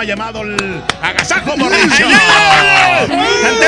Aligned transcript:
llamado 0.00 0.40
el 0.40 0.56
Agasajo 1.02 1.54
Morrillo. 1.54 2.06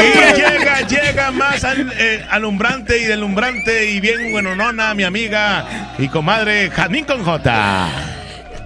y 0.01 0.35
llega, 0.35 0.81
llega 0.81 1.31
más 1.31 1.63
al, 1.65 1.93
eh, 1.99 2.25
alumbrante 2.31 2.99
y 2.99 3.05
delumbrante 3.05 3.91
y 3.91 4.01
bien 4.01 4.33
bueno 4.33 4.57
nona, 4.57 4.95
mi 4.95 5.05
amiga 5.05 5.93
y 5.99 6.09
comadre 6.09 6.71
Jazmín 6.71 7.05
con 7.05 7.23
J. 7.23 7.89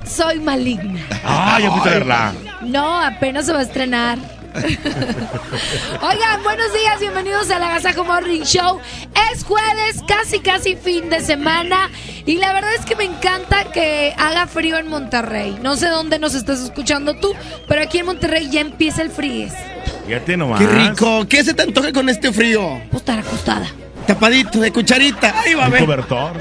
Soy 0.06 0.38
maligna. 0.38 1.00
Ah, 1.24 1.58
ya 1.60 1.70
fuiste 1.72 1.88
a 1.88 1.92
verla. 1.94 2.32
No, 2.60 2.96
apenas 3.02 3.46
se 3.46 3.52
va 3.52 3.58
a 3.58 3.62
estrenar. 3.62 4.18
Oigan, 6.02 6.42
buenos 6.42 6.72
días, 6.72 6.98
bienvenidos 7.00 7.50
a 7.50 7.58
la 7.58 7.68
Agasajo 7.68 8.04
Morning 8.04 8.42
Show. 8.42 8.80
Es 9.32 9.44
jueves, 9.44 10.02
casi 10.06 10.40
casi 10.40 10.74
fin 10.76 11.10
de 11.10 11.20
semana 11.20 11.90
y 12.26 12.36
la 12.38 12.52
verdad 12.52 12.74
es 12.74 12.84
que 12.84 12.96
me 12.96 13.04
encanta 13.04 13.64
que 13.72 14.14
haga 14.18 14.46
frío 14.46 14.76
en 14.78 14.88
Monterrey. 14.88 15.58
No 15.62 15.76
sé 15.76 15.88
dónde 15.88 16.18
nos 16.18 16.34
estás 16.34 16.60
escuchando 16.60 17.14
tú, 17.14 17.34
pero 17.68 17.82
aquí 17.82 17.98
en 17.98 18.06
Monterrey 18.06 18.48
ya 18.50 18.60
empieza 18.60 19.02
el 19.02 19.10
frío. 19.10 19.48
Fíjate 20.06 20.36
nomás. 20.36 20.60
¡Qué 20.60 20.66
rico! 20.66 21.26
¿Qué 21.28 21.44
se 21.44 21.54
te 21.54 21.62
antoja 21.62 21.92
con 21.92 22.08
este 22.08 22.32
frío? 22.32 22.80
Pues 22.90 23.02
estar 23.02 23.18
acostada. 23.18 23.66
Tapadito, 24.06 24.58
de 24.60 24.72
cucharita. 24.72 25.38
Ahí 25.40 25.54
va 25.54 25.64
a 25.64 25.66
Un 25.66 25.72
ver. 25.72 25.80
cobertor. 25.84 26.32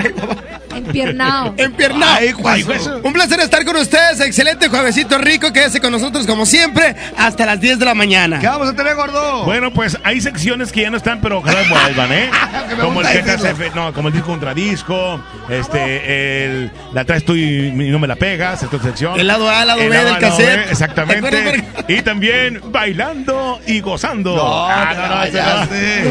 Empiernado. 0.77 1.54
Empiernado. 1.58 2.16
Ay, 2.20 2.31
Juanjo. 2.31 3.02
Un 3.04 3.13
placer 3.13 3.40
estar 3.40 3.63
con 3.66 3.76
ustedes. 3.76 4.20
Excelente 4.20 4.70
juevesito 4.70 5.18
rico. 5.18 5.52
Quédese 5.52 5.80
con 5.81 5.91
nosotros 5.91 6.26
como 6.26 6.45
siempre 6.45 6.95
hasta 7.18 7.45
las 7.45 7.59
10 7.59 7.80
de 7.80 7.85
la 7.85 7.94
mañana. 7.94 8.40
¿Qué 8.40 8.48
vamos 8.48 8.70
a 8.70 8.76
tener, 8.76 8.95
gordo? 8.95 9.45
Bueno, 9.45 9.71
pues 9.73 9.98
hay 10.04 10.21
secciones 10.21 10.71
que 10.71 10.82
ya 10.82 10.90
no 10.90 10.98
están, 10.98 11.21
pero 11.21 11.40
ojalá 11.40 11.59
vuelvan, 11.70 12.12
¿eh? 12.12 12.30
Que 12.68 12.76
como 12.76 13.02
el 13.02 13.08
que 13.08 13.71
no, 13.73 13.94
como 13.94 14.09
el 14.09 14.13
disco 14.13 14.27
contra 14.27 14.54
disco, 14.54 15.21
este, 15.49 16.45
el, 16.45 16.71
la 16.94 17.05
traes 17.05 17.23
tú 17.23 17.34
y 17.35 17.71
no 17.71 17.98
me 17.99 18.07
la 18.07 18.16
pegas, 18.16 18.62
esta 18.62 18.80
sección. 18.80 19.18
El 19.20 19.27
lado 19.27 19.49
A, 19.49 19.62
el 19.62 19.68
lado 19.68 19.82
El 19.82 19.90
B 19.90 19.96
del 19.96 20.05
lado 20.05 20.16
B, 20.16 20.21
cassette. 20.21 20.71
Exactamente. 20.71 21.63
Y 21.88 22.02
también 22.02 22.62
bailando 22.66 23.59
y 23.66 23.80
gozando. 23.80 24.35
No, 24.35 24.68
Ah, 24.68 24.94
no, 25.09 25.23
ese 25.23 25.38
ya 25.38 25.68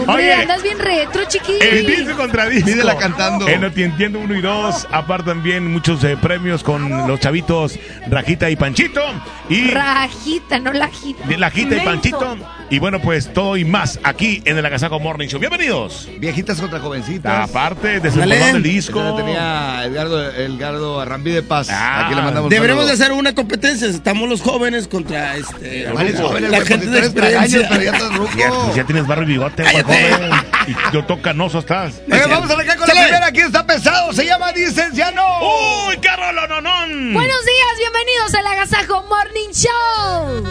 no. 0.06 0.12
Oye, 0.14 0.32
andas 0.32 0.62
bien 0.62 0.78
retro, 0.78 1.24
chiquillo. 1.26 1.60
el 1.60 1.86
disco 1.86 2.16
contra 2.16 2.46
disco. 2.46 2.66
Pídela 2.66 2.96
cantando. 2.96 3.48
En 3.48 3.60
No 3.60 3.70
Te 3.70 3.84
Entiendo 3.84 4.18
1 4.18 4.34
y 4.34 4.42
2. 4.62 4.86
Aparte 4.90 5.26
también 5.26 5.70
muchos 5.72 6.02
eh, 6.04 6.16
premios 6.16 6.62
con 6.62 6.88
los 7.06 7.20
chavitos 7.20 7.78
Rajita 8.08 8.48
y 8.50 8.56
Panchito. 8.56 9.02
Y 9.48 9.70
Rajita, 9.70 10.58
no 10.58 10.72
lajita. 10.72 11.26
de 11.26 11.36
Lajita 11.38 11.76
y. 11.76 11.80
Panchito. 11.80 12.36
Y 12.68 12.78
bueno, 12.80 13.00
pues 13.00 13.32
todo 13.32 13.56
y 13.56 13.64
más 13.64 14.00
aquí 14.02 14.42
en 14.44 14.58
el 14.58 14.66
Agasajo 14.66 14.98
Morning 14.98 15.28
Show. 15.28 15.38
Bienvenidos. 15.38 16.08
Viejitas 16.18 16.60
contra 16.60 16.80
jovencitas. 16.80 17.48
Aparte, 17.48 18.00
desde 18.00 18.22
el 18.22 18.28
del 18.30 18.38
Esa 18.38 18.52
la 18.54 18.58
disco. 18.58 19.14
tenía 19.16 19.84
Edgardo, 19.84 20.30
Edgardo 20.32 21.00
Arrambí 21.00 21.30
de 21.30 21.42
Paz. 21.42 21.68
Ah, 21.70 22.06
Aquí 22.06 22.14
le 22.16 22.22
mandamos 22.22 22.50
Deberemos 22.50 22.86
de 22.86 22.92
hacer 22.92 23.12
una 23.12 23.34
competencia. 23.34 23.86
Estamos 23.86 24.28
los 24.28 24.40
jóvenes 24.42 24.88
contra 24.88 25.36
este. 25.36 25.84
Grupo. 25.84 26.28
jóvenes, 26.28 26.50
la 26.50 26.60
gente 26.62 26.86
de 26.86 26.98
experiencia. 26.98 27.66
pero 27.68 27.82
ya 27.82 27.92
estás 27.92 28.14
ruco. 28.16 28.30
Ya, 28.36 28.50
pues 28.50 28.74
ya 28.76 28.84
tienes 28.84 29.06
barro 29.06 29.22
y 29.22 29.26
bigote, 29.26 29.64
joven. 29.64 30.30
Y 30.66 30.74
yo 30.92 31.04
toca 31.04 31.22
canoso 31.22 31.60
estás. 31.60 32.00
Oiga, 32.10 32.26
vamos 32.26 32.50
a 32.50 32.54
arrancar 32.54 32.76
con 32.78 32.88
la 32.88 32.94
Sale. 32.94 33.06
primera. 33.06 33.26
Aquí 33.26 33.40
está 33.40 33.64
pesado. 33.66 34.12
Se 34.12 34.24
llama 34.26 34.45
No. 34.46 35.88
¡Uy, 35.88 35.96
qué 36.00 36.08
rolononón! 36.16 37.12
Buenos 37.12 37.44
días, 37.44 37.78
bienvenidos 37.78 38.32
al 38.32 38.46
Agasajo 38.46 39.02
Morning 39.02 39.50
Show. 39.50 40.44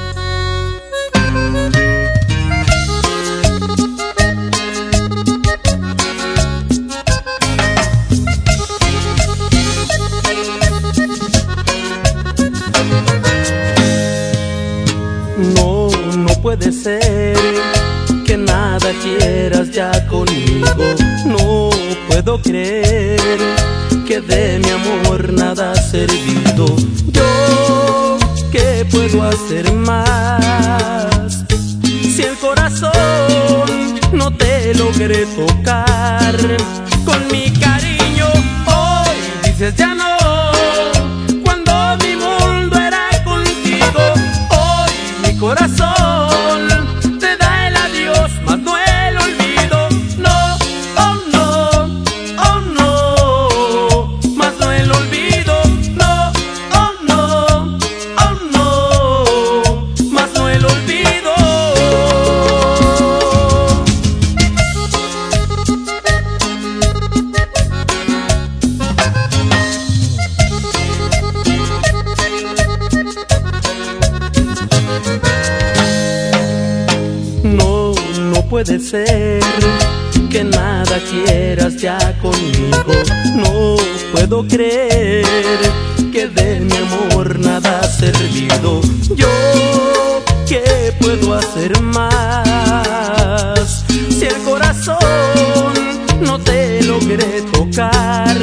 No, 15.56 15.88
no 16.18 16.42
puede 16.42 16.74
ser 16.74 17.38
que 18.28 18.36
nada 18.36 18.92
quieras 19.02 19.72
ya 19.72 20.06
conmigo. 20.08 20.96
No 21.26 21.85
puedo 22.16 22.42
creer 22.42 23.20
que 24.08 24.22
de 24.22 24.60
mi 24.60 24.70
amor 24.70 25.34
nada 25.34 25.74
ha 25.74 25.76
servido. 25.76 26.66
Yo, 27.12 28.18
¿qué 28.54 28.88
puedo 28.90 29.22
hacer 29.24 29.74
más? 29.74 31.44
Si 31.82 32.24
el 32.24 32.38
corazón 32.38 32.94
no 34.14 34.32
te 34.32 34.74
logré 34.76 35.26
tocar 35.26 36.38
con 37.04 37.28
mi 37.34 37.52
cariño, 37.52 38.28
hoy 38.66 39.18
dices 39.44 39.76
ya 39.76 39.94
no. 39.94 40.15
Puede 78.56 78.80
ser 78.80 79.42
que 80.30 80.42
nada 80.46 80.98
quieras 81.12 81.76
ya 81.76 82.18
conmigo. 82.22 82.94
No 83.36 83.76
puedo 84.14 84.48
creer 84.48 85.26
que 86.14 86.30
de 86.30 86.62
mi 86.62 86.78
amor 86.78 87.38
nada 87.38 87.82
ha 87.82 87.84
servido. 87.84 88.80
Yo, 89.14 89.28
¿qué 90.48 90.94
puedo 91.02 91.36
hacer 91.36 91.82
más? 91.82 93.84
Si 94.18 94.26
el 94.26 94.42
corazón 94.44 95.74
no 96.22 96.40
te 96.40 96.82
logré 96.84 97.42
tocar 97.52 98.38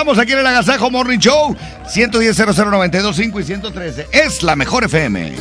presentamos 0.00 0.18
aquí 0.18 0.32
en 0.32 0.38
el 0.38 0.46
Agasajo 0.46 0.90
Morning 0.90 1.18
Show 1.18 1.54
110 1.88 2.36
00925 2.56 3.40
y 3.40 3.44
113. 3.44 4.08
Es 4.12 4.42
la 4.42 4.56
mejor 4.56 4.84
FM. 4.84 5.34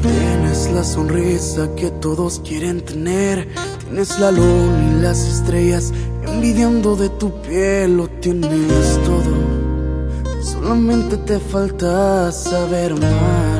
Tienes 0.00 0.70
la 0.72 0.82
sonrisa 0.82 1.68
que 1.76 1.90
todos 1.90 2.40
quieren 2.40 2.80
tener. 2.82 3.48
Tienes 3.84 4.18
la 4.18 4.30
luna 4.30 4.98
y 4.98 5.02
las 5.02 5.18
estrellas 5.18 5.92
envidiando 6.26 6.96
de 6.96 7.10
tu 7.10 7.42
piel. 7.42 7.98
Lo 7.98 8.08
tienes 8.08 8.98
todo. 9.04 10.42
Solamente 10.42 11.18
te 11.18 11.38
falta 11.38 12.32
saber 12.32 12.92
amar. 12.92 13.57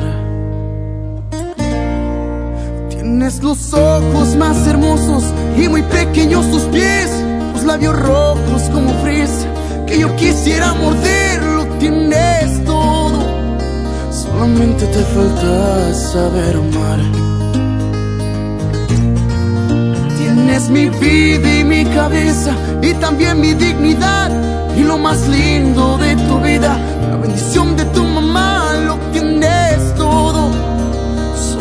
Tienes 3.09 3.41
los 3.41 3.73
ojos 3.73 4.35
más 4.35 4.67
hermosos 4.67 5.23
y 5.57 5.67
muy 5.67 5.81
pequeños 5.81 6.47
tus 6.51 6.61
pies. 6.65 7.09
Tus 7.55 7.63
labios 7.63 7.99
rojos 7.99 8.61
como 8.71 8.93
fresa 9.01 9.47
que 9.87 9.99
yo 9.99 10.15
quisiera 10.15 10.75
morder. 10.75 11.41
Lo 11.41 11.65
tienes 11.79 12.63
todo. 12.65 13.19
Solamente 14.11 14.85
te 14.85 15.03
falta 15.15 15.93
saber 15.95 16.55
amar. 16.55 16.99
Tienes 20.19 20.69
mi 20.69 20.89
vida 20.89 21.59
y 21.59 21.63
mi 21.63 21.85
cabeza 21.85 22.53
y 22.83 22.93
también 22.93 23.41
mi 23.41 23.55
dignidad 23.55 24.29
y 24.77 24.83
lo 24.83 24.99
más 24.99 25.27
lindo 25.27 25.97
de 25.97 26.15
tu 26.15 26.39
vida, 26.41 26.77
la 27.09 27.17
bendición 27.17 27.75
de 27.75 27.85
tu 27.85 28.08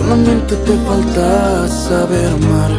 Solamente 0.09 0.57
te 0.57 0.73
falta 0.87 1.69
saber 1.69 2.33
amar. 2.33 2.71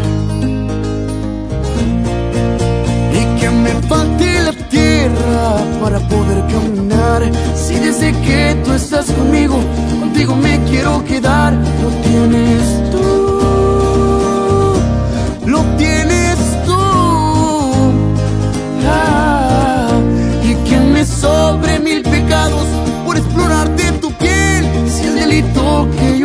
Y 3.13 3.39
que 3.39 3.49
me 3.51 3.69
falte 3.87 4.41
la 4.41 4.53
tierra 4.67 5.57
para 5.79 5.99
poder 5.99 6.43
caminar. 6.47 7.21
Si 7.55 7.75
desde 7.75 8.13
que 8.21 8.59
tú 8.65 8.73
estás 8.73 9.11
conmigo, 9.11 9.59
contigo 9.99 10.35
me 10.35 10.59
quiero 10.71 11.05
quedar, 11.05 11.53
lo 11.53 11.89
tienes 12.01 12.91
tú 12.91 13.29
lo 15.45 15.61
tienes 15.77 16.37
tú. 16.65 16.81
Ah, 18.87 19.99
y 20.43 20.55
que 20.67 20.79
me 20.79 21.05
sobre 21.05 21.79
mil 21.79 22.01
pecados 22.01 22.65
por 23.05 23.17
explorarte 23.17 23.91
tu 24.01 24.11
piel. 24.13 24.65
Si 24.87 25.05
el 25.05 25.15
delito 25.15 25.87
que 25.97 26.18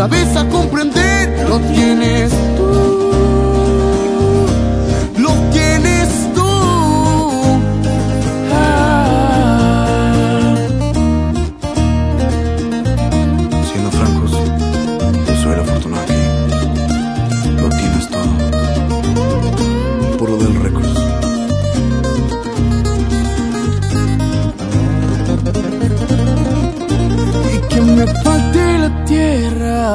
cabeza 0.00 0.48
comprender, 0.48 1.46
lo 1.46 1.58
tienes 1.60 2.30
tú. 2.56 3.29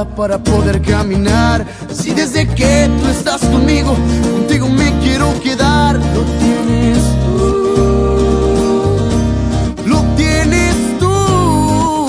Para 0.03 0.37
poder 0.37 0.81
caminar. 0.81 1.65
Si 1.93 2.13
desde 2.13 2.47
que 2.47 2.89
tú 2.99 3.07
estás 3.07 3.41
conmigo, 3.45 3.95
contigo 4.33 4.67
me 4.67 4.91
quiero 4.99 5.33
quedar. 5.41 5.95
Lo 5.95 6.21
tienes 6.41 6.97
tú. 7.23 8.97
Lo 9.85 10.01
tienes 10.17 10.75
tú. 10.99 12.07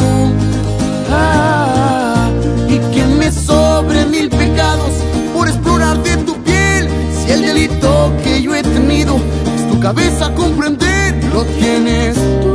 Ah, 1.11 2.29
y 2.69 2.79
que 2.93 3.05
me 3.05 3.31
sobre 3.31 4.05
mil 4.07 4.31
pecados 4.31 4.91
por 5.33 5.49
explorar 5.49 6.03
de 6.03 6.17
tu 6.19 6.35
piel. 6.43 6.89
Si 7.17 7.31
el 7.31 7.43
delito 7.43 8.13
que 8.25 8.43
yo 8.43 8.55
he 8.55 8.63
tenido 8.63 9.17
es 9.55 9.69
tu 9.71 9.79
cabeza 9.79 10.35
comprender, 10.35 11.23
lo 11.33 11.45
tienes 11.45 12.17
tú. 12.41 12.46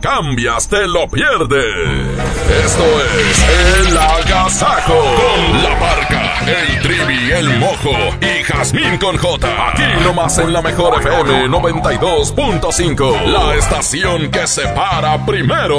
Cambias, 0.00 0.68
te 0.68 0.86
lo 0.86 1.08
pierdes. 1.08 1.64
Esto 2.64 2.84
es 3.20 3.88
El 3.88 3.96
Agasajo. 3.96 4.94
Con 4.94 5.62
la 5.62 5.78
parca, 5.78 6.40
el 6.46 6.80
trivi, 6.80 7.30
el 7.32 7.58
mojo 7.58 7.92
y 8.20 8.42
Jazmín 8.42 8.98
con 8.98 9.16
J. 9.16 9.68
Aquí 9.68 9.82
nomás 10.02 10.38
en 10.38 10.52
la 10.52 10.62
mejor 10.62 11.00
FM 11.00 11.48
92.5. 11.48 13.26
La 13.26 13.54
estación 13.54 14.30
que 14.30 14.46
se 14.46 14.66
para 14.68 15.24
primero. 15.24 15.78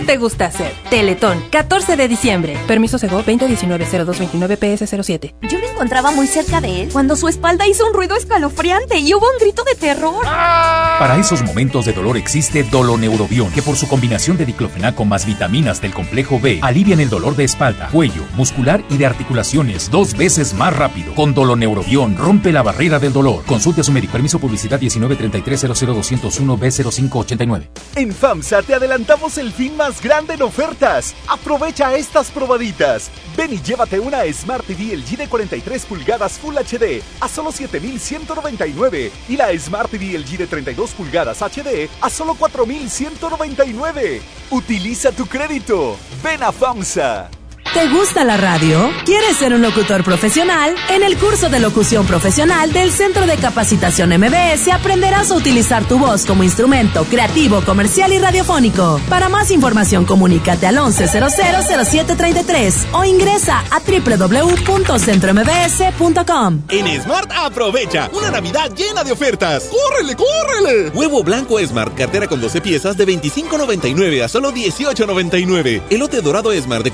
qué 0.00 0.06
te 0.06 0.16
gusta 0.16 0.46
hacer? 0.46 0.72
Teletón, 0.88 1.42
14 1.50 1.96
de 1.96 2.08
diciembre. 2.08 2.56
Permiso 2.66 2.98
Sego 2.98 3.22
2019-0229-PS07. 3.24 5.34
Yo 5.42 5.58
me 5.58 5.68
encontraba 5.68 6.10
muy 6.10 6.26
cerca 6.26 6.60
de 6.60 6.82
él 6.82 6.88
cuando 6.92 7.16
su 7.16 7.28
espalda 7.28 7.66
hizo 7.66 7.86
un 7.86 7.94
ruido 7.94 8.16
escalofriante 8.16 8.98
y 8.98 9.14
hubo 9.14 9.26
un 9.26 9.38
grito 9.40 9.64
de 9.64 9.74
terror. 9.74 10.22
Para 10.24 11.18
esos 11.18 11.42
momentos 11.42 11.86
de 11.86 11.92
dolor 11.92 12.16
existe 12.16 12.62
Doloneurobión, 12.62 13.50
que 13.52 13.62
por 13.62 13.76
su 13.76 13.88
combinación 13.88 14.36
de 14.36 14.46
diclofenaco 14.46 15.04
más 15.04 15.26
vitaminas 15.26 15.80
del 15.80 15.92
complejo 15.92 16.38
B 16.40 16.60
alivian 16.62 17.00
el 17.00 17.10
dolor 17.10 17.34
de 17.36 17.44
espalda, 17.44 17.88
cuello, 17.92 18.24
muscular 18.36 18.82
y 18.90 18.96
de 18.96 19.06
articulaciones 19.06 19.90
dos 19.90 20.16
veces 20.16 20.54
más 20.54 20.76
rápido. 20.76 21.14
Con 21.14 21.34
Doloneurobión 21.34 22.16
rompe 22.16 22.52
la 22.52 22.62
barrera 22.62 22.98
del 22.98 23.12
dolor. 23.12 23.44
Consulte 23.44 23.82
a 23.82 23.84
su 23.84 23.92
médico. 23.92 24.12
Permiso 24.12 24.38
publicidad 24.38 24.80
1933-00201-B0589. 24.80 27.68
En 27.96 28.12
FAMSA 28.12 28.62
te 28.62 28.74
adelantamos 28.74 29.36
el 29.38 29.50
fin 29.52 29.76
más 29.76 29.89
grande 29.98 30.34
en 30.34 30.42
ofertas. 30.42 31.14
Aprovecha 31.26 31.94
estas 31.94 32.30
probaditas. 32.30 33.10
Ven 33.34 33.54
y 33.54 33.62
llévate 33.62 33.98
una 33.98 34.30
Smart 34.30 34.66
TV 34.66 34.94
LG 34.96 35.16
de 35.16 35.26
43 35.26 35.86
pulgadas 35.86 36.38
Full 36.38 36.54
HD 36.54 37.02
a 37.20 37.28
solo 37.28 37.50
7,199 37.50 39.10
y 39.28 39.36
la 39.36 39.58
Smart 39.58 39.90
TV 39.90 40.18
LG 40.18 40.36
de 40.36 40.46
32 40.46 40.90
pulgadas 40.90 41.40
HD 41.40 41.88
a 42.00 42.10
solo 42.10 42.34
4,199. 42.34 44.20
Utiliza 44.50 45.12
tu 45.12 45.24
crédito. 45.26 45.96
Ven 46.22 46.42
a 46.42 46.52
FAMSA. 46.52 47.39
¿Te 47.72 47.88
gusta 47.88 48.24
la 48.24 48.36
radio? 48.36 48.90
¿Quieres 49.04 49.36
ser 49.36 49.54
un 49.54 49.62
locutor 49.62 50.02
profesional? 50.02 50.74
En 50.88 51.04
el 51.04 51.16
curso 51.16 51.48
de 51.48 51.60
locución 51.60 52.04
profesional 52.04 52.72
del 52.72 52.90
Centro 52.90 53.26
de 53.26 53.36
Capacitación 53.36 54.10
MBS 54.10 54.66
aprenderás 54.72 55.30
a 55.30 55.36
utilizar 55.36 55.86
tu 55.86 55.96
voz 55.96 56.26
como 56.26 56.42
instrumento 56.42 57.04
creativo, 57.04 57.62
comercial 57.62 58.12
y 58.12 58.18
radiofónico. 58.18 59.00
Para 59.08 59.28
más 59.28 59.52
información, 59.52 60.04
comunícate 60.04 60.66
al 60.66 60.78
11000733 60.78 62.86
o 62.92 63.04
ingresa 63.04 63.62
a 63.70 63.78
www.centrombs.com. 63.78 66.62
En 66.70 67.02
Smart 67.02 67.30
aprovecha 67.36 68.10
una 68.12 68.32
Navidad 68.32 68.74
llena 68.74 69.04
de 69.04 69.12
ofertas. 69.12 69.70
¡Córrele, 69.70 70.16
córrele! 70.16 70.90
Huevo 70.90 71.22
blanco 71.22 71.64
Smart, 71.64 71.96
cartera 71.96 72.26
con 72.26 72.40
12 72.40 72.60
piezas 72.62 72.96
de 72.96 73.06
25.99 73.06 74.24
a 74.24 74.28
solo 74.28 74.52
18.99. 74.52 75.82
Elote 75.88 76.20
dorado 76.20 76.50
Smart 76.60 76.82
de 76.82 76.90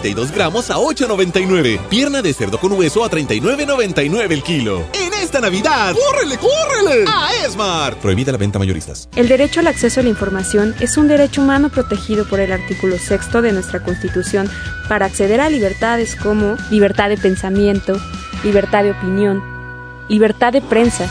432 0.00 0.32
gramos 0.32 0.70
a 0.70 0.76
8.99. 0.76 1.80
Pierna 1.88 2.22
de 2.22 2.32
cerdo 2.32 2.58
con 2.58 2.72
hueso 2.72 3.04
a 3.04 3.10
39.99 3.10 4.32
el 4.32 4.42
kilo. 4.42 4.84
En 4.92 5.12
esta 5.14 5.40
Navidad, 5.40 5.94
¡córrele, 5.94 6.38
córrele! 6.38 7.04
A 7.06 7.30
Smart. 7.48 7.98
Prohibida 7.98 8.32
la 8.32 8.38
venta 8.38 8.58
mayoristas. 8.58 9.08
El 9.16 9.28
derecho 9.28 9.60
al 9.60 9.66
acceso 9.66 10.00
a 10.00 10.02
la 10.02 10.08
información 10.08 10.74
es 10.80 10.96
un 10.96 11.08
derecho 11.08 11.42
humano 11.42 11.70
protegido 11.70 12.26
por 12.28 12.40
el 12.40 12.52
artículo 12.52 12.98
sexto 12.98 13.42
de 13.42 13.52
nuestra 13.52 13.82
Constitución 13.82 14.50
para 14.88 15.06
acceder 15.06 15.40
a 15.40 15.48
libertades 15.48 16.16
como 16.16 16.56
libertad 16.70 17.08
de 17.08 17.16
pensamiento, 17.16 17.98
libertad 18.44 18.84
de 18.84 18.92
opinión, 18.92 19.42
libertad 20.08 20.52
de 20.52 20.62
prensa 20.62 21.10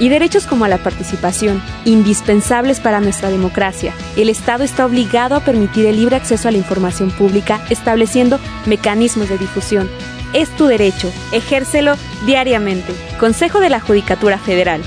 y 0.00 0.08
derechos 0.08 0.46
como 0.46 0.66
la 0.66 0.78
participación, 0.78 1.62
indispensables 1.84 2.80
para 2.80 3.00
nuestra 3.00 3.30
democracia. 3.30 3.92
El 4.16 4.28
Estado 4.28 4.64
está 4.64 4.86
obligado 4.86 5.36
a 5.36 5.40
permitir 5.40 5.86
el 5.86 5.96
libre 5.96 6.16
acceso 6.16 6.48
a 6.48 6.50
la 6.50 6.58
información 6.58 7.10
pública, 7.12 7.60
estableciendo 7.70 8.40
mecanismos 8.66 9.28
de 9.28 9.38
difusión. 9.38 9.88
Es 10.32 10.48
tu 10.56 10.66
derecho, 10.66 11.12
ejércelo 11.32 11.94
diariamente. 12.26 12.92
Consejo 13.20 13.60
de 13.60 13.68
la 13.68 13.80
Judicatura 13.80 14.38
Federal. 14.38 14.80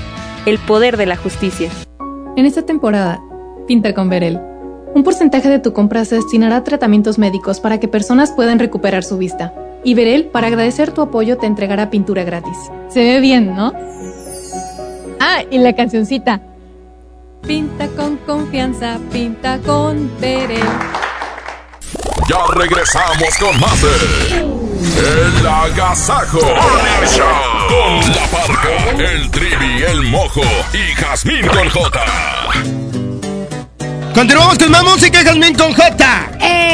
El 0.46 0.58
poder 0.58 0.96
de 0.96 1.06
la 1.06 1.16
justicia. 1.16 1.70
En 2.36 2.44
esta 2.44 2.62
temporada, 2.62 3.22
pinta 3.66 3.94
con 3.94 4.08
Verel. 4.08 4.40
Un 4.94 5.02
porcentaje 5.02 5.48
de 5.48 5.58
tu 5.58 5.72
compra 5.72 6.04
se 6.04 6.16
destinará 6.16 6.56
a 6.56 6.64
tratamientos 6.64 7.18
médicos 7.18 7.60
para 7.60 7.78
que 7.78 7.88
personas 7.88 8.32
puedan 8.32 8.58
recuperar 8.58 9.04
su 9.04 9.18
vista. 9.18 9.52
Y 9.84 9.94
Verel, 9.94 10.26
para 10.26 10.46
agradecer 10.46 10.92
tu 10.92 11.02
apoyo, 11.02 11.36
te 11.36 11.46
entregará 11.46 11.90
pintura 11.90 12.24
gratis. 12.24 12.56
Se 12.88 13.00
ve 13.00 13.20
bien, 13.20 13.54
¿no? 13.54 13.72
Ah, 15.26 15.42
y 15.50 15.56
la 15.56 15.74
cancioncita. 15.74 16.38
Pinta 17.46 17.88
con 17.96 18.18
confianza, 18.18 18.98
pinta 19.10 19.58
con 19.60 20.10
Verel. 20.20 20.60
Ya 22.28 22.38
regresamos 22.54 23.34
con 23.40 23.58
más 23.58 23.80
de 23.80 24.40
El 25.40 25.46
Agasajo 25.46 26.40
Morning 26.40 27.06
Show 27.06 27.26
con 27.68 28.14
la 28.14 28.26
parca, 28.26 29.02
el 29.02 29.30
trivi, 29.30 29.82
el 29.82 30.02
mojo 30.02 30.42
y 30.74 30.94
Jazmín 30.94 31.46
con 31.46 31.70
J. 31.70 32.04
Continuamos 34.14 34.58
con 34.58 34.70
más 34.70 34.84
música, 34.84 35.22
Jasmine 35.24 35.54
con 35.56 35.72
J. 35.72 36.30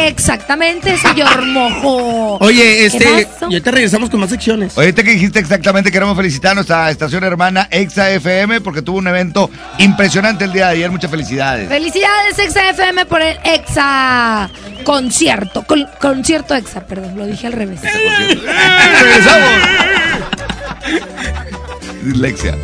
Exactamente, 0.06 0.96
señor 0.98 1.46
Mojo. 1.46 2.36
Oye, 2.38 2.84
este, 2.84 3.26
y 3.42 3.44
ahorita 3.44 3.70
regresamos 3.70 4.10
con 4.10 4.20
más 4.20 4.28
secciones. 4.30 4.76
Ahorita 4.76 5.02
que 5.02 5.12
dijiste 5.12 5.38
exactamente, 5.38 5.90
queremos 5.90 6.16
felicitar 6.16 6.52
a 6.52 6.54
nuestra 6.56 6.90
estación 6.90 7.24
hermana 7.24 7.66
Exa 7.70 8.10
FM 8.10 8.60
porque 8.60 8.82
tuvo 8.82 8.98
un 8.98 9.08
evento 9.08 9.50
impresionante 9.78 10.44
el 10.44 10.52
día 10.52 10.66
de 10.66 10.72
ayer. 10.74 10.90
Muchas 10.90 11.10
felicidades. 11.10 11.68
Felicidades 11.68 12.38
Exa 12.38 12.68
FM 12.70 13.06
por 13.06 13.22
el 13.22 13.38
Exa 13.44 14.50
concierto. 14.84 15.62
Con- 15.62 15.88
concierto 15.98 16.54
Exa, 16.54 16.80
perdón, 16.86 17.16
lo 17.16 17.26
dije 17.26 17.46
al 17.46 17.54
revés. 17.54 17.80
Regresamos. 19.00 19.48
Dislexia. 22.02 22.56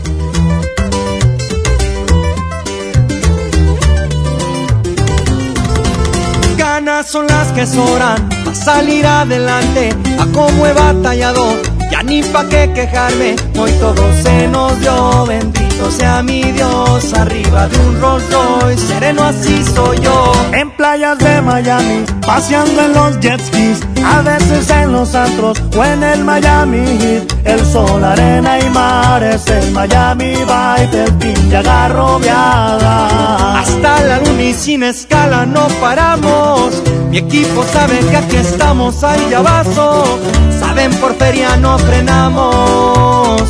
Ganas 6.76 7.06
son 7.06 7.26
las 7.26 7.52
que 7.52 7.66
sobran 7.66 8.28
para 8.44 8.54
salir 8.54 9.06
adelante. 9.06 9.96
A 10.20 10.26
cómo 10.26 10.66
he 10.66 10.74
batallado, 10.74 11.56
ya 11.90 12.02
ni 12.02 12.22
pa' 12.22 12.46
qué 12.50 12.70
quejarme. 12.74 13.34
Hoy 13.58 13.70
todo 13.80 14.02
se 14.22 14.46
nos 14.48 14.78
dio, 14.80 15.24
bendito 15.24 15.75
sea 15.90 16.22
mi 16.22 16.42
Dios. 16.52 17.12
Arriba 17.14 17.68
de 17.68 17.78
un 17.78 18.00
Rolls 18.00 18.24
Royce, 18.30 18.86
sereno 18.86 19.22
así 19.24 19.64
soy 19.64 19.98
yo. 20.00 20.32
En 20.52 20.70
playas 20.70 21.18
de 21.18 21.40
Miami, 21.42 22.04
paseando 22.26 22.82
en 22.82 22.92
los 22.92 23.20
jet 23.20 23.40
skis, 23.40 23.80
a 24.04 24.22
veces 24.22 24.68
en 24.70 24.92
los 24.92 25.14
antros 25.14 25.62
o 25.76 25.84
en 25.84 26.02
el 26.02 26.24
Miami 26.24 26.84
Heat. 26.98 27.32
El 27.44 27.64
sol, 27.64 28.02
arena 28.04 28.58
y 28.58 28.70
mar 28.70 29.22
es 29.22 29.46
el 29.48 29.70
Miami 29.72 30.34
Vibe, 30.34 31.04
el 31.04 31.48
que 31.48 31.56
agarro 31.56 32.18
viada. 32.18 33.60
Hasta 33.60 34.00
la 34.04 34.18
luna 34.18 34.42
y 34.42 34.54
sin 34.54 34.82
escala 34.82 35.46
no 35.46 35.66
paramos. 35.80 36.82
Mi 37.10 37.18
equipo 37.18 37.64
sabe 37.72 37.98
que 38.10 38.16
aquí 38.16 38.36
estamos, 38.36 39.02
ahí 39.04 39.28
ya 39.30 39.40
vaso. 39.40 40.18
Saben 40.58 40.92
por 40.96 41.14
feria 41.14 41.56
no 41.56 41.78
frenamos. 41.78 43.42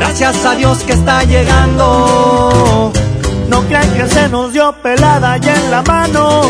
Gracias 0.00 0.44
a 0.46 0.54
Dios 0.54 0.78
que 0.78 0.94
está 0.94 1.22
llegando. 1.24 2.90
No 3.48 3.62
crean 3.64 3.92
que 3.92 4.08
se 4.08 4.28
nos 4.30 4.50
dio 4.54 4.72
pelada 4.82 5.36
y 5.36 5.46
en 5.46 5.70
la 5.70 5.82
mano. 5.82 6.40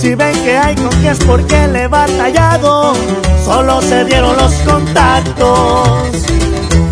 Si 0.00 0.14
ven 0.14 0.32
que 0.42 0.56
hay 0.56 0.74
con 0.74 0.88
que 1.02 1.10
es 1.10 1.18
porque 1.18 1.68
le 1.68 1.82
he 1.82 1.86
batallado. 1.86 2.94
Solo 3.44 3.82
se 3.82 4.06
dieron 4.06 4.34
los 4.38 4.54
contactos. 4.66 5.88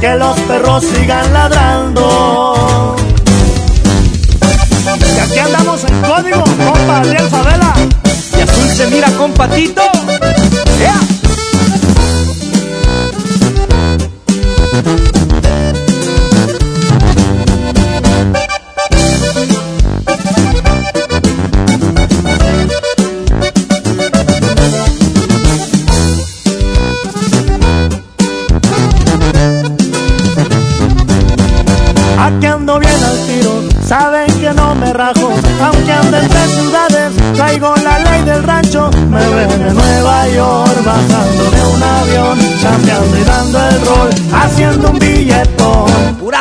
Que 0.00 0.14
los 0.16 0.38
perros 0.40 0.84
sigan 0.84 1.32
ladrando. 1.32 2.96
Y 5.16 5.18
aquí 5.18 5.38
andamos 5.38 5.82
en 5.84 6.02
código, 6.02 6.44
compa, 6.44 6.98
Ariel 6.98 7.28
Favela. 7.30 7.72
Y 8.36 8.40
azul 8.42 8.68
se 8.68 8.86
mira 8.88 9.10
con 9.12 9.32
patito. 9.32 9.82
¡Ea! 10.78 11.11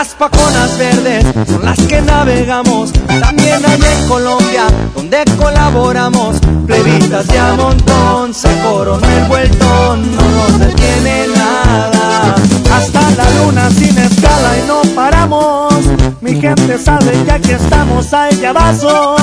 Puras 0.01 0.15
paconas 0.15 0.77
verdes 0.79 1.24
son 1.46 1.63
las 1.63 1.77
que 1.77 2.01
navegamos. 2.01 2.91
También 2.91 3.63
hay 3.63 3.79
en 3.79 4.08
Colombia, 4.08 4.65
donde 4.96 5.24
colaboramos. 5.38 6.39
Plebitas 6.65 7.27
de 7.27 7.38
a 7.38 7.53
montón, 7.53 8.34
se 8.34 8.50
coronó 8.63 9.08
el 9.08 9.25
vueltón. 9.25 10.15
No 10.15 10.24
nos 10.24 10.60
detiene 10.60 11.27
nada. 11.36 12.34
Hasta 12.74 13.12
la 13.12 13.29
luna 13.43 13.70
sin 13.70 13.96
escala 13.96 14.58
y 14.58 14.67
no 14.67 14.81
paramos. 14.96 15.75
Mi 16.20 16.41
gente 16.41 16.79
sabe 16.79 17.12
que 17.24 17.31
aquí 17.34 17.51
estamos 17.51 18.12
a 18.12 18.29
ella 18.29 18.53
vaso. 18.53 19.17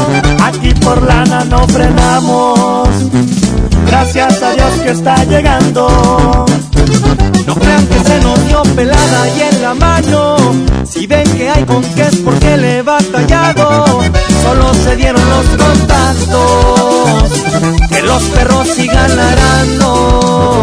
Aquí 0.45 0.73
por 0.75 1.03
lana 1.03 1.45
no 1.45 1.67
frenamos. 1.67 2.89
Gracias 3.85 4.41
a 4.45 4.53
Dios 4.53 4.71
que 4.85 4.91
está 4.91 5.25
llegando. 5.25 6.47
No 7.49 7.55
crean 7.55 7.87
que 7.87 7.99
se 8.01 8.21
nos 8.21 8.47
dio 8.47 8.63
pelada 8.77 9.27
y 9.35 9.41
en 9.41 9.63
la 9.63 9.73
mano. 9.73 10.37
Si 10.85 11.07
ven 11.07 11.25
que 11.35 11.49
hay 11.49 11.65
con 11.65 11.83
qué 11.95 12.03
es 12.03 12.17
porque 12.17 12.59
le 12.59 12.77
he 12.77 12.83
batallado. 12.83 14.03
Solo 14.43 14.75
se 14.75 14.97
dieron 14.97 15.23
los 15.31 15.47
contactos. 15.47 17.33
Que 17.89 18.03
los 18.03 18.23
perros 18.25 18.69
sigan 18.69 19.17
ladrando. 19.17 20.59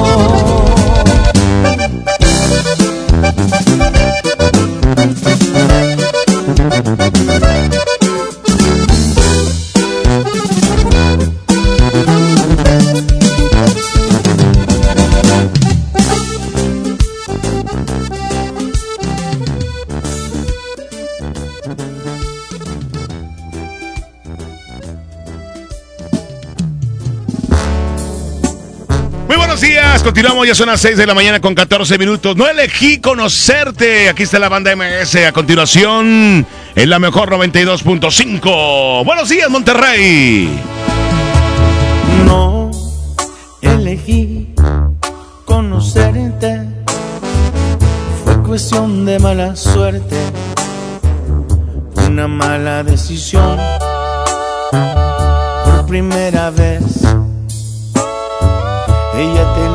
Continuamos, 30.16 30.48
ya 30.48 30.56
son 30.56 30.68
las 30.68 30.80
6 30.80 30.96
de 30.96 31.06
la 31.06 31.14
mañana 31.14 31.42
con 31.42 31.54
14 31.54 31.98
minutos. 31.98 32.38
No 32.38 32.48
elegí 32.48 33.02
conocerte. 33.02 34.08
Aquí 34.08 34.24
está 34.24 34.40
la 34.40 34.48
banda 34.48 34.74
MS. 34.74 35.18
A 35.28 35.34
continuación, 35.34 36.48
en 36.74 36.90
la 36.90 37.00
mejor 37.00 37.30
92.5. 37.30 39.04
Buenos 39.04 39.28
días, 39.28 39.50
Monterrey. 39.50 40.58
No 42.26 42.72
elegí 43.62 44.54
conocerte. 45.44 46.62
Fue 48.24 48.42
cuestión 48.42 49.06
de 49.06 49.20
mala 49.20 49.54
suerte. 49.58 50.16
Una 52.08 52.30
mala 52.30 52.84
decisión. 52.84 53.60
Por 54.72 55.86
primera 55.88 56.52
vez. 56.52 57.04
Ella 59.18 59.54
tenía 59.56 59.75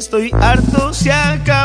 estoy 0.00 0.30
harto, 0.40 0.94
se 0.94 1.12
acabó. 1.12 1.59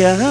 Es 0.00 0.23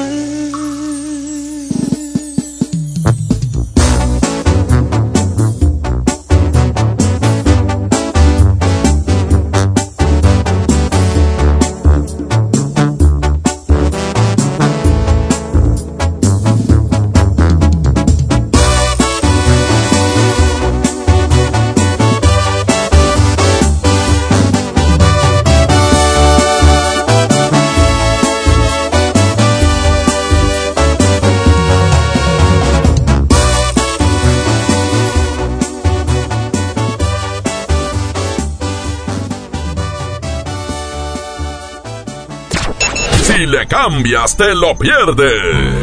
te 44.31 44.55
lo 44.55 44.74
pierdes. 44.77 45.75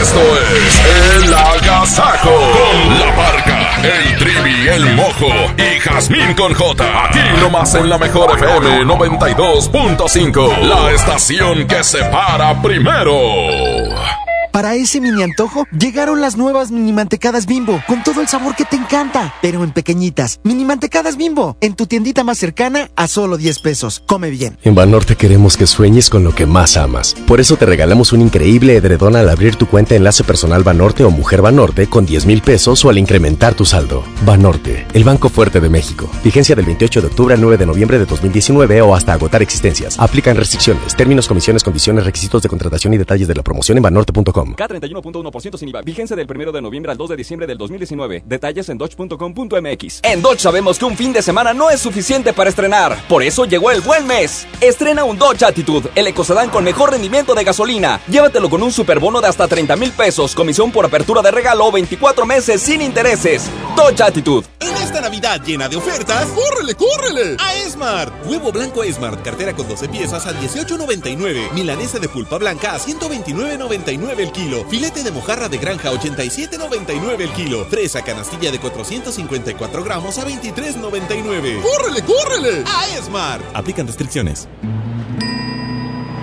Esto 0.00 0.20
es 0.56 1.24
El 1.24 1.34
Agasajo 1.34 2.30
con 2.30 2.98
la 2.98 3.14
parca, 3.14 3.82
el 3.82 4.18
trivi, 4.18 4.68
el 4.68 4.96
mojo 4.96 5.28
y 5.58 5.78
Jazmín 5.78 6.32
con 6.34 6.54
J. 6.54 7.04
Aquí 7.04 7.20
nomás 7.40 7.74
en 7.74 7.90
la 7.90 7.98
mejor 7.98 8.30
FM 8.38 8.84
92.5. 8.86 10.58
La 10.62 10.90
estación 10.92 11.66
que 11.66 11.84
se 11.84 12.02
para 12.04 12.62
primero. 12.62 13.12
Para 14.52 14.74
ese 14.74 15.00
mini 15.00 15.22
antojo, 15.22 15.66
llegaron 15.70 16.20
las 16.20 16.36
nuevas 16.36 16.70
mini 16.70 16.92
mantecadas 16.92 17.46
bimbo, 17.46 17.82
con 17.86 18.01
el 18.22 18.28
sabor 18.28 18.54
que 18.54 18.64
te 18.64 18.76
encanta, 18.76 19.34
pero 19.42 19.64
en 19.64 19.72
pequeñitas. 19.72 20.40
Mini 20.44 20.64
mantecadas 20.64 21.16
bimbo, 21.16 21.56
en 21.60 21.74
tu 21.74 21.86
tiendita 21.86 22.22
más 22.24 22.38
cercana 22.38 22.88
a 22.96 23.08
solo 23.08 23.36
10 23.36 23.58
pesos. 23.58 24.02
Come 24.06 24.30
bien. 24.30 24.56
En 24.62 24.74
Banorte 24.74 25.16
queremos 25.16 25.56
que 25.56 25.66
sueñes 25.66 26.08
con 26.08 26.22
lo 26.22 26.34
que 26.34 26.46
más 26.46 26.76
amas. 26.76 27.14
Por 27.26 27.40
eso 27.40 27.56
te 27.56 27.66
regalamos 27.66 28.12
un 28.12 28.20
increíble 28.20 28.76
edredón 28.76 29.16
al 29.16 29.28
abrir 29.28 29.56
tu 29.56 29.66
cuenta 29.66 29.96
Enlace 29.96 30.24
Personal 30.24 30.62
Banorte 30.62 31.04
o 31.04 31.10
Mujer 31.10 31.42
Banorte 31.42 31.88
con 31.88 32.06
10 32.06 32.26
mil 32.26 32.42
pesos 32.42 32.84
o 32.84 32.90
al 32.90 32.98
incrementar 32.98 33.54
tu 33.54 33.64
saldo. 33.64 34.04
Banorte, 34.24 34.86
el 34.94 35.02
Banco 35.02 35.28
Fuerte 35.28 35.58
de 35.58 35.68
México. 35.68 36.08
Vigencia 36.22 36.54
del 36.54 36.64
28 36.64 37.00
de 37.00 37.06
octubre 37.08 37.34
al 37.34 37.40
9 37.40 37.56
de 37.56 37.66
noviembre 37.66 37.98
de 37.98 38.06
2019 38.06 38.80
o 38.80 38.94
hasta 38.94 39.12
agotar 39.12 39.42
existencias. 39.42 39.98
Aplican 39.98 40.36
restricciones, 40.36 40.94
términos, 40.94 41.26
comisiones, 41.26 41.64
condiciones, 41.64 42.04
requisitos 42.04 42.40
de 42.40 42.48
contratación 42.48 42.94
y 42.94 42.98
detalles 42.98 43.26
de 43.26 43.34
la 43.34 43.42
promoción 43.42 43.78
en 43.78 43.82
banorte.com. 43.82 44.54
K31.1% 44.54 45.58
sin 45.58 45.70
IVA. 45.70 45.82
Vigencia 45.82 46.14
del 46.14 46.28
1 46.30 46.52
de 46.52 46.62
noviembre 46.62 46.92
al 46.92 46.98
2 46.98 47.10
de 47.10 47.16
diciembre 47.16 47.48
del 47.48 47.58
2019. 47.58 48.22
Detalles 48.24 48.68
en 48.68 48.78
dodge.com.mx. 48.78 50.00
En 50.04 50.22
Dodge 50.22 50.38
sabemos 50.38 50.78
que 50.78 50.84
un 50.84 50.96
fin 50.96 51.12
de 51.12 51.20
semana 51.20 51.52
no 51.52 51.68
es 51.70 51.80
suficiente 51.80 52.32
para 52.32 52.48
estrenar. 52.48 52.96
Por 53.08 53.24
eso 53.24 53.44
llegó 53.44 53.72
el 53.72 53.80
buen 53.80 54.06
mes. 54.06 54.46
Estrena 54.60 55.02
un 55.02 55.18
Dodge 55.18 55.42
Attitude, 55.42 55.90
el 55.96 56.06
ecocedán 56.06 56.48
con 56.48 56.62
mejor 56.62 56.92
rendimiento 56.92 57.34
de 57.34 57.42
gasolina. 57.42 58.00
Llévatelo 58.08 58.48
con 58.48 58.62
un 58.62 58.70
superbono 58.70 59.20
de 59.20 59.26
hasta 59.26 59.48
30 59.48 59.74
mil 59.74 59.90
pesos, 59.90 60.36
comisión 60.36 60.70
por 60.70 60.86
apertura 60.86 61.22
de 61.22 61.32
regalo, 61.32 61.72
24 61.72 62.24
meses 62.24 62.62
sin 62.62 62.82
intereses. 62.82 63.50
Dodge 63.74 64.11
En 64.14 64.76
esta 64.76 65.00
Navidad 65.00 65.40
llena 65.42 65.70
de 65.70 65.76
ofertas, 65.76 66.26
¡córrele, 66.26 66.74
córrele! 66.74 67.36
A 67.40 67.54
Esmart. 67.54 68.12
Huevo 68.26 68.52
blanco 68.52 68.82
Esmart, 68.82 69.22
cartera 69.22 69.54
con 69.54 69.66
12 69.66 69.88
piezas 69.88 70.26
a 70.26 70.38
18.99. 70.38 71.50
Milanesa 71.52 71.98
de 71.98 72.10
pulpa 72.10 72.36
blanca 72.36 72.74
a 72.74 72.78
129.99 72.78 74.18
el 74.18 74.30
kilo. 74.30 74.66
Filete 74.68 75.02
de 75.02 75.12
mojarra 75.12 75.48
de 75.48 75.56
granja 75.56 75.88
a 75.88 75.92
87.99 75.92 77.20
el 77.20 77.30
kilo. 77.30 77.64
Fresa 77.64 78.02
canastilla 78.02 78.50
de 78.50 78.58
454 78.60 79.82
gramos 79.82 80.18
a 80.18 80.26
23.99. 80.26 81.62
¡Córrele, 81.62 82.02
córrele! 82.02 82.64
A 82.66 82.98
Esmart. 82.98 83.42
Aplican 83.54 83.86
restricciones. 83.86 84.46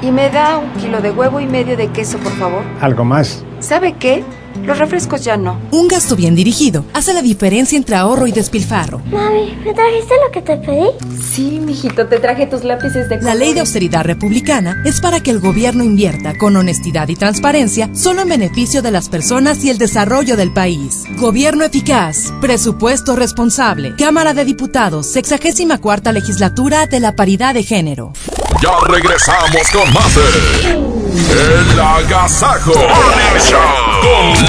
Y 0.04 0.12
me 0.12 0.30
da 0.30 0.60
un 0.60 0.72
kilo 0.74 1.02
de 1.02 1.10
huevo 1.10 1.40
y 1.40 1.48
medio 1.48 1.76
de 1.76 1.92
queso, 1.92 2.20
por 2.20 2.34
favor. 2.38 2.64
¿Algo 2.82 3.04
más? 3.04 3.44
¿Sabe 3.60 3.96
qué? 3.98 4.24
Los 4.66 4.78
refrescos 4.78 5.24
ya 5.24 5.38
no. 5.38 5.60
Un 5.72 5.88
gasto 5.88 6.16
bien 6.16 6.36
dirigido 6.36 6.86
hace 6.94 7.14
la 7.14 7.22
diferencia 7.22 7.78
entre 7.78 7.96
ahorro 7.96 8.28
y 8.28 8.32
despilfarro. 8.32 9.00
Mami, 9.12 9.58
¿me 9.66 9.74
trajiste 9.74 10.14
lo 10.26 10.32
que 10.32 10.42
te 10.42 10.58
pedí? 10.58 10.90
Sí, 11.22 11.60
mijito, 11.60 12.08
te 12.08 12.20
traje 12.20 12.48
tus 12.48 12.64
lápices 12.64 13.10
de 13.10 13.22
La 13.22 13.36
ley 13.36 13.54
de 13.54 13.62
austeridad 13.62 14.04
republicana 14.04 14.82
es 14.86 15.02
para 15.02 15.22
que 15.22 15.32
el 15.32 15.40
gobierno 15.40 15.84
invierta 15.84 16.38
con 16.38 16.56
honestidad 16.56 17.08
y 17.10 17.16
transparencia 17.16 17.90
solo 17.94 18.22
en 18.22 18.30
beneficio 18.30 18.82
de 18.82 18.92
las 18.92 19.10
personas 19.10 19.64
y 19.64 19.70
el 19.70 19.78
desarrollo 19.78 20.38
del 20.38 20.54
país. 20.54 21.04
Gobierno 21.18 21.64
eficaz, 21.64 22.34
presupuesto 22.42 23.16
responsable. 23.16 23.96
Cámara 23.98 24.34
de 24.34 24.46
Diputados, 24.46 25.08
64 25.08 25.80
cuarta 25.90 26.12
legislatura 26.12 26.86
de 26.86 27.00
la 27.00 27.16
paridad 27.16 27.54
de 27.54 27.64
género. 27.64 28.14
Ya 28.62 28.72
regresamos 28.88 29.70
con 29.72 29.94
más 29.94 30.16
de 30.16 30.72
El 30.72 31.80
Agasajo 31.80 32.74
con 32.74 34.49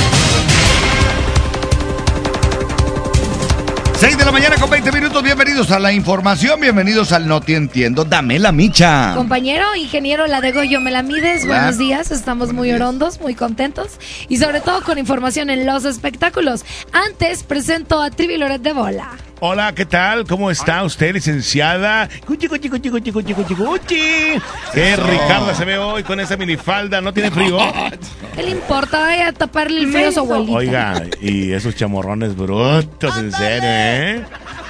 6 4.01 4.17
de 4.17 4.25
la 4.25 4.31
mañana 4.31 4.55
con 4.55 4.67
20 4.67 4.91
minutos, 4.93 5.21
bienvenidos 5.21 5.69
a 5.69 5.77
la 5.77 5.93
información, 5.93 6.59
bienvenidos 6.59 7.11
al 7.11 7.27
No 7.27 7.39
Te 7.39 7.53
Entiendo, 7.53 8.03
dame 8.03 8.39
la 8.39 8.51
micha. 8.51 9.13
Compañero, 9.15 9.75
ingeniero 9.75 10.25
Ladego, 10.25 10.63
yo 10.63 10.81
me 10.81 10.89
la 10.89 11.03
mides. 11.03 11.43
Hola. 11.43 11.57
Buenos 11.57 11.77
días, 11.77 12.09
estamos 12.09 12.51
muy 12.51 12.71
orondos, 12.71 13.21
muy 13.21 13.35
contentos 13.35 13.99
y 14.27 14.37
sobre 14.37 14.59
todo 14.59 14.81
con 14.81 14.97
información 14.97 15.51
en 15.51 15.67
los 15.67 15.85
espectáculos. 15.85 16.65
Antes 16.91 17.43
presento 17.43 18.01
a 18.01 18.09
Trivi 18.09 18.37
Loret 18.37 18.63
de 18.63 18.73
Bola. 18.73 19.30
Hola, 19.43 19.73
¿qué 19.73 19.87
tal? 19.87 20.27
¿Cómo 20.27 20.51
está 20.51 20.83
usted, 20.83 21.15
licenciada? 21.15 22.07
Cuchi, 22.27 22.47
cuchi, 22.47 22.69
cuchi, 22.69 22.91
cuchi, 22.91 23.11
cuchi, 23.11 23.33
cuchi, 23.33 23.55
cuchi. 23.55 24.39
Qué 24.71 24.95
Ricarda 24.95 25.55
se 25.55 25.65
ve 25.65 25.79
hoy 25.79 26.03
con 26.03 26.19
esa 26.19 26.37
minifalda, 26.37 27.01
¿no 27.01 27.11
tiene 27.11 27.31
frío? 27.31 27.57
¿Qué 28.35 28.43
le 28.43 28.51
importa? 28.51 28.99
Vaya 28.99 29.29
a 29.29 29.33
taparle 29.33 29.79
el 29.79 29.91
frío 29.91 30.09
a 30.09 30.11
su 30.11 30.19
abuelita. 30.19 30.55
Oiga, 30.55 31.03
y 31.21 31.53
esos 31.53 31.75
chamorrones 31.75 32.37
brutos, 32.37 33.17
en 33.17 33.31
serio, 33.31 33.67
¿eh? 33.67 34.23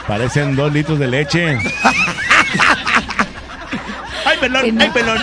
Parecen 0.07 0.55
dos 0.55 0.71
litros 0.71 0.97
de 0.97 1.07
leche. 1.09 1.59
¡Ay, 4.25 4.37
pelón! 4.39 4.81
¡Ay, 4.81 4.89
pelón! 4.91 5.19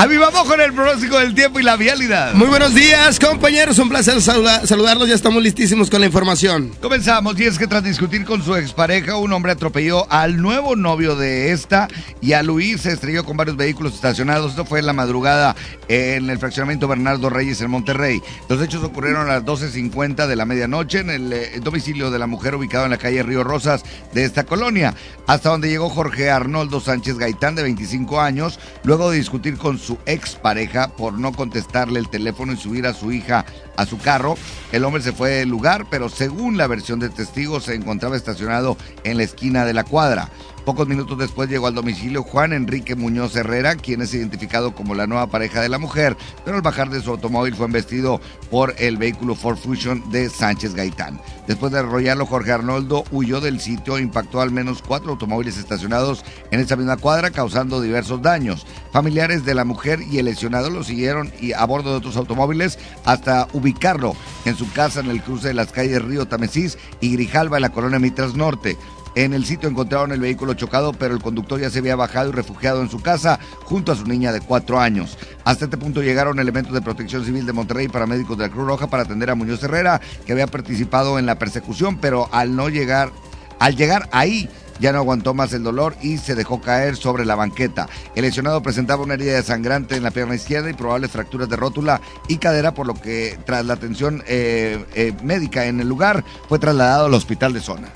A 0.00 0.06
viva 0.06 0.30
voz 0.30 0.44
con 0.46 0.60
el 0.60 0.72
pronóstico 0.72 1.18
del 1.18 1.34
tiempo 1.34 1.58
y 1.58 1.64
la 1.64 1.74
vialidad. 1.76 2.32
Muy 2.34 2.46
buenos 2.46 2.72
días, 2.72 3.18
compañeros. 3.18 3.80
Un 3.80 3.88
placer 3.88 4.22
saluda- 4.22 4.64
saludarlos. 4.64 5.08
Ya 5.08 5.16
estamos 5.16 5.42
listísimos 5.42 5.90
con 5.90 5.98
la 6.00 6.06
información. 6.06 6.70
Comenzamos 6.80 7.36
y 7.40 7.46
es 7.46 7.58
que 7.58 7.66
tras 7.66 7.82
discutir 7.82 8.24
con 8.24 8.40
su 8.44 8.54
expareja, 8.54 9.16
un 9.16 9.32
hombre 9.32 9.50
atropelló 9.50 10.06
al 10.08 10.40
nuevo 10.40 10.76
novio 10.76 11.16
de 11.16 11.50
esta 11.50 11.88
y 12.20 12.34
al 12.34 12.48
huir 12.48 12.78
se 12.78 12.92
estrelló 12.92 13.24
con 13.24 13.36
varios 13.36 13.56
vehículos 13.56 13.94
estacionados. 13.94 14.52
Esto 14.52 14.64
fue 14.64 14.78
en 14.78 14.86
la 14.86 14.92
madrugada 14.92 15.56
en 15.88 16.30
el 16.30 16.38
fraccionamiento 16.38 16.86
Bernardo 16.86 17.28
Reyes 17.28 17.60
en 17.60 17.70
Monterrey. 17.72 18.22
Los 18.48 18.62
hechos 18.62 18.84
ocurrieron 18.84 19.28
a 19.28 19.32
las 19.40 19.44
12.50 19.44 20.28
de 20.28 20.36
la 20.36 20.44
medianoche 20.44 21.00
en 21.00 21.10
el 21.10 21.32
eh, 21.32 21.58
domicilio 21.60 22.12
de 22.12 22.20
la 22.20 22.28
mujer 22.28 22.54
ubicado 22.54 22.84
en 22.84 22.92
la 22.92 22.98
calle 22.98 23.24
Río 23.24 23.42
Rosas 23.42 23.82
de 24.14 24.24
esta 24.24 24.44
colonia, 24.44 24.94
hasta 25.26 25.48
donde 25.48 25.68
llegó 25.68 25.88
Jorge 25.90 26.30
Arnoldo 26.30 26.78
Sánchez 26.80 27.18
Gaitán 27.18 27.56
de 27.56 27.64
25 27.64 28.20
años, 28.20 28.60
luego 28.84 29.10
de 29.10 29.16
discutir 29.18 29.56
con 29.58 29.76
su 29.76 29.87
expareja 30.04 30.88
por 30.88 31.18
no 31.18 31.32
contestarle 31.32 32.00
el 32.00 32.08
teléfono 32.10 32.52
y 32.52 32.56
subir 32.56 32.86
a 32.86 32.92
su 32.92 33.12
hija 33.12 33.46
a 33.76 33.86
su 33.86 33.98
carro. 33.98 34.36
El 34.72 34.84
hombre 34.84 35.02
se 35.02 35.12
fue 35.12 35.30
del 35.30 35.48
lugar, 35.48 35.86
pero 35.90 36.08
según 36.08 36.58
la 36.58 36.66
versión 36.66 36.98
de 36.98 37.08
testigos 37.08 37.64
se 37.64 37.74
encontraba 37.74 38.16
estacionado 38.16 38.76
en 39.04 39.16
la 39.16 39.22
esquina 39.22 39.64
de 39.64 39.74
la 39.74 39.84
cuadra. 39.84 40.28
Pocos 40.68 40.86
minutos 40.86 41.16
después 41.16 41.48
llegó 41.48 41.66
al 41.66 41.74
domicilio 41.74 42.22
Juan 42.22 42.52
Enrique 42.52 42.94
Muñoz 42.94 43.34
Herrera, 43.34 43.74
quien 43.76 44.02
es 44.02 44.12
identificado 44.12 44.74
como 44.74 44.94
la 44.94 45.06
nueva 45.06 45.28
pareja 45.28 45.62
de 45.62 45.70
la 45.70 45.78
mujer, 45.78 46.14
pero 46.44 46.58
al 46.58 46.62
bajar 46.62 46.90
de 46.90 47.00
su 47.00 47.10
automóvil 47.10 47.54
fue 47.54 47.64
embestido 47.64 48.20
por 48.50 48.74
el 48.76 48.98
vehículo 48.98 49.34
Ford 49.34 49.56
Fusion 49.56 50.10
de 50.10 50.28
Sánchez 50.28 50.74
Gaitán. 50.74 51.22
Después 51.46 51.72
de 51.72 51.78
arrollarlo, 51.78 52.26
Jorge 52.26 52.52
Arnoldo 52.52 53.04
huyó 53.12 53.40
del 53.40 53.60
sitio 53.60 53.96
e 53.96 54.02
impactó 54.02 54.42
al 54.42 54.50
menos 54.50 54.82
cuatro 54.82 55.12
automóviles 55.12 55.56
estacionados 55.56 56.22
en 56.50 56.60
esa 56.60 56.76
misma 56.76 56.98
cuadra, 56.98 57.30
causando 57.30 57.80
diversos 57.80 58.20
daños. 58.20 58.66
Familiares 58.92 59.46
de 59.46 59.54
la 59.54 59.64
mujer 59.64 60.00
y 60.02 60.18
el 60.18 60.26
lesionado 60.26 60.68
lo 60.68 60.84
siguieron 60.84 61.32
y 61.40 61.54
a 61.54 61.64
bordo 61.64 61.92
de 61.92 61.96
otros 61.96 62.18
automóviles 62.18 62.78
hasta 63.06 63.48
ubicarlo 63.54 64.14
en 64.44 64.54
su 64.54 64.70
casa 64.72 65.00
en 65.00 65.08
el 65.08 65.22
cruce 65.22 65.48
de 65.48 65.54
las 65.54 65.72
calles 65.72 66.02
Río 66.02 66.28
Tamesís 66.28 66.76
y 67.00 67.14
Grijalva 67.14 67.56
en 67.56 67.62
la 67.62 67.72
colonia 67.72 67.98
Mitras 67.98 68.34
Norte. 68.34 68.76
En 69.14 69.32
el 69.32 69.44
sitio 69.44 69.68
encontraron 69.68 70.12
el 70.12 70.20
vehículo 70.20 70.54
chocado, 70.54 70.92
pero 70.92 71.14
el 71.14 71.22
conductor 71.22 71.60
ya 71.60 71.70
se 71.70 71.80
había 71.80 71.96
bajado 71.96 72.28
y 72.28 72.32
refugiado 72.32 72.82
en 72.82 72.90
su 72.90 73.00
casa 73.00 73.38
junto 73.64 73.92
a 73.92 73.96
su 73.96 74.04
niña 74.04 74.32
de 74.32 74.40
cuatro 74.40 74.78
años. 74.78 75.18
Hasta 75.44 75.64
este 75.64 75.76
punto 75.76 76.02
llegaron 76.02 76.38
elementos 76.38 76.72
de 76.72 76.82
protección 76.82 77.24
civil 77.24 77.46
de 77.46 77.52
Monterrey 77.52 77.86
y 77.86 77.88
paramédicos 77.88 78.36
de 78.38 78.46
la 78.46 78.52
Cruz 78.52 78.66
Roja 78.66 78.86
para 78.88 79.04
atender 79.04 79.30
a 79.30 79.34
Muñoz 79.34 79.62
Herrera, 79.62 80.00
que 80.26 80.32
había 80.32 80.46
participado 80.46 81.18
en 81.18 81.26
la 81.26 81.38
persecución, 81.38 81.98
pero 81.98 82.28
al 82.32 82.54
no 82.54 82.68
llegar, 82.68 83.10
al 83.58 83.76
llegar 83.76 84.08
ahí, 84.12 84.48
ya 84.80 84.92
no 84.92 84.98
aguantó 84.98 85.34
más 85.34 85.52
el 85.52 85.62
dolor 85.62 85.96
y 86.00 86.18
se 86.18 86.34
dejó 86.34 86.60
caer 86.60 86.96
sobre 86.96 87.24
la 87.24 87.34
banqueta. 87.34 87.88
El 88.14 88.22
lesionado 88.22 88.62
presentaba 88.62 89.02
una 89.02 89.14
herida 89.14 89.42
sangrante 89.42 89.96
en 89.96 90.02
la 90.02 90.10
pierna 90.10 90.34
izquierda 90.34 90.70
y 90.70 90.74
probables 90.74 91.10
fracturas 91.10 91.48
de 91.48 91.56
rótula 91.56 92.00
y 92.28 92.38
cadera, 92.38 92.74
por 92.74 92.86
lo 92.86 92.94
que 92.94 93.38
tras 93.44 93.64
la 93.66 93.74
atención 93.74 94.22
eh, 94.26 94.84
eh, 94.94 95.12
médica 95.22 95.66
en 95.66 95.80
el 95.80 95.88
lugar 95.88 96.24
fue 96.48 96.58
trasladado 96.58 97.06
al 97.06 97.14
hospital 97.14 97.52
de 97.52 97.60
zona. 97.60 97.88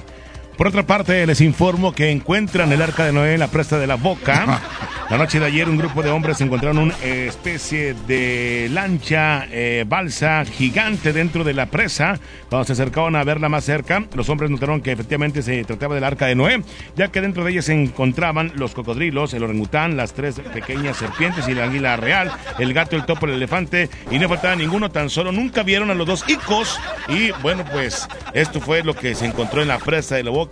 Por 0.63 0.69
otra 0.69 0.87
parte, 0.87 1.27
les 1.27 1.41
informo 1.41 1.93
que 1.93 2.13
encuentran 2.13 2.71
el 2.71 2.81
arca 2.81 3.05
de 3.05 3.13
Noé 3.13 3.35
en 3.35 3.41
la 3.41 3.49
presta 3.49 3.81
de 3.81 3.89
la 3.89 3.97
Boca. 3.97 4.61
La 5.13 5.19
noche 5.19 5.39
de 5.39 5.45
ayer, 5.45 5.69
un 5.69 5.77
grupo 5.77 6.03
de 6.03 6.09
hombres 6.09 6.41
encontraron 6.41 6.79
una 6.79 6.95
especie 7.05 7.93
de 8.07 8.71
lancha 8.73 9.47
eh, 9.51 9.85
balsa 9.87 10.43
gigante 10.47 11.13
dentro 11.13 11.45
de 11.45 11.53
la 11.53 11.67
presa. 11.67 12.19
Cuando 12.49 12.65
se 12.65 12.73
acercaron 12.73 13.17
a 13.17 13.23
verla 13.23 13.51
más 13.51 13.65
cerca, 13.65 14.05
los 14.15 14.31
hombres 14.31 14.49
notaron 14.49 14.81
que 14.81 14.91
efectivamente 14.91 15.43
se 15.43 15.65
trataba 15.65 15.95
del 15.95 16.05
arca 16.05 16.25
de 16.25 16.35
Noé, 16.35 16.63
ya 16.97 17.09
que 17.09 17.21
dentro 17.21 17.45
de 17.45 17.51
ella 17.51 17.61
se 17.61 17.75
encontraban 17.75 18.53
los 18.55 18.73
cocodrilos, 18.73 19.35
el 19.35 19.43
orangután, 19.43 19.99
las 19.99 20.15
tres 20.15 20.41
pequeñas 20.55 20.97
serpientes 20.97 21.47
y 21.47 21.55
la 21.55 21.65
águila 21.65 21.97
real, 21.97 22.33
el 22.59 22.73
gato, 22.73 22.97
el 22.97 23.05
topo, 23.05 23.27
el 23.27 23.35
elefante, 23.35 23.91
y 24.11 24.19
no 24.19 24.31
faltaba 24.31 24.57
ninguno, 24.57 24.91
tan 24.91 25.11
solo 25.11 25.31
nunca 25.31 25.63
vieron 25.63 25.91
a 25.91 25.95
los 25.95 26.07
dos 26.07 26.25
icos. 26.27 26.81
Y 27.09 27.33
bueno, 27.43 27.67
pues 27.71 28.09
esto 28.33 28.63
fue 28.63 28.83
lo 28.83 28.95
que 28.95 29.15
se 29.15 29.27
encontró 29.27 29.61
en 29.61 29.69
la 29.69 29.79
presa 29.79 30.15
de 30.15 30.23
la 30.23 30.31
Boca, 30.31 30.52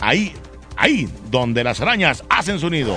ahí, 0.00 0.32
ahí 0.76 1.08
donde 1.30 1.64
las 1.64 1.80
arañas 1.80 2.24
hacen 2.28 2.58
su 2.58 2.70
nido. 2.70 2.96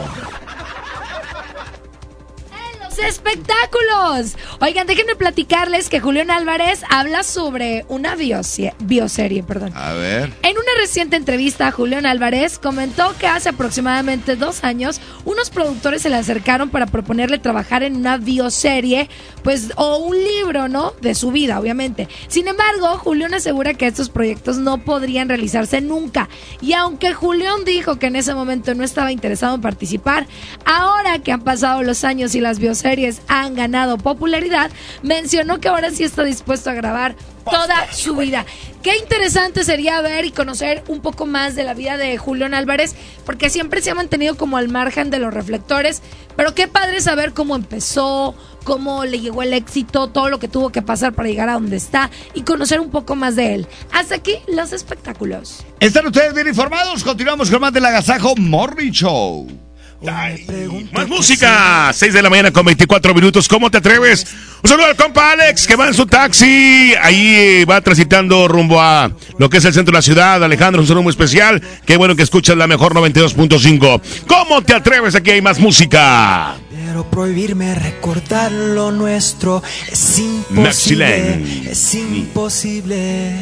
Los 3.02 3.10
espectáculos. 3.10 4.36
Oigan, 4.60 4.88
déjenme 4.88 5.16
platicarles 5.16 5.90
que 5.90 6.00
Julián 6.00 6.32
Álvarez 6.32 6.82
habla 6.90 7.24
sobre 7.24 7.86
una 7.88 8.16
biosie- 8.16 8.74
bioserie, 8.80 9.44
perdón. 9.44 9.72
A 9.76 9.94
ver. 9.94 10.34
En 10.42 10.58
una 10.58 10.72
reciente 10.80 11.16
entrevista, 11.16 11.72
Julián 11.72 12.06
Álvarez 12.06 12.58
comentó 12.60 13.16
que 13.20 13.28
hace 13.28 13.50
aproximadamente 13.50 14.36
dos 14.36 14.64
años 14.64 15.00
unos 15.26 15.50
productores 15.50 16.02
se 16.02 16.10
le 16.10 16.16
acercaron 16.16 16.70
para 16.70 16.88
proponerle 16.88 17.38
trabajar 17.40 17.84
en 17.84 17.96
una 17.96 18.18
bioserie, 18.18 19.10
pues, 19.44 19.72
o 19.76 19.98
un 19.98 20.18
libro, 20.18 20.68
¿no? 20.68 20.94
De 21.02 21.16
su 21.16 21.32
vida, 21.32 21.60
obviamente. 21.60 22.08
Sin 22.28 22.48
embargo, 22.48 22.98
Julián 22.98 23.34
asegura 23.34 23.74
que 23.76 23.88
estos 23.88 24.10
proyectos 24.10 24.58
no 24.58 24.80
podrían 24.80 25.30
realizarse 25.30 25.80
nunca. 25.82 26.28
Y 26.62 26.74
aunque 26.74 27.14
Julián 27.14 27.66
dijo 27.66 28.00
que 28.00 28.08
en 28.08 28.16
ese 28.16 28.34
momento 28.34 28.74
no 28.76 28.84
estaba 28.84 29.12
interesado 29.12 29.56
en 29.56 29.62
participar, 29.62 30.28
ahora 30.66 31.20
que 31.20 31.32
han 31.32 31.42
pasado 31.42 31.84
los 31.84 32.04
años 32.04 32.36
y 32.36 32.42
las 32.42 32.60
bioseries 32.60 32.88
han 33.28 33.56
ganado 33.56 33.97
popularidad, 33.97 34.71
mencionó 35.04 35.60
que 35.60 35.67
ahora 35.67 35.91
sí 35.91 36.04
está 36.04 36.23
dispuesto 36.23 36.69
a 36.69 36.73
grabar 36.73 37.15
toda 37.45 37.91
su 37.91 38.15
vida. 38.15 38.45
Qué 38.84 38.97
interesante 38.97 39.63
sería 39.63 40.02
ver 40.02 40.25
y 40.25 40.32
conocer 40.32 40.84
un 40.88 41.02
poco 41.02 41.25
más 41.25 41.56
de 41.56 41.63
la 41.63 41.73
vida 41.73 41.97
de 41.97 42.17
Julián 42.17 42.54
Álvarez, 42.54 42.95
porque 43.25 43.49
siempre 43.49 43.82
se 43.82 43.91
ha 43.91 43.95
mantenido 43.95 44.38
como 44.38 44.58
al 44.58 44.69
margen 44.69 45.10
de 45.10 45.19
los 45.19 45.34
reflectores, 45.34 46.02
pero 46.36 46.56
qué 46.56 46.67
padre 46.67 47.02
saber 47.02 47.34
cómo 47.34 47.56
empezó, 47.56 48.36
cómo 48.63 49.06
le 49.06 49.19
llegó 49.19 49.43
el 49.43 49.54
éxito, 49.54 50.08
todo 50.08 50.30
lo 50.30 50.39
que 50.39 50.47
tuvo 50.47 50.69
que 50.69 50.82
pasar 50.82 51.13
para 51.13 51.28
llegar 51.28 51.49
a 51.49 51.54
donde 51.54 51.78
está 51.78 52.10
y 52.34 52.43
conocer 52.43 52.80
un 52.80 52.89
poco 52.89 53.15
más 53.15 53.36
de 53.36 53.56
él. 53.56 53.67
Hasta 53.91 54.15
aquí 54.15 54.38
los 54.47 54.71
espectáculos. 54.71 55.65
¿Están 55.80 56.08
ustedes 56.08 56.34
bien 56.34 56.47
informados? 56.47 57.04
Continuamos 57.04 57.49
con 57.49 57.62
más 57.62 57.73
del 57.73 57.86
Agasajo 57.86 58.36
Morning 58.38 58.91
Show. 58.91 59.69
Más 60.02 61.08
música, 61.10 61.92
6 61.94 62.14
de 62.14 62.22
la 62.22 62.30
mañana 62.30 62.52
con 62.52 62.66
24 62.66 63.14
minutos. 63.14 63.48
¿Cómo 63.50 63.70
te 63.70 63.80
atreves? 63.80 64.26
Un 64.64 64.70
saludo 64.70 64.86
al 64.86 64.96
compa 64.96 65.32
Alex 65.34 65.68
que 65.68 65.76
va 65.76 65.88
en 65.88 65.94
su 65.94 66.06
taxi. 66.06 66.94
Ahí 67.02 67.36
eh, 67.36 67.66
va 67.66 67.82
transitando 67.82 68.48
rumbo 68.48 68.82
a 68.82 69.12
lo 69.38 69.50
que 69.50 69.58
es 69.58 69.66
el 69.66 69.74
centro 69.74 69.92
de 69.92 69.98
la 69.98 70.02
ciudad. 70.02 70.42
Alejandro, 70.42 70.82
un 70.82 70.88
saludo 70.88 71.04
muy 71.04 71.12
especial. 71.12 71.62
Qué 71.86 71.98
bueno 71.98 72.16
que 72.16 72.24
escuchas 72.24 72.56
la 72.56 72.68
mejor 72.68 72.94
92.5. 72.94 74.02
¿Cómo 74.26 74.62
te 74.62 74.74
atreves? 74.74 75.16
Aquí 75.16 75.32
hay 75.32 75.42
más 75.42 75.60
música. 75.60 76.56
Quiero 76.70 77.10
prohibirme 77.10 77.76
recordar 77.76 78.52
lo 78.54 78.92
nuestro. 78.92 79.62
Es 79.92 80.18
imposible. 80.20 81.70
Es 81.70 81.94
imposible. 81.96 83.34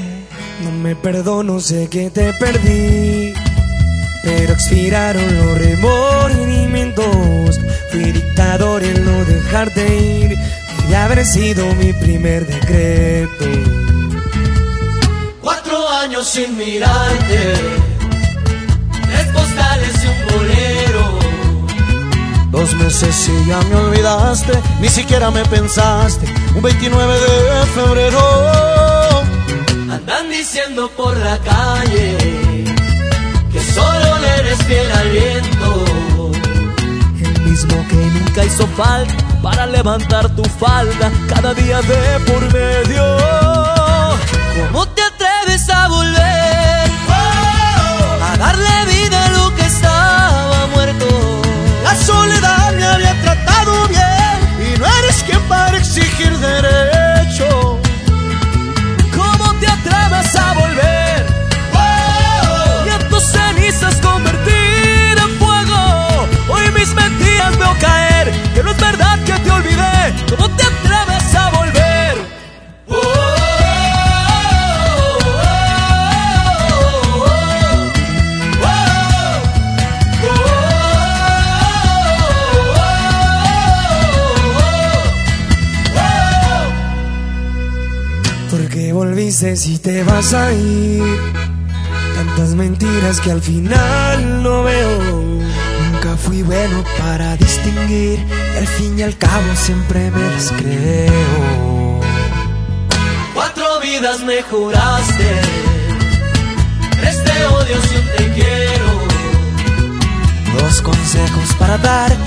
No 0.63 0.71
me 0.71 0.95
perdono, 0.95 1.59
sé 1.59 1.87
que 1.87 2.09
te 2.09 2.33
perdí. 2.33 3.33
Pero 4.27 4.51
expiraron 4.51 5.25
los 5.37 5.57
remordimientos. 5.57 7.57
Fui 7.91 8.11
dictador 8.11 8.83
en 8.83 9.05
no 9.05 9.23
dejarte 9.23 9.97
ir. 9.97 10.37
Y 10.89 10.93
haber 10.93 11.25
sido 11.25 11.65
mi 11.75 11.93
primer 11.93 12.45
decreto. 12.45 13.45
Cuatro 15.41 15.87
años 15.87 16.27
sin 16.27 16.57
mirarte, 16.57 17.53
tres 19.05 19.27
postales 19.27 20.03
y 20.03 20.07
un 20.07 20.25
bolero. 20.33 21.19
Dos 22.51 22.73
meses 22.75 23.29
y 23.29 23.45
ya 23.47 23.61
me 23.61 23.75
olvidaste, 23.75 24.59
ni 24.81 24.89
siquiera 24.89 25.31
me 25.31 25.45
pensaste. 25.45 26.25
Un 26.53 26.63
29 26.63 27.13
de 27.13 27.65
febrero. 27.67 28.19
Andan 29.89 30.29
diciendo 30.29 30.91
por 30.97 31.15
la 31.15 31.39
calle 31.39 32.46
eres 34.47 34.63
fiel 34.65 34.91
al 34.91 35.09
viento. 35.09 36.31
El 37.19 37.41
mismo 37.41 37.87
que 37.89 37.95
nunca 37.95 38.45
hizo 38.45 38.67
falta 38.67 39.13
para 39.41 39.65
levantar 39.65 40.29
tu 40.35 40.43
falda 40.43 41.11
cada 41.27 41.53
día 41.53 41.81
de 41.81 42.19
por 42.25 42.41
medio. 42.53 43.03
¿Cómo 44.71 44.87
te 44.89 45.01
atreves 45.01 45.69
a 45.69 45.87
volver? 45.87 46.26
Volviste 89.37 89.55
si 89.55 89.77
te 89.77 90.03
vas 90.03 90.33
a 90.33 90.51
ir. 90.51 91.03
Tantas 92.15 92.55
mentiras 92.55 93.19
que 93.21 93.31
al 93.31 93.41
final 93.41 94.43
no 94.43 94.63
veo. 94.63 95.41
Nunca 95.91 96.15
fui 96.17 96.41
bueno 96.41 96.83
para 96.97 97.35
distinguir. 97.37 98.19
Y 98.53 98.57
al 98.57 98.67
fin 98.67 98.97
y 98.97 99.03
al 99.03 99.17
cabo 99.17 99.55
siempre 99.55 100.11
me 100.11 100.21
las 100.31 100.51
creo. 100.51 101.99
Cuatro 103.33 103.79
vidas 103.81 104.21
me 104.21 104.41
juraste. 104.41 105.41
Tres 106.99 107.23
te 107.23 107.45
odio, 107.45 107.81
si 107.89 108.17
te 108.17 108.33
quiero. 108.33 108.89
Dos 110.59 110.81
consejos 110.81 111.53
para 111.59 111.77
darte. 111.77 112.17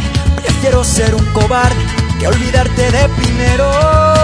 Prefiero 0.42 0.84
ser 0.84 1.14
un 1.14 1.24
cobarde 1.32 1.84
que 2.18 2.28
olvidarte 2.28 2.90
de 2.90 3.08
primero. 3.08 4.19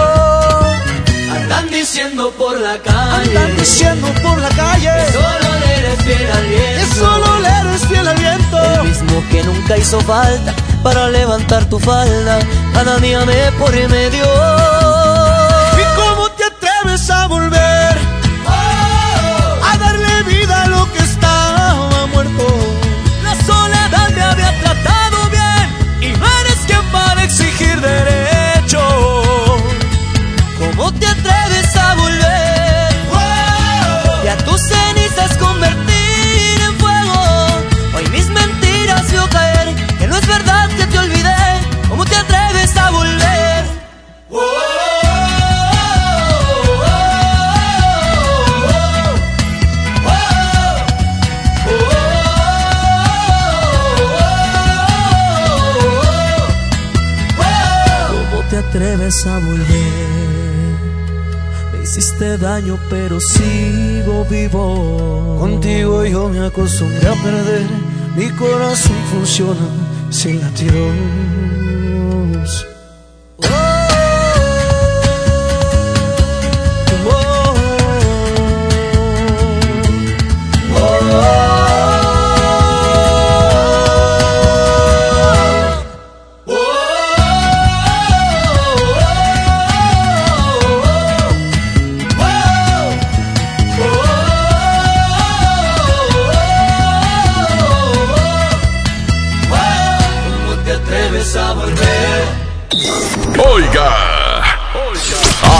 Andan 1.57 1.71
diciendo 1.71 2.31
por 2.37 2.59
la 2.59 2.77
calle. 2.77 3.35
Andan 3.35 3.57
diciendo 3.57 4.07
por 4.21 4.37
la 4.39 4.49
calle. 4.49 4.91
Que 5.05 5.11
solo 5.11 5.59
le 5.59 5.73
eres 5.79 6.03
fiel 6.03 6.31
al 6.31 6.45
viento. 6.45 6.79
Que 6.79 6.99
solo 6.99 7.39
le 7.39 7.49
eres 7.49 7.81
fiel 7.87 8.07
al 8.07 8.17
viento. 8.17 8.57
El 8.75 8.83
mismo 8.83 9.23
que 9.31 9.43
nunca 9.43 9.77
hizo 9.77 9.99
falta 10.01 10.53
para 10.83 11.09
levantar 11.09 11.65
tu 11.65 11.79
falda. 11.79 12.37
Cada 12.73 12.97
día 12.97 13.25
me 13.25 13.51
pone 13.53 13.87
medio. 13.87 14.25
¿Y 15.81 15.95
cómo 15.95 16.29
te 16.37 16.43
atreves 16.43 17.09
a 17.09 17.25
volver? 17.25 17.76
Hiciste 61.97 62.37
daño, 62.37 62.77
pero 62.89 63.19
sigo 63.19 64.23
vivo. 64.25 65.37
Contigo 65.39 66.05
yo 66.05 66.29
me 66.29 66.45
acostumbré 66.45 67.07
a 67.07 67.13
perder. 67.23 67.65
Mi 68.15 68.29
corazón 68.31 68.95
funciona 69.11 69.67
sin 70.11 70.39
latidos. 70.39 70.93
¿Cómo 80.79 81.56
Oiga, 103.57 104.43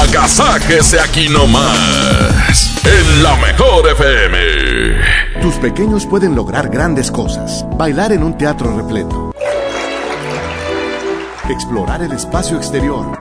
agasáquese 0.03 0.99
aquí 0.99 1.29
nomás, 1.29 2.75
en 2.85 3.23
la 3.23 3.35
mejor 3.37 3.89
FM. 3.89 4.37
Tus 5.41 5.55
pequeños 5.55 6.05
pueden 6.05 6.35
lograr 6.35 6.69
grandes 6.69 7.09
cosas. 7.09 7.65
Bailar 7.75 8.11
en 8.11 8.21
un 8.21 8.37
teatro 8.37 8.77
repleto. 8.77 9.33
Explorar 11.49 12.03
el 12.03 12.11
espacio 12.11 12.57
exterior. 12.57 13.19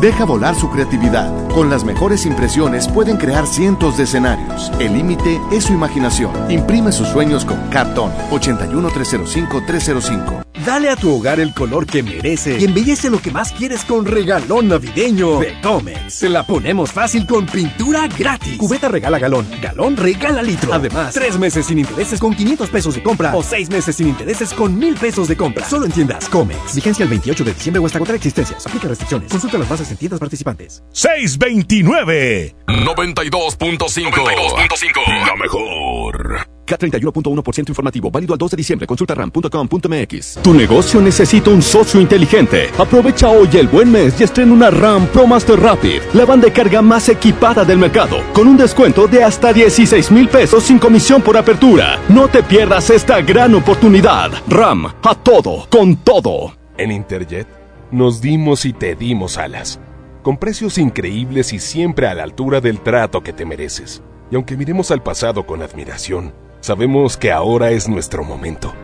Deja 0.00 0.24
volar 0.24 0.56
su 0.56 0.68
creatividad. 0.68 1.30
Con 1.54 1.70
las 1.70 1.84
mejores 1.84 2.26
impresiones 2.26 2.88
pueden 2.88 3.16
crear 3.16 3.46
cientos 3.46 3.96
de 3.96 4.02
escenarios. 4.04 4.72
El 4.80 4.94
límite 4.94 5.40
es 5.52 5.66
su 5.66 5.72
imaginación. 5.72 6.32
Imprime 6.50 6.90
sus 6.90 7.06
sueños 7.06 7.44
con 7.44 7.58
Cartón 7.70 8.10
81305-305. 8.32 10.47
Dale 10.68 10.90
a 10.90 10.96
tu 10.96 11.14
hogar 11.14 11.40
el 11.40 11.54
color 11.54 11.86
que 11.86 12.02
merece 12.02 12.58
y 12.60 12.64
embellece 12.64 13.08
lo 13.08 13.22
que 13.22 13.30
más 13.30 13.52
quieres 13.52 13.86
con 13.86 14.04
regalón 14.04 14.68
navideño 14.68 15.40
de 15.40 15.58
Comex. 15.62 16.12
Se 16.12 16.28
la 16.28 16.42
ponemos 16.42 16.92
fácil 16.92 17.26
con 17.26 17.46
pintura 17.46 18.06
gratis. 18.06 18.58
Cubeta 18.58 18.88
regala 18.88 19.18
galón, 19.18 19.48
galón 19.62 19.96
regala 19.96 20.42
litro. 20.42 20.74
Además, 20.74 21.14
tres 21.14 21.38
meses 21.38 21.64
sin 21.64 21.78
intereses 21.78 22.20
con 22.20 22.34
500 22.34 22.68
pesos 22.68 22.94
de 22.94 23.02
compra 23.02 23.34
o 23.34 23.42
seis 23.42 23.70
meses 23.70 23.96
sin 23.96 24.08
intereses 24.08 24.52
con 24.52 24.78
1000 24.78 24.96
pesos 24.96 25.26
de 25.26 25.38
compra. 25.38 25.66
Solo 25.66 25.86
en 25.86 25.92
tiendas 25.92 26.28
Comex. 26.28 26.74
Vigencia 26.74 27.04
el 27.04 27.08
28 27.08 27.44
de 27.44 27.54
diciembre 27.54 27.80
o 27.80 27.86
hasta 27.86 27.96
agotar 27.96 28.16
existencias. 28.16 28.66
Aplica 28.66 28.88
restricciones. 28.88 29.30
Consulta 29.30 29.56
las 29.56 29.70
bases 29.70 29.90
en 29.90 29.96
tiendas 29.96 30.20
participantes. 30.20 30.82
629 30.92 32.56
92.5 32.66 35.26
La 35.26 35.34
mejor. 35.34 36.57
K31.1% 36.68 37.68
informativo, 37.68 38.10
válido 38.10 38.32
al 38.34 38.38
2 38.38 38.50
de 38.52 38.56
diciembre. 38.56 38.86
Consulta 38.86 39.14
ram.com.mx. 39.14 40.38
Tu 40.42 40.54
negocio 40.54 41.00
necesita 41.00 41.50
un 41.50 41.62
socio 41.62 42.00
inteligente. 42.00 42.70
Aprovecha 42.78 43.28
hoy 43.30 43.48
el 43.54 43.68
buen 43.68 43.90
mes 43.90 44.20
y 44.20 44.24
estrena 44.24 44.52
una 44.52 44.70
RAM 44.70 45.06
Pro 45.08 45.26
Master 45.26 45.58
Rapid, 45.58 46.02
la 46.14 46.24
banda 46.24 46.46
de 46.46 46.52
carga 46.52 46.82
más 46.82 47.08
equipada 47.08 47.64
del 47.64 47.78
mercado, 47.78 48.18
con 48.32 48.46
un 48.46 48.56
descuento 48.56 49.08
de 49.08 49.24
hasta 49.24 49.52
16 49.52 50.10
mil 50.12 50.28
pesos 50.28 50.64
sin 50.64 50.78
comisión 50.78 51.22
por 51.22 51.36
apertura. 51.36 51.98
No 52.08 52.28
te 52.28 52.42
pierdas 52.42 52.90
esta 52.90 53.20
gran 53.22 53.54
oportunidad. 53.54 54.30
RAM, 54.48 54.86
a 54.86 55.14
todo, 55.14 55.66
con 55.70 55.96
todo. 55.96 56.54
En 56.76 56.92
Interjet 56.92 57.48
nos 57.90 58.20
dimos 58.20 58.64
y 58.64 58.72
te 58.72 58.94
dimos 58.94 59.38
alas, 59.38 59.80
con 60.22 60.36
precios 60.36 60.78
increíbles 60.78 61.52
y 61.52 61.58
siempre 61.58 62.06
a 62.06 62.14
la 62.14 62.22
altura 62.22 62.60
del 62.60 62.80
trato 62.80 63.22
que 63.22 63.32
te 63.32 63.46
mereces. 63.46 64.02
Y 64.30 64.36
aunque 64.36 64.56
miremos 64.56 64.90
al 64.90 65.02
pasado 65.02 65.46
con 65.46 65.62
admiración, 65.62 66.34
sabemos 66.60 67.16
que 67.16 67.32
ahora 67.32 67.70
es 67.70 67.88
nuestro 67.88 68.24
momento. 68.24 68.74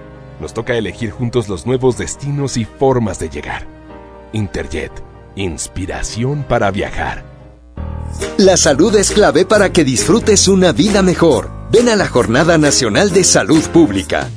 Nos 0.40 0.54
toca 0.54 0.74
elegir 0.74 1.10
juntos 1.10 1.48
los 1.48 1.66
nuevos 1.66 1.98
destinos 1.98 2.56
y 2.56 2.64
formas 2.64 3.18
de 3.18 3.28
llegar. 3.28 3.66
Interjet, 4.32 4.92
inspiración 5.36 6.44
para 6.48 6.70
viajar. 6.70 7.24
La 8.36 8.56
salud 8.56 8.94
es 8.96 9.10
clave 9.10 9.44
para 9.44 9.72
que 9.72 9.84
disfrutes 9.84 10.48
una 10.48 10.72
vida 10.72 11.02
mejor. 11.02 11.50
Ven 11.70 11.88
a 11.88 11.96
la 11.96 12.06
Jornada 12.06 12.58
Nacional 12.58 13.10
de 13.10 13.24
Salud 13.24 13.62
Pública. 13.72 14.28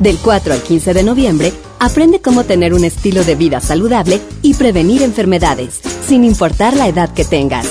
Del 0.00 0.18
4 0.18 0.52
al 0.52 0.60
15 0.60 0.92
de 0.92 1.02
noviembre, 1.02 1.52
aprende 1.78 2.20
cómo 2.20 2.44
tener 2.44 2.74
un 2.74 2.84
estilo 2.84 3.24
de 3.24 3.36
vida 3.36 3.60
saludable 3.60 4.20
y 4.42 4.54
prevenir 4.54 5.02
enfermedades, 5.02 5.80
sin 6.06 6.24
importar 6.24 6.76
la 6.76 6.88
edad 6.88 7.12
que 7.12 7.24
tengas. 7.24 7.66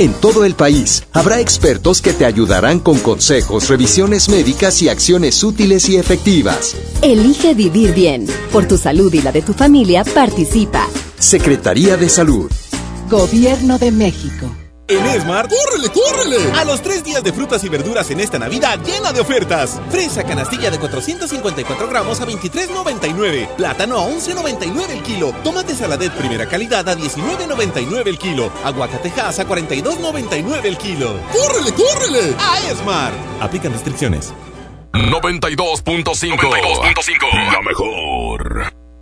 En 0.00 0.14
todo 0.14 0.46
el 0.46 0.54
país 0.54 1.04
habrá 1.12 1.40
expertos 1.40 2.00
que 2.00 2.14
te 2.14 2.24
ayudarán 2.24 2.80
con 2.80 2.98
consejos, 3.00 3.68
revisiones 3.68 4.30
médicas 4.30 4.80
y 4.80 4.88
acciones 4.88 5.44
útiles 5.44 5.90
y 5.90 5.98
efectivas. 5.98 6.74
Elige 7.02 7.52
vivir 7.52 7.92
bien. 7.92 8.26
Por 8.50 8.66
tu 8.66 8.78
salud 8.78 9.12
y 9.12 9.20
la 9.20 9.30
de 9.30 9.42
tu 9.42 9.52
familia, 9.52 10.02
participa. 10.04 10.88
Secretaría 11.18 11.98
de 11.98 12.08
Salud. 12.08 12.50
Gobierno 13.10 13.78
de 13.78 13.90
México. 13.90 14.50
En 14.90 15.20
Smart, 15.20 15.48
¡córrele, 15.48 15.88
córrele! 15.88 16.52
A 16.58 16.64
los 16.64 16.82
tres 16.82 17.04
días 17.04 17.22
de 17.22 17.32
frutas 17.32 17.62
y 17.62 17.68
verduras 17.68 18.10
en 18.10 18.18
esta 18.18 18.40
Navidad 18.40 18.80
llena 18.84 19.12
de 19.12 19.20
ofertas. 19.20 19.80
Fresa 19.88 20.24
canastilla 20.24 20.68
de 20.68 20.80
454 20.80 21.86
gramos 21.86 22.20
a 22.20 22.26
23,99. 22.26 23.54
Plátano 23.54 23.98
a 23.98 24.08
11,99 24.08 24.90
el 24.90 25.02
kilo. 25.04 25.32
Tomate 25.44 25.76
saladet 25.76 26.10
primera 26.14 26.46
calidad 26.46 26.88
a 26.88 26.96
19,99 26.96 28.08
el 28.08 28.18
kilo. 28.18 28.50
Aguacatejas 28.64 29.38
a 29.38 29.46
42,99 29.46 30.64
el 30.64 30.76
kilo. 30.76 31.20
¡Córrele, 31.32 31.72
córrele! 31.72 32.34
A 32.40 32.58
Smart. 32.74 33.14
Aplican 33.40 33.72
restricciones. 33.72 34.32
92.5 34.92 36.36
La 37.52 37.62
mejor. 37.62 38.79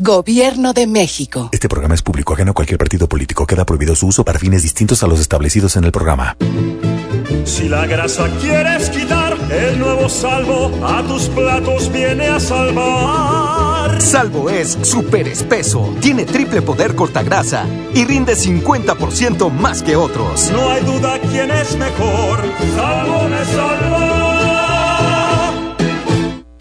Gobierno 0.00 0.72
de 0.72 0.86
México. 0.88 1.50
Este 1.52 1.68
programa 1.68 1.94
es 1.94 2.02
público 2.02 2.34
ajeno 2.34 2.50
a 2.50 2.54
cualquier 2.54 2.78
partido 2.78 3.08
político. 3.08 3.46
Queda 3.46 3.64
prohibido 3.64 3.94
su 3.94 4.08
uso 4.08 4.24
para 4.24 4.38
fines 4.38 4.62
distintos 4.62 5.02
a 5.02 5.06
los 5.06 5.20
establecidos 5.20 5.76
en 5.76 5.84
el 5.84 5.92
programa. 5.92 6.36
Si 7.44 7.68
la 7.68 7.86
grasa 7.86 8.28
quieres 8.40 8.90
quitar, 8.90 9.36
el 9.50 9.78
nuevo 9.78 10.08
salvo 10.08 10.72
a 10.84 11.02
tus 11.02 11.28
platos 11.28 11.92
viene 11.92 12.26
a 12.26 12.40
salvar. 12.40 14.00
Salvo 14.00 14.50
es 14.50 14.76
súper 14.82 15.28
espeso, 15.28 15.94
tiene 16.00 16.24
triple 16.24 16.62
poder 16.62 16.94
cortagrasa 16.94 17.64
y 17.94 18.04
rinde 18.04 18.34
50% 18.34 19.50
más 19.52 19.82
que 19.82 19.94
otros. 19.94 20.50
No 20.50 20.70
hay 20.70 20.82
duda 20.82 21.20
quién 21.30 21.50
es 21.50 21.76
mejor, 21.76 22.40
salvo 22.74 23.28
me 23.28 23.44
salva. 23.44 24.24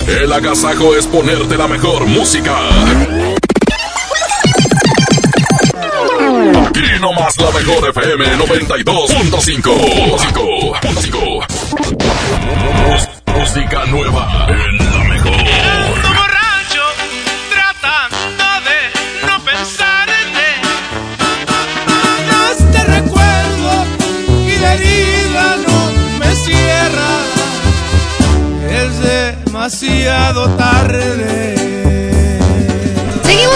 El 0.08 0.32
agasajo 0.32 0.96
es 0.96 1.08
ponerte 1.08 1.58
la 1.58 1.68
mejor 1.68 2.06
música. 2.06 2.56
Aquí 6.44 6.84
nomás 7.00 7.38
la 7.38 7.52
mejor 7.52 7.90
FM 7.90 8.26
92.5. 8.38 9.72
Música 13.34 13.86
nueva 13.86 14.48
en 14.50 14.78
la 14.78 15.04
mejor. 15.06 15.32
borracho, 15.32 16.84
tratando 17.50 18.46
de 18.68 18.80
no 19.26 19.36
pensar 19.46 20.10
en 20.10 20.34
Más 22.30 22.58
te 22.72 22.82
recuerdo 22.84 23.72
y 24.46 24.58
la 24.60 24.74
herida 24.74 25.46
no 25.66 25.78
me 26.20 26.36
cierra. 26.36 27.12
Es 28.70 28.92
demasiado 29.00 30.50
tarde. 30.58 31.83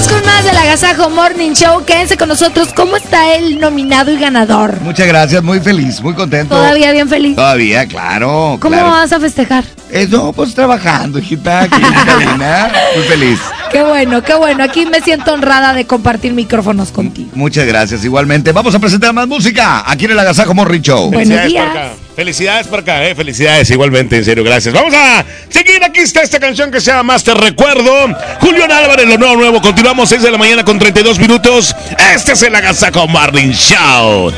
Con 0.10 0.26
más 0.26 0.44
del 0.44 0.58
Agasajo 0.58 1.10
Morning 1.10 1.52
Show. 1.54 1.84
Quédense 1.86 2.18
con 2.18 2.30
nosotros. 2.30 2.70
¿Cómo 2.76 2.98
está 2.98 3.36
el 3.36 3.60
nominado 3.60 4.12
y 4.12 4.18
ganador? 4.18 4.80
Muchas 4.82 5.08
gracias, 5.08 5.44
muy 5.44 5.60
feliz, 5.60 6.02
muy 6.02 6.14
contento. 6.14 6.56
Todavía 6.56 6.92
bien 6.92 7.10
feliz. 7.10 7.36
Todavía, 7.36 7.86
claro. 7.88 8.58
¿Cómo 8.60 8.76
claro. 8.76 8.92
vas 8.92 9.12
a 9.12 9.20
festejar? 9.20 9.64
Eso, 9.92 10.34
pues 10.34 10.54
trabajando, 10.54 11.20
hijita, 11.20 11.62
aquí. 11.62 11.82
Muy 12.96 13.04
feliz. 13.06 13.40
Qué 13.72 13.84
bueno, 13.84 14.22
qué 14.22 14.34
bueno. 14.36 14.64
Aquí 14.64 14.86
me 14.86 15.02
siento 15.02 15.34
honrada 15.34 15.74
de 15.74 15.86
compartir 15.86 16.34
micrófonos 16.34 16.92
contigo. 16.92 17.30
Muchas 17.34 17.66
gracias, 17.66 18.04
igualmente. 18.04 18.52
Vamos 18.52 18.76
a 18.76 18.80
presentar 18.80 19.14
más 19.14 19.28
música 19.28 19.90
aquí 19.90 20.06
en 20.06 20.12
el 20.12 20.20
Agasajo 20.20 20.54
Morning 20.54 20.82
Show. 20.82 21.12
Por 21.12 21.22
acá. 21.22 21.94
Felicidades 22.18 22.66
por 22.66 22.80
acá, 22.80 23.08
eh. 23.08 23.14
Felicidades 23.14 23.70
igualmente, 23.70 24.18
en 24.18 24.26
serio, 24.26 24.44
gracias. 24.44 24.74
Vamos 24.74 24.92
a 24.92 25.24
seguir. 25.50 25.84
Aquí 25.84 26.00
está 26.00 26.24
esta 26.24 26.40
canción 26.40 26.72
que 26.72 26.82
se 26.82 26.90
llama 26.90 27.04
Más 27.14 27.24
Te 27.24 27.32
Recuerdo. 27.36 28.08
Julián 28.40 28.72
Álvarez, 28.72 29.08
lo 29.08 29.20
nuevo, 29.20 29.36
nuevo. 29.36 29.62
Continuamos 29.62 30.10
6 30.10 30.24
de 30.24 30.32
la 30.32 30.40
mañana 30.40 30.66
con 30.66 30.80
32 30.80 31.20
minutos. 31.20 31.76
Este 32.16 32.32
es 32.32 32.42
el 32.42 32.56
Agasajo 32.56 33.08
Morning 33.08 33.52
Show. 33.52 34.34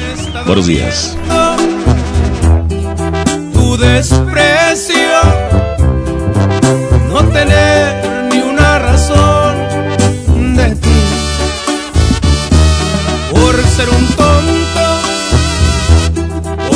Buenos 0.46 0.68
días. 0.68 1.16
tu 3.54 3.78
desprecio, 3.78 5.22
no 7.08 7.24
tener 7.30 7.69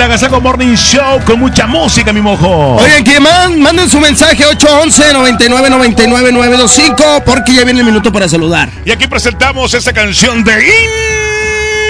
El 0.00 0.04
Agasaco 0.06 0.40
Morning 0.40 0.74
Show 0.76 1.22
con 1.26 1.38
mucha 1.40 1.66
música, 1.66 2.10
mi 2.10 2.22
mojo. 2.22 2.76
Oigan, 2.76 3.04
que 3.04 3.20
man- 3.20 3.60
manden 3.60 3.86
su 3.90 4.00
mensaje 4.00 4.46
811 4.46 5.12
99 5.12 5.68
99 5.68 6.32
925 6.32 7.22
porque 7.26 7.52
ya 7.52 7.64
viene 7.64 7.80
el 7.80 7.84
minuto 7.86 8.10
para 8.10 8.26
saludar. 8.26 8.70
Y 8.86 8.92
aquí 8.92 9.06
presentamos 9.06 9.74
esta 9.74 9.92
canción 9.92 10.42
de 10.42 10.58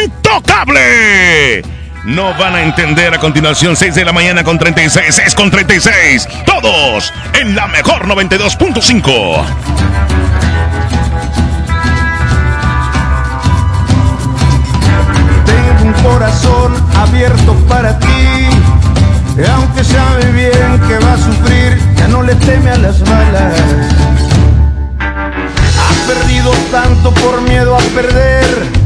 Intocable. 0.07 1.63
No 2.03 2.35
van 2.35 2.57
a 2.57 2.63
entender 2.63 3.15
a 3.15 3.19
continuación 3.19 3.77
6 3.77 3.95
de 3.95 4.05
la 4.05 4.13
mañana 4.13 4.43
con 4.43 4.59
36, 4.59 5.07
6 5.15 5.35
con 5.37 5.49
36. 5.53 6.27
Todos 6.45 7.13
en 7.35 7.55
la 7.55 7.69
mejor 7.69 8.09
92.5. 8.09 9.45
abierto 17.03 17.55
para 17.69 17.99
ti. 17.99 18.07
Aunque 19.55 19.83
sabe 19.85 20.31
bien 20.33 20.81
que 20.87 20.99
va 21.05 21.15
a 21.15 21.19
sufrir, 21.19 21.79
ya 21.97 22.09
no 22.09 22.23
le 22.23 22.35
teme 22.35 22.71
a 22.71 22.79
las 22.79 23.01
balas. 23.01 23.55
Ha 25.01 26.07
perdido 26.07 26.53
tanto 26.71 27.13
por 27.15 27.41
miedo 27.43 27.75
a 27.75 27.81
perder. 27.95 28.81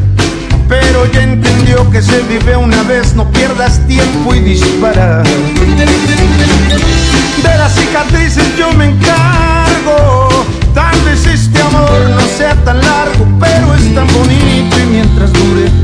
Pero 0.69 1.07
ya 1.13 1.23
entendió 1.23 1.91
que 1.91 2.01
se 2.01 2.21
vive 2.23 2.57
una 2.57 2.83
vez, 2.85 3.15
no 3.15 3.31
pierdas 3.31 3.81
tiempo 3.87 4.35
y 4.35 4.41
dispara. 4.41 5.23
De 7.43 7.59
las 7.59 7.75
cicatrices 7.75 8.57
yo 8.57 8.73
me 8.73 8.91
encargo. 8.91 10.29
Tal 10.73 10.99
vez 11.03 11.27
este 11.27 11.61
amor 11.61 12.11
no 12.11 12.21
sea 12.39 12.55
tan 12.65 12.81
largo, 12.81 13.27
pero 13.41 13.75
es 13.75 13.95
tan 13.95 14.07
bonito 14.09 14.79
y 14.81 14.87
mientras 14.87 15.33
dure 15.33 15.84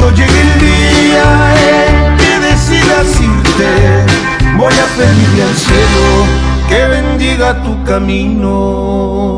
Cuando 0.00 0.16
llegue 0.16 0.40
el 0.40 0.60
día 0.60 1.26
en 1.68 2.16
que 2.16 2.32
decidas 2.40 3.20
irte, 3.20 3.70
voy 4.56 4.72
a 4.72 4.86
pedirle 4.96 5.42
al 5.42 5.54
cielo 5.54 6.24
que 6.70 6.86
bendiga 6.86 7.62
tu 7.62 7.84
camino. 7.84 9.30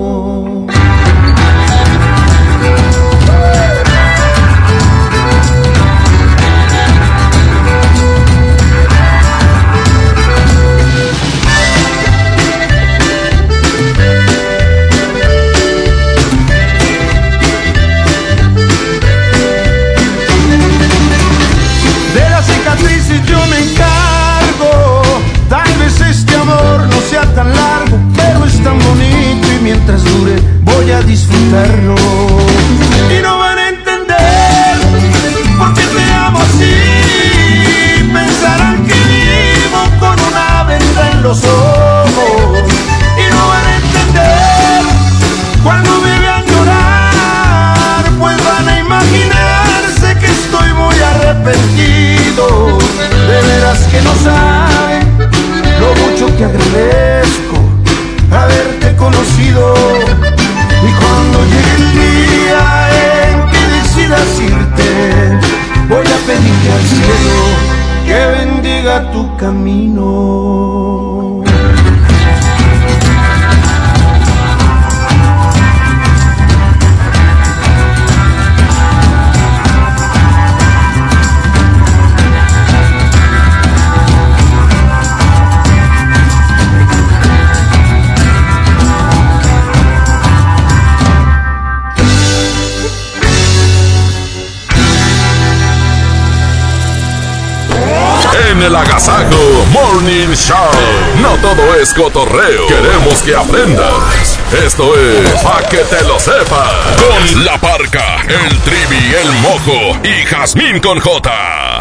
Es 101.82 101.92
cotorreo. 101.94 102.66
Queremos 102.68 103.22
que 103.22 103.34
aprendas. 103.34 104.38
Esto 104.64 104.96
es 104.96 105.28
Pa' 105.42 105.62
que 105.68 105.78
te 105.78 106.00
lo 106.04 106.18
sepas. 106.20 106.70
Con 106.96 107.44
la 107.44 107.58
parca, 107.58 108.22
el 108.28 108.56
trivi, 108.60 109.14
el 109.20 109.32
mojo 109.40 109.98
y 110.04 110.24
Jazmín 110.26 110.78
con 110.78 111.00
J. 111.00 111.80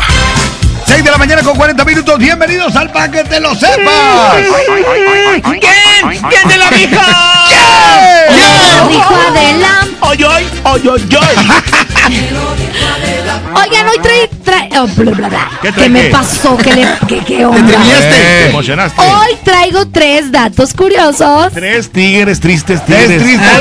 6 0.87 1.03
de 1.03 1.11
la 1.11 1.17
mañana 1.17 1.43
con 1.43 1.55
40 1.55 1.85
minutos. 1.85 2.17
Bienvenidos 2.17 2.75
al 2.75 2.91
Pa' 2.91 3.09
que 3.09 3.23
te 3.25 3.39
lo 3.39 3.53
sepas. 3.53 4.35
¿Quién? 5.43 6.21
¿Quién 6.29 6.47
te 6.47 6.57
la 6.57 6.69
dijo? 6.71 7.01
Lo 8.77 8.87
dijo 8.89 9.15
Adela. 9.29 9.87
Oy, 9.99 10.23
oy, 10.23 10.47
oy, 10.63 10.87
oy, 10.89 11.09
Oigan, 13.72 13.88
hoy 13.88 13.99
trae. 14.01 14.30
trae 14.43 14.80
oh, 14.80 14.88
bla, 14.88 15.11
bla, 15.11 15.30
bla. 15.30 15.49
¿Qué 15.61 15.67
¿Qué, 15.69 15.74
trae 15.74 15.89
me 15.89 16.03
pasó? 16.09 16.57
¿Qué, 16.57 16.74
le, 16.74 16.86
qué, 17.07 17.19
qué 17.19 17.45
onda? 17.45 17.82
Te 17.82 18.49
emocionaste. 18.49 19.01
Hoy 19.01 19.38
traigo 19.43 19.88
tres 19.88 20.30
datos 20.32 20.74
curiosos. 20.74 21.53
Tres 21.53 21.89
tigres 21.89 22.41
tristes, 22.41 22.86
tigres. 22.86 23.07
Tres 23.07 23.24
tristes. 23.24 23.51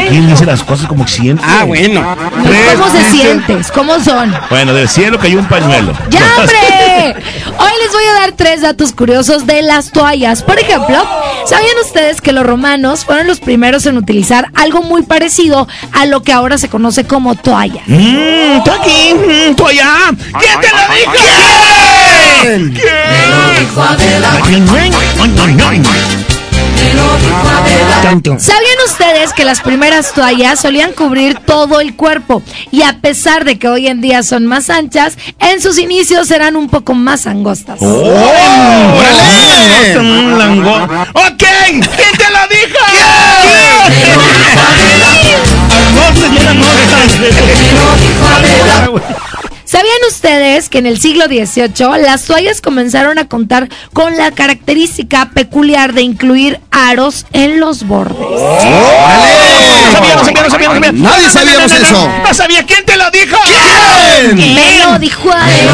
Aquí 0.00 0.20
dice 0.20 0.46
las 0.46 0.62
cosas 0.62 0.86
como 0.86 1.06
siente. 1.06 1.42
Ah, 1.46 1.64
bueno. 1.64 2.16
¿Cómo 2.72 2.90
se 2.90 3.10
sientes? 3.10 3.70
¿Cómo 3.70 4.00
son? 4.00 4.34
Bueno, 4.48 4.72
del 4.72 4.88
cielo 4.88 5.18
cayó 5.18 5.38
un 5.38 5.46
pañuelo. 5.46 5.92
¡Ya, 6.08 6.20
hombre! 6.38 7.14
Hoy 7.58 7.72
les 7.82 7.92
voy 7.92 8.04
a 8.04 8.20
dar 8.20 8.32
tres 8.32 8.62
datos 8.62 8.92
curiosos 8.92 9.46
de 9.46 9.62
las 9.62 9.90
toallas. 9.90 10.42
Por 10.42 10.58
ejemplo, 10.58 11.06
¿sabían 11.48 11.76
ustedes 11.84 12.20
que 12.20 12.32
los 12.32 12.44
romanos 12.44 13.04
fueron 13.04 13.26
los 13.26 13.40
primeros 13.40 13.86
en 13.86 13.96
utilizar 13.96 14.50
algo 14.54 14.82
muy 14.82 15.02
parecido 15.02 15.66
a 15.92 16.06
lo 16.06 16.22
que 16.22 16.32
ahora 16.32 16.58
se 16.58 16.68
conoce 16.68 17.04
como 17.04 17.34
toalla? 17.34 17.82
Mmm, 17.86 18.62
aquí, 18.72 19.14
mm, 19.14 19.54
tú 19.54 19.66
allá. 19.66 20.10
¿Quién 20.38 20.60
te 20.60 20.68
lo 20.68 20.76
dijo? 20.94 21.12
¿Quién? 22.42 22.74
¿Sabían 28.38 28.78
ustedes 28.86 29.32
que 29.32 29.44
las 29.44 29.60
primeras 29.60 30.12
toallas 30.12 30.60
solían 30.60 30.92
cubrir 30.92 31.38
todo 31.40 31.80
el 31.80 31.96
cuerpo? 31.96 32.42
Y 32.70 32.82
a 32.82 33.00
pesar 33.00 33.44
de 33.44 33.58
que 33.58 33.68
hoy 33.68 33.88
en 33.88 34.00
día 34.00 34.22
son 34.22 34.46
más 34.46 34.70
anchas, 34.70 35.18
en 35.40 35.60
sus 35.60 35.78
inicios 35.78 36.30
eran 36.30 36.56
un 36.56 36.68
poco 36.68 36.94
más 36.94 37.26
angostas. 37.26 37.78
¡Oh! 37.80 39.02
¡Ok! 41.14 41.44
¿Quién 41.68 41.82
te 41.82 42.30
lo 42.30 42.46
dijo? 42.48 42.78
¿Sabían 49.66 49.96
ustedes 50.08 50.68
que 50.68 50.78
en 50.78 50.86
el 50.86 51.00
siglo 51.00 51.24
XVIII 51.24 52.00
las 52.00 52.22
toallas 52.24 52.60
comenzaron 52.60 53.18
a 53.18 53.26
contar 53.26 53.68
con 53.92 54.16
la 54.16 54.30
característica 54.30 55.30
peculiar 55.34 55.92
de 55.92 56.02
incluir 56.02 56.60
aros 56.70 57.26
en 57.32 57.58
los 57.58 57.84
bordes? 57.84 58.16
No 58.16 59.92
sabía, 59.92 60.14
no 60.14 60.24
sabía, 60.24 60.42
no 60.42 60.50
sabía, 60.50 60.68
no 60.68 60.74
sabía. 60.74 60.92
Nadie 60.92 61.30
sabíamos 61.30 61.72
no, 61.72 61.78
no, 61.78 61.84
eso. 61.84 62.08
No 62.28 62.34
sabía. 62.34 62.64
¿Quién 62.64 62.84
te 62.84 62.96
lo 62.96 63.10
dijo? 63.10 63.36
¿Quién? 63.44 64.36
Me 64.36 64.78
lo 64.84 64.98
dijo 65.00 65.32
Adela. 65.32 65.72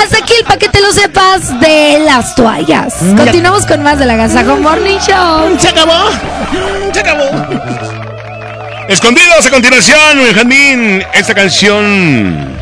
Hasta 0.00 0.18
aquí 0.18 0.34
el 0.38 0.44
paquete 0.44 0.80
lo 0.80 0.92
sepas 0.92 1.60
de 1.60 2.04
las 2.06 2.36
toallas. 2.36 2.94
Continuamos 3.16 3.66
con 3.66 3.82
más 3.82 3.98
de 3.98 4.06
la 4.06 4.14
Gazajo 4.14 4.56
Morning 4.58 4.98
Show. 4.98 5.58
Se 5.58 5.70
acabó. 5.70 6.10
Se 6.92 7.00
acabó. 7.00 8.03
Escondidos 8.88 9.46
a 9.46 9.50
continuación, 9.50 9.98
Jazmín. 10.34 11.02
Esta 11.14 11.34
canción 11.34 12.54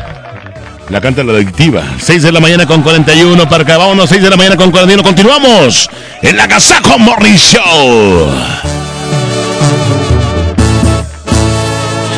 la 0.89 1.01
canta 1.01 1.23
la 1.23 1.33
adictiva. 1.33 1.83
6 1.99 2.23
de 2.23 2.31
la 2.31 2.39
mañana 2.39 2.65
con 2.65 2.81
41 2.81 3.49
para 3.49 3.63
acá. 3.63 3.77
Vámonos, 3.77 4.09
6 4.09 4.21
de 4.21 4.29
la 4.29 4.37
mañana 4.37 4.55
con 4.55 4.71
41. 4.71 5.03
Continuamos 5.03 5.89
en 6.21 6.37
la 6.37 6.47
Gazajo 6.47 6.97
Morning 6.97 7.35
Show. 7.35 8.29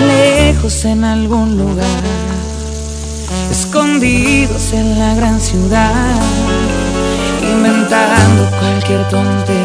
lejos 0.07 0.85
en 0.85 1.03
algún 1.03 1.57
lugar, 1.57 2.03
escondidos 3.51 4.73
en 4.73 4.99
la 4.99 5.15
gran 5.15 5.39
ciudad, 5.39 6.19
inventando 7.41 8.49
cualquier 8.59 9.07
tontería 9.09 9.64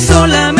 solamente 0.00 0.59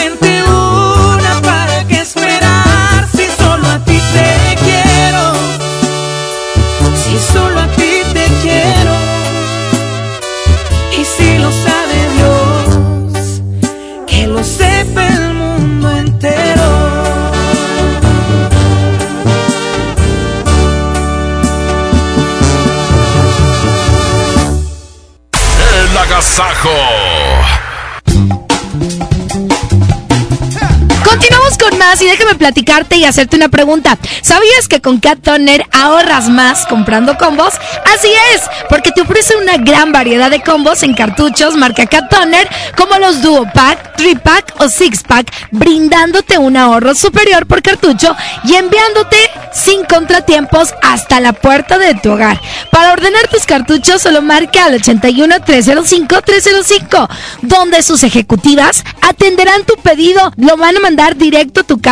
Y 32.01 32.07
déjame 32.07 32.35
platicarte 32.35 32.97
y 32.97 33.05
hacerte 33.05 33.37
una 33.37 33.51
pregunta. 33.51 33.99
¿Sabías 34.23 34.69
que 34.69 34.81
con 34.81 35.01
Cat 35.01 35.19
Toner 35.21 35.67
ahorras 35.71 36.31
más 36.31 36.65
comprando 36.65 37.19
combos? 37.19 37.53
Así 37.95 38.09
es, 38.35 38.43
porque 38.71 38.91
te 38.91 39.03
ofrece 39.03 39.37
una 39.37 39.59
gran 39.59 39.93
variedad 39.93 40.31
de 40.31 40.41
combos 40.41 40.83
en 40.83 40.95
cartuchos 40.95 41.57
marca 41.57 41.85
Cat 41.85 42.09
Toner, 42.09 42.49
como 42.75 42.97
los 42.99 43.21
Duo 43.21 43.47
Pack, 43.53 43.97
3 43.99 44.19
Pack 44.25 44.55
o 44.61 44.69
6 44.71 45.03
Pack, 45.07 45.31
brindándote 45.51 46.39
un 46.39 46.57
ahorro 46.57 46.95
superior 46.95 47.45
por 47.47 47.61
cartucho 47.61 48.17
y 48.45 48.55
enviándote 48.55 49.19
sin 49.53 49.85
contratiempos 49.85 50.73
hasta 50.81 51.21
la 51.21 51.35
puerta 51.35 51.77
de 51.77 51.95
tu 51.97 52.13
hogar. 52.13 52.41
Para 52.71 52.95
ordenar 52.95 53.29
tus 53.29 53.45
cartuchos 53.45 54.01
solo 54.01 54.23
marca 54.23 54.65
al 54.65 54.75
81 54.77 55.43
305 55.45 56.23
305, 56.23 57.09
donde 57.43 57.83
sus 57.83 58.05
ejecutivas 58.05 58.85
atenderán 59.03 59.65
tu 59.65 59.75
pedido, 59.75 60.33
lo 60.37 60.57
van 60.57 60.79
a 60.79 60.81
mandar 60.81 61.17
directo 61.17 61.61
a 61.61 61.65
tu 61.65 61.79
casa 61.79 61.90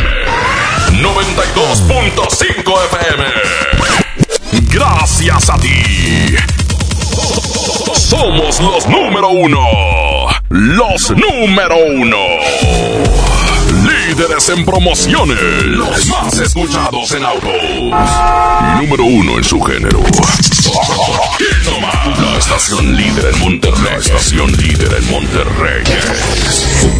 92.5 1.02 2.86
FM. 2.86 3.26
Gracias 4.72 5.50
a 5.50 5.58
ti. 5.58 6.36
Somos 7.94 8.60
los 8.60 8.88
número 8.88 9.30
uno. 9.30 10.19
Los 10.50 11.12
número 11.12 11.76
uno. 11.78 12.18
líderes 13.84 14.50
en 14.50 14.66
promociones. 14.66 15.38
Los 15.66 16.08
más 16.08 16.40
escuchados 16.40 17.12
en 17.12 17.24
autos. 17.24 17.54
Número 18.82 19.04
uno 19.04 19.38
en 19.38 19.44
su 19.44 19.62
género. 19.62 20.02
La 22.20 22.38
estación 22.40 22.96
líder 22.96 23.32
en 23.34 23.40
Monterrey. 23.40 23.84
La 23.84 23.98
estación 23.98 24.52
líder 24.54 24.92
en 24.96 25.12
Monterrey. 25.12 25.84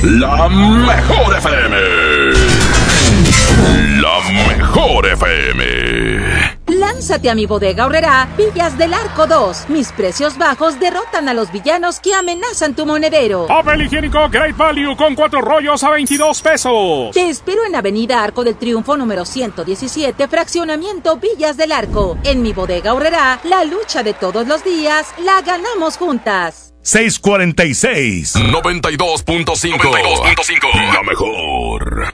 La 0.04 0.48
mejor 0.48 1.36
FM. 1.38 2.69
La 4.02 4.20
mejor 4.48 5.06
FM. 5.06 6.60
Lánzate 6.68 7.30
a 7.30 7.36
mi 7.36 7.46
bodega 7.46 7.86
horrera 7.86 8.30
Villas 8.38 8.78
del 8.78 8.94
Arco 8.94 9.28
2. 9.28 9.66
Mis 9.70 9.92
precios 9.92 10.38
bajos 10.38 10.80
derrotan 10.80 11.28
a 11.28 11.34
los 11.34 11.52
villanos 11.52 12.00
que 12.00 12.14
amenazan 12.14 12.76
tu 12.76 12.86
monedero. 12.86 13.48
Papel 13.48 13.82
higiénico 13.82 14.30
Great 14.30 14.56
Value 14.56 14.96
con 14.96 15.16
cuatro 15.16 15.42
rollos 15.42 15.84
a 15.84 15.90
22 15.90 16.42
pesos. 16.42 17.12
Te 17.14 17.30
espero 17.30 17.66
en 17.66 17.76
Avenida 17.76 18.24
Arco 18.24 18.44
del 18.44 18.56
Triunfo 18.56 18.96
número 18.96 19.26
117, 19.26 20.28
fraccionamiento 20.28 21.18
Villas 21.18 21.58
del 21.58 21.74
Arco. 21.74 22.18
En 22.24 22.42
mi 22.42 22.54
bodega 22.54 22.94
horrera, 22.94 23.40
la 23.44 23.66
lucha 23.66 24.04
de 24.04 24.14
todos 24.14 24.48
los 24.48 24.64
días 24.64 25.08
la 25.24 25.42
ganamos 25.42 25.98
juntas. 25.98 26.74
646 26.82 28.36
92.5 28.36 30.94
La 30.94 31.04
mejor. 31.04 32.14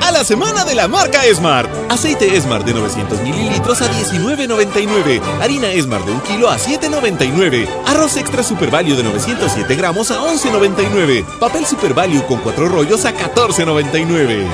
A 0.00 0.10
la 0.10 0.24
semana 0.24 0.64
de 0.64 0.74
la 0.74 0.88
marca 0.88 1.20
Smart. 1.34 1.70
Aceite 1.90 2.40
Smart 2.40 2.64
de 2.64 2.74
900 2.74 3.20
mililitros 3.22 3.80
a 3.82 3.90
19.99. 3.90 5.20
Harina 5.40 5.68
Smart 5.80 6.04
de 6.04 6.12
1 6.12 6.22
kilo 6.22 6.50
a 6.50 6.58
7.99. 6.58 7.68
Arroz 7.86 8.16
extra 8.16 8.42
Super 8.42 8.70
Value 8.70 8.96
de 8.96 9.02
907 9.04 9.74
gramos 9.76 10.10
a 10.10 10.20
11.99. 10.20 11.24
Papel 11.38 11.66
Super 11.66 11.94
Value 11.94 12.24
con 12.26 12.40
4 12.40 12.68
rollos 12.68 13.04
a 13.04 13.14
14.99. 13.14 14.44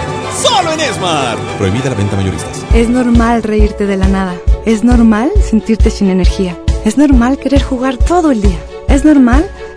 ¡Solo 0.42 0.72
en 0.72 0.80
Smart! 0.94 1.38
Prohibida 1.59 1.90
la 1.90 1.96
venta 1.96 2.16
mayoristas. 2.16 2.64
Es 2.74 2.88
normal 2.88 3.42
reírte 3.42 3.86
de 3.86 3.96
la 3.96 4.09
nada. 4.09 4.34
Es 4.64 4.84
normal 4.84 5.30
sentirte 5.42 5.90
sin 5.90 6.11
energía. 6.11 6.56
Es 6.84 6.98
normal 6.98 7.38
querer 7.38 7.62
jugar 7.62 7.96
todo 7.96 8.30
el 8.30 8.42
día. 8.42 8.59
Es 8.88 9.04
normal 9.04 9.50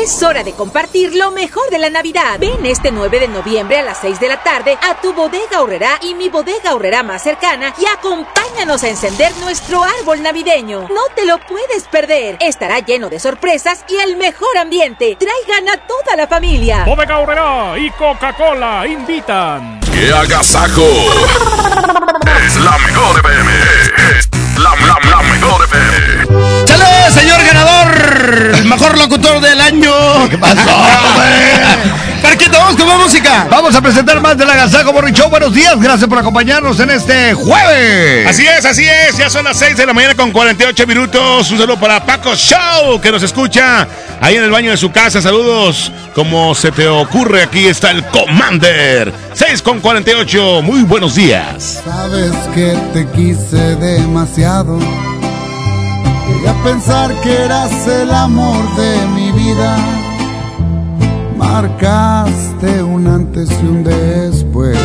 Es 0.00 0.22
hora 0.22 0.44
de 0.44 0.52
compartir 0.52 1.16
lo 1.16 1.32
mejor 1.32 1.68
de 1.70 1.78
la 1.78 1.90
Navidad. 1.90 2.38
Ven 2.38 2.64
este 2.66 2.92
9 2.92 3.18
de 3.18 3.26
noviembre 3.26 3.78
a 3.78 3.82
las 3.82 3.98
6 3.98 4.20
de 4.20 4.28
la 4.28 4.40
tarde 4.44 4.78
a 4.80 5.00
tu 5.00 5.12
bodega 5.12 5.60
horrera 5.60 5.98
y 6.02 6.14
mi 6.14 6.28
bodega 6.28 6.74
horrera 6.74 7.02
más 7.02 7.24
cercana 7.24 7.74
y 7.76 7.84
acompáñanos 7.84 8.84
a 8.84 8.88
encender 8.88 9.36
nuestro 9.38 9.82
árbol 9.82 10.22
navideño. 10.22 10.82
No 10.82 11.00
te 11.16 11.26
lo 11.26 11.38
puedes 11.40 11.88
perder. 11.90 12.36
Estará 12.38 12.78
lleno 12.78 13.10
de 13.10 13.18
sorpresas 13.18 13.84
y 13.88 13.96
el 13.96 14.16
mejor 14.16 14.56
ambiente. 14.56 15.16
Traigan 15.18 15.68
a 15.68 15.78
toda 15.86 16.14
la 16.16 16.28
familia. 16.28 16.84
Bodega 16.84 17.18
Horrera 17.18 17.76
y 17.76 17.90
Coca-Cola 17.90 18.86
invitan. 18.86 19.80
¡Qué 19.92 20.12
agasajo! 20.12 20.82
es 22.46 22.56
la 22.56 22.78
mejor 22.78 23.18
FM. 23.18 23.52
Es 24.16 24.28
la, 24.58 24.76
la, 24.76 24.86
la 24.86 24.94
mejor 25.00 25.07
FM. 27.08 27.12
¡Chale, 27.12 27.12
señor 27.12 27.44
ganador! 27.44 28.52
El 28.54 28.64
mejor 28.64 28.98
locutor 28.98 29.40
del 29.40 29.60
año. 29.60 29.92
¿Qué 30.28 30.38
pasó, 30.38 30.60
Parquito, 32.22 32.58
vamos 32.58 32.76
con 32.76 32.88
más 32.88 32.98
música. 32.98 33.46
Vamos 33.48 33.74
a 33.74 33.80
presentar 33.80 34.20
más 34.20 34.36
del 34.36 34.50
Agasajo 34.50 34.92
Morning 34.92 35.12
Show. 35.12 35.30
Buenos 35.30 35.54
días, 35.54 35.80
gracias 35.80 36.08
por 36.08 36.18
acompañarnos 36.18 36.78
en 36.80 36.90
este 36.90 37.32
jueves. 37.34 38.26
Así 38.26 38.46
es, 38.46 38.64
así 38.64 38.84
es. 38.84 39.16
Ya 39.16 39.30
son 39.30 39.44
las 39.44 39.58
6 39.58 39.76
de 39.76 39.86
la 39.86 39.94
mañana 39.94 40.14
con 40.14 40.32
48 40.32 40.86
minutos. 40.86 41.50
Un 41.50 41.58
saludo 41.58 41.78
para 41.78 42.04
Paco 42.04 42.34
Show, 42.34 43.00
que 43.00 43.12
nos 43.12 43.22
escucha 43.22 43.86
ahí 44.20 44.36
en 44.36 44.42
el 44.42 44.50
baño 44.50 44.72
de 44.72 44.76
su 44.76 44.90
casa. 44.90 45.22
Saludos. 45.22 45.92
Como 46.14 46.54
se 46.56 46.72
te 46.72 46.88
ocurre, 46.88 47.42
aquí 47.44 47.66
está 47.66 47.92
el 47.92 48.04
Commander. 48.06 49.12
6 49.34 49.62
con 49.62 49.80
48. 49.80 50.62
Muy 50.62 50.82
buenos 50.82 51.14
días. 51.14 51.82
Sabes 51.84 52.32
que 52.54 52.76
te 52.92 53.06
quise 53.12 53.76
demasiado. 53.76 54.78
Llegué 56.38 56.50
a 56.50 56.62
pensar 56.62 57.12
que 57.20 57.44
eras 57.44 57.86
el 57.88 58.10
amor 58.12 58.76
de 58.76 59.06
mi 59.08 59.32
vida. 59.32 59.76
Marcaste 61.36 62.80
un 62.82 63.08
antes 63.08 63.50
y 63.60 63.66
un 63.66 63.82
después. 63.82 64.78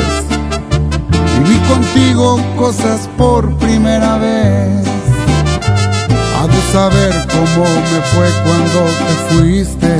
Viví 1.12 1.60
contigo 1.68 2.40
cosas 2.58 3.08
por 3.20 3.56
primera 3.58 4.18
vez. 4.18 4.88
Ha 6.40 6.48
de 6.48 6.62
saber 6.72 7.14
cómo 7.32 7.66
me 7.92 8.02
fue 8.14 8.28
cuando 8.44 8.80
te 8.98 9.36
fuiste. 9.36 9.94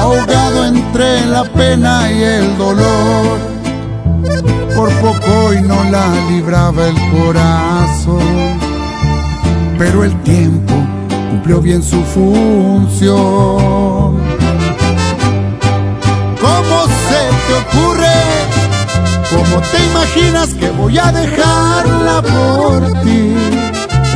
Ahogado 0.00 0.66
entre 0.66 1.26
la 1.26 1.42
pena 1.44 2.12
y 2.12 2.22
el 2.22 2.56
dolor. 2.56 3.38
Por 4.76 4.90
poco 5.00 5.54
y 5.54 5.60
no 5.62 5.82
la 5.90 6.06
libraba 6.30 6.86
el 6.86 6.94
corazón. 7.10 8.67
Pero 9.78 10.02
el 10.02 10.12
tiempo 10.22 10.74
cumplió 11.30 11.60
bien 11.60 11.84
su 11.84 12.02
función. 12.02 13.16
¿Cómo 16.40 16.86
se 17.06 17.22
te 17.46 17.54
ocurre? 17.62 18.18
¿Cómo 19.30 19.62
te 19.70 19.78
imaginas 19.86 20.54
que 20.54 20.70
voy 20.70 20.98
a 20.98 21.12
dejarla 21.12 22.22
por 22.22 23.02
ti? 23.04 23.36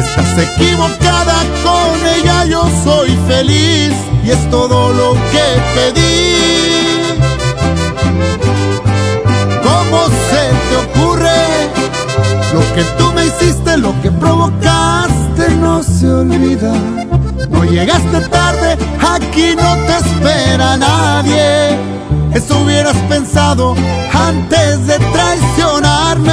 Estás 0.00 0.36
equivocada 0.36 1.44
con 1.62 2.06
ella, 2.16 2.44
yo 2.46 2.68
soy 2.82 3.10
feliz 3.28 3.92
y 4.24 4.30
es 4.30 4.50
todo 4.50 4.92
lo 4.92 5.14
que 5.30 5.46
pedí. 5.76 7.12
¿Cómo 9.62 10.08
se 10.28 10.42
te 10.68 10.76
ocurre? 11.00 11.40
Lo 12.52 12.60
que 12.74 12.82
tú 12.98 13.12
me 13.12 13.26
hiciste, 13.26 13.76
lo 13.78 13.94
que 14.02 14.10
provocaste 14.10 15.21
no 15.60 15.82
se 15.82 16.06
olvida. 16.08 16.72
No 17.50 17.64
llegaste 17.64 18.20
tarde, 18.28 18.76
aquí 19.00 19.54
no 19.56 19.76
te 19.86 19.96
espera 19.96 20.76
nadie. 20.76 21.78
Eso 22.34 22.60
hubieras 22.60 22.96
pensado 23.08 23.74
antes 24.12 24.86
de 24.86 24.98
traicionarme. 24.98 26.32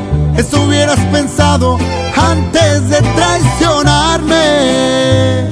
eso 0.37 0.61
hubieras 0.61 0.99
pensado 1.11 1.77
antes 2.15 2.89
de 2.89 3.01
traicionarme. 3.01 5.49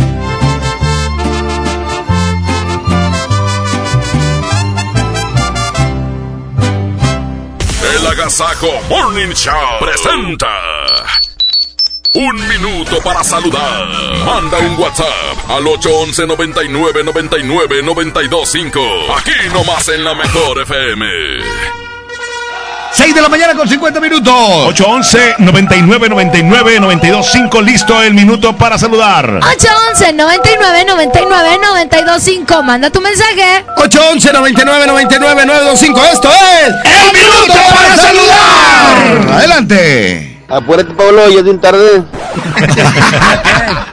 El 7.95 8.07
Agasajo 8.07 8.67
Morning 8.89 9.33
Show 9.33 9.53
presenta. 9.79 10.47
Un 12.13 12.35
minuto 12.47 12.99
para 13.03 13.23
saludar. 13.23 13.87
Manda 14.25 14.57
un 14.57 14.79
WhatsApp 14.79 15.49
al 15.49 15.67
811 15.67 16.27
99 16.27 17.03
99 17.03 17.83
925. 17.83 18.79
Aquí 19.15 19.31
nomás 19.53 19.87
en 19.89 20.03
la 20.03 20.15
mejor 20.15 20.61
FM. 20.61 21.88
6 22.91 23.15
de 23.15 23.21
la 23.21 23.29
mañana 23.29 23.53
con 23.55 23.67
50 23.67 23.99
minutos. 23.99 24.33
811 24.33 25.35
99 25.39 26.09
99 26.09 26.79
925 26.79 27.61
listo 27.61 28.01
el 28.01 28.13
minuto 28.13 28.55
para 28.55 28.77
saludar. 28.77 29.25
811 29.29 30.13
99 30.13 30.85
99 30.85 31.59
925 31.61 32.63
Manda 32.63 32.89
tu 32.89 32.99
mensaje. 33.01 33.63
811 33.77 34.33
99 34.33 34.87
99 34.87 35.45
925 35.45 36.05
Esto 36.13 36.29
es 36.29 36.73
El 36.85 37.13
Minuto 37.13 37.53
para 37.75 37.97
Saludar. 37.97 39.33
Adelante. 39.37 40.37
Apúrate, 40.49 40.91
Pablo, 40.95 41.29
ya 41.29 41.37
es 41.37 41.43
bien 41.43 41.61
tarde. 41.61 42.03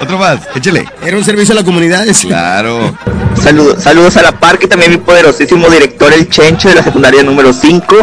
Otro 0.00 0.18
más, 0.18 0.40
échale. 0.54 0.86
Era 1.04 1.16
un 1.16 1.24
servicio 1.24 1.52
a 1.52 1.56
la 1.56 1.64
comunidad. 1.64 2.06
ese. 2.06 2.28
Claro. 2.28 2.96
Saludos, 3.42 3.82
saludos 3.82 4.16
a 4.16 4.22
la 4.22 4.32
par 4.32 4.58
que 4.58 4.66
también 4.66 4.90
mi 4.90 4.98
poderosísimo 4.98 5.68
director, 5.68 6.12
el 6.12 6.28
Chencho 6.28 6.68
de 6.68 6.76
la 6.76 6.82
secundaria 6.82 7.22
número 7.22 7.52
5. 7.52 7.96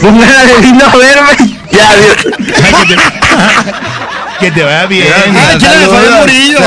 Pongan 0.00 0.32
la 0.32 0.44
de 0.44 0.56
vino 0.60 0.84
a 0.84 0.96
verme. 0.96 1.54
Ya, 1.70 1.96
Dios. 1.96 2.16
Que 4.40 4.50
te 4.50 4.62
vaya 4.62 4.86
bien. 4.86 5.06
Ah, 5.10 6.18
Murillo. 6.20 6.58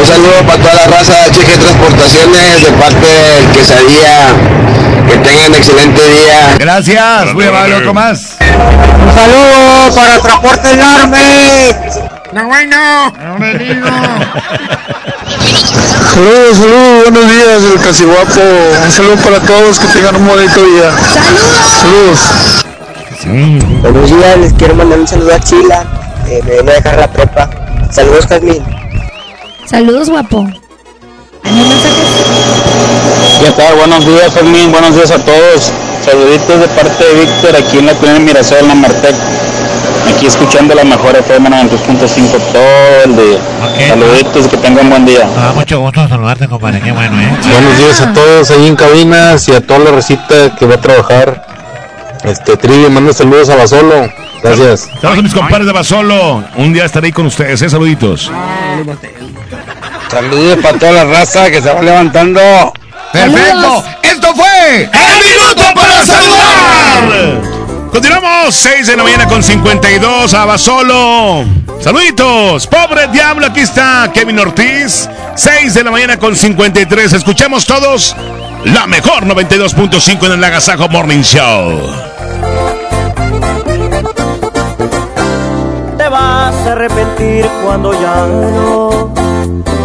Un 0.00 0.06
saludo 0.06 0.42
para 0.46 0.62
toda 0.62 0.74
la 0.74 0.86
raza 0.86 1.12
de 1.12 1.30
HG 1.30 1.58
Transportaciones 1.58 2.64
de 2.64 2.70
parte 2.72 3.06
del 3.06 3.50
Quesadilla. 3.52 4.28
Que 5.08 5.16
tengan 5.18 5.54
excelente 5.54 6.00
día. 6.00 6.56
Gracias. 6.58 7.34
Voy 7.34 7.44
a 7.44 7.76
otro 7.76 7.92
más. 7.92 8.36
Un 8.40 9.14
saludo 9.14 9.94
para 9.94 10.18
Transporte 10.20 10.70
Enorme. 10.72 12.13
No, 12.34 12.48
bueno. 12.48 12.76
Saludos, 16.14 16.56
saludos, 16.58 17.10
buenos 17.10 17.30
días, 17.30 17.62
el 17.72 17.80
casi 17.80 18.04
guapo. 18.04 18.40
Un 18.84 18.90
saludo 18.90 19.16
para 19.16 19.38
todos, 19.40 19.78
que 19.78 19.86
tengan 19.86 20.16
un 20.16 20.26
bonito 20.26 20.64
día. 20.64 20.90
Saludos. 21.80 22.18
Buenos 23.82 24.10
días, 24.10 24.38
les 24.38 24.52
quiero 24.54 24.74
mandar 24.74 24.98
un 24.98 25.06
saludo 25.06 25.32
a 25.32 25.38
Chila. 25.38 25.84
Eh, 26.26 26.40
me 26.44 26.54
viene 26.54 26.72
a 26.72 26.74
dejar 26.74 26.98
la 26.98 27.06
prepa. 27.08 27.48
Saludos, 27.92 28.26
Jazmín. 28.26 28.64
Saludos, 29.66 30.10
guapo. 30.10 30.44
¿Qué 33.40 33.50
tal? 33.56 33.76
Buenos 33.76 34.06
días, 34.06 34.32
Fermín. 34.32 34.72
Buenos 34.72 34.96
días 34.96 35.12
a 35.12 35.18
todos. 35.18 35.70
Saluditos 36.04 36.60
de 36.60 36.68
parte 36.68 37.04
de 37.04 37.14
Víctor 37.14 37.56
aquí 37.56 37.78
en 37.78 37.86
la 37.86 37.94
colonia 37.94 38.20
Mirasol, 38.20 38.58
en 38.58 38.68
la 38.68 38.74
Martec. 38.74 39.14
Aquí 40.08 40.26
escuchando 40.26 40.74
la 40.74 40.84
mejor 40.84 41.16
FM 41.16 41.48
93.5 41.48 42.30
todo 42.52 43.04
el 43.04 43.16
día. 43.16 43.38
Saluditos, 43.88 44.48
que 44.48 44.56
tengan 44.58 44.90
buen 44.90 45.06
día. 45.06 45.26
Ah, 45.36 45.52
mucho 45.54 45.80
gusto 45.80 46.06
saludarte, 46.08 46.46
compadre. 46.48 46.80
Qué 46.80 46.92
bueno, 46.92 47.20
¿eh? 47.20 47.28
Buenos 47.50 47.78
días 47.78 48.00
a 48.00 48.12
todos 48.12 48.50
ahí 48.50 48.66
en 48.66 48.76
cabinas 48.76 49.48
y 49.48 49.54
a 49.54 49.60
toda 49.60 49.80
la 49.80 49.90
recita 49.92 50.54
que 50.56 50.66
va 50.66 50.74
a 50.74 50.80
trabajar. 50.80 51.46
Este, 52.24 52.56
Trivi, 52.56 52.88
manda 52.90 53.12
saludos 53.12 53.48
a 53.50 53.56
Basolo. 53.56 54.08
Gracias. 54.42 54.90
Saludos 55.00 55.18
a 55.18 55.22
mis 55.22 55.34
compadres 55.34 55.66
de 55.66 55.72
Basolo. 55.72 56.44
Un 56.56 56.72
día 56.72 56.84
estaré 56.84 57.06
ahí 57.06 57.12
con 57.12 57.26
ustedes, 57.26 57.60
¿eh? 57.62 57.70
Saluditos. 57.70 58.30
Saludos 60.10 60.58
para 60.62 60.78
toda 60.78 60.92
la 60.92 61.04
raza 61.04 61.50
que 61.50 61.60
se 61.60 61.72
va 61.72 61.82
levantando. 61.82 62.40
Perfecto. 63.12 63.84
Esto 64.02 64.34
fue 64.34 64.82
El 64.82 64.90
Minuto 64.90 65.74
para 65.74 66.04
Saludar. 66.04 67.53
Continuamos, 67.94 68.52
6 68.56 68.88
de 68.88 68.96
la 68.96 69.04
mañana 69.04 69.28
con 69.28 69.40
52 69.40 70.34
a 70.34 70.44
Basolo. 70.44 71.44
Saluditos, 71.80 72.66
pobre 72.66 73.06
diablo, 73.06 73.46
aquí 73.46 73.60
está 73.60 74.10
Kevin 74.12 74.40
Ortiz. 74.40 75.08
6 75.36 75.74
de 75.74 75.84
la 75.84 75.92
mañana 75.92 76.18
con 76.18 76.34
53. 76.34 77.12
Escuchemos 77.12 77.64
todos 77.64 78.16
la 78.64 78.88
mejor 78.88 79.24
92.5 79.24 80.26
en 80.26 80.32
el 80.32 80.42
Agasajo 80.42 80.88
Morning 80.88 81.22
Show. 81.22 81.80
te 85.96 86.08
vas 86.08 86.54
a 86.66 86.72
arrepentir 86.72 87.46
cuando 87.62 87.92
ya 87.92 88.26
no, 88.26 89.14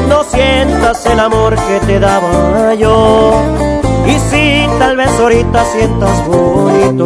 no 0.09 0.23
sientas 0.23 1.05
el 1.05 1.19
amor 1.19 1.55
que 1.55 1.79
te 1.85 1.99
daba 1.99 2.73
yo. 2.73 3.78
Y 4.09 4.19
si 4.29 4.67
tal 4.79 4.97
vez 4.97 5.11
ahorita 5.19 5.63
sientas 5.65 6.27
bonito, 6.27 7.05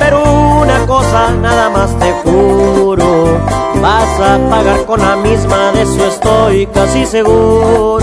pero 0.00 0.22
una 0.60 0.84
cosa 0.86 1.30
nada 1.40 1.70
más 1.70 1.96
te 1.98 2.12
juro, 2.24 3.38
vas 3.80 4.20
a 4.20 4.38
pagar 4.50 4.84
con 4.84 5.00
la 5.00 5.14
misma, 5.16 5.70
de 5.72 5.82
eso 5.82 6.06
estoy 6.06 6.66
casi 6.66 7.06
seguro. 7.06 8.02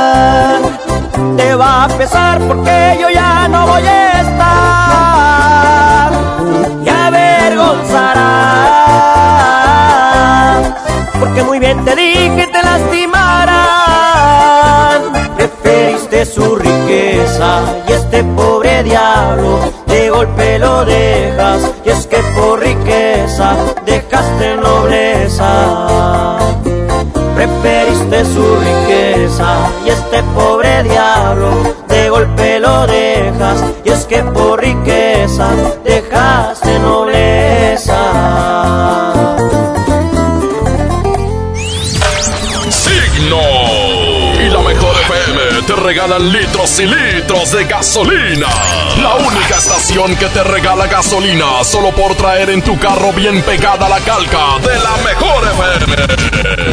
te 1.41 1.55
va 1.55 1.85
a 1.85 1.87
pesar 1.87 2.39
porque 2.47 2.97
yo 3.01 3.09
ya 3.09 3.47
no 3.47 3.65
voy 3.67 3.83
a 3.83 4.21
estar. 4.21 6.11
Y 6.85 6.89
avergonzarás 6.89 8.21
porque 11.19 11.43
muy 11.43 11.59
bien 11.59 11.83
te 11.85 11.95
dije 11.95 12.47
te 12.55 12.61
lastimarán. 12.69 13.61
Preferiste 15.35 16.25
su 16.25 16.55
riqueza 16.55 17.49
y 17.87 17.93
este 17.93 18.23
pobre 18.23 18.83
diablo 18.83 19.59
de 19.87 20.09
golpe 20.09 20.59
lo 20.59 20.85
dejas. 20.85 21.61
Y 21.85 21.89
es 21.89 22.05
que 22.07 22.17
por 22.35 22.59
riqueza 22.59 23.55
dejaste 23.85 24.57
nobleza 24.57 26.40
preferiste 27.47 28.23
su 28.25 28.55
riqueza 28.59 29.69
y 29.83 29.89
este 29.89 30.21
pobre 30.35 30.83
diablo 30.83 31.49
de 31.87 32.09
golpe 32.09 32.59
lo 32.59 32.85
dejas 32.85 33.63
y 33.83 33.89
es 33.89 34.05
que 34.05 34.21
por 34.23 34.61
riqueza 34.61 35.49
dejaste 35.83 36.77
nobleza. 36.79 37.97
Signo 42.69 43.60
regalan 45.81 46.31
litros 46.31 46.79
y 46.79 46.85
litros 46.85 47.51
de 47.51 47.65
gasolina. 47.65 48.47
La 49.01 49.15
única 49.15 49.57
estación 49.57 50.15
que 50.15 50.27
te 50.27 50.43
regala 50.43 50.87
gasolina 50.87 51.63
solo 51.63 51.91
por 51.91 52.15
traer 52.15 52.49
en 52.51 52.61
tu 52.61 52.77
carro 52.79 53.11
bien 53.13 53.41
pegada 53.41 53.89
la 53.89 53.99
calca 53.99 54.59
de 54.61 54.79
la 54.79 54.97
mejor 55.03 55.43
FM. 55.43 55.93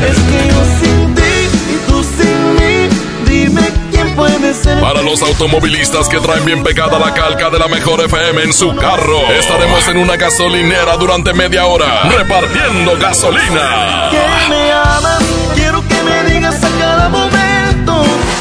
Es 0.07 0.19
que 0.19 0.49
yo 0.49 0.65
sin 0.81 1.15
ti 1.15 1.23
y 1.23 1.91
tú 1.91 2.05
sin 2.05 2.55
mí, 2.57 2.89
dime 3.27 3.63
quién 3.91 4.15
puede 4.15 4.53
ser. 4.55 4.81
Para 4.81 5.03
los 5.03 5.23
automovilistas 5.23 6.09
que 6.09 6.21
traen 6.21 6.45
bien 6.45 6.63
pegada 6.63 6.99
la 6.99 7.15
calca 7.15 7.51
de 7.51 7.59
la 7.59 7.69
mejor 7.69 8.01
FM 8.01 8.43
en 8.43 8.53
su 8.53 8.75
carro, 8.77 9.21
estaremos 9.39 9.89
en 9.89 9.97
una 9.97 10.17
gasolinera 10.17 10.97
durante 10.97 11.33
media 11.33 11.67
hora 11.67 12.03
repartiendo 12.11 12.97
gasolina. 12.99 14.11
Que 14.11 14.49
me 14.51 14.68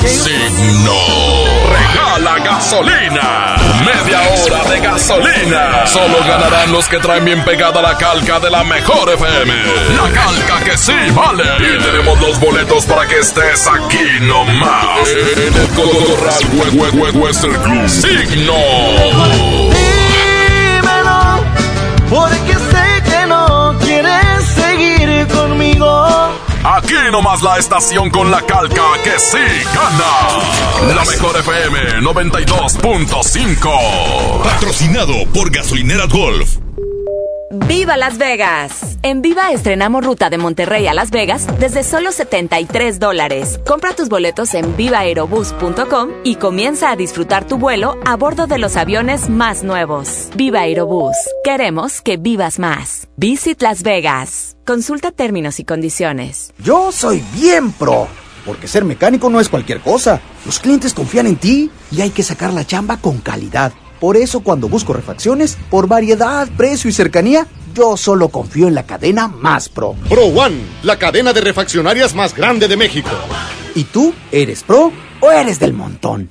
Signo 0.07 0.93
regala 1.69 2.39
gasolina. 2.39 3.55
Media 3.85 4.21
hora 4.29 4.63
de 4.69 4.79
gasolina. 4.79 5.85
Solo 5.85 6.19
ganarán 6.27 6.71
los 6.71 6.87
que 6.87 6.97
traen 6.99 7.25
bien 7.25 7.43
pegada 7.43 7.81
la 7.81 7.97
calca 7.97 8.39
de 8.39 8.49
la 8.49 8.63
mejor 8.63 9.09
FM. 9.09 9.53
La 9.95 10.09
calca 10.11 10.63
que 10.63 10.77
sí 10.77 10.93
vale. 11.13 11.43
Y 11.59 11.83
tenemos 11.83 12.19
los 12.21 12.39
boletos 12.39 12.85
para 12.85 13.05
que 13.07 13.19
estés 13.19 13.67
aquí 13.67 14.19
nomás. 14.21 15.09
En 15.35 15.53
el 15.53 15.67
Cotorral 15.69 17.13
Western 17.15 17.61
Club. 17.63 17.87
Signo. 17.89 18.53
Dímelo, 20.81 21.43
porque 22.09 22.66
Aquí 26.69 26.95
nomás 27.11 27.41
la 27.41 27.57
estación 27.57 28.09
con 28.09 28.29
la 28.29 28.41
calca 28.41 28.83
que 29.01 29.17
sí 29.17 29.37
gana. 29.73 30.27
La 30.93 31.05
mejor 31.05 31.37
FM 31.37 32.01
92.5. 32.01 34.43
Patrocinado 34.43 35.13
por 35.33 35.49
Gasolineras 35.49 36.09
Golf. 36.09 36.66
¡Viva 37.49 37.95
Las 37.95 38.17
Vegas! 38.17 38.97
En 39.03 39.21
Viva 39.21 39.53
estrenamos 39.53 40.03
ruta 40.03 40.29
de 40.29 40.37
Monterrey 40.37 40.85
a 40.87 40.93
Las 40.93 41.11
Vegas 41.11 41.47
desde 41.59 41.83
solo 41.83 42.11
73 42.11 42.99
dólares. 42.99 43.61
Compra 43.65 43.95
tus 43.95 44.09
boletos 44.09 44.53
en 44.53 44.75
vivaerobus.com 44.75 46.09
y 46.25 46.35
comienza 46.35 46.91
a 46.91 46.97
disfrutar 46.97 47.47
tu 47.47 47.57
vuelo 47.57 47.95
a 48.05 48.17
bordo 48.17 48.47
de 48.47 48.57
los 48.57 48.75
aviones 48.75 49.29
más 49.29 49.63
nuevos. 49.63 50.27
Viva 50.35 50.61
Aerobús. 50.61 51.15
Queremos 51.45 52.01
que 52.01 52.17
vivas 52.17 52.59
más. 52.59 53.07
Visit 53.15 53.61
Las 53.61 53.81
Vegas. 53.81 54.57
Consulta 54.65 55.11
términos 55.11 55.61
y 55.61 55.63
condiciones. 55.63 56.53
Yo 56.61 56.91
soy 56.91 57.23
bien 57.33 57.71
pro, 57.71 58.09
porque 58.45 58.67
ser 58.67 58.83
mecánico 58.83 59.29
no 59.29 59.39
es 59.39 59.47
cualquier 59.47 59.79
cosa. 59.79 60.19
Los 60.45 60.59
clientes 60.59 60.93
confían 60.93 61.27
en 61.27 61.37
ti 61.37 61.71
y 61.91 62.01
hay 62.01 62.09
que 62.09 62.23
sacar 62.23 62.51
la 62.51 62.65
chamba 62.65 62.97
con 62.97 63.19
calidad. 63.19 63.71
Por 63.99 64.17
eso 64.17 64.41
cuando 64.41 64.69
busco 64.69 64.93
refacciones, 64.93 65.57
por 65.69 65.87
variedad, 65.87 66.47
precio 66.55 66.89
y 66.89 66.93
cercanía, 66.93 67.47
yo 67.73 67.97
solo 67.97 68.29
confío 68.29 68.67
en 68.67 68.75
la 68.75 68.85
cadena 68.85 69.27
más 69.27 69.69
pro. 69.69 69.95
Pro 70.09 70.25
One, 70.25 70.57
la 70.83 70.97
cadena 70.97 71.33
de 71.33 71.41
refaccionarias 71.41 72.15
más 72.15 72.35
grande 72.35 72.67
de 72.67 72.77
México. 72.77 73.09
¿Y 73.75 73.83
tú 73.83 74.13
eres 74.31 74.63
pro 74.63 74.91
o 75.19 75.31
eres 75.31 75.59
del 75.59 75.73
montón? 75.73 76.29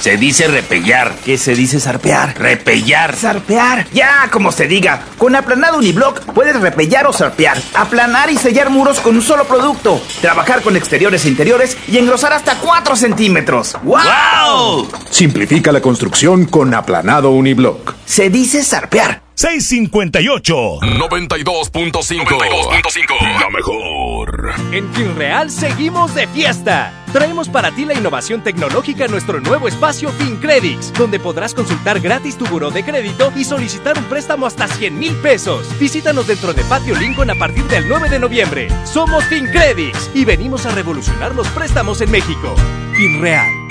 Se 0.00 0.16
dice 0.16 0.46
repellar. 0.48 1.14
¿Qué 1.24 1.38
se 1.38 1.54
dice 1.54 1.80
zarpear? 1.80 2.38
Repellar. 2.38 3.16
Zarpear. 3.16 3.86
Ya, 3.92 4.28
como 4.30 4.52
se 4.52 4.66
diga. 4.66 5.02
Con 5.18 5.34
aplanado 5.34 5.78
uniblock 5.78 6.20
puedes 6.32 6.60
repellar 6.60 7.06
o 7.06 7.12
zarpear. 7.12 7.58
Aplanar 7.74 8.30
y 8.30 8.36
sellar 8.36 8.70
muros 8.70 9.00
con 9.00 9.16
un 9.16 9.22
solo 9.22 9.44
producto. 9.44 10.00
Trabajar 10.20 10.62
con 10.62 10.76
exteriores 10.76 11.24
e 11.24 11.28
interiores 11.28 11.76
y 11.88 11.98
engrosar 11.98 12.32
hasta 12.32 12.58
4 12.58 12.94
centímetros. 12.96 13.76
¡Wow! 13.82 14.88
Simplifica 15.10 15.72
la 15.72 15.80
construcción 15.80 16.44
con 16.46 16.74
aplanado 16.74 17.30
uniblock. 17.30 17.94
Se 18.04 18.30
dice 18.30 18.62
zarpear. 18.62 19.25
658. 19.36 20.80
92.5. 20.80 23.38
La 23.38 23.50
mejor. 23.50 24.54
En 24.72 24.90
FinReal 24.94 25.50
seguimos 25.50 26.14
de 26.14 26.26
fiesta. 26.28 27.04
Traemos 27.12 27.50
para 27.50 27.70
ti 27.70 27.84
la 27.84 27.92
innovación 27.92 28.42
tecnológica 28.42 29.04
en 29.04 29.10
nuestro 29.10 29.38
nuevo 29.40 29.68
espacio 29.68 30.10
FinCredits, 30.10 30.94
donde 30.94 31.20
podrás 31.20 31.52
consultar 31.52 32.00
gratis 32.00 32.38
tu 32.38 32.46
buró 32.46 32.70
de 32.70 32.82
crédito 32.82 33.30
y 33.36 33.44
solicitar 33.44 33.98
un 33.98 34.04
préstamo 34.04 34.46
hasta 34.46 34.68
100 34.68 34.98
mil 34.98 35.14
pesos. 35.16 35.68
Visítanos 35.78 36.26
dentro 36.26 36.54
de 36.54 36.64
Patio 36.64 36.96
Lincoln 36.96 37.28
a 37.28 37.34
partir 37.34 37.64
del 37.64 37.86
9 37.88 38.08
de 38.08 38.18
noviembre. 38.18 38.68
Somos 38.84 39.22
FinCredits 39.24 40.12
y 40.14 40.24
venimos 40.24 40.64
a 40.64 40.70
revolucionar 40.70 41.34
los 41.34 41.46
préstamos 41.48 42.00
en 42.00 42.10
México. 42.10 42.54
FinReal. 42.94 43.65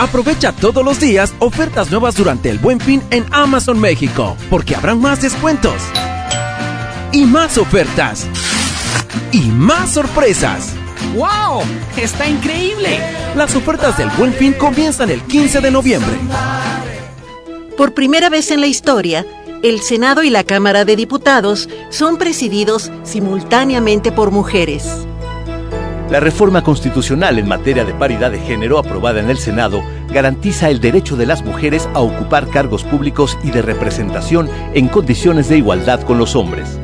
Aprovecha 0.00 0.52
todos 0.52 0.82
los 0.82 0.98
días 0.98 1.34
ofertas 1.40 1.90
nuevas 1.90 2.14
durante 2.14 2.48
el 2.48 2.58
Buen 2.58 2.80
Fin 2.80 3.02
en 3.10 3.26
Amazon 3.32 3.78
México, 3.78 4.34
porque 4.48 4.74
habrán 4.74 4.98
más 4.98 5.20
descuentos 5.20 5.74
y 7.12 7.26
más 7.26 7.58
ofertas 7.58 8.26
y 9.30 9.42
más 9.50 9.92
sorpresas. 9.92 10.70
¡Wow! 11.14 11.64
¡Está 11.98 12.26
increíble! 12.26 12.98
Las 13.36 13.54
ofertas 13.54 13.98
del 13.98 14.08
Buen 14.16 14.32
Fin 14.32 14.54
comienzan 14.54 15.10
el 15.10 15.20
15 15.20 15.60
de 15.60 15.70
noviembre. 15.70 16.16
Por 17.76 17.92
primera 17.92 18.30
vez 18.30 18.50
en 18.52 18.62
la 18.62 18.68
historia, 18.68 19.26
el 19.62 19.82
Senado 19.82 20.22
y 20.22 20.30
la 20.30 20.44
Cámara 20.44 20.86
de 20.86 20.96
Diputados 20.96 21.68
son 21.90 22.16
presididos 22.16 22.90
simultáneamente 23.02 24.12
por 24.12 24.30
mujeres. 24.30 25.06
La 26.10 26.18
reforma 26.18 26.62
constitucional 26.64 27.38
en 27.38 27.46
materia 27.46 27.84
de 27.84 27.94
paridad 27.94 28.32
de 28.32 28.40
género 28.40 28.78
aprobada 28.78 29.20
en 29.20 29.30
el 29.30 29.38
Senado 29.38 29.84
garantiza 30.08 30.68
el 30.68 30.80
derecho 30.80 31.16
de 31.16 31.24
las 31.24 31.44
mujeres 31.44 31.88
a 31.94 32.00
ocupar 32.00 32.48
cargos 32.48 32.82
públicos 32.82 33.38
y 33.44 33.52
de 33.52 33.62
representación 33.62 34.50
en 34.74 34.88
condiciones 34.88 35.48
de 35.48 35.58
igualdad 35.58 36.00
con 36.02 36.18
los 36.18 36.34
hombres. 36.34 36.80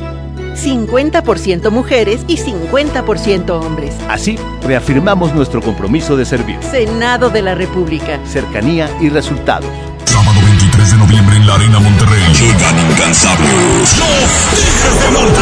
50% 0.55 1.70
mujeres 1.70 2.24
y 2.29 2.37
50% 2.37 3.51
hombres. 3.51 3.97
Así, 4.09 4.39
reafirmamos 4.62 5.35
nuestro 5.35 5.61
compromiso 5.61 6.16
de 6.16 6.24
servir. 6.24 6.59
Senado 6.62 7.29
de 7.29 7.43
la 7.43 7.57
República. 7.57 8.20
Cercanía 8.27 8.89
y 9.01 9.09
resultados. 9.09 9.68
Sábado 10.05 10.41
23 10.41 10.93
de 10.93 10.97
noviembre 10.99 11.37
en 11.37 11.47
la 11.49 11.55
Arena 11.57 11.81
Monterrey. 11.81 12.22
Llegan 12.33 12.91
incansables. 12.91 13.99
Los 13.99 14.31
Tigres 14.55 15.01
del 15.03 15.12
Norte. 15.14 15.41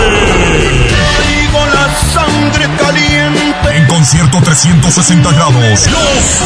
Traigo 0.88 1.66
la 1.66 1.94
sangre 2.12 2.66
caliente. 2.78 3.23
En 3.74 3.86
concierto 3.88 4.38
360 4.40 5.32
grados. 5.32 5.54
Los 5.58 5.88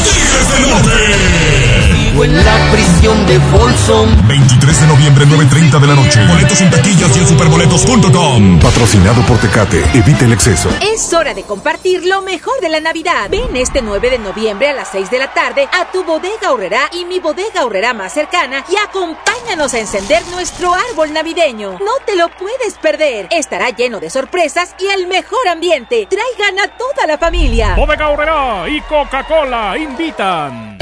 Tigres 0.03 0.49
del 0.51 0.69
Norte. 0.71 1.89
Vivo 2.11 2.23
en 2.23 2.43
la 2.43 2.71
prisión 2.71 3.27
de 3.27 3.39
Folsom. 3.51 4.27
23 4.27 4.81
de 4.81 4.87
noviembre, 4.87 5.25
9.30 5.27 5.79
de 5.79 5.87
la 5.87 5.93
noche. 5.93 6.25
Boletos 6.25 6.59
en 6.61 6.71
taquillas 6.71 7.15
y 7.15 7.19
en 7.19 7.27
superboletos.com. 7.27 8.59
Patrocinado 8.59 9.21
por 9.27 9.37
Tecate. 9.37 9.83
Evite 9.93 10.25
el 10.25 10.33
exceso. 10.33 10.69
Es 10.81 11.13
hora 11.13 11.35
de 11.35 11.43
compartir 11.43 12.03
lo 12.03 12.23
mejor 12.23 12.59
de 12.61 12.69
la 12.69 12.79
Navidad. 12.79 13.29
Ven 13.29 13.55
este 13.55 13.83
9 13.83 14.09
de 14.09 14.17
noviembre 14.17 14.69
a 14.69 14.73
las 14.73 14.87
6 14.91 15.11
de 15.11 15.19
la 15.19 15.31
tarde 15.31 15.69
a 15.71 15.91
tu 15.91 16.03
bodega 16.03 16.51
horrera 16.51 16.89
y 16.93 17.05
mi 17.05 17.19
bodega 17.19 17.63
horrera 17.63 17.93
más 17.93 18.11
cercana 18.11 18.65
y 18.67 18.75
acompáñanos 18.75 19.75
a 19.75 19.79
encender 19.79 20.25
nuestro 20.29 20.73
árbol 20.73 21.13
navideño. 21.13 21.73
No 21.73 21.91
te 22.07 22.15
lo 22.15 22.29
puedes 22.29 22.73
perder. 22.81 23.27
Estará 23.29 23.69
lleno 23.69 23.99
de 23.99 24.09
sorpresas 24.09 24.73
y 24.79 24.87
el 24.87 25.05
mejor 25.05 25.47
ambiente. 25.47 26.07
Traigan 26.09 26.59
a 26.59 26.75
toda 26.75 27.05
la 27.05 27.18
familia. 27.19 27.75
Bodega 27.75 28.09
Horrera 28.09 28.69
y 28.69 28.81
Coca-Cola 28.81 29.77
invitan. 29.77 30.77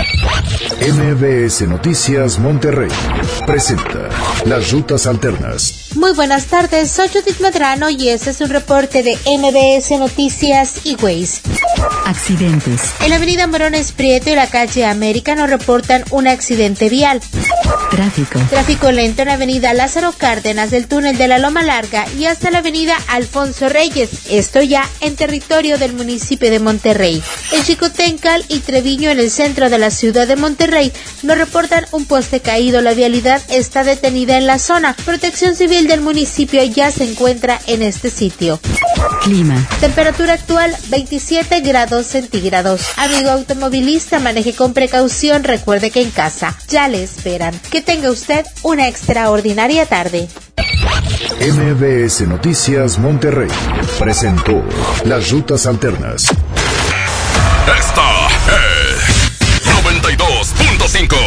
MBS 0.80 1.68
Noticias 1.68 2.40
Monterrey 2.40 2.90
presenta 3.46 4.10
Las 4.46 4.72
Rutas 4.72 5.08
Alternas. 5.08 5.90
Muy 5.96 6.14
buenas 6.14 6.46
tardes, 6.46 6.92
soy 6.92 7.08
Judith 7.10 7.40
Medrano 7.40 7.90
y 7.90 8.10
este 8.10 8.30
es 8.30 8.42
un 8.42 8.50
reporte 8.50 9.02
de 9.02 9.18
MBS 9.26 9.98
Noticias 9.98 10.86
y 10.86 10.96
Waze. 10.96 11.42
Accidentes. 12.06 12.94
En 13.02 13.10
la 13.10 13.16
avenida 13.16 13.48
Morones 13.48 13.92
Prieto 13.92 14.30
y 14.30 14.36
la 14.36 14.48
calle 14.48 14.86
América 14.86 15.36
nos 15.36 15.50
reportan 15.50 16.04
un 16.12 16.28
accidente 16.28 16.90
vial. 16.90 17.22
Tráfico. 17.90 18.40
Tráfico 18.50 18.92
lento 18.92 19.22
en 19.22 19.30
la 19.30 19.36
avenida 19.36 19.74
Lázaro 19.74 20.12
Cárdenas 20.12 20.72
del 20.72 20.88
túnel 20.88 21.18
de 21.18 21.28
la 21.28 21.40
Loma 21.40 21.64
Larga 21.64 22.06
y 22.18 22.26
hasta 22.26 22.52
la 22.52 22.60
avenida 22.60 22.98
Alfonso 23.08 23.70
Reyes, 23.70 24.10
esto 24.30 24.62
ya 24.62 24.88
en 25.02 25.16
territorio 25.16 25.78
del 25.78 25.94
municipio 25.94 26.50
de 26.52 26.60
Monterrey. 26.60 27.24
En 27.54 27.64
Chicotencal 27.64 28.44
y 28.50 28.60
Treviño 28.60 29.10
en 29.10 29.20
el 29.20 29.32
centro 29.32 29.70
de 29.70 29.78
la 29.78 29.90
ciudad 29.90 30.28
de 30.28 30.36
Monterrey 30.36 30.92
nos 31.24 31.38
reportan 31.38 31.86
un 31.92 32.06
poste 32.06 32.40
caído, 32.40 32.82
la 32.82 32.94
vialidad 32.94 33.42
está 33.50 33.84
detenida 33.84 34.38
en 34.38 34.48
la 34.48 34.60
zona. 34.60 34.96
Protección 35.06 35.56
Civil 35.56 35.88
del 35.88 36.02
municipio 36.02 36.64
ya 36.64 36.92
se 36.92 37.10
encuentra 37.10 37.60
en 37.68 37.82
este 37.82 38.10
sitio. 38.10 38.60
Clima. 39.24 39.68
Temperatura 39.80 40.34
actual 40.34 40.76
27 40.90 41.62
grados 41.62 42.08
centígrados. 42.08 42.82
Amigo 42.98 43.30
automovilista, 43.32 44.20
maneje 44.20 44.54
con 44.54 44.74
precaución, 44.74 45.44
recuerde 45.44 45.92
que 45.92 46.02
en 46.02 46.12
casa 46.12 46.58
ya 46.68 46.88
le 46.88 47.04
esperan. 47.04 47.57
Que 47.72 47.82
tenga 47.82 48.12
usted 48.12 48.46
una 48.64 48.88
extraordinaria 48.88 49.86
tarde. 49.86 50.28
MBS 51.40 52.22
Noticias 52.28 52.98
Monterrey 52.98 53.50
presentó 54.00 54.64
Las 55.06 55.30
Rutas 55.30 55.68
Alternas. 55.68 56.24
Esta 57.78 58.28
es 58.48 59.68
92.5. 59.84 61.27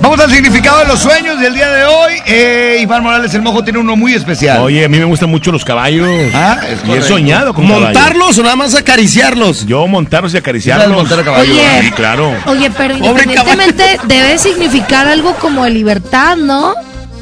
Vamos 0.00 0.20
al 0.20 0.30
significado 0.30 0.80
de 0.80 0.86
los 0.86 1.00
sueños 1.00 1.40
del 1.40 1.54
día 1.54 1.70
de 1.70 1.84
hoy. 1.84 2.12
Eh, 2.26 2.78
Iván 2.80 3.02
Morales 3.02 3.32
el 3.34 3.42
Mojo 3.42 3.64
tiene 3.64 3.78
uno 3.78 3.96
muy 3.96 4.14
especial. 4.14 4.60
Oye, 4.60 4.84
a 4.84 4.88
mí 4.88 4.98
me 4.98 5.04
gustan 5.04 5.30
mucho 5.30 5.50
los 5.50 5.64
caballos. 5.64 6.06
Ah, 6.34 6.60
es 6.68 6.80
y 6.86 6.92
he 6.92 7.02
soñado 7.02 7.54
con 7.54 7.66
¿Montarlos 7.66 8.38
o 8.38 8.42
nada 8.42 8.56
más 8.56 8.74
acariciarlos? 8.74 9.66
Yo 9.66 9.86
montarlos 9.86 10.34
y 10.34 10.36
acariciarlos. 10.36 10.84
¿Sabes 10.86 10.96
montar 10.96 11.20
a 11.20 11.24
caballo? 11.24 11.52
Oye. 11.52 11.82
Sí, 11.82 11.90
claro. 11.92 12.32
Oye, 12.46 12.70
pero 12.70 12.98
Pobre 12.98 13.24
independientemente 13.24 14.00
debe 14.04 14.38
significar 14.38 15.06
algo 15.06 15.34
como 15.36 15.64
de 15.64 15.70
libertad, 15.70 16.36
¿no? 16.36 16.74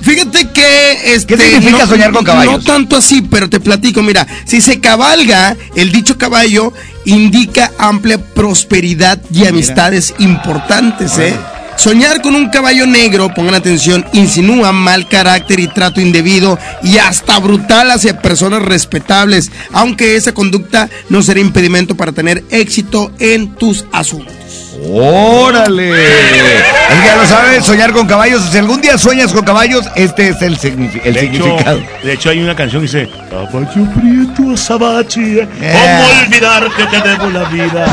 Fíjate 0.03 0.51
que 0.51 1.15
este, 1.15 1.37
¿Qué 1.37 1.43
significa 1.43 1.87
soñar 1.87 2.13
con 2.13 2.25
caballos? 2.25 2.53
No 2.53 2.61
tanto 2.61 2.97
así, 2.97 3.23
pero 3.23 3.49
te 3.49 3.59
platico, 3.59 4.03
mira, 4.03 4.27
si 4.45 4.61
se 4.61 4.79
cabalga, 4.79 5.57
el 5.77 5.93
dicho 5.93 6.19
caballo 6.19 6.75
indica 7.07 7.73
amplia 7.79 8.19
prosperidad 8.19 9.19
y 9.33 9.47
amistades 9.47 10.15
importantes, 10.19 11.17
¿eh? 11.17 11.35
Soñar 11.77 12.23
con 12.23 12.35
un 12.35 12.49
caballo 12.49 12.87
negro, 12.87 13.33
pongan 13.35 13.55
atención, 13.57 14.07
insinúa 14.13 14.73
mal 14.73 15.07
carácter 15.09 15.61
y 15.61 15.67
trato 15.69 16.01
indebido 16.01 16.59
y 16.83 16.97
hasta 16.99 17.39
brutal 17.39 17.91
hacia 17.91 18.21
personas 18.23 18.63
respetables, 18.63 19.51
aunque 19.73 20.17
esa 20.17 20.33
conducta 20.33 20.89
no 21.11 21.23
será 21.23 21.41
impedimento 21.41 21.95
para 21.95 22.13
tener 22.13 22.43
éxito 22.51 23.13
en 23.19 23.55
tus 23.57 23.85
asuntos. 23.93 24.33
¡Órale! 24.91 25.91
Es 25.91 27.01
que 27.01 27.07
ya 27.07 27.17
lo 27.17 27.27
sabes, 27.27 27.65
soñar 27.65 27.93
con 27.93 28.07
caballos. 28.07 28.43
Si 28.51 28.59
algún 28.59 28.81
día 28.81 28.97
sueñas 28.99 29.33
con 29.33 29.45
caballos, 29.45 29.85
este 29.95 30.29
es 30.29 30.43
el, 30.43 30.59
signifi- 30.59 31.01
el 31.05 31.15
De 31.15 31.21
hecho, 31.27 31.45
significado. 31.45 31.81
de 32.03 32.13
hecho, 32.13 32.31
hay 32.31 32.41
una 32.41 32.55
canción 32.57 32.83
que 32.83 32.87
dice 32.87 33.11
Caballo 33.31 33.89
prieto 33.95 34.53
azabache, 34.55 35.43
Eh. 35.61 35.73
¿Cómo 35.73 36.21
olvidar 36.23 36.69
que 36.77 36.85
te 36.87 37.09
debo 37.09 37.31
la 37.31 37.45
vida? 37.45 37.87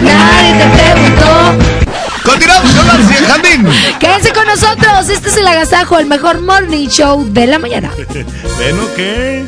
Nadie 0.00 0.54
te 0.54 0.82
preguntó. 0.82 1.84
Continuamos 2.24 2.70
con 2.72 2.86
la 2.86 2.94
Jandín. 3.28 3.66
Quédense 4.00 4.32
con 4.32 4.46
nosotros. 4.46 5.08
Este 5.08 5.28
es 5.28 5.36
el 5.36 5.46
agasajo, 5.46 5.98
el 5.98 6.06
mejor 6.06 6.40
morning 6.40 6.88
show 6.88 7.24
de 7.28 7.46
la 7.46 7.58
mañana. 7.58 7.90
¿Ven 8.58 8.80
o 8.80 8.94
qué? 8.96 9.44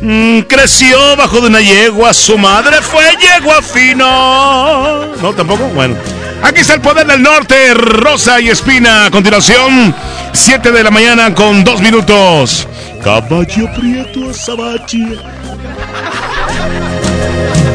Mm, 0.00 0.40
creció 0.40 1.16
bajo 1.16 1.40
de 1.40 1.46
una 1.46 1.60
yegua, 1.60 2.12
su 2.12 2.36
madre 2.36 2.82
fue 2.82 3.04
yegua 3.20 3.62
fino. 3.62 5.06
No, 5.22 5.32
tampoco. 5.34 5.66
Bueno, 5.68 5.96
aquí 6.42 6.60
está 6.60 6.74
el 6.74 6.80
poder 6.80 7.06
del 7.06 7.22
norte, 7.22 7.74
Rosa 7.74 8.40
y 8.40 8.50
Espina. 8.50 9.06
A 9.06 9.10
continuación, 9.10 9.94
7 10.32 10.72
de 10.72 10.82
la 10.82 10.90
mañana 10.90 11.34
con 11.34 11.64
2 11.64 11.80
minutos. 11.80 12.66
Caballo 13.02 13.70
prieto 13.74 14.30
azabache. 14.30 15.18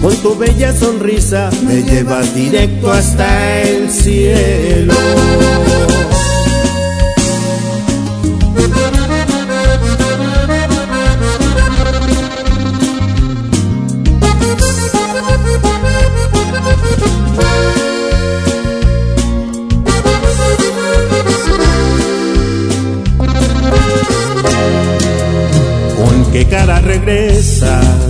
con 0.00 0.16
tu 0.16 0.34
bella 0.36 0.72
sonrisa 0.74 1.50
me 1.66 1.82
llevas 1.82 2.34
directo 2.34 2.90
hasta 2.90 3.62
el 3.62 3.90
cielo. 3.90 4.94
¿Con 25.96 26.32
qué 26.32 26.46
cara 26.46 26.80
regresas? 26.80 28.09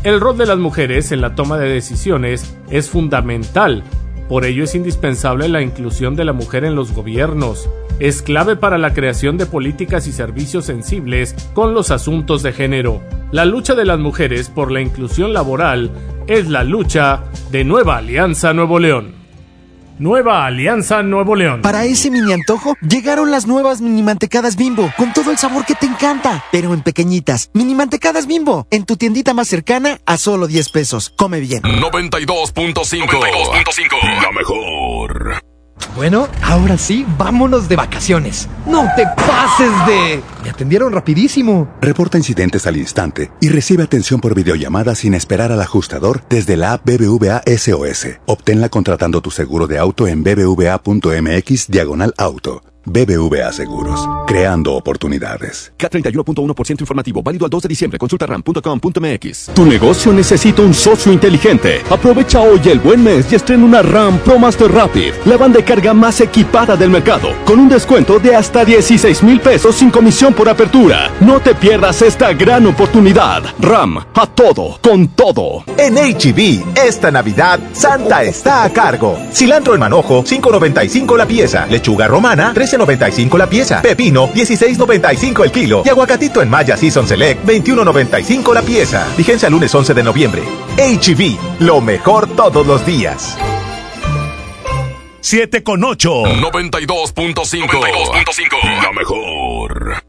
El 0.03 0.21
rol 0.21 0.37
de 0.37 0.45
las 0.45 0.59
mujeres 0.59 1.11
en 1.11 1.23
la 1.23 1.35
toma 1.35 1.57
de 1.57 1.71
decisiones 1.71 2.55
es 2.69 2.91
fundamental, 2.91 3.83
por 4.29 4.45
ello 4.45 4.65
es 4.65 4.75
indispensable 4.75 5.49
la 5.49 5.63
inclusión 5.63 6.17
de 6.17 6.25
la 6.25 6.33
mujer 6.33 6.65
en 6.65 6.75
los 6.75 6.93
gobiernos. 6.93 7.69
Es 7.99 8.23
clave 8.23 8.57
para 8.57 8.77
la 8.77 8.93
creación 8.93 9.39
de 9.39 9.47
políticas 9.47 10.07
y 10.07 10.13
servicios 10.13 10.67
sensibles 10.67 11.35
con 11.55 11.73
los 11.73 11.91
asuntos 11.91 12.43
de 12.43 12.53
género. 12.53 13.01
La 13.33 13.45
lucha 13.45 13.75
de 13.75 13.85
las 13.85 13.99
mujeres 13.99 14.51
por 14.51 14.71
la 14.71 14.81
inclusión 14.81 15.33
laboral 15.33 15.91
es 16.27 16.49
la 16.49 16.65
lucha 16.65 17.25
de 17.51 17.65
Nueva 17.65 17.97
Alianza 17.99 18.53
Nuevo 18.53 18.79
León. 18.79 19.16
Nueva 19.99 20.47
Alianza 20.47 21.03
Nuevo 21.03 21.35
León. 21.35 21.63
Para 21.63 21.85
ese 21.85 22.11
mini 22.11 22.33
antojo, 22.33 22.77
llegaron 22.81 23.31
las 23.31 23.47
nuevas 23.47 23.81
mini 23.81 24.03
mantecadas 24.03 24.57
bimbo, 24.57 24.93
con 24.97 25.13
todo 25.13 25.31
el 25.31 25.39
sabor 25.39 25.65
que 25.65 25.75
te 25.75 25.87
encanta, 25.87 26.45
pero 26.53 26.75
en 26.75 26.83
pequeñitas. 26.83 27.51
Mini 27.55 27.75
mantecadas 27.75 28.27
bimbo, 28.27 28.67
en 28.71 28.85
tu 28.85 28.97
tiendita 28.97 29.35
más 29.35 29.49
cercana 29.49 30.01
a 30.07 30.19
solo 30.19 30.47
10 30.47 30.69
pesos. 30.71 31.11
Come 31.17 31.41
bien. 31.41 31.63
92.5. 31.63 32.53
92.5. 32.53 34.23
La 34.23 34.33
mejor. 34.33 35.56
Bueno, 35.95 36.29
ahora 36.43 36.77
sí, 36.77 37.07
vámonos 37.17 37.69
de 37.69 37.77
vacaciones. 37.77 38.49
No 38.67 38.85
te 38.97 39.05
pases 39.17 39.71
de... 39.87 40.23
Me 40.43 40.51
atendieron 40.51 40.93
rapidísimo. 40.93 41.69
Reporta 41.81 42.19
incidentes 42.19 42.67
al 42.67 42.77
instante 42.77 43.31
y 43.41 43.49
recibe 43.49 43.83
atención 43.83 44.21
por 44.21 44.35
videollamada 44.35 44.95
sin 44.95 45.15
esperar 45.15 45.53
al 45.53 45.61
ajustador 45.63 46.23
desde 46.29 46.57
la 46.59 46.75
app 46.75 46.85
BBVA 46.85 47.43
SOS. 47.47 48.09
Obténla 48.27 48.69
contratando 48.69 49.23
tu 49.23 49.31
seguro 49.31 49.67
de 49.67 49.79
auto 49.79 50.07
en 50.07 50.23
bbva.mx 50.23 51.69
diagonal 51.69 52.13
auto. 52.19 52.63
BBVA 52.87 53.53
Seguros, 53.53 54.09
creando 54.27 54.75
oportunidades. 54.75 55.73
K31.1% 55.77 56.81
informativo, 56.81 57.23
válido 57.23 57.45
al 57.45 57.51
2 57.51 57.63
de 57.65 57.69
diciembre. 57.69 57.99
Consulta 57.99 58.27
ram.com.mx. 58.27 59.51
Tu 59.55 59.67
negocio 59.67 60.13
necesita 60.13 60.63
un 60.63 60.73
socio 60.73 61.13
inteligente. 61.13 61.83
Aprovecha 61.91 62.41
hoy 62.41 62.61
el 62.67 62.79
buen 62.79 63.03
mes 63.03 63.31
y 63.33 63.35
estrena 63.35 63.65
una 63.65 63.83
RAM 63.83 64.19
Pro 64.21 64.39
Master 64.39 64.71
Rapid, 64.71 65.13
la 65.25 65.37
banda 65.37 65.59
de 65.59 65.65
carga 65.65 65.93
más 65.93 66.21
equipada 66.21 66.77
del 66.77 66.91
mercado, 66.91 67.31
con 67.45 67.59
un 67.59 67.69
descuento 67.69 68.21
de 68.21 68.37
hasta 68.37 68.65
16 68.65 69.23
mil 69.25 69.41
pesos 69.41 69.75
sin 69.75 69.91
comisión 69.91 70.33
por 70.33 70.49
apertura. 70.49 71.11
No 71.21 71.41
te 71.41 71.55
pierdas 71.55 72.03
esta 72.03 72.33
gran 72.35 72.67
oportunidad. 72.67 73.43
RAM, 73.59 73.99
a 74.15 74.27
todo, 74.27 74.79
con 74.81 75.09
todo. 75.09 75.65
En 75.77 75.97
HB, 75.97 76.79
esta 76.87 77.11
Navidad, 77.11 77.59
Santa 77.73 78.23
está 78.23 78.63
a 78.63 78.71
cargo. 78.71 79.19
Cilantro 79.33 79.75
en 79.75 79.81
manojo, 79.81 80.23
5.95 80.23 81.17
la 81.17 81.27
pieza. 81.27 81.67
Lechuga 81.67 82.07
romana, 82.07 82.53
13.95 82.77 83.39
la 83.39 83.49
pieza. 83.49 83.83
Pepino, 83.83 84.29
16.95 84.33 85.45
el 85.45 85.53
kilo. 85.53 85.83
Y 85.85 85.89
aguacatito 85.89 86.43
en 86.43 86.51
Maya 86.51 86.77
Season 86.77 87.07
Select, 87.07 87.45
21.95 87.47 88.55
la 88.55 88.63
pieza. 88.63 89.07
Vigencia 89.17 89.49
lunes 89.49 89.75
11 89.75 89.95
de 89.95 90.03
noviembre. 90.03 90.43
HB, 90.77 91.61
lo 91.61 91.81
mejor 91.81 92.29
todos 92.37 92.67
los 92.67 92.85
días. 92.85 93.37
7 95.21 95.63
con 95.65 95.83
8. 95.83 96.11
92.5. 96.41 97.67
92.5. 97.67 98.83
La 98.83 98.93
mejor. 98.93 100.03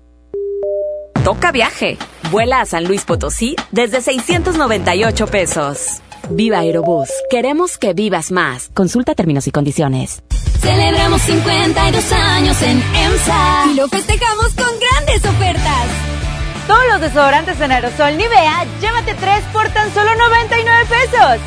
Toca 1.24 1.52
viaje. 1.52 1.98
Vuela 2.30 2.62
a 2.62 2.66
San 2.66 2.84
Luis 2.84 3.04
Potosí 3.04 3.56
desde 3.72 4.02
698 4.02 5.28
pesos. 5.28 6.02
Viva 6.30 6.60
Aerobús. 6.60 7.10
Queremos 7.30 7.78
que 7.78 7.94
vivas 7.94 8.32
más. 8.32 8.70
Consulta 8.74 9.16
términos 9.16 9.48
y 9.48 9.52
condiciones. 9.52 10.22
Celebramos 10.68 11.22
52 11.22 12.12
años 12.12 12.62
en 12.62 12.84
EMSA 12.94 13.68
y 13.72 13.76
lo 13.76 13.88
festejamos 13.88 14.48
con 14.48 14.68
grandes 14.78 15.24
ofertas. 15.24 15.86
Todos 16.68 16.84
los 16.92 17.00
desodorantes 17.00 17.62
en 17.62 17.72
aerosol 17.72 18.18
Nivea, 18.18 18.66
llévate 18.82 19.14
3 19.14 19.44
por 19.54 19.70
tan 19.70 19.94
solo 19.94 20.14
99 20.14 20.86
pesos. 20.90 21.40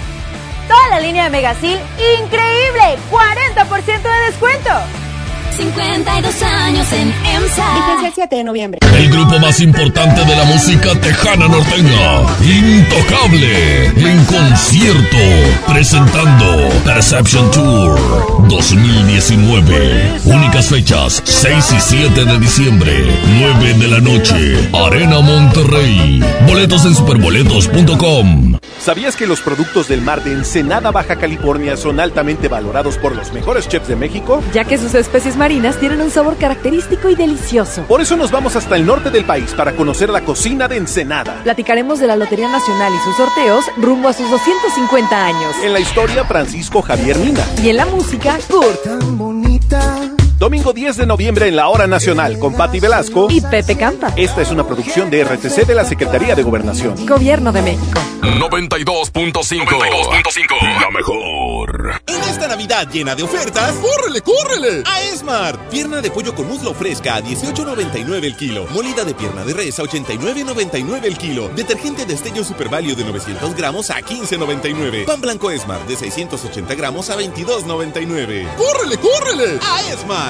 Toda 0.66 0.88
la 0.88 1.00
línea 1.00 1.24
de 1.24 1.30
Megasil, 1.30 1.78
increíble, 2.18 2.96
40% 3.10 4.02
de 4.02 4.26
descuento. 4.30 4.70
52 5.56 6.42
años 6.42 6.86
en 6.92 7.08
EMSA. 7.08 7.74
Vigencia 7.74 8.08
el 8.08 8.14
7 8.14 8.36
de 8.36 8.44
noviembre. 8.44 8.80
El 8.96 9.10
grupo 9.10 9.38
más 9.38 9.60
importante 9.60 10.24
de 10.24 10.36
la 10.36 10.44
música 10.44 10.94
tejana 11.00 11.48
norteña, 11.48 12.22
Intocable, 12.42 13.86
en 13.86 14.24
concierto, 14.24 15.16
presentando 15.66 16.68
Perception 16.84 17.50
Tour 17.50 18.48
2019. 18.48 20.20
Únicas 20.24 20.68
fechas, 20.68 21.22
6 21.24 21.72
y 21.72 21.80
7 21.80 22.24
de 22.24 22.38
diciembre, 22.38 22.92
9 23.38 23.74
de 23.74 23.88
la 23.88 24.00
noche, 24.00 24.70
Arena 24.72 25.20
Monterrey. 25.20 26.22
Boletos 26.46 26.84
en 26.84 26.94
superboletos.com. 26.94 28.58
¿Sabías 28.80 29.14
que 29.14 29.26
los 29.26 29.40
productos 29.42 29.88
del 29.88 30.00
mar 30.00 30.24
de 30.24 30.32
Ensenada, 30.32 30.90
Baja 30.90 31.16
California 31.16 31.76
son 31.76 32.00
altamente 32.00 32.48
valorados 32.48 32.96
por 32.96 33.14
los 33.14 33.30
mejores 33.32 33.68
chefs 33.68 33.88
de 33.88 33.96
México? 33.96 34.42
Ya 34.54 34.64
que 34.64 34.78
sus 34.78 34.94
especies 34.94 35.36
marinas 35.40 35.80
tienen 35.80 36.02
un 36.02 36.10
sabor 36.10 36.36
característico 36.36 37.08
y 37.08 37.14
delicioso. 37.14 37.84
Por 37.84 38.02
eso 38.02 38.14
nos 38.14 38.30
vamos 38.30 38.56
hasta 38.56 38.76
el 38.76 38.84
norte 38.84 39.10
del 39.10 39.24
país 39.24 39.54
para 39.54 39.72
conocer 39.72 40.10
la 40.10 40.20
cocina 40.20 40.68
de 40.68 40.76
Ensenada. 40.76 41.40
Platicaremos 41.44 41.98
de 41.98 42.06
la 42.06 42.14
Lotería 42.14 42.46
Nacional 42.46 42.92
y 42.92 42.98
sus 42.98 43.16
sorteos 43.16 43.64
rumbo 43.78 44.08
a 44.08 44.12
sus 44.12 44.30
250 44.30 45.24
años. 45.24 45.56
En 45.64 45.72
la 45.72 45.80
historia, 45.80 46.26
Francisco 46.26 46.82
Javier 46.82 47.16
Mina. 47.16 47.42
Y 47.62 47.70
en 47.70 47.78
la 47.78 47.86
música, 47.86 48.38
Kurt. 48.50 50.19
Domingo 50.40 50.72
10 50.72 50.96
de 50.96 51.04
noviembre 51.04 51.48
en 51.48 51.56
la 51.56 51.68
Hora 51.68 51.86
Nacional 51.86 52.38
con 52.38 52.54
Patti 52.54 52.80
Velasco 52.80 53.28
y 53.30 53.42
Pepe 53.42 53.76
Campa. 53.76 54.14
Esta 54.16 54.40
es 54.40 54.50
una 54.50 54.66
producción 54.66 55.10
de 55.10 55.22
RTC 55.22 55.66
de 55.66 55.74
la 55.74 55.84
Secretaría 55.84 56.34
de 56.34 56.42
Gobernación. 56.42 56.94
Gobierno 57.06 57.52
de 57.52 57.60
México. 57.60 58.00
92.5. 58.22 59.66
92.5. 59.66 60.80
La 60.80 60.90
mejor. 60.90 62.02
En 62.06 62.22
esta 62.22 62.48
Navidad 62.48 62.88
llena 62.90 63.14
de 63.14 63.22
ofertas, 63.22 63.74
¡córrele, 63.74 64.22
córrele! 64.22 64.82
A 64.86 65.02
Esmart. 65.02 65.60
Pierna 65.68 66.00
de 66.00 66.10
pollo 66.10 66.34
con 66.34 66.48
muslo 66.48 66.72
fresca 66.72 67.16
a 67.16 67.20
18.99 67.22 68.24
el 68.24 68.34
kilo. 68.34 68.66
Molida 68.70 69.04
de 69.04 69.12
pierna 69.12 69.44
de 69.44 69.52
res 69.52 69.78
a 69.78 69.82
89.99 69.82 71.04
el 71.04 71.18
kilo. 71.18 71.50
Detergente 71.50 72.06
Destello 72.06 72.44
Super 72.44 72.70
Value 72.70 72.94
de 72.94 73.04
900 73.04 73.54
gramos 73.54 73.90
a 73.90 74.00
15.99. 74.00 75.04
Pan 75.04 75.20
blanco 75.20 75.50
Esmart 75.50 75.86
de 75.86 75.96
680 75.96 76.74
gramos 76.76 77.10
a 77.10 77.18
22.99. 77.18 78.54
¡Córrele, 78.56 78.96
córrele! 78.96 79.58
A 79.60 79.82
Esmart. 79.92 80.29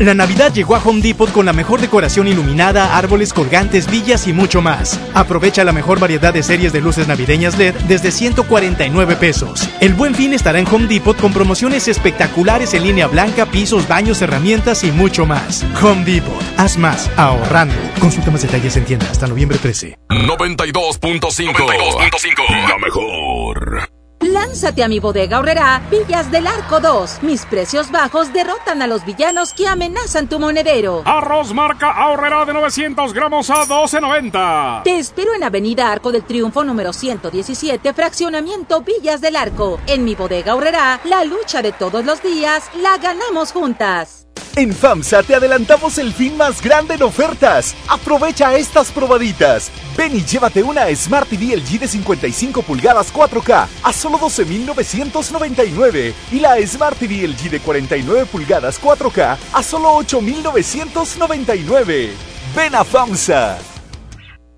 La 0.00 0.14
Navidad 0.14 0.50
llegó 0.54 0.76
a 0.76 0.82
Home 0.82 1.02
Depot 1.02 1.30
con 1.30 1.44
la 1.44 1.52
mejor 1.52 1.82
decoración 1.82 2.26
iluminada, 2.26 2.96
árboles 2.96 3.34
colgantes, 3.34 3.86
villas 3.90 4.26
y 4.26 4.32
mucho 4.32 4.62
más. 4.62 4.98
Aprovecha 5.12 5.62
la 5.62 5.72
mejor 5.72 6.00
variedad 6.00 6.32
de 6.32 6.42
series 6.42 6.72
de 6.72 6.80
luces 6.80 7.06
navideñas 7.06 7.58
LED 7.58 7.74
desde 7.86 8.10
149 8.10 9.16
pesos. 9.16 9.68
El 9.82 9.92
buen 9.92 10.14
fin 10.14 10.32
estará 10.32 10.58
en 10.58 10.66
Home 10.68 10.86
Depot 10.86 11.20
con 11.20 11.34
promociones 11.34 11.86
espectaculares 11.86 12.72
en 12.72 12.84
línea 12.84 13.08
blanca, 13.08 13.44
pisos, 13.44 13.86
baños, 13.88 14.22
herramientas 14.22 14.84
y 14.84 14.90
mucho 14.90 15.26
más. 15.26 15.66
Home 15.82 16.06
Depot, 16.06 16.42
haz 16.56 16.78
más 16.78 17.10
ahorrando. 17.18 17.74
Consulta 18.00 18.30
más 18.30 18.40
detalles 18.40 18.74
en 18.78 18.86
tienda 18.86 19.06
hasta 19.10 19.26
noviembre 19.26 19.58
13. 19.58 19.98
92.5. 20.08 21.52
92.5. 21.52 22.68
La 22.70 22.78
mejor. 22.78 23.99
Lánzate 24.20 24.84
a 24.84 24.88
mi 24.88 25.00
bodega 25.00 25.38
horrera 25.38 25.80
Villas 25.90 26.30
del 26.30 26.46
Arco 26.46 26.78
2. 26.78 27.22
Mis 27.22 27.46
precios 27.46 27.90
bajos 27.90 28.32
derrotan 28.34 28.82
a 28.82 28.86
los 28.86 29.04
villanos 29.06 29.54
que 29.54 29.66
amenazan 29.66 30.28
tu 30.28 30.38
monedero. 30.38 31.02
Arroz 31.06 31.54
marca 31.54 31.90
ahorrera 31.90 32.44
de 32.44 32.52
900 32.52 33.14
gramos 33.14 33.48
a 33.48 33.64
12.90. 33.64 34.82
Te 34.82 34.98
espero 34.98 35.34
en 35.34 35.42
Avenida 35.42 35.90
Arco 35.90 36.12
del 36.12 36.24
Triunfo 36.24 36.64
número 36.64 36.92
117, 36.92 37.94
fraccionamiento 37.94 38.82
Villas 38.82 39.22
del 39.22 39.36
Arco. 39.36 39.80
En 39.86 40.04
mi 40.04 40.14
bodega 40.14 40.54
horrera, 40.54 41.00
la 41.04 41.24
lucha 41.24 41.62
de 41.62 41.72
todos 41.72 42.04
los 42.04 42.22
días 42.22 42.70
la 42.76 42.98
ganamos 42.98 43.52
juntas. 43.52 44.29
En 44.56 44.72
FAMSA 44.72 45.22
te 45.22 45.34
adelantamos 45.34 45.98
el 45.98 46.12
fin 46.12 46.36
más 46.36 46.60
grande 46.60 46.94
en 46.94 47.02
ofertas. 47.02 47.74
Aprovecha 47.88 48.56
estas 48.56 48.90
probaditas. 48.90 49.70
Ven 49.96 50.16
y 50.16 50.24
llévate 50.24 50.62
una 50.62 50.94
Smart 50.94 51.28
TV 51.28 51.56
LG 51.56 51.80
de 51.80 51.88
55 51.88 52.62
pulgadas 52.62 53.12
4K 53.12 53.66
a 53.82 53.92
solo 53.92 54.18
12.999 54.18 56.12
y 56.32 56.40
la 56.40 56.56
Smart 56.66 56.98
TV 56.98 57.28
LG 57.28 57.50
de 57.50 57.60
49 57.60 58.26
pulgadas 58.26 58.80
4K 58.80 59.36
a 59.52 59.62
solo 59.62 59.94
8.999. 60.00 62.10
Ven 62.56 62.74
a 62.74 62.84
FAMSA. 62.84 63.58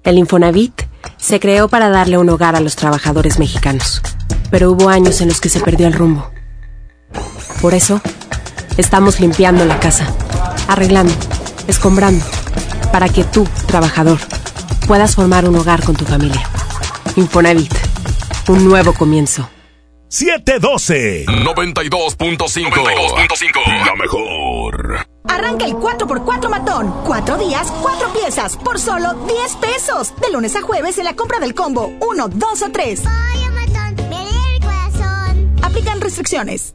El 0.04 0.18
Infonavit 0.18 0.82
se 1.16 1.38
creó 1.38 1.68
para 1.68 1.88
darle 1.88 2.18
un 2.18 2.28
hogar 2.28 2.56
a 2.56 2.60
los 2.60 2.74
trabajadores 2.74 3.38
mexicanos, 3.38 4.02
pero 4.50 4.72
hubo 4.72 4.88
años 4.88 5.20
en 5.20 5.28
los 5.28 5.40
que 5.40 5.48
se 5.48 5.60
perdió 5.60 5.86
el 5.86 5.92
rumbo. 5.92 6.28
Por 7.60 7.74
eso, 7.74 8.00
estamos 8.76 9.20
limpiando 9.20 9.64
la 9.64 9.78
casa, 9.80 10.06
arreglando, 10.68 11.14
escombrando, 11.66 12.24
para 12.92 13.08
que 13.08 13.24
tú, 13.24 13.46
trabajador, 13.66 14.18
puedas 14.86 15.14
formar 15.14 15.48
un 15.48 15.56
hogar 15.56 15.82
con 15.82 15.96
tu 15.96 16.04
familia. 16.04 16.42
Infonavit, 17.16 17.72
un 18.48 18.64
nuevo 18.64 18.92
comienzo. 18.92 19.48
712 20.08 21.24
92.5 21.26 22.70
92.5 22.70 23.86
La 23.86 23.96
mejor. 23.96 25.06
Arranca 25.26 25.64
el 25.64 25.72
4x4 25.72 26.50
matón. 26.50 26.94
Cuatro 27.06 27.38
días, 27.38 27.72
cuatro 27.80 28.12
piezas, 28.12 28.58
por 28.58 28.78
solo 28.78 29.14
10 29.26 29.56
pesos. 29.56 30.12
De 30.20 30.30
lunes 30.30 30.54
a 30.54 30.60
jueves 30.60 30.98
en 30.98 31.04
la 31.04 31.16
compra 31.16 31.38
del 31.38 31.54
combo 31.54 31.94
1, 32.00 32.28
2 32.28 32.62
o 32.62 32.70
3. 32.70 33.02
Aplican 35.62 36.00
restricciones. 36.02 36.74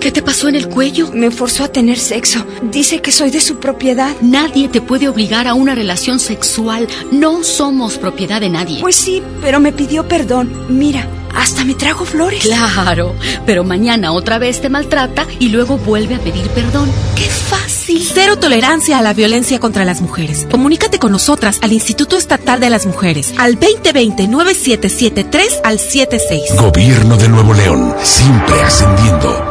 ¿Qué 0.00 0.10
te 0.10 0.22
pasó 0.22 0.48
en 0.48 0.56
el 0.56 0.68
cuello? 0.68 1.10
Me 1.12 1.30
forzó 1.30 1.64
a 1.64 1.68
tener 1.68 1.98
sexo. 1.98 2.46
Dice 2.62 3.02
que 3.02 3.12
soy 3.12 3.30
de 3.30 3.42
su 3.42 3.58
propiedad. 3.58 4.16
Nadie 4.22 4.70
te 4.70 4.80
puede 4.80 5.08
obligar 5.08 5.46
a 5.46 5.52
una 5.52 5.74
relación 5.74 6.20
sexual. 6.20 6.88
No 7.12 7.44
somos 7.44 7.98
propiedad 7.98 8.40
de 8.40 8.48
nadie. 8.48 8.80
Pues 8.80 8.96
sí, 8.96 9.22
pero 9.42 9.60
me 9.60 9.72
pidió 9.72 10.08
perdón. 10.08 10.50
Mira, 10.70 11.06
hasta 11.34 11.66
me 11.66 11.74
trajo 11.74 12.06
flores. 12.06 12.44
Claro, 12.44 13.14
pero 13.44 13.62
mañana 13.62 14.12
otra 14.12 14.38
vez 14.38 14.62
te 14.62 14.70
maltrata 14.70 15.26
y 15.38 15.50
luego 15.50 15.76
vuelve 15.76 16.14
a 16.14 16.18
pedir 16.18 16.48
perdón. 16.48 16.90
¡Qué 17.14 17.24
fácil! 17.24 18.02
Cero 18.14 18.38
tolerancia 18.38 18.98
a 18.98 19.02
la 19.02 19.12
violencia 19.12 19.60
contra 19.60 19.84
las 19.84 20.00
mujeres. 20.00 20.46
Comunícate 20.50 20.98
con 20.98 21.12
nosotras 21.12 21.58
al 21.60 21.74
Instituto 21.74 22.16
Estatal 22.16 22.58
de 22.58 22.70
las 22.70 22.86
Mujeres 22.86 23.34
al 23.36 23.60
2020-9773 23.60 25.60
al 25.62 25.78
76. 25.78 26.56
Gobierno 26.56 27.18
de 27.18 27.28
Nuevo 27.28 27.52
León, 27.52 27.94
siempre 28.02 28.62
ascendiendo. 28.62 29.49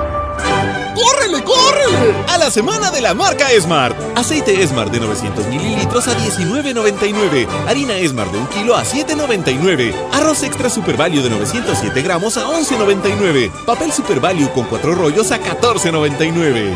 ¡Córrele, 0.99 1.43
córrele! 1.43 2.13
A 2.27 2.37
la 2.37 2.51
semana 2.51 2.91
de 2.91 3.01
la 3.01 3.13
marca 3.13 3.47
Smart. 3.59 3.95
Aceite 4.17 4.67
Smart 4.67 4.91
de 4.91 4.99
900 4.99 5.47
mililitros 5.47 6.07
a 6.07 6.17
19.99. 6.17 7.47
Harina 7.67 7.93
Smart 8.07 8.31
de 8.31 8.37
1 8.39 8.49
kilo 8.49 8.75
a 8.75 8.83
7.99. 8.83 9.93
Arroz 10.11 10.43
extra 10.43 10.69
Super 10.69 10.97
Value 10.97 11.21
de 11.21 11.29
907 11.29 12.01
gramos 12.01 12.37
a 12.37 12.47
11.99. 12.47 13.49
Papel 13.65 13.93
Super 13.93 14.19
Value 14.19 14.51
con 14.51 14.65
4 14.65 14.95
rollos 14.95 15.31
a 15.31 15.39
14.99. 15.39 16.73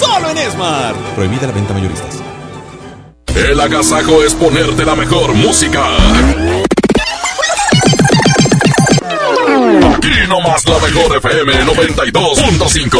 ¡Solo 0.00 0.30
en 0.30 0.50
Smart! 0.50 0.96
Prohibida 1.14 1.46
la 1.46 1.52
venta 1.52 1.74
mayoristas. 1.74 2.16
El 3.34 3.60
agasajo 3.60 4.22
es 4.22 4.32
ponerte 4.34 4.84
la 4.86 4.96
mejor 4.96 5.34
música. 5.34 6.65
Aquí 10.06 10.26
nomás 10.28 10.64
la 10.66 10.78
mejor 10.78 11.16
FM 11.16 11.52
92.5. 11.64 12.98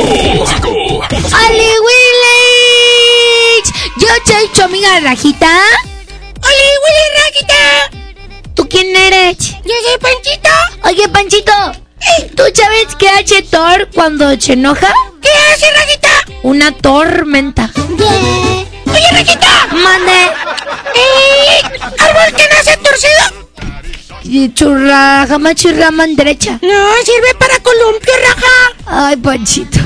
¡Oli 1.47 1.70
Willich! 1.87 3.69
Yo 3.97 4.09
soy 4.27 4.49
tu 4.53 4.62
amiga 4.62 4.99
Rajita. 5.01 5.47
¡Oli 6.43 6.69
Willy 6.83 7.07
Rajita! 7.23 7.62
¿Tú 8.55 8.69
quién 8.69 8.97
eres? 8.97 9.37
Yo 9.39 9.74
soy 9.85 9.99
Panchito. 10.01 10.51
Oye, 10.83 11.09
Panchito. 11.09 11.53
¿Tú 12.37 12.43
sabes 12.53 12.97
qué 12.99 13.09
hace 13.09 13.43
Thor 13.43 13.89
cuando 13.95 14.41
se 14.41 14.55
enoja? 14.55 14.93
¿Qué 15.23 15.28
hace, 15.28 15.70
Rajita? 15.77 16.11
Una 16.43 16.73
tormenta. 16.73 17.70
Oye, 17.77 19.11
Rajita. 19.12 19.69
Mande. 19.70 20.33
¿Árbol 22.01 22.37
que 22.37 22.49
nace 22.49 22.77
torcido? 22.78 23.45
Churra, 24.55 25.24
jamás 25.28 25.55
churraman 25.55 26.16
derecha. 26.16 26.59
No, 26.62 26.94
sirve 27.05 27.35
para 27.39 27.61
columpio, 27.61 28.12
raja. 28.28 28.74
Ay, 28.86 29.16
Panchito. 29.16 29.78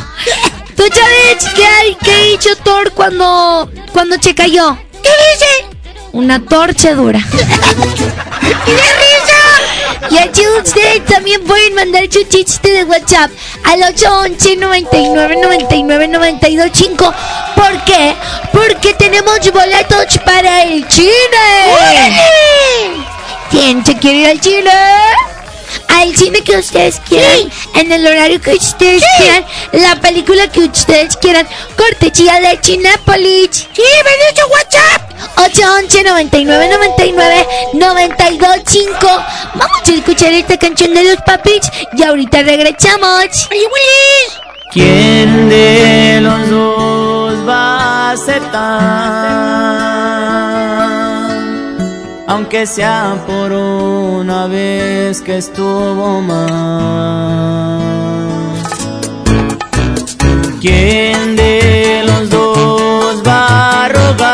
¿Tú 0.76 0.82
sabes 0.82 1.44
qué 1.54 1.66
hay 1.66 1.94
que 1.96 2.32
hizo 2.32 2.56
Thor 2.64 2.90
cuando, 2.92 3.70
cuando 3.92 4.16
se 4.20 4.34
cayó? 4.34 4.78
¿Qué 5.02 5.10
dice? 5.32 5.76
Una 6.12 6.42
torcha 6.42 6.94
dura. 6.94 7.20
¡Qué 7.30 8.72
risa! 8.72 10.10
Y 10.10 10.16
aquí 10.16 10.42
ustedes 10.58 11.04
también 11.04 11.42
pueden 11.44 11.74
mandar 11.74 12.04
su 12.10 12.22
chiste 12.24 12.70
de 12.70 12.84
WhatsApp 12.84 13.30
al 13.64 13.82
811 13.82 14.56
99 14.56 15.36
99 15.42 16.08
92 16.08 16.70
5. 16.72 17.14
¿Por 17.54 17.84
qué? 17.84 18.14
Porque 18.52 18.94
tenemos 18.94 19.38
boletos 19.52 20.18
para 20.24 20.62
el 20.62 20.88
Chile. 20.88 21.10
¿Quién 23.50 23.84
se 23.84 23.96
quiere 23.96 24.18
ir 24.18 24.28
al 24.28 24.40
Chile? 24.40 24.70
al 25.88 26.16
cine 26.16 26.42
que 26.42 26.56
ustedes 26.56 27.00
quieran, 27.08 27.50
en 27.74 27.92
el 27.92 28.06
horario 28.06 28.40
que 28.40 28.54
ustedes 28.54 29.02
quieran, 29.18 29.44
la 29.72 30.00
película 30.00 30.48
que 30.48 30.60
ustedes 30.60 31.16
quieran. 31.16 31.46
Cortesía 31.76 32.40
de 32.40 32.60
Chinépolis. 32.60 33.68
Sí, 33.72 33.82
ven 33.82 34.50
WhatsApp. 34.50 35.10
811 35.36 36.02
99 36.02 36.68
99 36.68 37.46
925 37.74 38.98
Vamos 39.54 39.80
a 39.86 39.92
escuchar 39.92 40.32
esta 40.32 40.56
canción 40.56 40.94
de 40.94 41.04
los 41.04 41.16
papis 41.22 41.60
y 41.96 42.02
ahorita 42.02 42.42
regresamos. 42.42 43.48
¡Oye, 43.50 43.66
Willy! 43.66 44.50
¿Quién 44.72 45.48
de 45.48 46.20
los 46.22 46.50
dos 46.50 47.48
va 47.48 48.08
a 48.08 48.12
aceptar? 48.12 49.49
Aunque 52.32 52.64
sea 52.64 53.24
por 53.26 53.50
una 53.50 54.46
vez 54.46 55.20
que 55.20 55.38
estuvo 55.38 56.22
mal. 56.22 57.80
¿Quién 60.60 61.34
de 61.34 62.04
los 62.06 62.30
dos 62.30 63.20
va 63.26 63.86
a 63.86 63.88
rogar? 63.88 64.30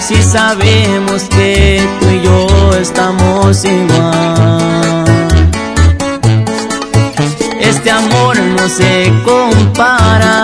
Si 0.00 0.20
sabemos 0.20 1.22
que 1.30 1.80
tú 2.00 2.06
y 2.10 2.22
yo 2.22 2.74
estamos 2.74 3.64
igual. 3.64 5.04
Este 7.60 7.92
amor 7.92 8.36
no 8.58 8.68
se 8.68 9.12
compara, 9.24 10.43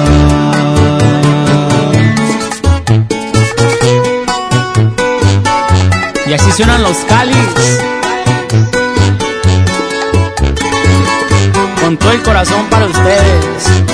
Y 6.26 6.32
así 6.32 6.52
suenan 6.52 6.82
los 6.82 6.96
cáliz. 7.08 7.36
Con 11.80 11.96
todo 11.96 12.12
el 12.12 12.22
corazón 12.22 12.66
para 12.70 12.86
ustedes. 12.86 13.93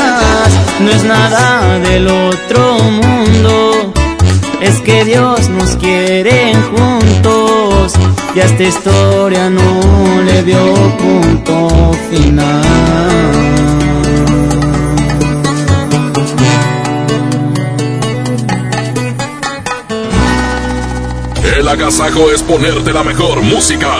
Es 0.93 1.03
nada 1.03 1.79
del 1.79 2.07
otro 2.07 2.77
mundo, 2.79 3.93
es 4.61 4.79
que 4.81 5.05
Dios 5.05 5.49
nos 5.49 5.75
quiere 5.77 6.53
juntos 6.55 7.93
y 8.35 8.39
a 8.39 8.45
esta 8.45 8.63
historia 8.63 9.49
no 9.49 10.21
le 10.25 10.43
dio 10.43 10.73
punto 10.97 11.91
final. 12.09 13.41
El 21.57 21.67
agasajo 21.67 22.31
es 22.31 22.41
ponerte 22.41 22.91
la 22.91 23.03
mejor 23.03 23.41
música. 23.41 23.95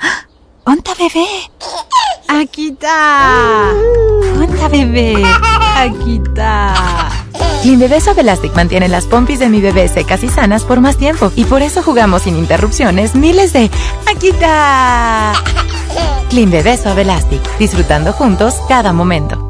¡Onta 0.64 0.94
bebé! 0.94 1.26
Aquí 2.28 2.68
está. 2.68 3.72
¡Onta 4.38 4.68
bebé! 4.68 5.14
Aquí 5.76 6.20
está. 6.24 7.19
Clean 7.62 7.78
Bebé 7.78 8.00
Suave 8.00 8.22
Elastic 8.22 8.54
mantiene 8.54 8.88
las 8.88 9.06
pompis 9.06 9.38
de 9.38 9.48
mi 9.48 9.60
bebé 9.60 9.88
secas 9.88 10.24
y 10.24 10.28
sanas 10.28 10.64
por 10.64 10.80
más 10.80 10.96
tiempo 10.96 11.30
y 11.36 11.44
por 11.44 11.62
eso 11.62 11.82
jugamos 11.82 12.22
sin 12.22 12.36
interrupciones 12.36 13.14
miles 13.14 13.52
de 13.52 13.70
¡Aquí 14.14 14.28
está! 14.30 15.34
Clean 16.30 16.50
Bebé 16.50 16.76
Suave 16.76 17.02
Elastic, 17.02 17.40
disfrutando 17.58 18.12
juntos 18.12 18.54
cada 18.68 18.92
momento. 18.92 19.49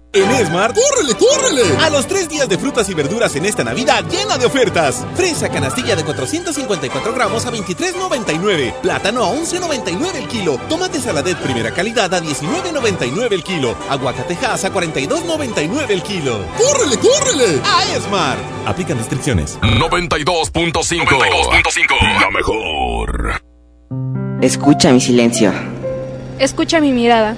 En 0.13 0.45
Smart, 0.45 0.75
¡córrele, 0.75 1.15
córrele! 1.15 1.77
A 1.79 1.89
los 1.89 2.05
tres 2.05 2.27
días 2.27 2.49
de 2.49 2.57
frutas 2.57 2.89
y 2.89 2.93
verduras 2.93 3.33
en 3.37 3.45
esta 3.45 3.63
Navidad 3.63 4.03
llena 4.09 4.37
de 4.37 4.45
ofertas. 4.45 5.05
Fresa 5.15 5.47
canastilla 5.47 5.95
de 5.95 6.03
454 6.03 7.13
gramos 7.13 7.45
a 7.45 7.51
23,99. 7.51 8.73
Plátano 8.81 9.23
a 9.23 9.33
11,99 9.33 10.15
el 10.15 10.27
kilo. 10.27 10.59
Tomate 10.67 10.99
saladet 10.99 11.37
primera 11.37 11.71
calidad 11.71 12.13
a 12.13 12.21
19,99 12.21 13.31
el 13.31 13.41
kilo. 13.41 13.73
Aguacatejas 13.89 14.65
a 14.65 14.73
42,99 14.73 15.89
el 15.89 16.03
kilo. 16.03 16.45
¡Córrele, 16.57 16.97
córrele! 16.97 17.61
A 17.63 17.99
Smart. 18.01 18.39
Aplican 18.65 18.97
restricciones. 18.97 19.57
92.5 19.61 21.05
92.5 21.05 22.19
La 22.19 22.29
mejor. 22.31 23.41
Escucha 24.41 24.91
mi 24.91 24.99
silencio. 24.99 25.53
Escucha 26.37 26.81
mi 26.81 26.91
mirada. 26.91 27.37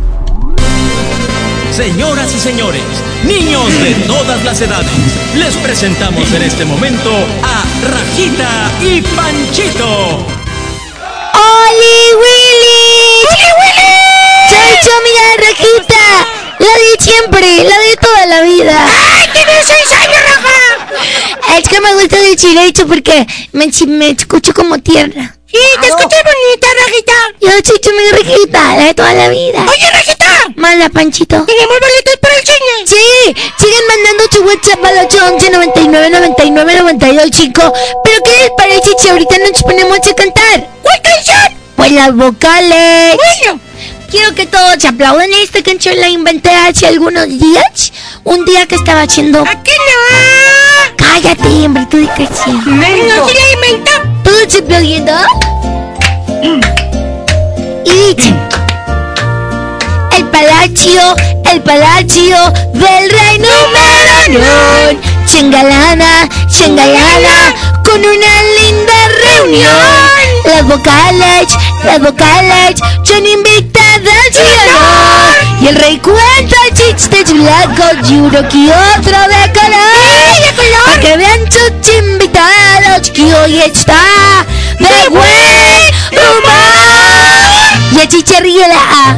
Señoras 1.71 2.33
y 2.35 2.39
señores, 2.39 2.83
niños 3.23 3.65
de 3.81 3.93
todas 4.05 4.43
las 4.43 4.59
edades, 4.59 4.91
les 5.35 5.55
presentamos 5.55 6.29
en 6.33 6.41
este 6.41 6.65
momento 6.65 7.09
a 7.43 7.63
Rajita 7.89 8.69
y 8.81 9.01
Panchito. 9.01 10.17
¡Oli 11.33 12.13
Willy! 12.19 13.23
¡Oli 13.23 13.49
Willy! 13.61 13.91
Tu 14.83 14.91
amiga 14.99 15.23
Rajita, 15.37 16.05
la 16.59 16.73
de 16.77 16.91
siempre, 16.99 17.63
la 17.63 17.79
de 17.79 17.97
toda 18.01 18.25
la 18.25 18.41
vida. 18.41 18.85
¡Ay, 19.17 19.29
tienes 19.33 19.65
seis 19.65 19.91
años, 19.93 20.17
Rafa! 20.27 21.57
Es 21.57 21.69
que 21.69 21.79
me 21.79 21.93
gusta 21.93 22.19
el 22.19 22.35
chilecho 22.35 22.85
porque 22.85 23.25
me, 23.53 23.71
me 23.87 24.09
escucho 24.09 24.53
como 24.53 24.77
tierna. 24.79 25.40
Sí, 25.51 25.59
te 25.81 25.87
escuché 25.87 26.15
bonita, 26.23 26.67
Rajita. 26.79 27.13
Yo 27.41 27.79
tu 27.79 27.89
amiga 27.89 28.11
Rajita, 28.11 28.75
la 28.77 28.83
de 28.85 28.93
toda 28.93 29.13
la 29.13 29.27
vida. 29.27 29.65
Oye, 29.69 29.91
Rajita. 29.91 30.25
Mala, 30.55 30.89
Panchito. 30.89 31.43
¿Tenemos 31.43 31.77
boletos 31.79 32.17
para 32.21 32.35
el 32.35 32.45
cine? 32.45 32.85
Sí, 32.85 33.35
siguen 33.59 33.87
mandando 33.87 34.27
tu 34.29 34.43
WhatsApp 34.43 34.85
al 34.85 35.05
811 35.05 35.49
99 35.51 36.09
99 36.09 36.75
92 36.77 37.31
chico. 37.31 37.73
Pero 38.03 38.23
¿qué 38.23 38.31
les 38.43 38.51
parece 38.57 38.91
si 38.97 39.09
ahorita 39.09 39.37
nos 39.39 39.61
ponemos 39.61 39.97
a 39.97 40.15
cantar? 40.15 40.69
¿Cuál 40.81 41.01
canción? 41.01 41.57
Pues 41.75 41.91
las 41.91 42.15
vocales. 42.15 43.17
Bueno. 43.17 43.59
Quiero 44.09 44.33
que 44.35 44.45
todos 44.45 44.75
se 44.79 44.87
aplaudan. 44.87 45.31
Esta 45.33 45.61
canción 45.63 45.99
la 45.99 46.07
inventé 46.07 46.49
hace 46.49 46.87
algunos 46.87 47.27
días. 47.27 47.91
Un 48.23 48.45
día 48.45 48.67
que 48.67 48.75
estaba 48.75 49.01
haciendo... 49.01 49.41
¿A 49.41 49.63
qué 49.63 49.71
no? 49.71 50.95
Cállate, 50.97 51.47
hombre, 51.65 51.87
tú 51.89 51.97
de 51.97 52.07
que 52.13 52.27
sí. 52.27 52.51
No 52.51 53.27
se 53.27 53.33
la 53.33 53.51
inventó. 53.53 54.10
¿Tú 54.23 54.31
se 54.47 54.59
aplaudiendo? 54.59 55.13
Y 57.85 58.15
dice... 58.15 58.33
El 60.17 60.25
palacio, 60.29 61.15
el 61.51 61.61
palacio 61.61 62.37
del 62.73 63.09
rey 63.09 63.37
número 63.37 64.11
uno. 64.27 64.99
Chengalana, 65.25 66.29
chengalana, 66.47 67.53
con 67.83 67.99
una 67.99 68.33
linda 68.59 68.93
reunión. 69.23 69.71
Las 70.45 70.63
vocales, 70.67 71.47
las 71.83 71.99
vocales, 72.01 72.79
son 73.03 73.25
invitadas 73.25 74.17
al 74.25 74.33
cielo. 74.33 75.20
Y 75.61 75.67
el 75.67 75.75
rey 75.75 75.99
cuenta 75.99 76.55
chistes 76.73 77.31
blancos 77.31 78.09
y 78.09 78.15
uno 78.15 78.31
que 78.49 78.71
otro 78.97 79.19
de 79.29 79.53
color. 79.53 79.91
Para 80.85 80.99
que 80.99 81.17
vean 81.17 81.51
sus 81.51 81.71
invitados 81.95 83.11
que 83.13 83.31
hoy 83.35 83.59
está 83.59 84.01
de 84.79 85.09
buen 85.09 85.93
humor. 86.11 86.81
Y 87.91 87.99
el 87.99 88.07
chiche 88.07 88.39
ríe 88.39 88.67
la 88.67 88.75
A. 88.75 89.17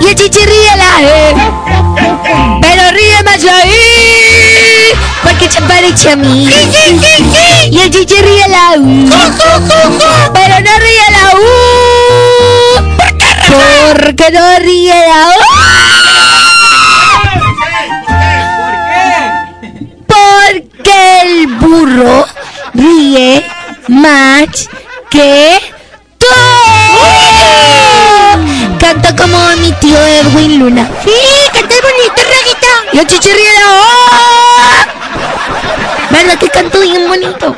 Y 0.00 0.06
el 0.06 0.14
chiche 0.14 0.46
ríe 0.46 0.76
la 0.76 1.02
E. 1.02 1.34
Pero 2.60 2.90
ríe 2.92 3.22
más 3.24 3.44
ahí. 3.44 4.92
Porque 5.24 5.50
se 5.50 5.60
parece 5.62 6.10
a 6.10 6.16
mí. 6.16 6.48
Y 7.70 7.78
el 7.80 7.90
chiche 7.90 8.22
ríe 8.22 8.48
la 8.48 8.74
U. 8.78 9.10
Porque 14.22 14.38
no 14.38 14.58
ríe 14.60 14.94
la 14.94 15.20
U. 15.26 15.32
Porque 20.06 21.22
el 21.22 21.48
burro 21.56 22.26
ríe 22.72 23.44
más 23.88 24.68
que 25.10 25.60
tú. 26.18 26.26
Canta 28.78 29.16
como 29.16 29.38
mi 29.56 29.72
tío 29.72 29.98
Edwin 29.98 30.60
Luna. 30.60 30.88
Sí, 31.04 31.10
canta 31.52 31.74
bonito, 31.82 32.22
Rajita. 32.22 32.68
Y 32.92 32.98
el 33.00 33.06
chichi 33.08 33.32
ríe 33.32 33.52
la 33.58 33.66
U. 33.72 33.80
¿Verdad 36.10 36.38
que 36.38 36.48
canto 36.48 36.78
bien 36.78 37.08
bonito? 37.08 37.56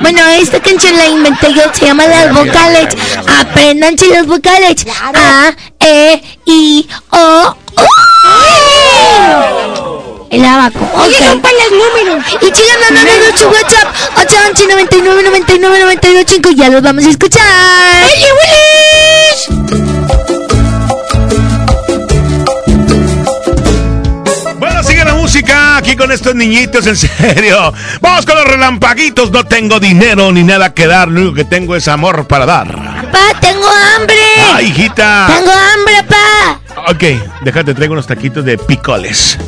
Bueno, 0.00 0.26
esta 0.28 0.60
canción 0.60 0.96
la 0.96 1.06
inventé 1.06 1.52
yo, 1.52 1.62
se 1.72 1.86
llama 1.86 2.06
las 2.06 2.34
vocales. 2.34 2.88
Apréndanse 3.40 4.06
las 4.08 4.26
vocales. 4.26 4.86
A, 5.14 5.54
E, 5.78 6.22
I, 6.46 6.88
O, 7.10 7.56
U. 7.76 7.86
El 10.30 10.44
abaco. 10.44 10.78
Oye, 10.94 11.16
para 11.42 11.54
los 11.54 11.72
números. 11.72 12.24
Y 12.40 12.46
sigan 12.54 12.80
mandando 12.80 13.36
su 13.36 13.48
WhatsApp 13.48 13.88
811 14.16 14.66
99 14.68 15.22
99 15.24 15.80
92 15.80 16.24
5. 16.26 16.50
Ya 16.50 16.68
los 16.68 16.82
vamos 16.82 17.04
a 17.04 17.10
escuchar. 17.10 18.04
¡Oye, 18.04 18.26
aquí 25.80 25.96
con 25.96 26.12
estos 26.12 26.34
niñitos, 26.34 26.86
en 26.86 26.96
serio. 26.96 27.72
Vamos 28.00 28.26
con 28.26 28.36
los 28.36 28.44
relampaguitos. 28.44 29.30
No 29.30 29.44
tengo 29.44 29.80
dinero 29.80 30.30
ni 30.30 30.42
nada 30.42 30.72
que 30.74 30.86
dar, 30.86 31.08
lo 31.08 31.20
único 31.20 31.34
que 31.34 31.44
tengo 31.44 31.74
es 31.74 31.88
amor 31.88 32.26
para 32.26 32.46
dar. 32.46 32.68
Papá, 32.68 33.40
tengo 33.40 33.66
hambre. 33.66 34.16
¡Ay, 34.52 34.66
hijita! 34.66 35.26
Tengo 35.26 35.50
hambre, 35.50 35.94
papá. 36.06 36.60
Ok, 36.90 37.04
déjate, 37.42 37.74
traigo 37.74 37.94
unos 37.94 38.06
taquitos 38.06 38.44
de 38.44 38.58
picoles. 38.58 39.38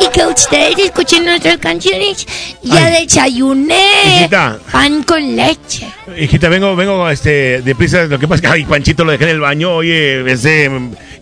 Y 0.00 0.08
que 0.08 0.26
ustedes 0.26 0.78
escuchen 0.78 1.24
nuestras 1.24 1.58
canciones. 1.58 2.26
Ya 2.62 2.84
Ay. 2.86 3.04
desayuné. 3.06 3.90
Hijita. 4.20 4.58
Pan 4.70 5.02
con 5.02 5.36
leche. 5.36 5.88
Hijita, 6.16 6.48
vengo, 6.48 6.74
vengo, 6.76 7.08
este, 7.10 7.62
deprisa. 7.62 8.04
Lo 8.04 8.18
que 8.18 8.28
pasa 8.28 8.36
es 8.36 8.40
que, 8.42 8.46
ay, 8.48 8.64
Panchito 8.64 9.04
lo 9.04 9.12
dejé 9.12 9.24
en 9.24 9.30
el 9.30 9.40
baño. 9.40 9.74
Oye, 9.76 10.30
ese 10.30 10.70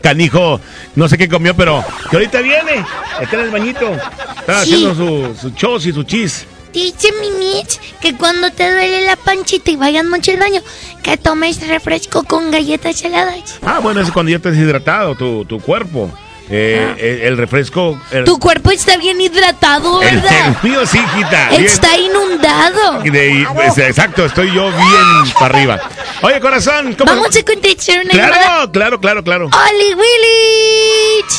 canijo, 0.02 0.60
no 0.94 1.08
sé 1.08 1.16
qué 1.18 1.28
comió, 1.28 1.54
pero 1.56 1.84
que 2.10 2.16
ahorita 2.16 2.40
viene. 2.40 2.84
Está 3.20 3.36
en 3.36 3.42
el 3.42 3.50
bañito. 3.50 3.90
Está 3.92 4.64
Sí. 4.64 4.74
haciendo 4.74 4.94
su, 4.94 5.36
su 5.40 5.50
chos 5.50 5.86
y 5.86 5.92
su 5.92 6.02
chis. 6.04 6.46
Dice 6.72 7.08
mi 7.22 7.30
Mitch 7.30 7.80
que 8.02 8.14
cuando 8.16 8.50
te 8.50 8.70
duele 8.70 9.00
la 9.06 9.16
panchita 9.16 9.70
y 9.70 9.76
vayas 9.76 10.04
mucho 10.04 10.30
al 10.32 10.36
baño, 10.36 10.60
que 11.06 11.16
tomes 11.16 11.64
refresco 11.68 12.24
con 12.24 12.50
galletas 12.50 13.00
heladas. 13.04 13.60
Ah, 13.64 13.78
bueno, 13.80 14.00
es 14.00 14.10
cuando 14.10 14.32
ya 14.32 14.40
te 14.40 14.48
has 14.48 14.54
deshidratado 14.56 15.14
tu, 15.14 15.44
tu 15.44 15.60
cuerpo. 15.60 16.10
Eh, 16.50 16.94
el, 16.98 17.20
el 17.28 17.36
refresco. 17.36 17.96
el- 18.10 18.24
Tu 18.24 18.36
cuerpo 18.40 18.72
está 18.72 18.96
bien 18.96 19.20
hidratado, 19.20 20.02
el, 20.02 20.16
¿verdad? 20.16 20.56
el 20.62 20.68
mío 20.68 20.84
sí, 20.84 20.98
hijita. 20.98 21.48
bien. 21.50 21.64
Está 21.64 21.96
inundado. 21.96 23.02
De- 23.04 23.46
pues, 23.54 23.78
exacto, 23.78 24.24
estoy 24.26 24.52
yo 24.52 24.68
bien 24.68 25.32
para 25.38 25.46
arriba. 25.56 25.80
Oye, 26.22 26.40
corazón, 26.40 26.94
¿cómo? 26.98 27.12
Vamos 27.12 27.36
a 27.36 27.42
contestar 27.44 28.00
una 28.04 28.12
llamada. 28.12 28.40
Claro, 28.42 28.72
claro, 28.72 29.00
claro, 29.00 29.22
claro. 29.24 29.44
¡Oli 29.46 29.94
Willich! 29.94 31.34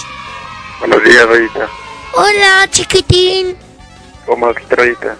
Buenos 0.79 1.03
días, 1.03 1.25
Rayita. 1.27 1.67
Hola, 2.13 2.67
chiquitín. 2.69 3.57
¿Cómo 4.25 4.49
estás, 4.51 4.77
Rayita? 4.77 5.17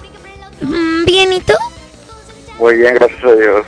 Mm, 0.61 1.03
¿Bien 1.05 1.33
y 1.33 1.41
tú? 1.41 1.53
Muy 2.59 2.75
bien, 2.77 2.93
gracias 2.95 3.23
a 3.25 3.31
Dios. 3.35 3.65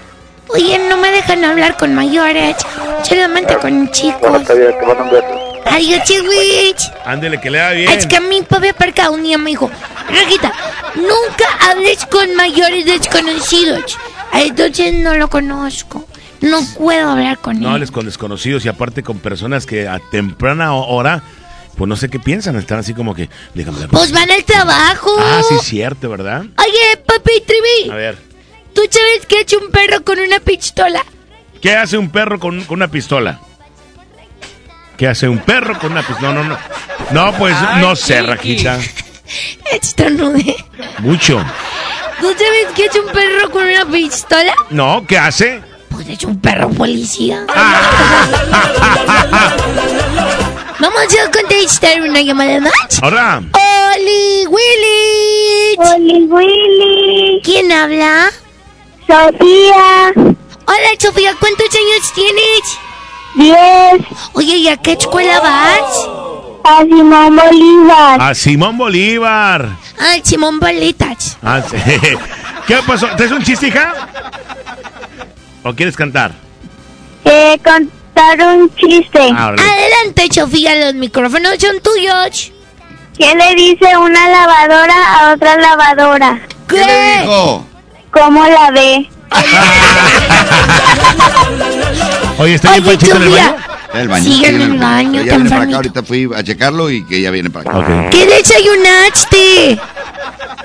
Oye, 0.53 0.79
no 0.89 0.97
me 0.97 1.11
dejan 1.11 1.43
hablar 1.45 1.77
con 1.77 1.93
mayores, 1.93 2.55
solamente 3.03 3.53
con 3.57 3.71
Bueno, 3.71 3.91
chicos. 3.91 4.41
está 4.41 4.53
bien, 4.55 4.71
te 4.79 4.85
mando 4.85 5.03
un 5.03 5.09
beso. 5.11 5.61
Adiós, 5.65 6.03
chiquich. 6.03 6.81
Ándele, 7.05 7.39
que 7.39 7.49
le 7.51 7.59
da 7.59 7.71
bien. 7.71 7.91
Es 7.91 8.07
que 8.07 8.19
mi 8.19 8.41
papi 8.41 8.69
aparcado 8.69 9.13
un 9.13 9.21
día 9.23 9.37
me 9.37 9.51
dijo, 9.51 9.69
Rajita, 10.09 10.51
nunca 10.95 11.69
hables 11.69 12.05
con 12.07 12.35
mayores 12.35 12.85
desconocidos. 12.85 13.97
Entonces 14.33 14.93
no 14.95 15.13
lo 15.15 15.29
conozco. 15.29 16.05
No 16.41 16.59
puedo 16.77 17.09
hablar 17.11 17.37
con 17.39 17.59
No 17.59 17.67
él. 17.69 17.73
hables 17.75 17.91
con 17.91 18.05
desconocidos 18.05 18.65
y 18.65 18.69
aparte 18.69 19.03
con 19.03 19.19
personas 19.19 19.65
que 19.65 19.87
a 19.87 19.99
temprana 20.11 20.73
hora, 20.73 21.21
pues 21.77 21.87
no 21.87 21.95
sé 21.97 22.09
qué 22.09 22.17
piensan, 22.19 22.55
están 22.55 22.79
así 22.79 22.93
como 22.93 23.13
que. 23.13 23.29
Pues 23.91 24.11
van 24.11 24.31
al 24.31 24.43
trabajo. 24.45 25.11
Ah, 25.19 25.41
sí, 25.47 25.55
cierto, 25.61 26.09
¿verdad? 26.09 26.41
Oye, 26.57 26.97
papi 27.05 27.41
Trivi, 27.45 27.91
A 27.91 27.95
ver, 27.95 28.17
¿tú 28.79 28.87
sabes 28.89 29.25
qué 29.27 29.37
ha 29.37 29.41
hecho 29.41 29.59
un 29.59 29.71
perro 29.71 30.03
con 30.05 30.19
una 30.19 30.39
pistola? 30.39 31.03
¿qué 31.61 31.75
hace 31.75 31.97
un 31.97 32.09
perro 32.09 32.39
con, 32.39 32.63
con 32.63 32.77
una 32.77 32.87
pistola? 32.87 33.41
¿Qué 34.95 35.05
hace 35.07 35.27
un 35.27 35.39
perro 35.39 35.77
con 35.77 35.91
una 35.91 36.01
pistola? 36.01 36.33
No, 36.33 36.43
no, 36.43 36.49
no. 36.49 36.57
No, 37.11 37.37
pues 37.37 37.53
Ay, 37.57 37.81
no 37.81 37.95
sé. 37.95 38.21
Rajita. 38.21 38.79
Estornude. 39.71 40.55
Mucho. 40.99 41.43
¿Tú 42.21 42.27
sabes 42.31 42.67
qué 42.75 42.83
ha 42.83 42.85
hecho 42.85 43.01
un 43.01 43.11
perro 43.11 43.49
con 43.51 43.65
una 43.65 43.85
pistola? 43.85 44.53
No, 44.69 45.05
¿qué 45.05 45.17
hace? 45.17 45.61
Pues 45.89 46.07
es 46.07 46.23
un 46.23 46.39
perro 46.39 46.69
policía. 46.69 47.45
Vamos 50.79 51.01
a 51.01 51.31
contestar 51.31 52.01
una 52.01 52.21
llamada 52.21 52.61
más. 52.61 52.73
Ahora, 53.01 53.41
¡Oli 53.53 54.45
Willy! 54.47 55.75
¡Oli 55.77 56.23
Willy! 56.29 57.41
¿Quién 57.43 57.71
habla? 57.71 58.31
Sofía. 59.09 60.13
Hola 60.15 60.89
Sofía, 60.99 61.35
¿cuántos 61.39 61.67
años 61.73 62.13
tienes? 62.13 62.79
Diez. 63.33 64.07
Oye, 64.33 64.57
¿y 64.57 64.67
a 64.67 64.77
qué 64.77 64.91
escuela 64.91 65.39
vas? 65.39 66.07
A 66.63 66.81
Simón 66.83 67.35
Bolívar. 67.35 68.21
a 68.21 68.35
Simón 68.35 68.77
Bolívar. 68.77 69.69
Ah, 69.97 70.15
Simón 70.23 70.59
Bolitas. 70.59 71.37
Ah, 71.41 71.59
sí. 71.67 71.75
¿Qué 72.67 72.77
pasó? 72.85 73.07
¿Te 73.15 73.25
un 73.33 73.43
chiste, 73.43 73.69
hija? 73.69 73.93
¿O 75.63 75.73
quieres 75.73 75.95
cantar? 75.95 76.31
Eh, 77.25 77.59
contar 77.63 78.47
un 78.55 78.69
chiste. 78.75 79.31
Ah. 79.35 79.55
Adelante, 79.57 80.27
Sofía, 80.31 80.85
los 80.85 80.93
micrófonos 80.93 81.55
son 81.57 81.81
tuyos. 81.81 82.51
¿Qué 83.17 83.33
le 83.35 83.55
dice 83.55 83.97
una 83.97 84.29
lavadora 84.29 85.19
a 85.19 85.33
otra 85.33 85.57
lavadora? 85.57 86.39
¿Qué 86.67 86.77
le 86.77 87.21
dijo? 87.21 87.68
¿Cómo 88.11 88.45
la 88.47 88.71
ve? 88.71 89.09
Oye, 92.39 92.55
¿está 92.55 92.71
bien 92.71 92.83
Panchito 92.85 93.15
en 93.17 93.21
el 93.23 93.29
baño? 93.29 93.55
El 93.93 94.07
baño. 94.07 94.23
Sigue 94.23 94.47
en 94.49 94.57
sí, 94.57 94.63
el 94.63 94.77
baño, 94.77 95.21
Ella 95.21 95.35
viene 95.35 95.49
para 95.49 95.63
acá, 95.63 95.75
ahorita 95.77 96.03
fui 96.03 96.29
a 96.35 96.43
checarlo 96.43 96.89
y 96.91 97.03
que 97.05 97.17
ella 97.17 97.31
viene 97.31 97.49
para 97.49 97.69
acá. 97.71 98.09
¿Qué 98.09 98.25
desayunaste? 98.25 99.79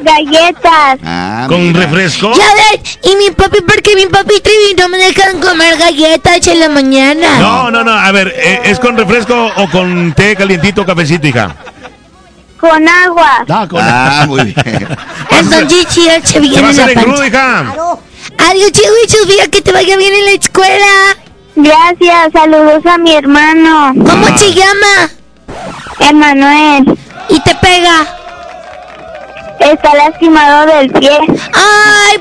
Galletas. 0.00 0.98
Ah, 1.04 1.46
¿Con 1.48 1.68
mira. 1.68 1.80
refresco? 1.80 2.32
Ya 2.34 2.44
ves, 2.54 2.98
y 3.02 3.16
mi 3.16 3.30
papi, 3.30 3.60
porque 3.62 3.94
mi 3.96 4.06
papi 4.06 4.40
Trivi 4.40 4.74
no 4.78 4.88
me 4.88 4.98
dejan 4.98 5.40
comer 5.40 5.76
galletas 5.78 6.46
en 6.46 6.60
la 6.60 6.68
mañana. 6.68 7.38
No, 7.38 7.70
no, 7.70 7.82
no. 7.84 7.92
A 7.92 8.12
ver, 8.12 8.32
¿eh, 8.36 8.60
¿es 8.64 8.78
con 8.78 8.96
refresco 8.96 9.50
o 9.56 9.68
con 9.70 10.12
té 10.14 10.36
calientito 10.36 10.82
o 10.82 10.86
cafecito, 10.86 11.26
hija? 11.26 11.54
Con 12.60 12.86
agua. 12.88 13.44
Ah, 13.48 13.66
con 13.68 13.80
Ah, 13.82 14.24
muy 14.26 14.44
bien. 14.44 14.54
Entonces 15.38 15.86
sí, 15.90 16.08
se 16.24 16.32
¿Te 16.34 16.40
viene 16.40 16.72
la 16.72 16.84
en 16.92 16.98
crudo, 17.00 17.16
pancha. 17.16 17.26
hija? 17.26 17.74
Adiós, 18.50 18.72
chihuichos, 18.72 19.26
mira 19.28 19.46
que 19.48 19.60
te 19.62 19.72
vaya 19.72 19.96
bien 19.96 20.12
en 20.12 20.24
la 20.26 20.30
escuela. 20.32 20.86
Gracias, 21.56 22.32
saludos 22.32 22.84
a 22.86 22.98
mi 22.98 23.12
hermano. 23.14 23.92
¿Cómo 23.94 24.26
Ah. 24.26 24.38
se 24.38 24.52
llama? 24.52 25.10
Emanuel. 26.00 26.98
¿Y 27.28 27.40
te 27.40 27.54
pega? 27.56 28.06
Está 29.60 29.94
lastimado 29.94 30.66
del 30.66 30.90
pie. 30.92 31.10
¡Ay, 31.52 32.18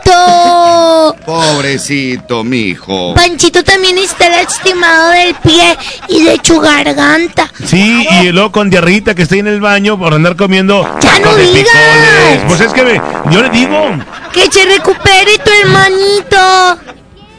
pobrecito! 0.00 1.16
Pobrecito, 1.24 2.44
mijo. 2.44 3.14
Panchito 3.14 3.62
también 3.64 3.96
está 3.98 4.28
lastimado 4.28 5.10
del 5.10 5.34
pie 5.36 5.76
y 6.08 6.24
de 6.24 6.38
su 6.42 6.58
garganta. 6.60 7.50
Sí, 7.64 8.06
y 8.22 8.28
luego 8.32 8.52
con 8.52 8.68
diarrita 8.70 9.14
que 9.14 9.22
está 9.22 9.34
ahí 9.34 9.40
en 9.40 9.46
el 9.48 9.60
baño 9.60 9.98
por 9.98 10.12
andar 10.14 10.36
comiendo. 10.36 10.82
¡Ya 11.00 11.18
no 11.20 11.34
de 11.34 11.44
digas! 11.44 11.66
picoles. 11.72 12.40
Pues 12.48 12.60
es 12.60 12.72
que 12.72 12.82
me- 12.82 13.00
yo 13.32 13.42
le 13.42 13.48
digo, 13.50 13.78
Que 14.32 14.50
se 14.50 14.64
recupere 14.64 15.38
tu 15.44 15.50
hermanito. 15.62 16.78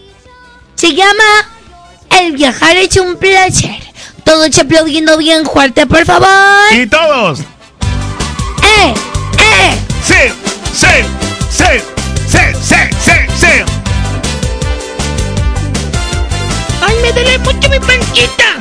Se 0.74 0.92
llama 0.94 1.24
El 2.10 2.32
viajar 2.32 2.76
es 2.76 2.96
un 2.96 3.16
placer. 3.16 3.78
Todos 4.24 4.58
aplaudiendo 4.58 5.16
bien 5.16 5.44
fuerte, 5.46 5.86
por 5.86 6.04
favor. 6.04 6.28
Y 6.72 6.86
todos. 6.86 7.40
¡Eh! 7.40 8.94
¡Eh! 9.38 9.78
Sí, 10.04 10.32
sí, 10.74 10.86
sí, 11.50 11.64
sí, 12.28 12.40
sí, 12.62 12.76
sí, 13.04 13.12
sí. 13.40 13.64
Ay, 16.80 16.94
me 17.02 17.12
duele 17.12 17.38
mucho 17.38 17.68
mi 17.68 17.80
panchita. 17.80 18.56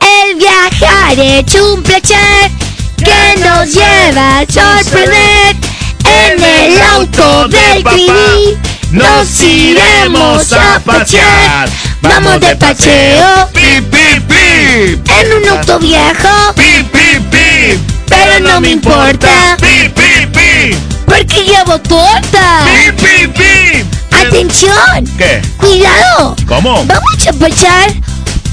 El 0.00 0.36
viajar 0.36 1.18
es 1.18 1.54
un 1.54 1.82
placer 1.82 2.50
que 2.96 3.40
nos 3.40 3.72
lleva 3.72 4.38
a 4.40 4.46
sorprender. 4.46 5.56
En 6.04 6.42
el 6.42 6.82
auto 6.82 7.48
del 7.48 7.84
Trivi 7.84 8.58
nos 8.92 9.40
iremos 9.40 10.52
a 10.52 10.80
pasear. 10.84 11.68
Vamos 12.02 12.40
de 12.40 12.56
paseo 12.56 13.48
¡Pip, 13.52 13.84
pip, 13.90 14.26
pip! 14.26 15.08
en 15.08 15.32
un 15.42 15.48
auto 15.48 15.78
viejo, 15.78 16.54
¡Pip, 16.54 16.90
pip, 16.90 17.30
pip! 17.30 17.80
pero 18.08 18.40
no 18.40 18.60
me 18.60 18.70
importa 18.70 19.56
¡Pip, 19.60 19.92
pip, 19.94 20.36
pip! 20.36 20.76
porque 21.06 21.44
llevo 21.44 21.78
torta. 21.80 22.64
¡Pip, 22.66 22.94
pip, 23.00 23.36
pip! 23.36 23.86
Atención, 24.12 25.04
¿Qué? 25.18 25.42
cuidado. 25.56 26.36
¿Cómo? 26.46 26.84
Vamos 26.86 27.26
a 27.26 27.32
pasar 27.32 27.92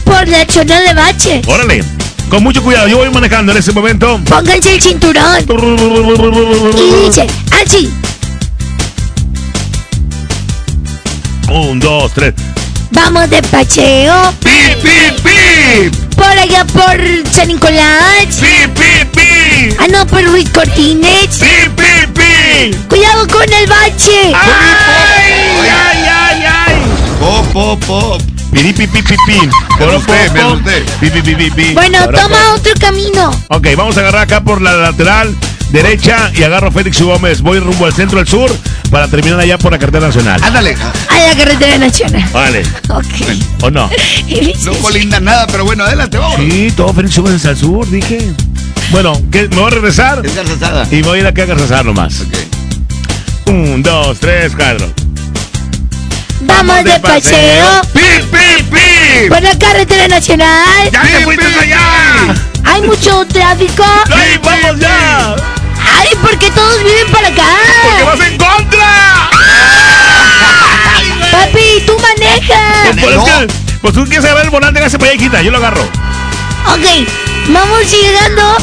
por 0.03 0.27
la 0.27 0.43
zona 0.49 0.81
de 0.81 0.93
baches. 0.93 1.47
Órale. 1.47 1.83
Con 2.29 2.41
mucho 2.43 2.63
cuidado, 2.63 2.87
yo 2.87 2.97
voy 2.97 3.09
manejando 3.11 3.51
en 3.51 3.59
ese 3.59 3.71
momento. 3.71 4.19
Pónganse 4.27 4.73
el 4.75 4.81
cinturón. 4.81 5.45
Y 6.77 7.05
dice 7.05 7.27
así. 7.63 7.93
Un, 11.49 11.79
dos, 11.79 12.11
tres. 12.13 12.33
Vamos 12.91 13.29
de 13.29 13.41
paseo 13.43 14.33
¡Pip, 14.41 14.81
pip, 14.81 15.21
pip! 15.23 16.07
por 16.17 16.25
allá 16.25 16.65
por 16.65 16.97
San 17.31 17.47
Nicolás. 17.47 18.25
¡Pip, 18.39 18.73
pip, 18.73 19.11
pip! 19.13 19.79
Ah, 19.79 19.87
no, 19.89 20.05
por 20.07 20.23
Ruiz 20.23 20.49
Cortines. 20.49 21.37
¡Pip, 21.37 21.75
pip, 21.75 22.17
pip! 22.17 22.89
Cuidado 22.89 23.27
con 23.27 23.51
el 23.53 23.67
bache. 23.67 24.33
¡Ay, 24.33 25.69
ay, 25.69 26.05
ay, 26.09 26.45
ay! 26.45 26.75
¡Pop, 27.19 27.45
pop, 27.53 27.85
pop! 27.85 28.36
Piri, 28.57 28.73
pi, 28.73 28.87
pi, 28.87 29.03
pi, 29.03 29.15
pi. 29.27 29.49
Usted. 29.95 30.31
Bueno, 31.75 31.99
toma 32.07 32.53
otro 32.55 32.73
camino. 32.79 33.29
Ok, 33.49 33.67
vamos 33.77 33.95
a 33.97 33.99
agarrar 33.99 34.23
acá 34.23 34.41
por 34.43 34.63
la 34.63 34.73
lateral 34.75 35.35
derecha 35.69 36.31
y 36.33 36.41
agarro 36.41 36.69
a 36.69 36.71
Félix 36.71 36.99
Gómez. 36.99 37.41
Voy 37.41 37.59
rumbo 37.59 37.85
al 37.85 37.93
centro 37.93 38.19
al 38.19 38.27
sur 38.27 38.49
para 38.89 39.07
terminar 39.07 39.39
allá 39.39 39.59
por 39.59 39.71
la 39.71 39.77
carretera 39.77 40.07
nacional. 40.07 40.41
Ándale. 40.43 40.75
A 41.07 41.19
la 41.27 41.35
carretera 41.37 41.77
nacional. 41.77 42.27
Vale. 42.33 42.63
Ok. 42.89 43.05
¿O 43.61 43.69
no? 43.69 43.91
No 44.65 44.73
colinda 44.81 45.19
nada, 45.19 45.45
pero 45.45 45.63
bueno, 45.63 45.83
adelante, 45.83 46.17
vamos. 46.17 46.37
Sí, 46.37 46.73
todo 46.75 46.91
Félix 46.95 47.15
Gómez 47.19 47.45
al 47.45 47.57
sur, 47.57 47.87
dije. 47.87 48.33
Bueno, 48.89 49.21
¿qué? 49.31 49.47
me 49.49 49.57
voy 49.57 49.67
a 49.67 49.69
regresar 49.69 50.25
Es 50.25 50.35
garzazada. 50.35 50.87
y 50.89 50.95
me 50.95 51.01
voy 51.03 51.19
a 51.19 51.21
ir 51.21 51.27
acá 51.27 51.43
a 51.43 51.45
Garzazar 51.45 51.85
nomás. 51.85 52.21
Ok. 52.21 53.49
Un, 53.49 53.83
dos, 53.83 54.17
tres, 54.19 54.53
cuatro. 54.55 54.91
Vamos 56.41 56.83
de 56.83 56.99
paseo 56.99 57.81
¡Pip, 57.93 58.31
pip, 58.31 58.71
pip! 58.71 59.29
por 59.29 59.41
la 59.41 59.57
carretera 59.57 60.07
nacional. 60.07 60.91
¡Ya 60.91 61.01
te 61.01 61.23
fuiste 61.23 61.45
allá! 61.45 62.35
Hay 62.63 62.81
mucho 62.83 63.25
tráfico. 63.25 63.83
¡Ay, 64.11 64.39
vamos 64.43 64.79
ya! 64.79 65.35
Ay, 65.99 66.09
porque 66.21 66.51
todos 66.51 66.83
viven 66.83 67.11
para 67.11 67.27
acá. 67.29 67.47
¡Porque 67.83 68.03
vas 68.03 68.19
en 68.27 68.37
contra! 68.37 69.29
Papi, 71.31 71.83
tú 71.85 71.97
manejas. 71.99 72.95
Pues, 73.01 73.15
es 73.15 73.23
que, 73.23 73.47
pues 73.81 73.93
tú 73.93 74.03
quieres 74.05 74.25
agarrar 74.25 74.45
el 74.45 74.51
volante, 74.51 74.79
hágase 74.79 74.99
para 74.99 75.11
allá, 75.11 75.19
hijita, 75.19 75.41
yo 75.41 75.51
lo 75.51 75.57
agarro. 75.57 75.81
Ok, 75.81 77.07
vamos 77.49 77.91
llegando 77.91 78.57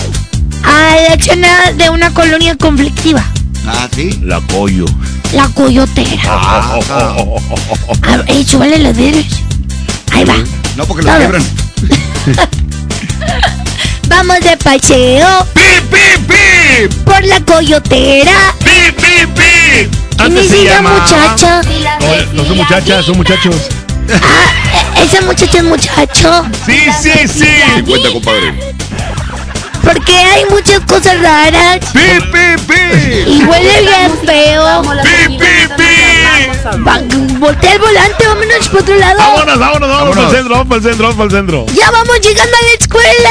a 0.65 0.97
la 1.09 1.23
zona 1.23 1.73
de 1.73 1.91
una 1.91 2.13
colonia 2.13 2.57
conflictiva. 2.57 3.25
Ah, 3.67 3.89
¿sí? 3.95 4.21
La 4.23 4.41
collo. 4.43 4.85
La 5.33 5.49
coyotera. 5.49 6.23
Ah, 6.27 6.79
ver, 8.03 8.25
eh, 8.29 8.45
súbale 8.47 8.79
los 8.79 8.97
dedos. 8.97 9.25
Ahí 10.13 10.25
va. 10.25 10.35
No, 10.77 10.85
porque 10.87 11.05
Todo. 11.05 11.17
quiebran. 11.17 11.43
Vamos 14.09 14.39
de 14.41 14.57
paseo 14.59 15.47
¡Pip, 15.55 15.91
pip, 15.91 16.29
pip! 16.29 16.93
por 17.05 17.25
la 17.25 17.41
coyotera. 17.41 18.55
¡Pip, 18.61 18.95
pip, 18.97 19.29
pip! 19.35 19.95
¿Quién 20.17 20.21
Antes 20.21 20.45
es 20.45 20.51
se 20.51 20.65
llama- 20.65 20.91
muchacha? 21.01 21.63
No, 21.63 22.33
no 22.43 22.45
son 22.49 22.57
muchachas, 22.59 23.05
son 23.07 23.17
muchachos. 23.17 23.57
Ah, 24.13 25.01
e- 25.01 25.05
esa 25.05 25.21
muchacha 25.23 25.59
es 25.59 25.65
muchacho. 25.65 26.45
Sí, 26.67 26.79
sí, 27.03 27.11
sí. 27.27 27.83
Cuenta, 27.87 28.11
compadre. 28.13 28.55
Porque 29.85 30.17
hay 30.17 30.45
muchas 30.51 30.81
cosas 30.81 31.21
raras. 31.21 31.79
¡Pip, 31.93 32.23
pip, 32.33 32.61
pip! 32.67 33.27
Y 33.29 33.45
huele 33.45 33.81
bien 33.83 34.13
feo. 34.25 34.83
¡Pip, 35.03 35.39
pip, 35.41 35.77
pip! 35.77 36.87
Va- 36.87 37.01
Voltea 37.39 37.73
el 37.75 37.79
volante, 37.79 38.27
vámonos 38.27 38.69
por 38.71 38.81
otro 38.81 38.95
lado. 38.97 39.19
Vámonos, 39.19 39.59
vámonos, 39.59 39.89
vámonos 39.89 39.91
Vámonos. 39.91 40.15
para 40.17 40.29
el 40.29 40.35
centro, 40.37 40.51
vamos 40.55 40.67
para 40.69 40.77
el 40.79 40.83
centro, 40.85 41.07
vamos 41.09 41.17
para 41.17 41.25
el 41.25 41.31
centro. 41.37 41.67
Ya 41.79 41.91
vamos 41.91 42.21
llegando 42.21 42.57
a 42.57 42.63
la 42.63 42.73
escuela. 42.81 43.31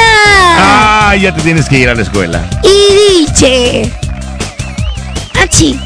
Ah, 0.57 1.15
ya 1.19 1.33
te 1.35 1.41
tienes 1.41 1.67
que 1.67 1.77
ir 1.79 1.89
a 1.89 1.95
la 1.95 2.01
escuela. 2.03 2.41
Y 2.63 3.25
dice. 3.25 3.91
Así. 5.41 5.79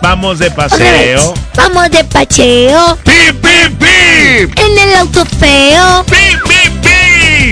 Vamos 0.00 0.38
de 0.38 0.50
paseo. 0.50 1.34
Vamos 1.54 1.90
de 1.90 2.02
paseo. 2.04 2.98
¡Pip, 3.04 3.40
pip, 3.40 3.78
pip! 3.78 4.58
En 4.58 4.78
el 4.78 4.94
auto 4.96 5.24
feo. 5.38 6.04
¡Pip, 6.06 6.42
pip, 6.48 6.81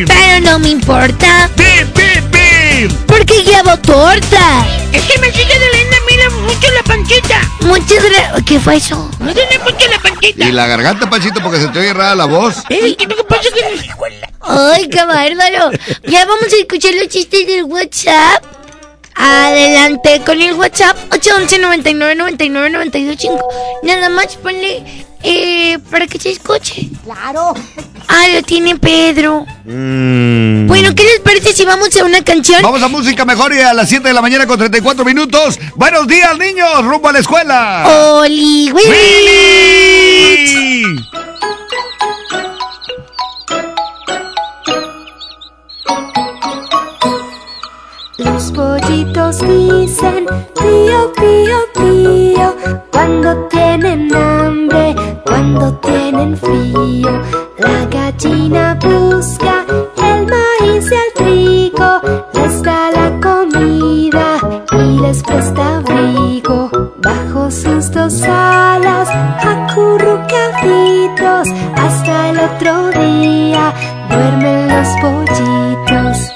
Pero 0.07 0.41
no 0.43 0.59
me 0.59 0.71
importa. 0.71 1.51
¡Pip, 1.57 1.87
pip, 1.95 2.25
pip! 2.31 2.93
Porque 3.07 3.43
llevo 3.43 3.77
torta. 3.79 4.67
Es 4.93 5.03
que 5.03 5.19
me 5.19 5.33
sigue 5.33 5.53
doliendo 5.59 5.97
a 5.97 6.01
mí 6.07 6.45
mucho 6.47 6.73
la 6.73 6.83
panchita. 6.85 7.41
Muchas 7.63 8.05
gracias. 8.05 8.43
¿Qué 8.45 8.61
fue 8.61 8.77
eso? 8.77 9.11
Me 9.19 9.35
duele 9.35 9.59
mucho 9.59 9.89
la 9.91 9.99
panchita. 9.99 10.45
Y 10.45 10.53
la 10.53 10.67
garganta, 10.67 11.11
Panchito, 11.11 11.43
porque 11.43 11.59
se 11.59 11.69
te 11.69 11.81
oye 11.81 11.93
rara 11.93 12.15
la 12.15 12.27
voz. 12.27 12.59
Eh, 12.69 12.97
¿qué 12.97 13.09
pasa? 13.29 13.49
Que 13.53 13.91
Ay, 14.41 14.89
qué 14.89 15.05
bárbaro. 15.05 15.71
Ya 16.05 16.25
vamos 16.25 16.53
a 16.53 16.57
escuchar 16.57 16.95
los 16.95 17.09
chistes 17.09 17.47
del 17.47 17.65
WhatsApp. 17.65 18.45
Adelante 19.17 20.23
con 20.25 20.41
el 20.41 20.55
WhatsApp 20.55 20.97
811 21.13 21.59
99 21.59 22.15
99 22.15 22.71
92 22.71 23.17
5. 23.19 23.49
Nada 23.83 24.09
más 24.09 24.37
ponle 24.37 25.05
eh, 25.23 25.79
para 25.91 26.07
que 26.07 26.19
se 26.19 26.31
escuche. 26.31 26.89
Claro. 27.05 27.55
Ah, 28.09 28.27
lo 28.35 28.43
tiene 28.43 28.77
Pedro. 28.77 29.47
Mm. 29.65 30.67
Bueno, 30.67 30.95
¿qué 30.95 31.05
les 31.05 31.21
parece 31.21 31.53
si 31.53 31.65
vamos 31.65 31.97
a 31.97 32.05
una 32.05 32.23
canción? 32.23 32.63
Vamos 32.63 32.83
a 32.83 32.89
música 32.89 33.25
mejor 33.25 33.55
y 33.55 33.61
a 33.61 33.73
las 33.73 33.89
7 33.89 34.09
de 34.09 34.15
la 34.15 34.23
mañana 34.23 34.47
con 34.47 34.59
34 34.59 35.05
minutos. 35.05 35.59
Buenos 35.77 36.07
días, 36.07 36.37
niños, 36.39 36.85
rumbo 36.85 37.09
a 37.09 37.13
la 37.13 37.19
escuela. 37.21 37.85
Oli, 38.21 38.73
Willy. 38.73 39.91
Los 48.25 48.53
pollitos 48.53 49.41
dicen 49.41 50.25
pío, 50.55 51.13
pío, 51.17 51.59
pío 51.75 52.55
cuando 52.93 53.49
tienen 53.49 54.15
hambre, 54.15 54.95
cuando 55.25 55.73
tienen 55.79 56.37
frío. 56.37 57.23
La 57.57 57.87
gallina 57.87 58.75
busca 58.75 59.65
el 59.97 60.27
maíz 60.27 60.91
y 60.91 60.95
el 60.95 61.13
trigo, 61.15 62.03
les 62.35 62.63
da 62.63 62.91
la 62.91 63.19
comida 63.21 64.37
y 64.73 64.99
les 65.01 65.23
presta 65.23 65.79
abrigo. 65.79 66.71
Bajo 66.99 67.51
sus 67.51 67.91
dos 67.91 68.23
alas, 68.23 69.09
acurrucaditos, 69.41 71.49
hasta 71.75 72.29
el 72.29 72.39
otro 72.39 72.91
día 72.91 73.73
duermen 74.11 74.69
los 74.69 74.89
pollitos. 75.01 76.31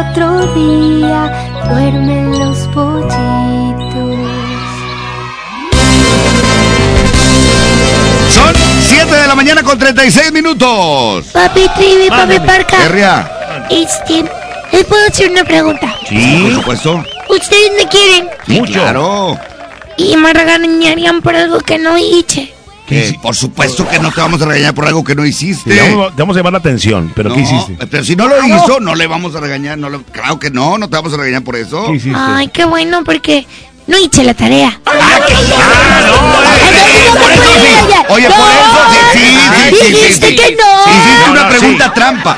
Otro 0.00 0.54
día 0.54 1.30
duermen 1.68 2.38
los 2.38 2.58
pollitos. 2.68 3.12
Son 8.30 8.54
7 8.88 9.14
de 9.14 9.26
la 9.26 9.34
mañana 9.34 9.62
con 9.62 9.78
36 9.78 10.32
minutos. 10.32 11.26
Papi 11.32 11.68
Trivi, 11.76 12.08
papi 12.08 12.38
Parca. 12.40 12.84
Herria. 12.84 13.30
Este, 13.70 14.24
¿les 14.72 14.84
puedo 14.84 15.06
hacer 15.06 15.30
una 15.30 15.44
pregunta? 15.44 15.94
Sí, 16.08 16.42
por 16.42 16.54
supuesto. 16.54 17.04
¿Ustedes 17.28 17.72
me 17.76 17.86
quieren? 17.88 18.28
Mucho. 18.46 18.72
Claro. 18.72 19.38
Y 19.96 20.16
me 20.16 20.32
regañarían 20.32 21.20
por 21.20 21.36
algo 21.36 21.60
que 21.60 21.78
no 21.78 21.96
hice. 21.98 22.54
Eh, 22.88 23.16
por 23.22 23.34
supuesto 23.34 23.88
que 23.88 23.98
no 23.98 24.10
te 24.12 24.20
vamos 24.20 24.42
a 24.42 24.46
regañar 24.46 24.74
por 24.74 24.86
algo 24.86 25.02
que 25.02 25.14
no 25.14 25.24
hiciste. 25.24 25.74
Te 25.74 25.80
vamos, 25.80 26.14
te 26.14 26.22
vamos 26.22 26.36
a 26.36 26.40
llamar 26.40 26.52
la 26.52 26.58
atención, 26.58 27.10
pero 27.14 27.34
¿qué 27.34 27.40
hiciste? 27.40 27.86
Pero 27.86 28.04
si 28.04 28.16
no 28.16 28.28
lo 28.28 28.44
hizo, 28.46 28.80
no 28.80 28.94
le 28.94 29.06
vamos 29.06 29.34
a 29.34 29.40
regañar. 29.40 29.78
No 29.78 30.02
claro 30.04 30.38
que 30.38 30.50
no, 30.50 30.76
no 30.76 30.88
te 30.88 30.96
vamos 30.96 31.14
a 31.14 31.16
regañar 31.16 31.42
por 31.42 31.56
eso. 31.56 31.86
¿Qué 31.86 31.94
hiciste? 31.94 32.18
Ay, 32.18 32.48
qué 32.48 32.64
bueno, 32.64 33.02
porque 33.04 33.46
no 33.86 33.98
hice 33.98 34.24
la 34.24 34.34
tarea. 34.34 34.80
Oye, 38.08 38.26
por 38.26 38.34
eso, 38.36 38.80
sí, 39.12 39.18
sí, 39.18 39.20
sí, 39.24 39.76
sí, 39.76 39.84
sí, 39.86 39.92
Dijiste 39.92 40.26
sí. 40.28 40.36
que 40.36 40.56
no. 40.56 40.92
Hiciste 40.92 41.30
una 41.30 41.42
no, 41.44 41.48
pregunta 41.48 41.84
sí. 41.86 41.90
trampa. 41.94 42.36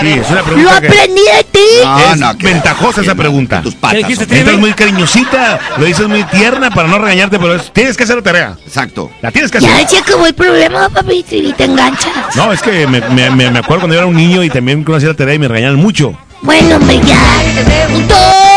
Sí, 0.00 0.08
es 0.08 0.30
una 0.30 0.38
Lo 0.40 0.44
pregunta 0.44 0.76
aprendí 0.76 1.20
de 1.22 1.44
ti. 1.50 1.60
No, 1.84 2.16
no, 2.16 2.38
que- 2.38 2.46
ventajosa 2.46 3.00
esa 3.02 3.14
pregunta. 3.14 3.60
Tus 3.62 3.74
patas. 3.74 3.98
¿Qué 3.98 4.06
dijiste, 4.06 4.38
Estás 4.38 4.56
muy 4.56 4.72
cariñosita, 4.72 5.58
lo 5.76 5.84
dices 5.84 6.08
muy 6.08 6.22
tierna 6.24 6.70
para 6.70 6.88
no 6.88 6.98
regañarte, 6.98 7.38
pero 7.38 7.56
es- 7.56 7.72
tienes 7.72 7.96
que 7.96 8.04
hacer 8.04 8.16
la 8.16 8.22
tarea. 8.22 8.56
Exacto. 8.66 9.10
La 9.20 9.30
tienes 9.30 9.50
que 9.50 9.60
Ya 9.60 9.74
hacer. 9.74 9.88
se 9.88 9.98
acabó 9.98 10.26
el 10.26 10.34
problema, 10.34 10.88
papi 10.88 11.22
Trivi, 11.24 11.52
te 11.52 11.64
enganchas. 11.64 12.12
No, 12.36 12.52
es 12.52 12.62
que 12.62 12.86
me, 12.86 13.00
me, 13.00 13.30
me- 13.30 13.58
acuerdo 13.58 13.80
cuando 13.82 13.94
yo 13.94 13.98
era 14.00 14.06
un 14.06 14.16
niño 14.16 14.42
y 14.42 14.50
también 14.50 14.82
cuando 14.84 14.96
hacía 14.98 15.08
la 15.10 15.16
tarea 15.16 15.34
y 15.34 15.38
me 15.38 15.48
regañaban 15.48 15.76
mucho. 15.76 16.14
Bueno, 16.42 16.76
hombre, 16.76 16.98
ya. 17.04 17.18
Te 17.54 17.62
preguntó, 17.64 18.14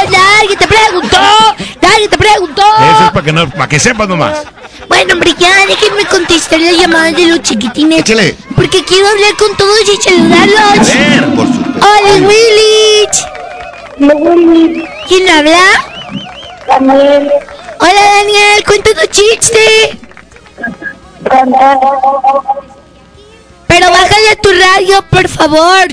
nadie 0.09 0.55
te 0.57 0.67
preguntó, 0.67 1.17
nadie 1.87 2.07
te 2.07 2.17
preguntó. 2.17 2.61
Eso 2.61 3.05
es 3.05 3.11
para 3.11 3.25
que, 3.25 3.31
no, 3.33 3.49
para 3.49 3.67
que 3.67 3.79
sepas 3.79 4.07
nomás. 4.07 4.43
Bueno, 4.87 5.13
hombre, 5.13 5.33
ya, 5.37 5.65
déjenme 5.67 6.05
contestar 6.05 6.59
las 6.59 6.75
llamadas 6.77 7.15
de 7.15 7.27
los 7.27 7.41
chiquitines. 7.41 7.99
Échale. 8.01 8.35
Porque 8.55 8.83
quiero 8.83 9.07
hablar 9.07 9.35
con 9.37 9.55
todos 9.57 9.79
y 9.81 10.01
saludarlos. 10.01 10.87
Ver. 10.87 11.35
Por 11.35 11.47
supuesto. 11.47 11.87
Hola, 11.87 12.27
Willy. 12.27 13.07
¿Quién 15.07 15.29
habla? 15.29 15.59
Daniel, 16.67 17.31
Hola, 17.79 18.01
Daniel, 18.17 18.63
cuéntanos 18.65 19.09
chiste. 19.09 19.99
cantar, 21.29 21.77
Pero 23.67 23.89
bájale 23.89 24.29
a 24.31 24.35
tu 24.41 24.49
radio, 24.49 25.01
por 25.09 25.27
favor. 25.27 25.87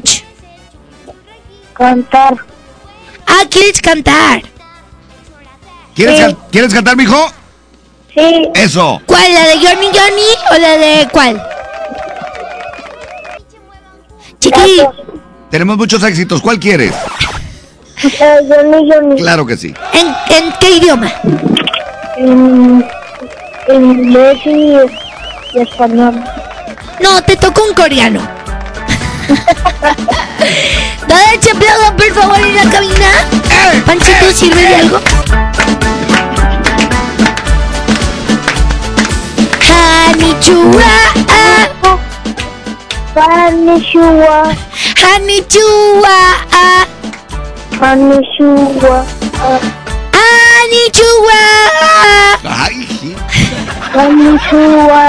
cantar, 1.75 2.35
Ah, 3.27 3.45
¿quieres 3.51 3.81
cantar? 3.81 4.43
¿Quieres, 6.01 6.17
Sí. 6.19 6.23
can- 6.25 6.37
¿Quieres 6.51 6.73
cantar, 6.73 6.97
mijo? 6.97 7.31
sí, 8.15 8.49
Eso. 8.55 9.03
¿Cuál? 9.05 9.35
¿La 9.35 9.45
de 9.49 9.55
Johnny 9.57 9.87
Johnny 9.89 10.31
o 10.51 10.59
la 10.59 10.69
de 10.79 11.09
cuál? 11.13 11.43
Chiqui, 14.39 14.81
Tenemos 15.51 15.77
muchos 15.77 16.03
éxitos. 16.03 16.41
¿Cuál 16.41 16.59
quieres? 16.59 16.95
eh, 18.03 18.39
Johnny, 18.49 18.91
Johnny, 18.91 19.17
Claro 19.21 19.45
que 19.45 19.59
sí. 19.59 19.75
¿en, 19.93 20.07
en 20.35 20.53
qué 20.59 20.71
idioma? 20.77 21.13
en, 22.17 22.83
en 23.69 23.85
inglés 23.85 24.39
y, 24.47 24.77
y 25.59 25.61
español. 25.61 26.15
No, 27.01 27.23
te 27.23 27.37
tocó 27.37 27.63
un 27.65 27.75
coreano. 27.75 28.27
Dale 31.07 31.37
aplauso, 31.37 31.97
por 31.97 32.15
favor, 32.15 32.39
en 32.39 32.57
la 32.57 32.71
cabina. 32.71 33.11
Panchito, 33.85 34.33
¿sirve 34.33 34.63
de 34.63 34.75
algo? 34.77 34.99
Hanichua, 39.81 40.93
ah, 41.28 41.97
Konnichiwa, 43.15 44.55
Hanichua, 45.02 46.16
ah, 46.52 46.85
konnichiwa, 47.78 49.05
ah, 49.43 49.61
Ay, 52.65 52.77
sí. 53.01 53.16
konnichiwa, 53.93 55.05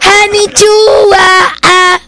Hanichua, 0.00 1.26
ah. 1.62 1.98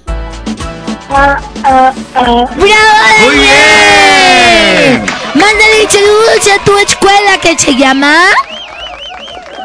ah, 1.15 1.39
ah. 1.65 1.93
¡Bravo, 2.15 2.97
Muy 3.23 3.37
bien. 3.37 5.07
Mándale 5.35 5.89
saludos 5.89 6.49
a 6.53 6.65
tu 6.65 6.77
escuela 6.79 7.39
que 7.41 7.57
se 7.59 7.75
llama 7.77 8.15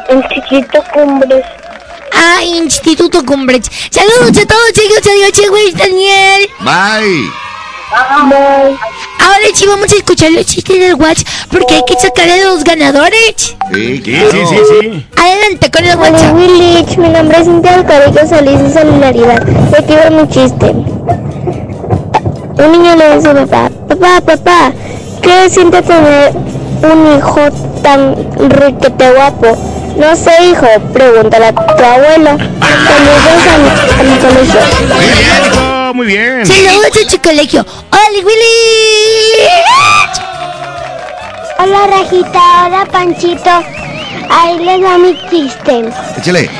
El 0.08 0.22
chiquito 0.28 0.82
cumbres. 0.92 1.44
Ah, 2.12 2.42
Instituto 2.44 3.24
Cumbres. 3.24 3.66
Saludos 3.90 4.36
a 4.42 4.46
todos 4.46 4.70
ellos, 4.74 5.00
adiós, 5.02 5.74
Daniel. 5.74 6.48
Bye. 6.60 7.30
Bye. 7.90 8.76
Ahora 9.18 9.46
sí 9.54 9.64
vamos 9.66 9.92
a 9.92 9.96
escuchar 9.96 10.30
los 10.32 10.44
chistes 10.46 10.78
del 10.78 10.94
Watch 10.96 11.22
porque 11.50 11.74
hay 11.76 11.82
que 11.86 11.94
sacar 11.98 12.28
a 12.28 12.36
los 12.36 12.64
ganadores. 12.64 13.34
Sí, 13.36 13.54
Sí, 13.72 14.02
claro. 14.02 14.30
sí, 14.30 14.38
sí, 14.48 14.56
sí. 14.80 15.06
Adelante 15.16 15.70
con 15.70 15.84
el 15.84 15.96
Hola 15.98 16.10
WhatsApp. 16.10 16.34
Willich, 16.36 16.96
mi 16.98 17.08
nombre 17.08 17.38
es 17.38 17.44
Cintia 17.44 17.74
Alcarico 17.74 18.18
Solís 18.28 18.60
de 18.62 18.72
Solidaridad. 18.72 19.46
Y 19.46 19.74
aquí 19.76 19.94
va 19.94 20.10
mi 20.10 20.28
chiste. 20.28 20.66
Un 22.58 22.72
niño 22.72 22.96
le 22.96 23.16
dice 23.16 23.28
a 23.28 23.32
su 23.32 23.46
papá, 23.46 23.70
papá, 23.88 24.20
papá, 24.20 24.72
¿qué 25.22 25.50
siente 25.50 25.82
tener 25.82 26.32
un 26.82 27.18
hijo 27.18 27.40
tan 27.82 28.14
riquete 28.50 29.12
guapo? 29.12 29.58
No 29.96 30.14
sé, 30.14 30.30
hijo, 30.44 30.66
pregúntale 30.92 31.46
a 31.46 31.52
tu 31.52 31.84
abuela. 31.84 32.36
Saludos 32.36 33.46
a 33.48 33.58
mi, 33.58 33.68
a 33.98 34.02
mi 34.02 34.18
colegio. 34.18 34.60
Muy 34.94 35.06
bien, 35.06 35.26
hijo. 35.46 35.94
Muy 35.94 36.06
bien. 36.06 36.46
Saludos 36.46 36.90
a 37.06 37.10
su 37.10 37.18
colegio. 37.20 37.66
¡Oli 37.90 38.24
Willy! 38.24 39.48
Hola 41.58 41.86
Rajita, 41.86 42.66
hola 42.66 42.86
Panchito. 42.92 43.50
Ahí 44.28 44.58
les 44.58 44.82
va 44.84 44.98
mi 44.98 45.18
chiste. 45.30 45.90
Échale. 46.18 46.50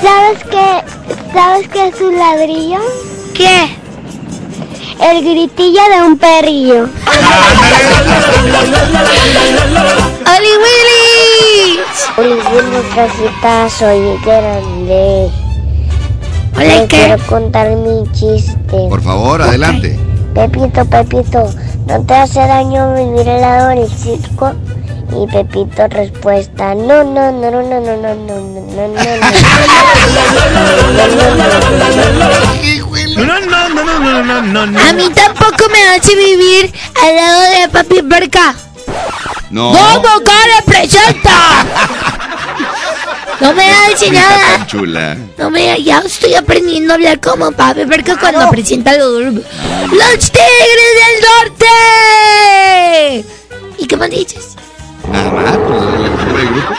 ¿Sabes 0.00 0.38
qué? 0.48 0.84
¿Sabes 1.34 1.68
qué 1.68 1.88
es 1.88 2.00
un 2.00 2.16
ladrillo? 2.16 2.78
¿Qué? 3.34 3.76
El 5.00 5.24
gritillo 5.24 5.82
de 5.94 6.02
un 6.02 6.16
perrillo. 6.16 6.88
¡Oli 10.26 10.52
Willy! 10.62 11.07
Willy, 12.18 12.34
Rajita, 12.96 13.70
soy 13.70 14.18
grande. 14.24 15.30
Hola, 16.56 16.66
¿qué? 16.80 16.86
quiero 16.88 17.26
contar 17.26 17.70
mi 17.70 18.10
chiste. 18.10 18.76
Por 18.88 19.00
favor, 19.00 19.40
adelante. 19.40 19.96
Pepito, 20.34 20.84
Pepito, 20.84 21.48
¿no 21.86 22.02
te 22.02 22.14
hace 22.14 22.40
daño 22.40 22.94
vivir 22.94 23.28
helado 23.28 23.70
en 23.70 23.78
el 23.78 23.90
circo? 23.90 24.52
Y 25.12 25.30
Pepito 25.32 25.86
respuesta, 25.86 26.74
no, 26.74 27.04
no, 27.04 27.30
no, 27.30 27.50
no, 27.52 27.62
no, 27.62 27.80
no, 27.80 27.96
no, 27.96 28.14
no, 28.14 28.14
no, 28.14 28.88
no, 28.88 28.98
No, 33.16 33.40
no, 33.40 33.68
no, 33.68 33.84
no, 33.84 33.98
no, 34.00 34.22
no, 34.24 34.42
no, 34.42 34.66
no. 34.66 34.80
A 34.80 34.92
mí 34.92 35.08
tampoco 35.14 35.68
me 35.70 35.96
hace 35.96 36.16
vivir 36.16 36.72
al 37.00 37.14
lado 37.14 37.42
de 37.42 37.68
papi 37.68 38.02
Perca. 38.02 38.54
No. 38.54 39.27
¿Cómo 39.50 40.02
cara 40.24 40.62
presenta? 40.66 41.64
No 43.40 43.54
me 43.54 43.64
Rita 43.88 44.12
nada. 44.12 44.66
chula. 44.66 45.16
No 45.38 45.50
me, 45.50 45.82
ya 45.82 46.00
estoy 46.04 46.34
aprendiendo 46.34 46.92
a 46.92 46.96
hablar 46.96 47.20
como 47.20 47.50
papi 47.52 47.86
Perca 47.86 48.16
cuando 48.18 48.50
presenta 48.50 48.96
los, 48.98 49.22
los 49.32 50.30
Tigres 50.32 50.94
del 50.98 51.20
Norte. 51.48 53.24
¿Y 53.78 53.86
qué 53.86 53.96
más 53.96 54.10
dices? 54.10 54.56
Nada 55.10 55.30
más, 55.30 55.56
pues 55.56 55.82
el 55.82 56.02
nombre 56.02 56.32
del 56.36 56.48
grupo. 56.48 56.74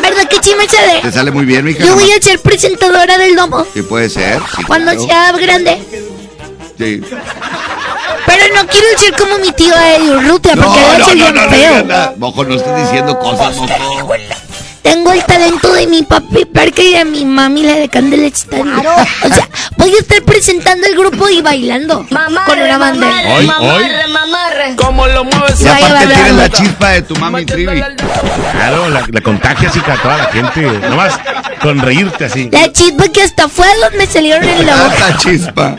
¿Verdad 0.00 0.28
que 0.28 0.36
sí 0.42 0.54
me 0.56 0.66
sale? 0.66 1.00
Te 1.02 1.12
sale 1.12 1.30
muy 1.30 1.44
bien, 1.44 1.64
mija. 1.64 1.84
Yo 1.84 1.94
voy 1.94 2.10
a 2.10 2.20
ser 2.20 2.40
presentadora 2.40 3.18
del 3.18 3.36
domo 3.36 3.64
Sí, 3.74 3.82
puede 3.82 4.08
ser. 4.08 4.40
Sí, 4.56 4.64
cuando 4.64 4.92
claro. 4.92 5.06
sea 5.06 5.32
grande. 5.32 5.82
Sí. 6.78 7.02
Pero 8.26 8.54
no 8.54 8.66
quiero 8.66 8.86
ser 8.98 9.14
como 9.16 9.38
mi 9.38 9.52
tío 9.52 9.74
Eddie 9.74 10.10
Urrutia 10.10 10.54
porque 10.56 10.80
no, 10.80 10.92
él 10.92 10.98
no, 11.00 11.06
bien 11.14 11.34
no, 11.34 11.50
feo. 11.50 11.84
no, 11.84 12.10
no. 12.10 12.16
Mojo, 12.16 12.44
no 12.44 12.54
estés 12.54 12.76
diciendo 12.76 13.18
cosas, 13.18 13.56
mojo. 13.56 14.14
Tengo 14.82 15.12
el 15.12 15.22
talento 15.24 15.72
de 15.74 15.86
mi 15.86 16.02
papi 16.02 16.46
Perca 16.46 16.82
y 16.82 16.94
de 16.94 17.04
mi 17.04 17.26
mami, 17.26 17.62
la 17.62 17.74
de 17.74 17.88
Candela 17.88 18.30
Chitari. 18.30 18.62
O 18.62 19.34
sea, 19.34 19.48
voy 19.76 19.94
a 19.94 19.98
estar 19.98 20.22
presentando 20.22 20.86
el 20.86 20.96
grupo 20.96 21.28
y 21.28 21.42
bailando 21.42 22.06
con 22.46 22.58
una 22.58 22.78
bandera. 22.78 23.34
Hoy, 23.36 23.50
hoy. 23.60 23.84
¿Cómo 24.76 25.06
lo 25.06 25.24
mueves? 25.24 25.60
Y 25.60 25.68
aparte 25.68 25.92
bailando. 25.92 26.14
tienes 26.14 26.34
la 26.34 26.48
chispa 26.48 26.88
de 26.88 27.02
tu 27.02 27.16
mami 27.16 27.44
Trivi. 27.44 27.82
Claro, 28.52 28.88
la, 28.88 29.04
la 29.10 29.20
contagias 29.20 29.76
y 29.76 29.78
a 29.80 29.96
toda 29.96 30.16
la 30.16 30.24
gente. 30.26 30.62
Nomás 30.62 31.18
con 31.60 31.78
reírte 31.80 32.24
así. 32.24 32.48
La 32.50 32.72
chispa 32.72 33.08
que 33.08 33.22
hasta 33.22 33.48
fuegos 33.48 33.92
me 33.96 34.06
salieron 34.06 34.42
en 34.44 34.66
la 34.66 34.76
boca. 34.76 34.96
Tanta 34.96 35.18
chispa. 35.18 35.76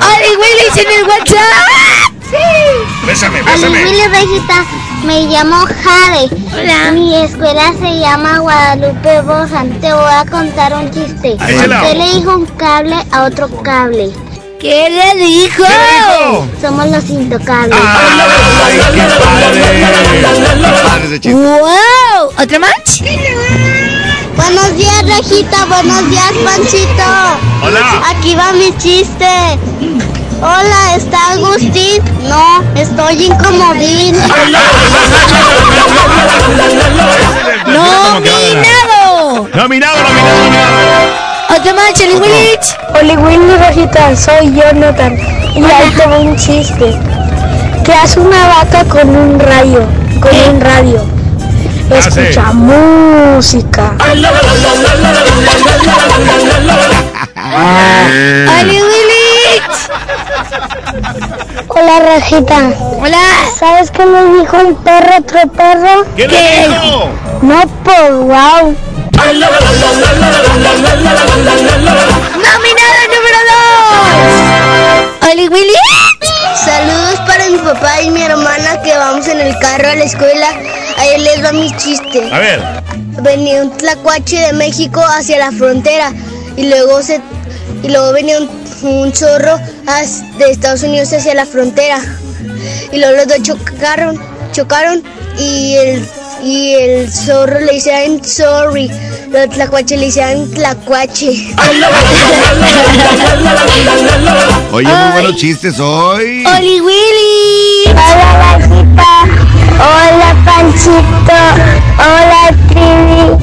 ¡Ay, 0.00 0.30
Willy, 0.36 0.80
en 0.80 1.00
el 1.00 1.08
WhatsApp! 1.08 2.12
¡Sí! 2.30 3.06
Bésame, 3.06 3.42
Hola 3.42 3.68
Willy, 3.68 4.02
Rajita, 4.08 4.64
me 5.04 5.26
llamo 5.26 5.66
Jade. 5.66 6.30
Hola. 6.54 6.92
Mi 6.92 7.16
escuela 7.16 7.72
se 7.78 7.98
llama 7.98 8.38
Guadalupe 8.38 9.20
Bojan. 9.22 9.80
Te 9.80 9.92
voy 9.92 10.12
a 10.12 10.24
contar 10.24 10.74
un 10.74 10.90
chiste. 10.90 11.36
Ah. 11.38 11.46
¿Qué 11.46 11.94
le 11.94 12.14
dijo 12.14 12.36
un 12.36 12.46
cable 12.46 12.96
a 13.10 13.24
otro 13.24 13.48
cable? 13.62 14.10
¿Qué 14.60 14.88
le 14.88 15.24
dijo? 15.24 15.64
Somos 16.60 16.86
los 16.86 17.10
intocables. 17.10 17.76
¡Ay, 17.76 18.80
qué 18.94 19.02
padre! 19.02 19.60
¡Qué 20.60 20.88
padre 20.88 21.04
ese 21.06 21.20
chiste! 21.20 21.34
¡Wow! 21.34 22.30
¿Otra 22.38 22.58
más? 22.60 23.02
Buenos 24.36 24.76
días, 24.76 25.04
Rajita. 25.06 25.64
Buenos 25.66 26.10
días, 26.10 26.32
Panchito. 26.44 27.02
Hola. 27.62 28.02
Aquí 28.10 28.34
va 28.34 28.52
mi 28.52 28.76
chiste. 28.78 29.26
Hola, 30.40 30.96
¿está 30.96 31.32
Agustín? 31.32 32.02
No, 32.28 32.62
estoy 32.74 33.26
incomodín. 33.26 34.16
¡Nominado! 37.66 39.48
Nominado, 39.54 39.54
nominado, 39.54 39.96
nominado. 39.98 41.22
¿Otra 41.50 41.74
más, 41.74 41.92
Chely 41.94 42.14
Willy? 42.14 42.58
Hola, 42.94 43.14
Willy, 43.14 43.56
Rajita. 43.56 44.16
Soy 44.16 44.52
Jonathan. 44.52 45.16
Y 45.54 45.64
ahí 45.64 45.90
te 45.96 46.06
va 46.06 46.18
un 46.18 46.36
chiste. 46.36 46.98
¿Qué 47.84 47.92
hace 47.92 48.20
una 48.20 48.48
vaca 48.48 48.84
con 48.84 49.08
un 49.08 49.38
rayo? 49.38 49.84
Con 50.20 50.54
un 50.54 50.60
radio. 50.60 51.11
Hace. 51.98 52.30
Escucha 52.30 52.52
música. 52.52 53.92
¡Oli 58.60 58.78
Willy! 58.82 59.62
Hola, 61.68 62.00
Rajita. 62.00 62.58
Hola. 63.00 63.18
¿Sabes 63.58 63.90
qué 63.90 64.04
le 64.06 64.24
dijo 64.40 64.56
un 64.56 64.74
perro 64.76 65.16
otro 65.18 65.40
perro? 65.56 66.04
¿Qué 66.16 66.26
le 66.28 66.68
dijo? 66.68 67.10
No, 67.42 67.60
pues 67.84 68.10
wow. 68.10 68.74
¡Nominado 69.14 69.42
número 73.14 73.38
dos! 73.50 75.30
¡Oli 75.30 75.46
Willy! 75.48 75.74
Saludos 76.64 77.18
para 77.26 77.31
mi 77.52 77.58
papá 77.58 78.00
y 78.02 78.10
mi 78.10 78.22
hermana 78.22 78.80
que 78.82 78.96
vamos 78.96 79.26
en 79.28 79.40
el 79.40 79.58
carro 79.58 79.88
a 79.90 79.94
la 79.94 80.04
escuela. 80.04 80.48
Ahí 80.98 81.20
les 81.20 81.44
va 81.44 81.52
mi 81.52 81.70
chiste. 81.76 82.28
A 82.32 82.38
ver. 82.38 82.60
Venía 83.22 83.62
un 83.62 83.70
tlacuache 83.76 84.38
de 84.40 84.52
México 84.54 85.02
hacia 85.04 85.38
la 85.38 85.52
frontera 85.52 86.12
y 86.56 86.68
luego 86.68 87.02
se 87.02 87.20
y 87.82 87.88
luego 87.88 88.12
venía 88.12 88.38
un, 88.38 88.48
un 88.82 89.12
zorro 89.14 89.58
as- 89.86 90.22
de 90.38 90.50
Estados 90.50 90.82
Unidos 90.82 91.12
hacia 91.12 91.34
la 91.34 91.44
frontera 91.46 91.98
y 92.92 92.98
luego 92.98 93.16
los 93.16 93.26
dos 93.28 93.42
chocaron 93.42 94.20
chocaron 94.52 95.02
y 95.38 95.74
el 95.76 96.08
y 96.42 96.74
el 96.74 97.12
zorro 97.12 97.60
le 97.60 97.74
decían 97.74 98.22
sorry 98.24 98.90
los 99.30 99.48
tlacuaches 99.50 99.98
le 99.98 100.06
decían 100.06 100.50
tlacuache 100.50 101.54
Oye, 104.72 104.88
muy 104.88 105.12
buenos 105.12 105.36
chistes 105.36 105.78
hoy. 105.78 106.44
¡Oli 106.46 106.80
Willy! 106.80 107.90
Hola 107.90 108.58
Rajita, 108.58 109.12
hola 109.78 110.34
Panchito, 110.46 111.40
hola 111.98 112.44
Trivi, 112.68 113.36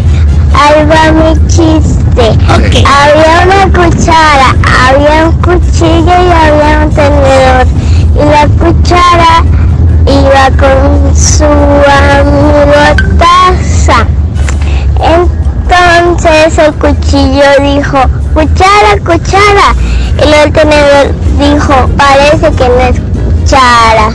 ahí 0.56 0.86
va 0.86 1.12
mi 1.12 1.48
chiste. 1.48 2.26
Había 2.88 3.34
una 3.46 3.62
cuchara, 3.72 4.56
había 4.88 5.30
un 5.30 5.42
cuchillo 5.42 6.06
y 6.06 6.32
había 6.32 6.86
un 6.86 6.96
tenedor. 6.96 7.68
Y 8.16 8.26
la 8.26 8.48
cuchara 8.58 9.44
iba 10.10 10.49
con 10.57 11.14
su 11.15 11.45
amigo 11.45 12.73
taza. 13.18 14.06
Entonces 15.02 16.57
el 16.57 16.73
cuchillo 16.73 17.45
dijo, 17.61 17.99
cuchara, 18.34 18.98
cuchara. 19.06 19.73
Y 20.18 20.22
luego 20.27 20.44
el 20.45 20.52
tenedor 20.53 21.14
dijo, 21.38 21.88
parece 21.95 22.52
que 22.53 22.68
no 22.69 22.81
es 22.81 22.99
cuchara. 22.99 24.10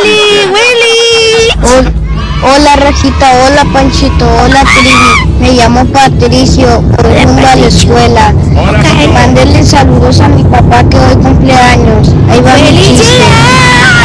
¡Oli 0.00 0.50
Willy! 0.52 1.99
Hola 2.42 2.74
Rajita, 2.76 3.26
hola 3.44 3.66
Panchito, 3.70 4.26
hola 4.26 4.64
Trivi. 4.64 5.30
Me 5.40 5.52
llamo 5.52 5.84
Patricio, 5.86 6.80
voy 6.80 7.24
rumbo 7.24 7.46
a 7.46 7.56
la 7.56 7.66
escuela. 7.66 8.32
Mándele 9.12 9.62
saludos 9.64 10.20
a 10.20 10.28
mi 10.28 10.42
papá 10.44 10.82
que 10.88 10.96
hoy 10.96 11.16
cumpleaños. 11.16 12.08
Ahí 12.30 12.40
va 12.40 12.54
mi 12.54 12.82
chiste. 12.82 13.24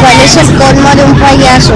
¿Cuál 0.01 0.21
es 0.21 0.35
el 0.35 0.47
colmo 0.57 0.89
de 0.95 1.03
un 1.05 1.17
payaso? 1.17 1.73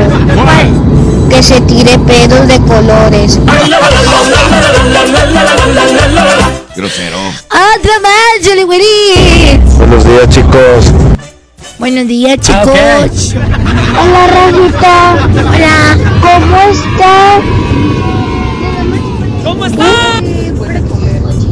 Que 1.29 1.41
se 1.41 1.61
tire 1.61 1.97
pedos 1.99 2.47
de 2.47 2.59
colores. 2.59 3.39
Grosero. 6.75 7.17
¡Otra 7.47 7.99
más! 8.01 8.19
Buenos 9.77 10.03
días, 10.03 10.29
chicos. 10.29 11.08
Buenos 11.79 12.07
días, 12.07 12.37
chicos. 12.41 13.35
Hola 13.95 14.27
Rajita, 14.27 15.15
Hola. 15.47 15.97
¿cómo 16.21 16.57
está? 16.69 17.39
¿Cómo 19.45 19.65
está? 19.65 19.85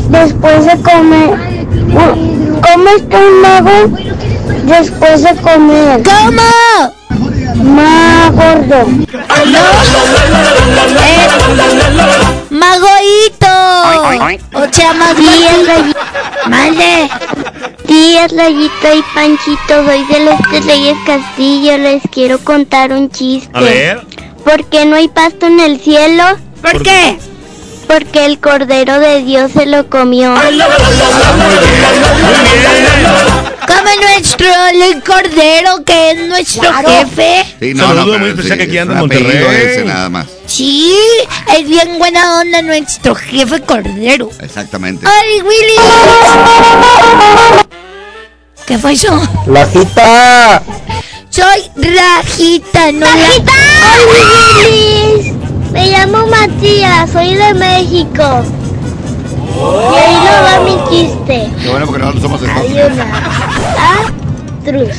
Después 0.09 0.65
de 0.65 0.81
comer. 0.81 1.29
¿Cómo 2.61 2.89
está 2.97 3.17
un 3.17 3.41
mago? 3.41 3.97
Después 4.65 5.23
de 5.23 5.35
comer. 5.37 6.03
¿Cómo? 6.03 6.41
Más 7.63 8.31
gordo. 8.33 8.85
¡Magoito! 12.49 13.47
O 14.55 14.73
sea, 14.73 14.93
más 14.93 15.15
bien. 15.15 15.93
Mande. 16.49 17.09
Días, 17.97 18.31
Layito 18.31 18.93
y 18.95 19.01
Panchito, 19.15 19.83
soy 19.83 20.05
de 20.05 20.19
los 20.25 20.35
tres 20.51 20.65
Reyes 20.67 20.95
Castillo, 21.03 21.79
les 21.79 22.03
quiero 22.11 22.37
contar 22.37 22.91
un 22.93 23.09
chiste. 23.09 23.49
A 23.51 23.61
ver. 23.61 24.01
¿Por 24.45 24.65
qué 24.65 24.85
no 24.85 24.97
hay 24.97 25.07
pasto 25.07 25.47
en 25.47 25.59
el 25.59 25.79
cielo? 25.79 26.23
¿Por 26.61 26.83
qué? 26.83 27.17
Porque 27.87 28.27
el 28.27 28.37
Cordero 28.37 28.99
de 28.99 29.23
Dios 29.23 29.51
se 29.51 29.65
lo 29.65 29.89
comió. 29.89 30.35
Como 33.65 33.89
nuestro 34.13 34.47
el 34.73 35.01
cordero, 35.03 35.83
que 35.83 36.11
es 36.11 36.27
nuestro 36.27 36.71
jefe. 36.73 37.45
Sí, 37.59 37.75
Saludo 37.75 38.05
muy 38.05 38.17
pero 38.17 38.27
especial 38.27 38.57
que 38.59 38.63
aquí 38.65 38.77
anda 38.77 38.93
en 38.93 38.99
Monterrey. 38.99 39.71
ese 39.71 39.85
nada 39.85 40.09
más. 40.09 40.27
Sí, 40.45 40.93
es 41.57 41.67
bien 41.67 41.97
buena 41.97 42.41
onda 42.41 42.61
nuestro 42.61 43.15
jefe 43.15 43.59
cordero. 43.61 44.29
Exactamente. 44.39 45.07
¡Ay, 45.07 45.41
Willy! 45.41 45.73
¿Qué 48.67 48.77
fue 48.77 48.91
eso? 48.91 49.17
Lajita. 49.45 50.61
Soy 51.29 51.71
Rajita, 51.77 52.91
no 52.91 53.05
¡Rajita! 53.05 53.53
¡Ay, 54.65 55.33
Me 55.71 55.89
llamo 55.89 56.27
Matías, 56.27 57.09
soy 57.09 57.35
de 57.35 57.53
México. 57.53 58.43
Y 59.55 59.97
ahí 59.97 60.15
no 60.15 60.31
va 60.43 60.59
mi 60.65 60.75
chiste. 60.89 61.49
Qué 61.63 61.69
bueno 61.69 61.85
porque 61.85 61.99
nosotros 62.03 62.23
somos 62.23 62.41
Hay 62.41 62.67
Estados 62.67 62.91
una. 62.91 63.05
Atrus. 64.59 64.97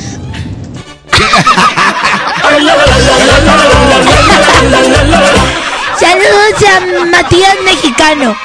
Saludos 5.99 6.55
a 6.65 7.05
Matías 7.05 7.55
Mexicano. 7.63 8.35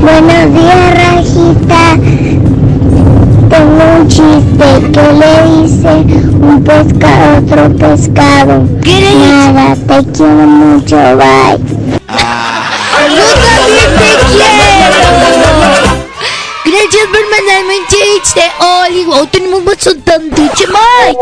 Buenos 0.00 0.54
días, 0.54 0.94
Rajita. 0.94 2.43
Tengo 3.54 3.84
un 4.00 4.08
chiste. 4.08 4.68
¿Qué 4.92 5.06
le 5.20 5.32
dice 5.62 5.92
un 6.42 6.64
pescado 6.64 7.24
a 7.24 7.38
otro 7.38 7.62
pescado? 7.76 8.54
¿Qué 8.82 8.94
le 9.00 9.10
dice? 9.10 9.52
Nada, 9.52 9.76
te 9.76 10.10
quiero 10.10 10.46
mucho, 10.46 10.96
bye. 10.96 11.58
¡Yo 13.14 13.26
también 13.46 13.90
te 13.96 14.08
quiero! 14.32 14.98
Gracias 16.64 17.06
por 17.12 17.24
mandarme 17.30 17.74
un 17.78 17.86
chiste. 17.86 18.42
¡Oli, 18.58 19.02
wow! 19.04 19.26
Tenemos 19.28 19.64
bastante 19.64 20.18
más. 20.72 21.16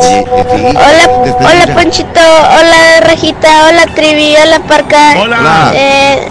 Hola, 0.70 1.04
hola 1.38 1.74
Ponchito, 1.74 2.20
hola 2.20 3.00
Rajita, 3.02 3.66
hola 3.68 3.84
Trivi, 3.94 4.36
hola 4.42 4.58
Parca. 4.60 5.20
Hola. 5.20 5.72
Eh, 5.74 6.28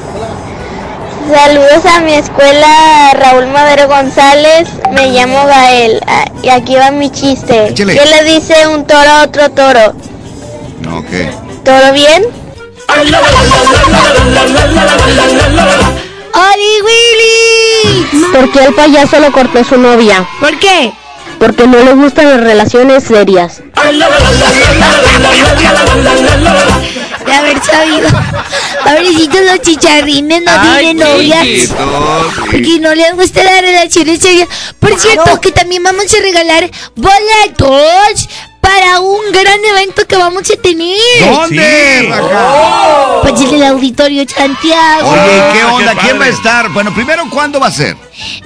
saludos 1.29 1.85
a 1.85 1.99
mi 2.01 2.13
escuela 2.13 3.11
Raúl 3.13 3.47
Madero 3.47 3.87
González, 3.87 4.67
me 4.91 5.11
llamo 5.11 5.45
Gael 5.45 6.01
y 6.41 6.49
aquí 6.49 6.75
va 6.75 6.91
mi 6.91 7.09
chiste. 7.09 7.67
Échale. 7.67 7.97
¿Qué 7.97 8.05
le 8.05 8.23
dice 8.23 8.67
un 8.67 8.85
toro 8.85 9.09
a 9.09 9.23
otro 9.23 9.49
toro? 9.51 9.93
No, 10.81 10.99
ok. 10.99 11.09
¿Todo 11.63 11.93
bien? 11.93 12.23
¡Oli, 16.33 16.81
Willy! 16.85 18.25
¿Por 18.33 18.51
qué 18.51 18.65
el 18.65 18.73
payaso 18.73 19.19
lo 19.19 19.31
cortó 19.31 19.59
a 19.59 19.63
su 19.63 19.77
novia? 19.77 20.27
¿Por 20.39 20.57
qué? 20.59 20.91
Porque 21.39 21.67
no 21.67 21.83
le 21.83 21.93
gustan 21.93 22.29
las 22.29 22.41
relaciones 22.41 23.03
serias. 23.03 23.61
De 27.31 27.37
haber 27.37 27.63
sabido. 27.63 28.09
Pobrecitos 28.83 29.41
los 29.41 29.61
chicharrines 29.61 30.43
no 30.43 30.51
tienen 30.79 31.07
sí. 31.43 31.69
Porque 32.39 32.79
no 32.79 32.93
les 32.93 33.15
gusta 33.15 33.43
las 33.43 33.61
relaciones 33.61 34.19
serias. 34.19 34.49
Por 34.79 34.99
cierto, 34.99 35.39
que 35.39 35.51
también 35.51 35.81
vamos 35.83 36.05
a 36.13 36.21
regalar 36.21 36.69
boletos 36.95 38.27
para 38.59 38.99
un 38.99 39.31
gran 39.31 39.63
evento 39.63 40.05
que 40.07 40.17
vamos 40.17 40.43
a 40.49 40.61
tener. 40.61 40.97
¿Dónde, 41.21 42.01
Sí. 42.01 42.09
Pues 43.21 43.41
en 43.41 43.55
el 43.55 43.63
Auditorio 43.63 44.25
Santiago. 44.27 45.09
Oye, 45.09 45.41
¿qué 45.53 45.61
Ah, 45.61 45.73
onda? 45.73 45.93
qué 45.95 45.99
¿Quién 46.01 46.19
va 46.19 46.25
a 46.25 46.29
estar? 46.29 46.69
Bueno, 46.69 46.93
primero, 46.93 47.23
¿cuándo 47.29 47.59
va 47.59 47.67
a 47.67 47.71
ser? 47.71 47.95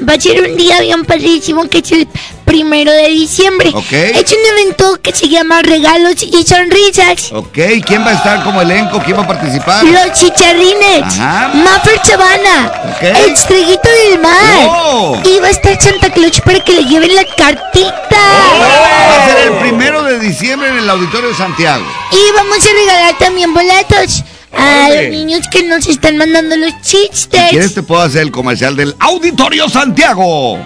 Va 0.07 0.13
a 0.13 0.19
ser 0.19 0.41
un 0.43 0.55
día 0.57 0.79
bien 0.81 1.03
padrísimo 1.05 1.67
que 1.67 1.79
es 1.79 1.91
el 1.91 2.07
primero 2.45 2.91
de 2.91 3.07
diciembre. 3.09 3.71
Ok. 3.73 3.91
Es 3.91 4.31
un 4.31 4.59
evento 4.59 4.99
que 5.01 5.11
se 5.13 5.27
llama 5.27 5.61
Regalos 5.61 6.21
y 6.21 6.43
Sonrisas. 6.45 7.31
Ok, 7.33 7.57
¿quién 7.85 8.03
va 8.05 8.11
a 8.11 8.13
estar 8.13 8.43
como 8.43 8.61
elenco? 8.61 9.01
¿Quién 9.03 9.17
va 9.17 9.23
a 9.23 9.27
participar? 9.27 9.83
Los 9.83 10.13
chicharrines, 10.13 11.03
Ajá. 11.03 11.51
Maffer 11.55 11.99
Chavana, 12.01 12.71
Ok. 12.95 13.03
el 13.03 13.31
Estrellito 13.31 13.89
del 13.89 14.19
Mar. 14.19 14.67
Oh. 14.69 15.21
Y 15.25 15.39
va 15.39 15.47
a 15.47 15.51
estar 15.51 15.81
Santa 15.81 16.11
Claus 16.11 16.39
para 16.41 16.59
que 16.63 16.73
le 16.73 16.85
lleven 16.85 17.15
la 17.15 17.25
cartita. 17.35 17.95
Va 18.11 19.23
a 19.23 19.25
ser 19.27 19.47
el 19.51 19.57
primero 19.59 20.03
de 20.03 20.19
diciembre 20.19 20.69
en 20.69 20.77
el 20.77 20.89
Auditorio 20.89 21.29
de 21.29 21.35
Santiago. 21.35 21.83
Y 22.11 22.35
vamos 22.35 22.57
a 22.65 22.69
regalar 22.73 23.17
también 23.17 23.53
boletos 23.53 24.23
a 24.57 24.89
los 24.89 25.09
niños 25.09 25.41
que 25.51 25.63
nos 25.63 25.85
están 25.87 26.17
mandando 26.17 26.55
los 26.57 26.71
Si 26.81 26.97
quieres 27.29 27.29
chistes. 27.29 27.73
te 27.73 27.83
puedo 27.83 28.01
hacer 28.01 28.21
el 28.23 28.31
comercial 28.31 28.75
del 28.75 28.95
Auditorio 28.99 29.69
Santiago. 29.69 30.59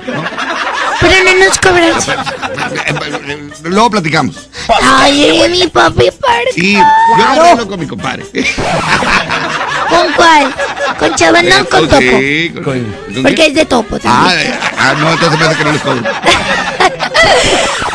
Pero 1.02 1.16
no 1.24 1.46
nos 1.46 1.58
cobran. 1.60 1.94
Luego 3.64 3.90
platicamos. 3.90 4.50
Ay, 4.82 5.42
mi 5.50 5.68
papi 5.68 6.12
parca. 6.12 6.52
Sí, 6.54 6.74
yo 6.74 7.18
no 7.18 7.42
arreglo 7.44 7.68
con 7.68 7.80
mi 7.80 7.88
compadre. 7.88 8.26
¿Con 9.90 10.14
cuál? 10.14 10.54
¿Con 10.98 11.16
Chavana 11.16 11.62
o 11.62 11.66
con 11.70 11.88
Topo? 11.88 12.02
Sí, 12.02 12.52
con, 12.54 12.64
¿con 12.64 13.24
Porque 13.24 13.48
es 13.48 13.54
de 13.56 13.66
Topo 13.66 13.98
Ah, 14.06 14.30
también. 14.30 14.52
eh, 14.52 14.60
ah, 14.78 14.94
no, 14.98 15.12
entonces 15.14 15.40
me 15.40 15.46
hace 15.46 15.56
que 15.58 15.64
no 15.64 15.72
les 15.72 15.82
cobro. 15.82 16.02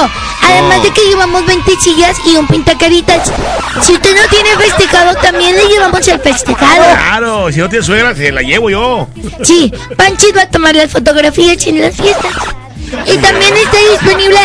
Además 0.43 0.82
de 0.82 0.90
que 0.93 1.01
llevamos 1.16 1.47
20 1.47 1.76
sillas 1.80 2.14
y 2.26 2.36
un 2.36 2.47
pintacaritas. 2.47 3.32
Si 3.80 3.94
usted 3.94 4.14
no 4.14 4.28
tiene 4.28 4.51
festejado, 4.51 5.14
también 5.14 5.56
le 5.56 5.66
llevamos 5.66 6.06
el 6.06 6.20
festejado. 6.20 6.84
Claro, 6.94 7.51
si 7.51 7.59
no 7.59 7.70
tienes 7.70 7.86
suegra, 7.86 8.14
se 8.14 8.30
la 8.30 8.43
llevo 8.43 8.68
yo. 8.68 9.09
Sí, 9.43 9.72
Panchito 9.97 10.36
va 10.36 10.43
a 10.43 10.51
tomar 10.51 10.76
las 10.76 10.93
fotografías 10.93 11.66
en 11.66 11.80
las 11.80 11.97
fiestas. 11.97 12.32
Y 13.06 13.18
también 13.18 13.54
está 13.56 13.76
disponible 13.92 14.38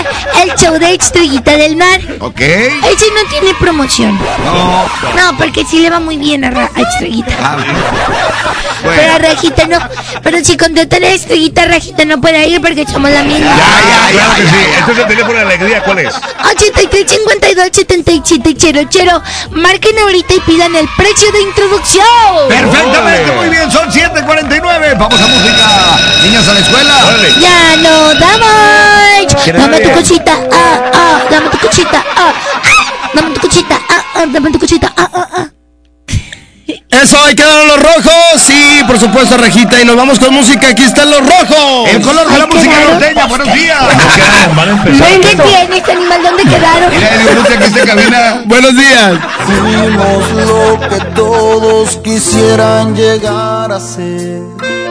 el 0.43 0.55
show 0.55 0.77
de 0.79 0.93
Estrellita 0.95 1.57
del 1.57 1.75
Mar. 1.75 1.99
Ok. 2.19 2.39
Ese 2.39 3.05
no 3.13 3.29
tiene 3.29 3.53
promoción. 3.59 4.17
No. 4.43 4.85
No, 5.15 5.37
porque 5.37 5.63
sí 5.65 5.79
le 5.79 5.89
va 5.89 5.99
muy 5.99 6.17
bien 6.17 6.43
a, 6.45 6.49
Ra- 6.51 6.69
a 6.75 6.81
Estrellita. 6.81 7.31
Ah, 7.41 7.55
bien. 7.57 7.75
Pero 8.83 9.13
a 9.13 9.17
Rajita 9.19 9.67
no. 9.67 9.77
Pero 10.23 10.43
si 10.43 10.57
contratan 10.57 11.03
a 11.03 11.07
Estrellita, 11.09 11.65
Rajita 11.65 12.03
no 12.05 12.19
puede 12.19 12.47
ir 12.47 12.61
porque 12.61 12.85
somos 12.91 13.11
la 13.11 13.23
misma. 13.23 13.51
claro 14.11 14.35
que 14.35 14.41
sí. 14.41 14.55
Este 14.79 14.91
es 14.91 14.97
el 14.97 15.07
teléfono 15.07 15.33
de 15.33 15.41
alegría, 15.41 15.83
¿cuál 15.83 15.99
es? 15.99 16.13
83 16.51 17.11
52 17.11 17.69
77 17.71 18.87
00. 18.89 19.21
Marquen 19.51 19.99
ahorita 19.99 20.33
y 20.33 20.39
pidan 20.41 20.75
el 20.75 20.87
precio 20.97 21.31
de 21.31 21.41
introducción. 21.41 22.05
Perfectamente, 22.49 23.31
muy 23.33 23.49
bien, 23.49 23.71
son 23.71 23.89
7.49. 23.91 24.97
Vamos 24.97 25.21
a 25.21 25.27
música. 25.27 25.99
Niños 26.23 26.47
a 26.47 26.53
la 26.53 26.59
escuela. 26.59 26.93
Ya 27.39 27.77
no 27.77 28.13
damos. 28.15 28.30
Que 29.43 29.53
Dame 29.53 29.79
tu 29.79 29.91
cosita. 29.91 30.33
Ah, 30.51 30.91
ah. 30.93 31.21
Dame 31.31 31.49
tu 31.49 31.57
cosita. 31.57 32.03
Ah, 32.15 32.33
ah. 32.33 33.09
Dame 33.13 33.33
tu 33.33 33.39
cosita. 33.39 33.79
Ah, 33.89 34.03
ah. 34.15 34.25
Dame 34.31 34.51
tu 34.51 34.59
cosita. 34.59 34.93
Ah, 34.95 35.09
ah, 35.13 35.27
ah. 35.37 35.47
Eso, 36.91 37.17
ahí 37.23 37.33
quedaron 37.33 37.67
los 37.67 37.81
rojos. 37.81 38.13
Sí, 38.37 38.81
por 38.85 38.99
supuesto, 38.99 39.37
Rejita. 39.37 39.81
Y 39.81 39.85
nos 39.85 39.95
vamos 39.95 40.19
con 40.19 40.33
música. 40.33 40.67
Aquí 40.67 40.83
están 40.83 41.09
los 41.09 41.21
rojos. 41.21 41.89
El 41.89 42.01
color 42.01 42.29
de 42.29 42.37
la 42.37 42.45
música 42.45 42.75
norteña. 42.91 43.25
Buenos 43.25 43.53
días. 43.53 43.79
¿Dónde 44.85 45.35
tienes, 45.35 45.89
animal? 45.89 46.23
¿Dónde 46.23 46.43
quedaron? 46.43 46.89
Mira, 46.91 47.55
aquí 47.55 47.63
está 47.63 47.85
cabina. 47.85 48.41
Buenos 48.45 48.75
días. 48.75 49.19
Fuimos 49.45 50.31
lo 50.31 50.79
que 50.89 51.05
todos 51.15 51.97
quisieran 51.97 52.95
llegar 52.95 53.71
a 53.71 53.79
ser. 53.79 54.90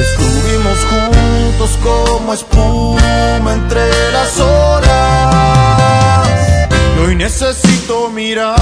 Estuvimos 0.00 0.78
juntos 0.88 1.78
como 1.82 2.32
espuma 2.32 3.52
entre 3.52 4.12
las 4.12 4.40
horas. 4.40 6.28
Y 6.96 7.00
hoy 7.00 7.16
necesito 7.16 8.08
mirarte, 8.08 8.56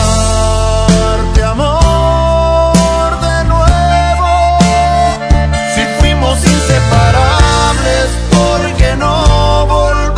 amor, 1.45 3.21
de 3.21 3.45
nuevo. 3.45 4.59
Si 5.77 5.83
fuimos 6.01 6.45
inseparables, 6.45 8.09
¿por 8.33 8.73
qué 8.77 8.97
no 8.97 9.67
volver 9.67 10.18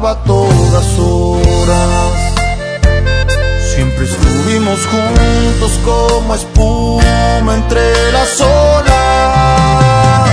Todas 0.00 0.98
horas. 0.98 2.12
Siempre 3.74 4.06
estuvimos 4.06 4.80
juntos 4.86 5.78
como 5.84 6.34
espuma 6.34 7.54
entre 7.54 8.10
las 8.12 8.40
olas. 8.40 10.30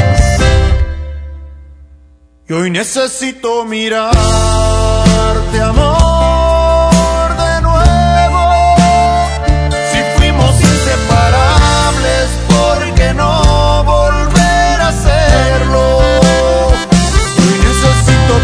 Y 2.48 2.54
hoy 2.54 2.72
necesito 2.72 3.66
mirarte, 3.66 4.18
amor, 5.62 7.36
de 7.36 7.62
nuevo. 7.62 8.76
Si 9.92 10.00
fuimos 10.18 10.56
inseparables, 10.62 12.30
¿por 12.48 12.94
qué 12.96 13.14
no 13.14 13.84
volver 13.84 14.82
a 14.82 14.88
hacerlo? 14.88 16.00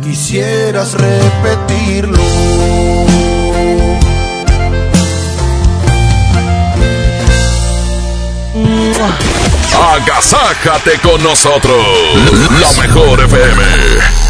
quisieras 0.00 0.94
repetirlo. 0.94 2.22
Agasájate 9.94 10.98
con 11.00 11.22
nosotros. 11.22 11.84
La 12.60 12.82
mejor 12.82 13.20
FM. 13.20 14.29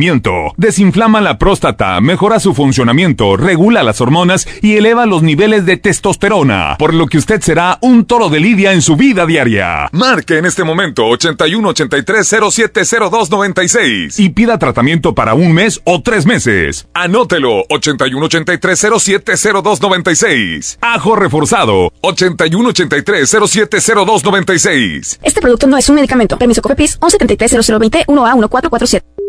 crecimiento. 0.00 0.54
Desinflama 0.56 1.20
la 1.20 1.36
próstata, 1.36 2.00
mejora 2.00 2.40
su 2.40 2.54
funcionamiento, 2.54 3.36
regula 3.36 3.82
las 3.82 4.00
hormonas 4.00 4.48
y 4.62 4.76
eleva 4.76 5.04
los 5.04 5.22
niveles 5.22 5.66
de 5.66 5.76
testosterona, 5.76 6.76
por 6.78 6.94
lo 6.94 7.06
que 7.06 7.18
usted 7.18 7.42
será 7.42 7.78
un 7.82 8.06
toro 8.06 8.30
de 8.30 8.40
lidia 8.40 8.72
en 8.72 8.80
su 8.80 8.96
vida 8.96 9.26
diaria. 9.26 9.90
Marque 9.92 10.38
en 10.38 10.46
este 10.46 10.64
momento 10.64 11.06
81 11.06 11.68
83 11.68 12.26
0702 12.26 13.30
96 13.30 14.18
y 14.18 14.30
pida 14.30 14.58
tratamiento 14.58 15.14
para 15.14 15.34
un 15.34 15.52
mes 15.52 15.82
o 15.84 16.00
tres 16.00 16.24
meses. 16.24 16.88
Anótelo 16.94 17.64
81 17.68 18.24
83 18.24 18.86
0702 18.98 19.82
96. 19.82 20.78
Ajo 20.80 21.14
reforzado 21.14 21.92
81 22.00 22.68
83 22.70 23.28
0702 23.28 24.24
96. 24.24 25.20
Este 25.22 25.40
producto 25.42 25.66
no 25.66 25.76
es 25.76 25.88
un 25.90 25.96
medicamento. 25.96 26.38
Permiso 26.38 26.62
COFEPRIS 26.62 26.98
1133 27.02 27.66
0020 27.66 28.06
1A 28.06 28.34
1447. 28.34 29.19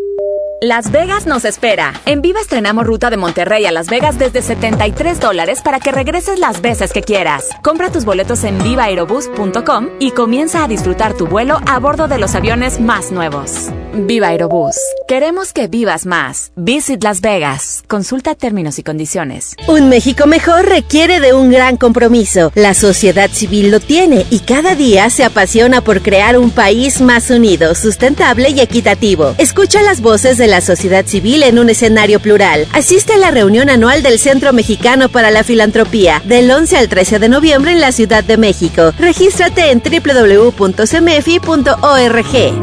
Las 0.64 0.92
Vegas 0.92 1.26
nos 1.26 1.44
espera. 1.44 1.92
En 2.06 2.22
Viva 2.22 2.40
estrenamos 2.40 2.86
ruta 2.86 3.10
de 3.10 3.18
Monterrey 3.18 3.66
a 3.66 3.72
Las 3.72 3.88
Vegas 3.88 4.20
desde 4.20 4.44
73 4.44 5.20
dólares 5.20 5.60
para 5.64 5.80
que 5.80 5.92
regreses 5.92 6.38
las 6.38 6.62
veces 6.62 6.94
que 6.94 7.02
quieras. 7.02 7.50
Compra 7.64 7.92
tus 7.92 8.06
boletos 8.06 8.44
en 8.44 8.62
vivaerobus.com 8.62 9.88
y 9.98 10.12
comienza 10.12 10.64
a 10.64 10.68
disfrutar 10.68 11.18
tu 11.18 11.26
vuelo 11.26 11.58
a 11.66 11.80
bordo 11.80 12.08
de 12.08 12.20
los 12.20 12.36
aviones 12.36 12.80
más 12.80 13.12
nuevos. 13.12 13.72
Viva 13.94 14.28
Aerobús. 14.28 14.76
Queremos 15.08 15.52
que 15.52 15.68
vivas 15.68 16.06
más. 16.06 16.52
Visit 16.56 17.04
Las 17.04 17.22
Vegas. 17.22 17.84
Consulta 17.88 18.36
términos 18.36 18.78
y 18.78 18.84
condiciones. 18.84 19.56
Un 19.68 19.90
México 19.90 20.28
mejor 20.28 20.68
requiere 20.68 21.20
de 21.20 21.34
un 21.34 21.50
gran 21.50 21.76
compromiso. 21.76 22.52
La 22.54 22.76
sociedad 22.76 23.32
civil 23.32 23.72
lo 23.72 23.80
tiene 23.80 24.28
y 24.30 24.42
cada 24.42 24.76
día 24.76 25.10
se 25.10 25.24
apasiona 25.24 25.82
por 25.82 26.04
crear 26.04 26.38
un 26.38 26.52
país 26.52 27.02
más 27.02 27.32
unido, 27.32 27.74
sustentable 27.74 28.50
y 28.50 28.60
equitativo. 28.60 29.34
Escucha 29.40 29.82
las 29.82 30.02
voces 30.02 30.38
de 30.38 30.51
la 30.52 30.62
sociedad 30.62 31.06
civil 31.06 31.42
en 31.44 31.58
un 31.58 31.70
escenario 31.70 32.20
plural. 32.20 32.68
Asiste 32.74 33.14
a 33.14 33.18
la 33.18 33.32
reunión 33.32 33.70
anual 33.70 34.04
del 34.04 34.20
Centro 34.20 34.52
Mexicano 34.52 35.08
para 35.08 35.32
la 35.32 35.44
Filantropía 35.44 36.22
del 36.26 36.52
11 36.52 36.78
al 36.78 36.90
13 36.90 37.20
de 37.20 37.30
noviembre 37.30 37.72
en 37.72 37.80
la 37.80 37.94
Ciudad 37.94 38.22
de 38.24 38.36
México. 38.36 38.92
Regístrate 39.00 39.72
en 39.72 39.82
www.cmefi.org. 39.82 40.64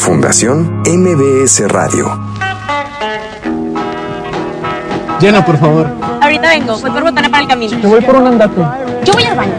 Fundación 0.00 0.82
MBS 0.86 1.66
Radio. 1.68 2.20
Llena, 5.18 5.44
por 5.44 5.58
favor. 5.58 5.88
Ahorita 6.20 6.48
vengo, 6.50 6.78
voy 6.78 6.90
por 6.90 7.02
botana 7.02 7.30
para 7.30 7.42
el 7.42 7.48
camino. 7.48 7.80
Te 7.80 7.86
voy 7.86 8.02
por 8.02 8.16
un 8.16 8.26
andate. 8.26 8.60
Yo 9.04 9.14
voy 9.14 9.24
al 9.24 9.34
baño. 9.34 9.54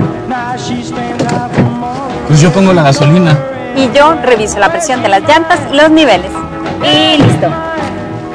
Pues 2.28 2.42
yo 2.42 2.52
pongo 2.52 2.74
la 2.74 2.84
gasolina. 2.84 3.36
Y 3.76 3.90
yo 3.92 4.14
reviso 4.24 4.60
la 4.60 4.70
presión 4.70 5.02
de 5.02 5.10
las 5.10 5.24
llantas 5.24 5.60
y 5.72 5.76
los 5.76 5.90
niveles. 5.90 6.32
Y 6.84 7.18
listo. 7.22 7.69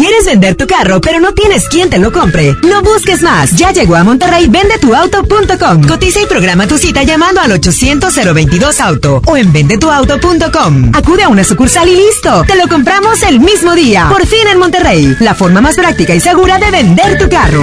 ¿Quieres 0.00 0.24
vender 0.24 0.54
tu 0.54 0.66
carro, 0.66 0.98
pero 0.98 1.20
no 1.20 1.34
tienes 1.34 1.68
quien 1.68 1.90
te 1.90 1.98
lo 1.98 2.10
compre? 2.10 2.56
No 2.66 2.80
busques 2.80 3.20
más. 3.20 3.54
Ya 3.54 3.70
llegó 3.70 3.96
a 3.96 4.02
Monterrey 4.02 4.48
vendetuauto.com. 4.48 5.86
Cotiza 5.86 6.22
y 6.22 6.24
programa 6.24 6.66
tu 6.66 6.78
cita 6.78 7.02
llamando 7.02 7.42
al 7.42 7.52
800 7.52 8.10
auto 8.80 9.20
o 9.26 9.36
en 9.36 9.52
vendetuauto.com. 9.52 10.92
Acude 10.94 11.24
a 11.24 11.28
una 11.28 11.44
sucursal 11.44 11.86
y 11.86 11.96
listo. 11.96 12.44
Te 12.46 12.56
lo 12.56 12.66
compramos 12.66 13.22
el 13.24 13.40
mismo 13.40 13.74
día. 13.74 14.08
Por 14.08 14.26
fin 14.26 14.48
en 14.50 14.58
Monterrey. 14.58 15.16
La 15.20 15.34
forma 15.34 15.60
más 15.60 15.76
práctica 15.76 16.14
y 16.14 16.20
segura 16.20 16.58
de 16.58 16.70
vender 16.70 17.18
tu 17.18 17.28
carro. 17.28 17.62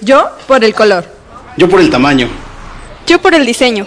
Yo 0.00 0.30
por 0.48 0.64
el 0.64 0.74
color. 0.74 1.04
Yo 1.56 1.68
por 1.68 1.78
el 1.78 1.90
tamaño. 1.90 2.28
Yo 3.06 3.20
por 3.20 3.36
el 3.36 3.46
diseño. 3.46 3.86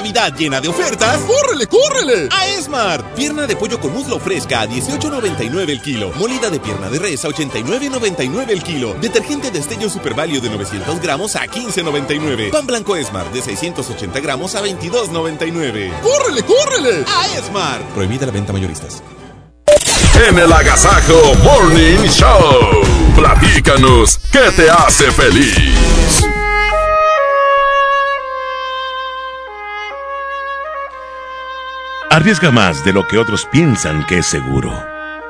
Navidad 0.00 0.34
llena 0.34 0.62
de 0.62 0.68
ofertas, 0.68 1.20
¡córrele, 1.26 1.66
córrele! 1.66 2.30
A 2.32 2.46
Esmar. 2.46 3.14
Pierna 3.14 3.46
de 3.46 3.54
pollo 3.54 3.78
con 3.78 3.92
muslo 3.92 4.18
fresca 4.18 4.62
a 4.62 4.66
18.99 4.66 5.68
el 5.68 5.82
kilo. 5.82 6.10
Molida 6.14 6.48
de 6.48 6.58
pierna 6.58 6.88
de 6.88 6.98
res 6.98 7.22
a 7.26 7.28
89.99 7.28 8.48
el 8.48 8.62
kilo. 8.62 8.94
Detergente 8.94 9.50
Destello 9.50 9.90
Super 9.90 10.14
Value 10.14 10.40
de 10.40 10.48
900 10.48 11.02
gramos 11.02 11.36
a 11.36 11.44
15.99. 11.44 12.50
Pan 12.50 12.66
blanco 12.66 12.96
Esmar 12.96 13.30
de 13.30 13.42
680 13.42 14.20
gramos 14.20 14.54
a 14.54 14.62
22.99. 14.62 16.00
¡Córrele, 16.00 16.42
córrele! 16.44 17.04
A 17.06 17.36
Esmar. 17.36 17.82
Prohibida 17.92 18.24
la 18.24 18.32
venta 18.32 18.54
mayoristas. 18.54 19.02
En 20.26 20.38
el 20.38 20.50
Agasajo 20.50 21.34
Morning 21.44 22.08
Show. 22.08 22.80
Platícanos, 23.14 24.18
¿qué 24.32 24.50
te 24.56 24.70
hace 24.70 25.12
feliz? 25.12 25.89
Arriesga 32.12 32.50
más 32.50 32.84
de 32.84 32.92
lo 32.92 33.06
que 33.06 33.18
otros 33.18 33.46
piensan 33.52 34.04
que 34.04 34.18
es 34.18 34.26
seguro. 34.26 34.84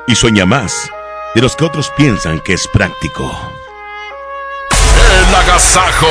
Y 0.07 0.15
sueña 0.15 0.47
más 0.47 0.89
de 1.35 1.41
los 1.41 1.55
que 1.55 1.63
otros 1.63 1.91
piensan 1.95 2.39
que 2.39 2.53
es 2.53 2.67
práctico. 2.67 3.53
El 4.71 5.35
Agasajo. 5.35 6.07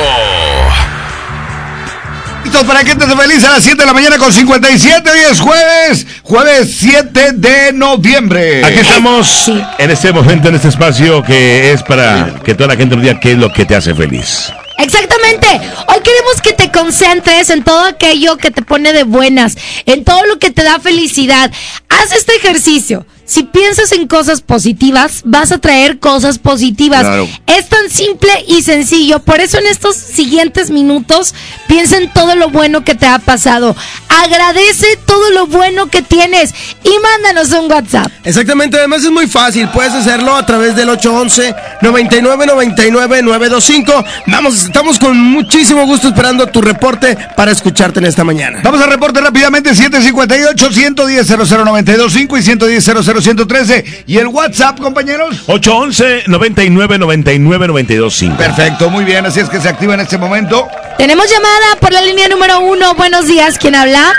Listos 2.45 2.63
para 2.63 2.85
que 2.85 2.95
te 2.95 3.05
feliz 3.05 3.43
a 3.43 3.49
las 3.51 3.63
7 3.65 3.81
de 3.81 3.85
la 3.85 3.91
mañana 3.91 4.17
con 4.17 4.31
57. 4.31 5.09
Hoy 5.11 5.19
es 5.29 5.41
jueves, 5.41 6.07
jueves 6.23 6.73
7 6.79 7.33
de 7.33 7.73
noviembre. 7.73 8.63
Aquí 8.63 8.79
estamos 8.79 9.51
en 9.77 9.91
este 9.91 10.13
momento, 10.13 10.47
en 10.47 10.55
este 10.55 10.69
espacio 10.69 11.21
que 11.21 11.73
es 11.73 11.83
para 11.83 12.35
que 12.45 12.55
toda 12.55 12.69
la 12.69 12.75
gente 12.77 12.95
nos 12.95 13.03
diga 13.03 13.19
qué 13.19 13.33
es 13.33 13.37
lo 13.37 13.51
que 13.51 13.65
te 13.65 13.75
hace 13.75 13.93
feliz. 13.93 14.53
Exactamente. 14.77 15.47
Hoy 15.87 16.01
queremos 16.03 16.41
que 16.41 16.53
te 16.53 16.71
concentres 16.71 17.49
en 17.49 17.63
todo 17.63 17.85
aquello 17.85 18.37
que 18.37 18.51
te 18.51 18.61
pone 18.61 18.93
de 18.93 19.03
buenas, 19.03 19.55
en 19.85 20.03
todo 20.03 20.25
lo 20.25 20.39
que 20.39 20.51
te 20.51 20.63
da 20.63 20.79
felicidad. 20.79 21.51
Haz 21.89 22.13
este 22.13 22.35
ejercicio. 22.35 23.05
Si 23.31 23.43
piensas 23.43 23.93
en 23.93 24.09
cosas 24.09 24.41
positivas, 24.41 25.21
vas 25.23 25.53
a 25.53 25.57
traer 25.57 25.99
cosas 25.99 26.37
positivas. 26.37 26.99
Claro. 26.99 27.29
Es 27.47 27.69
tan 27.69 27.89
simple 27.89 28.29
y 28.45 28.61
sencillo. 28.61 29.19
Por 29.19 29.39
eso 29.39 29.57
en 29.57 29.67
estos 29.67 29.95
siguientes 29.95 30.69
minutos 30.69 31.33
piensa 31.65 31.95
en 31.95 32.11
todo 32.11 32.35
lo 32.35 32.49
bueno 32.49 32.83
que 32.83 32.93
te 32.93 33.07
ha 33.07 33.19
pasado. 33.19 33.73
Agradece 34.09 34.99
todo 35.05 35.29
lo 35.29 35.47
bueno 35.47 35.87
que 35.87 36.01
tienes 36.01 36.53
y 36.83 36.91
mándanos 37.01 37.53
un 37.53 37.71
WhatsApp. 37.71 38.11
Exactamente, 38.25 38.77
además 38.77 39.05
es 39.05 39.11
muy 39.11 39.27
fácil, 39.27 39.69
puedes 39.69 39.93
hacerlo 39.93 40.35
a 40.35 40.45
través 40.45 40.75
del 40.75 40.89
811 40.89 41.55
99 41.81 42.45
99 42.47 43.21
925. 43.21 44.05
Vamos, 44.27 44.65
estamos 44.65 44.99
con 44.99 45.17
muchísimo 45.17 45.85
gusto 45.85 46.09
esperando 46.09 46.47
tu 46.47 46.61
reporte 46.61 47.17
para 47.37 47.53
escucharte 47.53 47.99
en 47.99 48.07
esta 48.07 48.25
mañana. 48.25 48.59
Vamos 48.61 48.81
al 48.81 48.89
reporte 48.89 49.21
rápidamente, 49.21 49.73
758 49.73 50.69
110 50.69 51.27
00925 51.29 52.37
y 52.37 52.43
110 52.43 52.83
00113 53.21 54.03
Y 54.07 54.17
el 54.17 54.27
WhatsApp, 54.27 54.79
compañeros. 54.79 55.43
811 55.47 56.23
99 56.27 56.97
99 56.97 57.67
925. 57.67 58.37
Perfecto, 58.37 58.89
muy 58.89 59.03
bien, 59.05 59.25
así 59.25 59.39
es 59.39 59.49
que 59.49 59.59
se 59.61 59.69
activa 59.69 59.93
en 59.93 59.99
este 60.01 60.17
momento. 60.17 60.67
Tenemos 60.97 61.29
llamada 61.29 61.75
por 61.79 61.91
la 61.91 62.01
línea 62.01 62.27
número 62.27 62.59
uno. 62.59 62.93
Buenos 62.95 63.27
días, 63.27 63.57
¿quién 63.57 63.75
habla? 63.75 64.13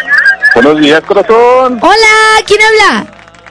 Buenos 0.54 0.80
días, 0.80 1.00
corazón. 1.06 1.78
Hola, 1.80 2.42
¿quién 2.46 2.60
habla? 2.62 3.06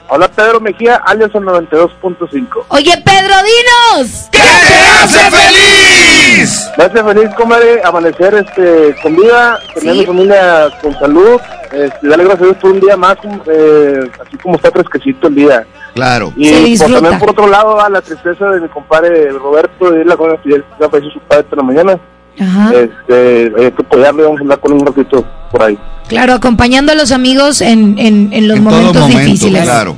Hola, 0.08 0.28
Pedro 0.28 0.60
Mejía, 0.60 0.96
alias 1.06 1.30
el 1.34 1.40
92.5. 1.42 2.64
Oye, 2.68 3.02
Pedro, 3.04 3.34
dinos. 3.42 4.28
¿Qué 4.30 4.38
te 4.38 5.04
hace 5.04 5.30
feliz? 5.30 6.68
Me 6.76 6.84
hace 6.84 7.02
feliz, 7.02 7.34
comadre, 7.34 7.80
amanecer 7.82 8.34
este, 8.34 8.94
con 9.02 9.16
vida, 9.16 9.58
tener 9.74 9.96
Sí. 9.96 10.04
con 10.04 10.98
salud, 10.98 11.40
este, 11.72 12.08
darle 12.08 12.24
gracias 12.24 12.42
a 12.42 12.44
Dios 12.46 12.56
por 12.58 12.70
un 12.72 12.80
día 12.80 12.96
más, 12.96 13.16
eh, 13.46 14.10
así 14.24 14.36
como 14.38 14.56
está 14.56 14.70
fresquecito 14.70 15.28
el 15.28 15.34
día. 15.34 15.64
Claro. 15.94 16.32
Y 16.36 16.76
pues, 16.76 16.90
también 16.90 17.18
por 17.18 17.30
otro 17.30 17.46
lado, 17.46 17.80
a 17.80 17.88
la 17.90 18.00
tristeza 18.00 18.46
de 18.50 18.60
mi 18.60 18.68
compadre 18.68 19.30
Roberto, 19.30 19.90
de 19.90 20.04
la 20.04 20.16
con 20.16 20.36
Fidel, 20.40 20.64
que 20.78 20.88
falleció 20.88 21.10
su 21.12 21.20
padre 21.20 21.42
esta 21.42 21.56
la 21.56 21.62
mañana. 21.62 21.98
Ajá. 22.40 22.72
Este, 22.72 23.52
hay 23.58 23.70
que 23.72 23.82
apoyarle, 23.82 24.22
vamos 24.22 24.38
a 24.38 24.42
hablar 24.42 24.60
con 24.60 24.72
él 24.72 24.78
un 24.78 24.86
ratito. 24.86 25.24
por 25.50 25.62
ahí. 25.62 25.78
Claro, 26.08 26.32
acompañando 26.32 26.92
a 26.92 26.94
los 26.94 27.12
amigos 27.12 27.60
en, 27.60 27.98
en, 27.98 28.32
en 28.32 28.48
los 28.48 28.56
En 28.56 28.64
momentos 28.64 28.96
momento, 29.02 29.18
difíciles. 29.22 29.62
claro. 29.64 29.96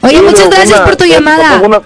Oye, 0.00 0.16
Sí, 0.18 0.22
muchas 0.24 0.50
gracias 0.50 0.76
una- 0.78 0.84
por 0.84 0.96
tu 0.96 1.04
eh, 1.04 1.08
llamada. 1.08 1.60
una- 1.64 1.80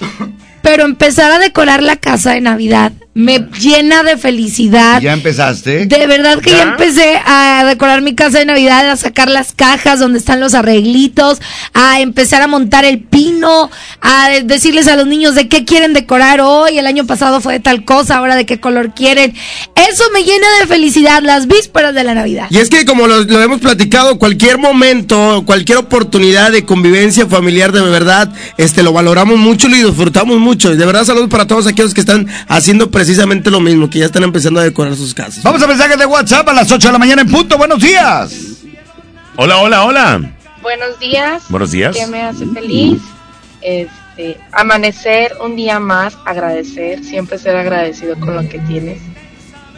Pero 0.63 0.85
empezar 0.85 1.31
a 1.31 1.39
decorar 1.39 1.83
la 1.83 1.97
casa 1.97 2.33
de 2.33 2.41
Navidad 2.41 2.93
me 3.15 3.47
llena 3.61 4.03
de 4.03 4.17
felicidad. 4.17 5.01
¿Ya 5.01 5.13
empezaste? 5.13 5.87
De 5.87 6.07
verdad 6.07 6.39
que 6.41 6.51
ya 6.51 6.57
¿Ya? 6.57 6.63
empecé 6.63 7.21
a 7.27 7.65
decorar 7.67 8.01
mi 8.01 8.15
casa 8.15 8.39
de 8.39 8.47
Navidad, 8.47 8.89
a 8.91 8.97
sacar 8.97 9.31
las 9.31 9.53
cajas 9.53 10.01
donde 10.01 10.19
están 10.19 10.41
los 10.41 10.55
arreglitos, 10.55 11.39
a 11.75 12.01
empezar 12.01 12.41
a 12.41 12.47
montar 12.47 12.87
el 12.87 13.01
pino, 13.01 13.71
a 14.01 14.31
decirles 14.45 14.89
a 14.89 14.97
los 14.97 15.07
niños 15.07 15.35
de 15.35 15.49
qué 15.49 15.65
quieren 15.67 15.93
decorar 15.93 16.41
hoy, 16.41 16.79
el 16.79 16.87
año 16.87 17.07
pasado 17.07 17.41
fue 17.43 17.55
de 17.55 17.61
tal 17.61 17.85
cosa, 17.85 18.17
ahora 18.17 18.35
de 18.35 18.47
qué 18.47 18.61
color 18.61 18.95
quieren. 18.95 19.35
Eso 19.75 20.05
me 20.15 20.25
llena 20.25 20.47
de 20.61 20.67
felicidad 20.67 21.23
las 21.23 21.47
vísperas 21.47 21.95
de 21.95 22.05
la 22.05 22.15
Navidad. 22.15 22.47
Y 22.49 22.59
es 22.59 22.71
que 22.71 22.87
como 22.87 23.07
lo, 23.07 23.25
lo 23.25 23.43
hemos 23.43 23.61
platicado, 23.61 24.19
cualquier 24.19 24.57
momento, 24.57 25.43
cualquier 25.45 25.79
oportunidad 25.79 26.51
de 26.51 26.65
convivencia 26.65 27.27
familiar 27.27 27.73
de 27.73 27.83
verdad, 27.83 28.33
este 28.57 28.83
lo 28.83 28.95
valoramos 28.95 29.39
mucho 29.39 29.69
y 29.69 29.83
lo 29.83 29.89
disfrutamos 29.89 30.39
mucho. 30.39 30.73
Y 30.73 30.77
de 30.77 30.87
verdad 30.87 31.05
saludos 31.05 31.29
para 31.29 31.47
todos 31.47 31.67
aquellos 31.67 31.93
que 31.93 32.01
están 32.01 32.27
haciendo 32.49 32.91
precisamente 33.03 33.51
lo 33.51 33.59
mismo, 33.59 33.91
que 33.91 33.99
ya 33.99 34.07
están 34.07 34.23
empezando 34.23 34.61
a 34.61 34.63
decorar 34.63 34.95
sus 34.95 35.13
casas. 35.13 35.43
Vamos 35.43 35.61
a 35.61 35.67
mensajes 35.67 35.99
de 35.99 36.07
WhatsApp 36.07 36.49
a 36.49 36.53
las 36.53 36.71
8 36.71 36.87
de 36.87 36.93
la 36.93 36.99
mañana 37.01 37.23
en 37.23 37.29
punto. 37.29 37.59
Buenos 37.59 37.81
días. 37.81 38.63
Hola, 39.35 39.59
hola, 39.59 39.85
hola. 39.85 40.33
Buenos 40.63 41.01
días. 41.01 41.43
Buenos 41.49 41.73
días. 41.73 41.97
¿Qué 41.97 42.07
me 42.07 42.23
hace 42.23 42.47
feliz? 42.47 43.03
Este, 43.61 44.39
amanecer 44.53 45.33
un 45.45 45.57
día 45.57 45.81
más, 45.81 46.17
agradecer, 46.25 47.03
siempre 47.03 47.39
ser 47.39 47.57
agradecido 47.57 48.15
con 48.21 48.37
lo 48.37 48.49
que 48.49 48.61
tienes. 48.61 49.01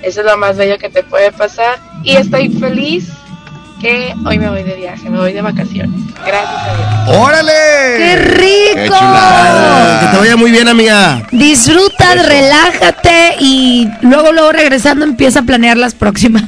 Eso 0.03 0.21
es 0.21 0.27
lo 0.27 0.37
más 0.37 0.59
bello 0.59 0.77
que 0.77 0.91
te 0.91 1.03
puede 1.03 1.33
pasar. 1.33 1.81
Y 2.03 2.17
estoy 2.17 2.51
feliz 2.51 3.09
que 3.85 4.15
hoy 4.25 4.39
me 4.39 4.49
voy 4.49 4.63
de 4.63 4.77
viaje, 4.77 5.11
me 5.11 5.19
voy 5.19 5.35
de 5.35 5.43
vacaciones. 5.43 6.01
Gracias 6.25 6.55
a 6.57 7.05
Dios. 7.05 7.19
¡Órale! 7.19 7.53
¡Qué 7.99 8.17
rico! 8.17 8.97
¡Qué! 8.99 10.01
Que 10.01 10.07
te 10.11 10.17
vaya 10.21 10.37
muy 10.39 10.51
bien, 10.53 10.69
amiga. 10.69 11.23
Disfruta, 11.31 12.15
relájate 12.15 13.37
y 13.41 13.87
luego, 14.01 14.33
luego 14.33 14.53
regresando 14.53 15.05
empieza 15.05 15.41
a 15.41 15.43
planear 15.43 15.77
las 15.77 15.93
próximas. 15.93 16.45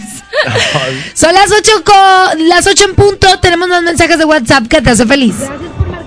Son 1.14 1.34
las 1.34 1.52
8 1.52 1.72
con, 1.84 2.48
las 2.48 2.66
8 2.66 2.84
en 2.88 2.94
punto, 2.94 3.38
tenemos 3.40 3.68
más 3.68 3.82
mensajes 3.82 4.16
de 4.16 4.24
WhatsApp 4.24 4.66
que 4.66 4.80
te 4.80 4.88
hace 4.88 5.04
feliz. 5.04 5.34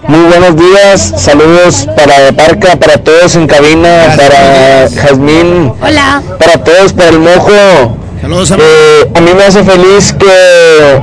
Muy 0.07 0.21
buenos 0.21 0.55
días, 0.55 1.13
saludos 1.15 1.87
para 1.95 2.31
Parca, 2.31 2.75
para 2.75 2.97
todos 2.97 3.35
en 3.35 3.45
cabina, 3.45 4.15
para 4.17 4.89
Jazmín, 4.89 5.73
Hola. 5.79 6.23
para 6.39 6.63
todos, 6.63 6.91
para 6.93 7.09
el 7.09 7.19
mojo. 7.19 8.08
Saludos, 8.21 8.51
Eh, 8.51 9.11
a 9.15 9.21
mí 9.21 9.31
me 9.33 9.43
hace 9.43 9.63
feliz 9.63 10.13
que 10.13 10.99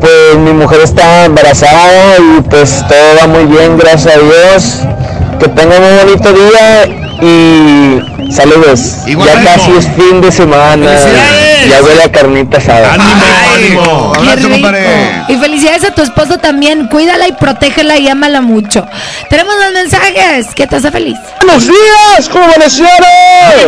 pues 0.00 0.36
mi 0.38 0.52
mujer 0.52 0.80
está 0.82 1.24
embarazada 1.26 2.16
y 2.18 2.40
pues 2.42 2.84
todo 2.88 2.98
va 3.20 3.26
muy 3.26 3.44
bien, 3.44 3.78
gracias 3.78 4.16
a 4.16 4.18
Dios. 4.18 4.80
Que 5.38 5.48
tenga 5.48 5.76
un 5.78 6.06
bonito 6.06 6.32
día 6.32 6.86
y 7.22 8.32
saludos. 8.32 8.98
Igualmente. 9.06 9.44
Ya 9.44 9.54
casi 9.56 9.70
es 9.78 9.86
fin 9.96 10.20
de 10.20 10.32
semana. 10.32 10.90
Ya 11.68 11.82
huele 11.82 12.02
a 12.02 12.12
carnita 12.12 12.58
asada. 12.58 12.94
ánimo. 12.94 14.12
Qué 14.12 14.18
Abrazo, 14.20 14.36
rico. 14.36 14.50
compadre. 14.50 14.86
Y 15.28 15.36
felicidades 15.36 15.84
a 15.84 15.94
tu 15.94 16.02
esposo 16.02 16.38
también. 16.38 16.86
Cuídala 16.88 17.26
y 17.28 17.32
protégela 17.32 17.98
y 17.98 18.08
ámala 18.08 18.40
mucho. 18.40 18.86
Tenemos 19.30 19.54
más 19.58 19.72
mensajes 19.72 20.46
que 20.54 20.66
te 20.66 20.76
hace 20.76 20.90
feliz. 20.90 21.16
Buenos 21.40 21.64
días, 21.66 22.28
¿cómo 22.30 22.44
amanecieron? 22.44 22.98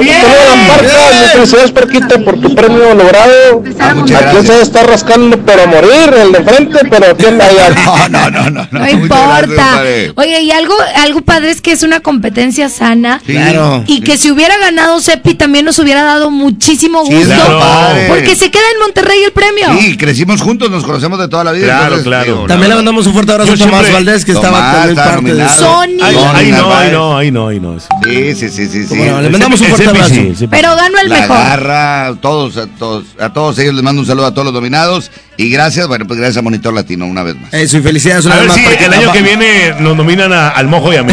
bien. 0.00 0.20
Saludos 0.22 1.30
felicidades 1.32 1.72
Parquita 1.72 2.18
por 2.18 2.40
tu 2.40 2.54
premio 2.54 2.94
logrado. 2.94 3.60
muchas 3.60 3.80
Aquí 3.90 4.10
gracias. 4.10 4.46
se 4.46 4.62
está 4.62 4.82
rascando 4.84 5.38
pero 5.44 5.66
morir 5.66 6.14
el 6.22 6.32
de 6.32 6.42
frente, 6.42 6.78
pero 6.90 7.06
anda 7.28 7.46
ya. 7.52 7.66
No, 8.08 8.30
no, 8.30 8.30
no, 8.30 8.50
no. 8.50 8.68
No, 8.70 8.88
importa. 8.88 9.82
Oye, 10.16 10.42
y 10.42 10.50
algo, 10.50 10.74
algo 10.96 11.20
padre 11.22 11.50
es 11.50 11.60
que 11.60 11.72
es 11.72 11.82
una 11.82 12.00
competencia 12.00 12.68
sana. 12.68 13.20
Sí. 13.26 13.32
Claro. 13.32 13.84
Y 13.86 14.00
que 14.02 14.16
si 14.16 14.30
hubiera 14.30 14.56
ganado 14.58 15.00
Sepi 15.00 15.34
también 15.34 15.64
nos 15.64 15.78
hubiera 15.78 16.02
dado 16.04 16.30
muchísimo 16.30 17.04
Sí, 17.06 17.14
gusto. 17.14 17.34
claro, 17.34 17.58
padre. 17.88 18.06
Porque 18.08 18.36
se 18.36 18.50
queda 18.50 18.62
en 18.74 18.78
Monterrey 18.80 19.22
el 19.24 19.32
premio. 19.32 19.66
Sí, 19.78 19.96
crecimos 19.96 20.40
juntos, 20.42 20.70
nos 20.70 20.84
conocemos 20.84 21.18
de 21.18 21.28
toda 21.28 21.44
la 21.44 21.52
vida. 21.52 21.66
Claro, 21.66 21.82
entonces, 21.84 22.04
claro. 22.06 22.24
digo, 22.24 22.46
También 22.46 22.68
le 22.70 22.74
mandamos 22.76 23.06
un 23.06 23.12
fuerte 23.12 23.32
abrazo 23.32 23.52
a 23.52 23.56
Tomás 23.56 23.70
siempre- 23.70 23.92
Valdés, 23.92 24.24
que 24.24 24.32
estaba 24.32 24.58
Tomás, 24.58 24.72
también 24.74 24.90
está 24.98 25.04
parte 25.04 25.16
de 25.16 25.30
nominado. 25.32 25.58
Sony. 25.58 25.84
Ay, 26.02 26.14
No, 26.14 26.30
ay, 26.32 26.44
ni 26.46 26.50
no, 26.52 26.74
ay, 26.74 26.90
no, 26.92 27.16
ay, 27.16 27.30
no, 27.30 27.48
ay, 27.48 27.60
no. 27.60 27.80
Sí, 28.04 28.34
sí, 28.34 28.48
sí, 28.50 28.66
sí. 28.68 28.86
sí. 28.86 28.96
Bueno, 28.96 29.22
le 29.22 29.30
mandamos 29.30 29.60
un 29.60 29.66
fuerte 29.68 29.84
ese 29.84 29.90
abrazo. 29.90 30.14
sí, 30.14 30.34
sí. 30.36 30.46
Pero 30.48 30.74
ganó 30.76 30.98
el 31.00 31.08
La 31.08 31.14
mejor. 31.20 31.36
garra, 31.36 32.06
a 32.08 32.14
todos, 32.16 32.56
a 32.56 32.66
todos, 32.66 33.04
a 33.18 33.32
todos 33.32 33.58
ellos 33.58 33.74
les 33.74 33.82
mando 33.82 34.00
un 34.02 34.06
saludo 34.06 34.26
a 34.26 34.30
todos 34.32 34.44
los 34.46 34.54
nominados 34.54 35.10
y 35.36 35.50
gracias, 35.50 35.86
bueno, 35.86 36.06
pues 36.06 36.18
gracias 36.18 36.38
a 36.38 36.42
Monitor 36.42 36.72
Latino 36.74 37.06
una 37.06 37.22
vez 37.22 37.36
más. 37.36 37.52
Eso, 37.52 37.76
y 37.78 37.82
felicidades 37.82 38.24
una 38.24 38.36
A 38.36 38.40
vez 38.40 38.54
ver 38.54 38.64
más. 38.64 38.76
si 38.78 38.84
el 38.84 38.92
año 38.94 39.12
que 39.12 39.22
viene 39.22 39.74
nos 39.80 39.96
nominan 39.96 40.32
a- 40.32 40.48
al 40.50 40.66
mojo 40.68 40.92
y 40.92 40.96
a 40.96 41.02
mí. 41.02 41.12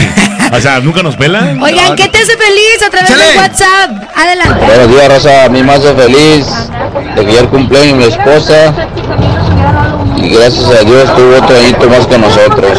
O 0.51 0.61
sea, 0.61 0.79
¿nunca 0.79 1.01
nos 1.03 1.15
pelan? 1.15 1.61
Oigan, 1.63 1.95
¿qué 1.95 2.07
te 2.09 2.17
hace 2.19 2.37
feliz 2.37 2.81
a 2.85 2.89
través 2.89 3.09
del 3.09 3.37
WhatsApp? 3.37 3.91
Adelante. 4.15 4.65
Buenos 4.65 4.89
días, 4.89 5.07
Rosa. 5.09 5.45
A 5.45 5.49
mí 5.49 5.63
me 5.63 5.73
hace 5.73 5.93
feliz 5.93 6.45
de 7.15 7.21
que 7.25 7.31
ayer 7.31 7.47
cumpleaños 7.47 7.97
mi 7.97 8.03
esposa. 8.05 8.73
Y 10.17 10.29
gracias 10.29 10.65
a 10.65 10.83
Dios 10.83 11.15
tuvo 11.15 11.35
otro 11.43 11.57
añito 11.57 11.89
más 11.89 12.05
con 12.07 12.21
nosotros. 12.21 12.77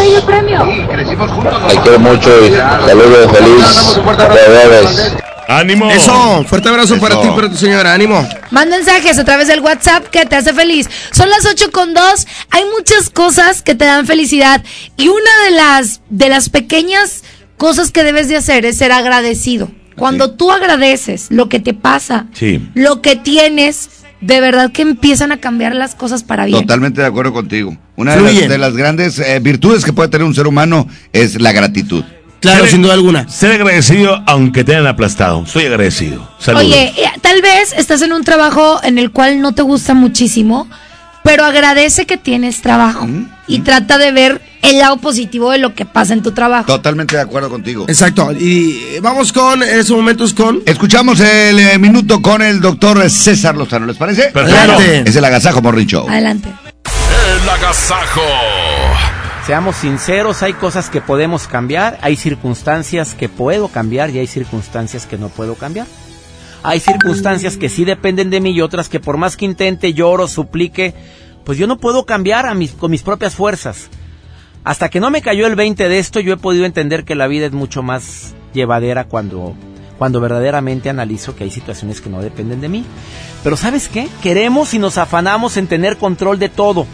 La 1.69 1.83
quiero 1.83 1.99
mucho 1.99 2.31
y 2.47 2.53
saludos 2.87 3.31
feliz. 3.33 4.01
De 4.35 4.53
bebés. 4.53 5.13
¡Ánimo! 5.49 5.91
Eso, 5.91 6.45
fuerte 6.49 6.69
abrazo 6.69 6.99
para 6.99 7.21
ti 7.21 7.29
y 7.29 7.31
para 7.37 7.51
tu 7.51 7.57
señora, 7.57 7.93
ánimo. 7.93 8.27
Más 8.51 8.67
mensajes 8.67 9.19
a 9.19 9.25
través 9.25 9.49
del 9.49 9.61
WhatsApp 9.61 10.07
que 10.09 10.25
te 10.27 10.37
hace 10.37 10.53
feliz. 10.55 10.89
Son 11.13 11.29
las 11.29 11.45
8 11.47 11.71
con 11.73 11.93
2. 11.95 12.03
Hay 12.51 12.63
muchas 12.77 13.11
cosas 13.11 13.63
que 13.63 13.75
te 13.75 13.85
dan 13.85 14.07
felicidad. 14.07 14.63
Y 14.97 15.09
una 15.09 15.31
de 15.45 15.51
las, 15.51 16.01
de 16.11 16.29
las 16.29 16.49
pequeñas 16.49 17.25
cosas 17.57 17.91
que 17.91 18.05
debes 18.05 18.29
de 18.29 18.37
hacer 18.37 18.65
es 18.65 18.79
ser 18.79 18.93
agradecido. 18.93 19.71
Cuando 19.97 20.33
tú 20.33 20.51
agradeces 20.51 21.27
lo 21.31 21.49
que 21.49 21.61
te 21.61 21.73
pasa, 21.75 22.27
Sí. 22.33 22.69
lo 22.75 23.01
que 23.01 23.15
tienes, 23.15 23.91
de 24.21 24.41
verdad 24.41 24.73
que 24.73 24.83
empiezan 24.83 25.31
a 25.31 25.37
cambiar 25.39 25.75
las 25.75 25.95
cosas 25.95 26.25
para 26.25 26.47
bien. 26.47 26.63
Totalmente 26.63 27.01
de 27.01 27.07
acuerdo 27.07 27.33
contigo. 27.33 27.77
Una 27.97 28.15
de 28.17 28.19
Fluye. 28.19 28.41
las, 28.41 28.49
de 28.49 28.59
las 28.59 28.77
grandes 28.77 29.19
eh, 29.21 29.39
virtudes 29.41 29.85
que 29.85 29.93
puede 29.93 30.09
tener 30.09 30.27
un 30.27 30.35
ser 30.35 30.49
humano 30.49 30.89
es 31.13 31.41
la 31.41 31.53
gratitud. 31.53 32.03
Claro, 32.45 32.61
Ser- 32.65 32.71
sin 32.73 32.83
duda 32.83 32.95
alguna. 32.95 33.29
Ser 33.29 33.53
agradecido 33.53 34.23
aunque 34.27 34.65
te 34.65 34.73
hayan 34.75 34.87
aplastado. 34.87 35.45
Soy 35.47 35.67
agradecido. 35.67 36.29
Saludos. 36.39 36.67
Oye, 36.67 36.93
eh, 36.97 37.11
tal 37.21 37.41
vez 37.43 37.73
estás 37.77 38.03
en 38.03 38.13
un 38.13 38.23
trabajo 38.25 38.81
en 38.83 38.99
el 38.99 39.11
cual 39.11 39.41
no 39.41 39.53
te 39.53 39.63
gusta 39.63 39.95
muchísimo, 39.95 40.69
pero 41.23 41.45
agradece 41.45 42.07
que 42.07 42.17
tienes 42.19 42.61
trabajo 42.63 43.09
y 43.47 43.61
trata 43.61 43.99
de 43.99 44.13
ver 44.13 44.43
el 44.63 44.79
lado 44.79 44.97
positivo 44.99 45.51
de 45.51 45.59
lo 45.59 45.75
que 45.75 45.85
pasa 45.87 46.13
en 46.15 46.23
tu 46.23 46.33
trabajo. 46.33 46.67
Totalmente 46.67 47.17
de 47.17 47.23
acuerdo 47.23 47.49
contigo. 47.51 47.85
Exacto. 47.89 48.31
Y 48.33 48.99
vamos 49.03 49.33
con, 49.33 49.63
en 49.63 49.79
esos 49.81 49.97
momentos 49.97 50.33
con. 50.35 50.63
Escuchamos 50.67 51.21
el 51.21 51.59
eh, 51.59 51.79
minuto 51.79 52.21
con 52.23 52.41
el 52.43 52.61
doctor 52.61 53.09
César 53.11 53.57
Lozano, 53.57 53.87
¿les 53.87 53.97
parece? 53.97 54.25
Perfecto. 54.25 54.59
Adelante. 54.73 55.05
Es 55.11 55.17
el 55.17 55.25
agasajo 55.25 55.61
Morning 55.63 55.87
Show. 55.87 56.09
Adelante. 56.09 56.49
El 57.43 57.49
agasajo. 57.49 58.23
Seamos 59.47 59.77
sinceros, 59.77 60.43
hay 60.43 60.55
cosas 60.55 60.89
que 60.89 61.03
podemos 61.03 61.47
cambiar, 61.47 61.99
hay 62.01 62.17
circunstancias 62.17 63.15
que 63.15 63.29
puedo 63.29 63.69
cambiar 63.69 64.09
y 64.09 64.19
hay 64.19 64.27
circunstancias 64.27 65.05
que 65.05 65.19
no 65.19 65.29
puedo 65.29 65.55
cambiar. 65.55 65.87
Hay 66.63 66.81
circunstancias 66.81 67.59
que 67.59 67.69
sí 67.69 67.85
dependen 67.85 68.31
de 68.31 68.41
mí 68.41 68.53
y 68.53 68.63
otras 68.63 68.89
que 68.89 69.01
por 69.01 69.19
más 69.19 69.37
que 69.37 69.45
intente, 69.45 69.93
lloro, 69.93 70.29
suplique, 70.29 70.95
pues 71.45 71.59
yo 71.59 71.67
no 71.67 71.77
puedo 71.77 72.07
cambiar 72.07 72.47
a 72.47 72.55
mis, 72.55 72.73
con 72.73 72.91
mis 72.91 73.03
propias 73.03 73.35
fuerzas. 73.35 73.91
Hasta 74.65 74.89
que 74.89 74.99
no 74.99 75.11
me 75.11 75.21
cayó 75.21 75.47
el 75.47 75.57
20 75.57 75.91
de 75.91 75.99
esto, 75.99 76.21
yo 76.21 76.33
he 76.33 76.39
podido 76.39 76.65
entender 76.65 77.05
que 77.05 77.15
la 77.15 77.27
vida 77.27 77.45
es 77.45 77.53
mucho 77.53 77.83
más 77.83 78.35
llevadera 78.55 79.05
cuando, 79.05 79.55
cuando 79.99 80.23
verdaderamente 80.23 80.89
analizo 80.89 81.37
que 81.37 81.45
hay 81.45 81.51
situaciones 81.51 82.01
que 82.01 82.09
no 82.09 82.23
dependen 82.23 82.63
de 82.63 82.71
mí. 82.71 82.87
Pero 83.43 83.59
¿sabes 83.59 83.91
qué? 83.91 84.09
Queremos 84.23 84.73
y 84.73 84.79
nos 84.79 84.97
afanamos 84.97 85.59
en 85.59 85.67
tener 85.67 85.99
control 85.99 86.39
de 86.39 86.49
todo. 86.49 86.87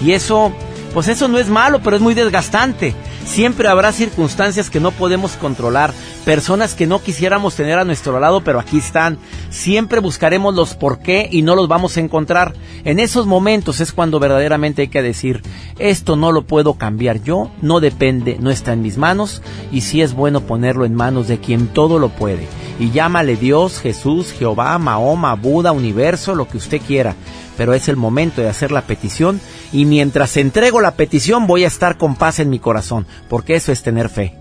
Y 0.00 0.12
eso 0.12 0.52
Pues 0.94 1.08
eso 1.08 1.26
no 1.26 1.38
es 1.38 1.48
malo, 1.48 1.80
pero 1.82 1.96
es 1.96 2.02
muy 2.02 2.12
desgastante. 2.12 2.94
Siempre 3.24 3.66
habrá 3.68 3.92
circunstancias 3.92 4.68
que 4.68 4.78
no 4.78 4.90
podemos 4.90 5.32
controlar, 5.32 5.94
personas 6.26 6.74
que 6.74 6.86
no 6.86 7.00
quisiéramos 7.00 7.54
tener 7.54 7.78
a 7.78 7.84
nuestro 7.84 8.20
lado, 8.20 8.42
pero 8.42 8.60
aquí 8.60 8.76
están. 8.76 9.18
Siempre 9.48 10.00
buscaremos 10.00 10.54
los 10.54 10.74
por 10.74 10.98
qué 10.98 11.28
y 11.32 11.40
no 11.40 11.54
los 11.54 11.66
vamos 11.66 11.96
a 11.96 12.00
encontrar. 12.00 12.52
En 12.84 13.00
esos 13.00 13.26
momentos 13.26 13.80
es 13.80 13.92
cuando 13.92 14.20
verdaderamente 14.20 14.82
hay 14.82 14.88
que 14.88 15.00
decir, 15.00 15.40
esto 15.78 16.16
no 16.16 16.30
lo 16.30 16.42
puedo 16.42 16.74
cambiar 16.74 17.22
yo, 17.22 17.50
no 17.62 17.80
depende, 17.80 18.36
no 18.38 18.50
está 18.50 18.74
en 18.74 18.82
mis 18.82 18.98
manos 18.98 19.40
y 19.70 19.80
sí 19.80 20.02
es 20.02 20.12
bueno 20.12 20.42
ponerlo 20.42 20.84
en 20.84 20.94
manos 20.94 21.26
de 21.26 21.38
quien 21.38 21.68
todo 21.68 21.98
lo 21.98 22.10
puede. 22.10 22.46
Y 22.78 22.90
llámale 22.90 23.36
Dios, 23.36 23.80
Jesús, 23.80 24.32
Jehová, 24.32 24.76
Mahoma, 24.78 25.34
Buda, 25.36 25.72
universo, 25.72 26.34
lo 26.34 26.48
que 26.48 26.58
usted 26.58 26.82
quiera. 26.86 27.14
Pero 27.56 27.74
es 27.74 27.88
el 27.88 27.96
momento 27.96 28.40
de 28.40 28.48
hacer 28.48 28.72
la 28.72 28.82
petición 28.82 29.40
y 29.72 29.84
mientras 29.84 30.36
entrego 30.36 30.80
la 30.80 30.94
petición 30.94 31.46
voy 31.46 31.64
a 31.64 31.68
estar 31.68 31.98
con 31.98 32.16
paz 32.16 32.38
en 32.38 32.50
mi 32.50 32.58
corazón, 32.58 33.06
porque 33.28 33.54
eso 33.54 33.72
es 33.72 33.82
tener 33.82 34.08
fe. 34.08 34.34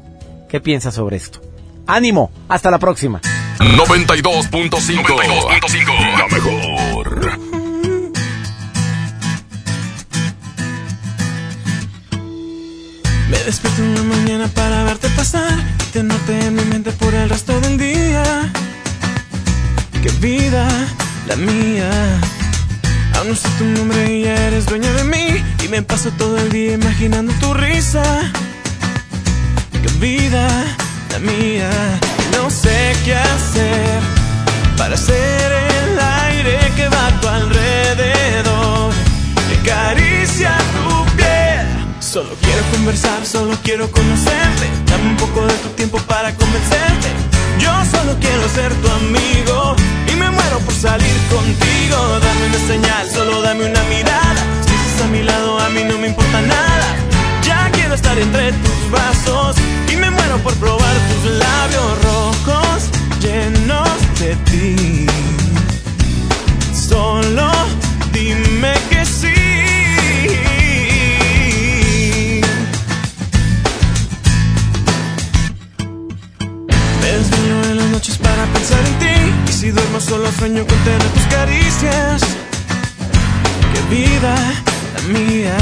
¿Qué 0.49 0.61
piensas 0.61 0.95
sobre 0.95 1.17
esto? 1.17 1.41
Ánimo, 1.88 2.31
hasta 2.47 2.71
la 2.71 2.79
próxima. 2.79 3.19
92.5 3.59 6.17
La 6.17 6.27
mejor. 6.27 7.38
Me 13.29 13.38
despierto 13.45 13.81
en 13.81 13.95
la 13.95 14.03
mañana 14.03 14.47
para 14.49 14.83
verte 14.83 15.09
pasar 15.09 15.57
y 15.88 15.91
tenerte 15.91 16.47
en 16.47 16.55
mi 16.55 16.63
mente 16.65 16.91
por 16.91 17.13
el 17.13 17.29
resto 17.29 17.59
del 17.61 17.77
día. 17.77 18.51
Qué 20.03 20.09
vida 20.19 20.67
la 21.27 21.35
mía. 21.35 21.91
Aún 23.15 23.29
no 23.29 23.35
sé 23.35 23.49
tu 23.57 23.65
nombre 23.65 24.13
y 24.13 24.23
ya 24.23 24.35
eres 24.47 24.65
dueña 24.65 24.91
de 24.93 25.03
mí. 25.03 25.43
Y 25.63 25.67
me 25.67 25.81
paso 25.81 26.09
todo 26.17 26.38
el 26.38 26.49
día 26.51 26.73
imaginando 26.73 27.33
tu 27.39 27.53
risa. 27.53 28.03
Qué 29.71 29.89
vida 29.99 30.47
la 31.11 31.19
mía. 31.19 31.69
No 32.33 32.49
sé 32.49 32.93
qué 33.05 33.15
hacer 33.15 33.99
para 34.77 34.97
ser 34.97 35.51
el 35.51 35.99
aire 35.99 36.57
que 36.75 36.88
va 36.88 37.07
a 37.07 37.21
tu 37.21 37.27
alrededor. 37.27 38.93
Que 39.47 39.71
acaricia 39.71 40.57
tu 40.75 41.17
piel. 41.17 41.67
Solo 41.99 42.29
quiero 42.41 42.63
conversar, 42.71 43.25
solo 43.25 43.57
quiero 43.63 43.91
conocerte. 43.91 44.67
Dame 44.88 45.09
un 45.09 45.17
poco 45.17 45.45
de 45.45 45.53
tu 45.55 45.69
tiempo 45.69 45.97
para 46.07 46.33
convencerte. 46.35 47.09
Yo 47.59 47.71
solo 47.91 48.17
quiero 48.19 48.49
ser 48.49 48.73
tu 48.81 48.89
amigo 48.89 49.75
me 50.22 50.30
muero 50.38 50.57
por 50.65 50.73
salir 50.73 51.18
contigo. 51.35 51.98
Dame 52.26 52.43
una 52.52 52.61
señal, 52.72 53.06
solo 53.18 53.41
dame 53.41 53.64
una 53.72 53.84
mirada. 53.95 54.41
Si 54.65 54.73
estás 54.73 55.06
a 55.06 55.07
mi 55.15 55.22
lado, 55.23 55.60
a 55.60 55.69
mí 55.69 55.81
no 55.84 55.98
me 55.98 56.07
importa 56.07 56.39
nada. 56.41 56.88
Ya 57.43 57.69
quiero 57.76 57.93
estar 57.95 58.18
entre 58.18 58.52
tus 58.64 58.81
brazos 58.91 59.56
y 59.91 59.95
me 59.95 60.10
muero 60.18 60.38
por 60.45 60.53
probar 60.56 60.95
tus 61.10 61.23
labios 61.45 61.89
rojos 62.10 62.77
llenos 63.26 63.98
de 64.22 64.31
ti. 64.49 65.07
Solo 66.89 67.49
dime 68.14 68.73
que 68.89 69.02
sí. 69.06 69.39
Me 77.02 77.10
desvelo 77.18 77.56
en 77.72 77.77
las 77.77 77.88
noches 77.88 78.18
para 78.18 78.43
pensar 78.53 78.80
en 78.85 79.01
si 79.61 79.69
duermo 79.69 79.99
solo 79.99 80.31
sueño 80.31 80.65
con 80.65 80.77
tener 80.79 81.07
tus 81.13 81.23
caricias. 81.25 82.21
Qué 83.71 83.95
vida 83.95 84.33
la 84.95 85.19
mía. 85.19 85.55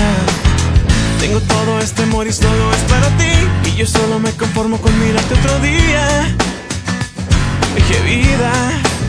Tengo 1.20 1.42
todo 1.42 1.80
este 1.82 2.04
amor 2.04 2.26
y 2.26 2.32
solo 2.32 2.72
es 2.72 2.84
para 2.92 3.08
ti. 3.18 3.70
Y 3.70 3.76
yo 3.76 3.86
solo 3.86 4.18
me 4.20 4.32
conformo 4.32 4.78
con 4.78 4.98
mirarte 5.02 5.34
otro 5.34 5.60
día. 5.60 6.34
Qué 7.90 8.00
vida 8.02 8.54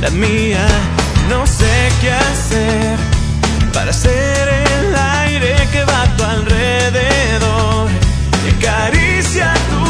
la 0.00 0.10
mía. 0.10 0.66
No 1.28 1.46
sé 1.46 1.72
qué 2.00 2.10
hacer 2.10 2.98
para 3.72 3.92
ser 3.92 4.48
el 4.48 4.96
aire 5.22 5.68
que 5.70 5.84
va 5.84 6.02
a 6.02 6.16
tu 6.16 6.24
alrededor. 6.24 7.88
Que 8.42 8.66
acaricia 8.66 9.54
tu. 9.70 9.89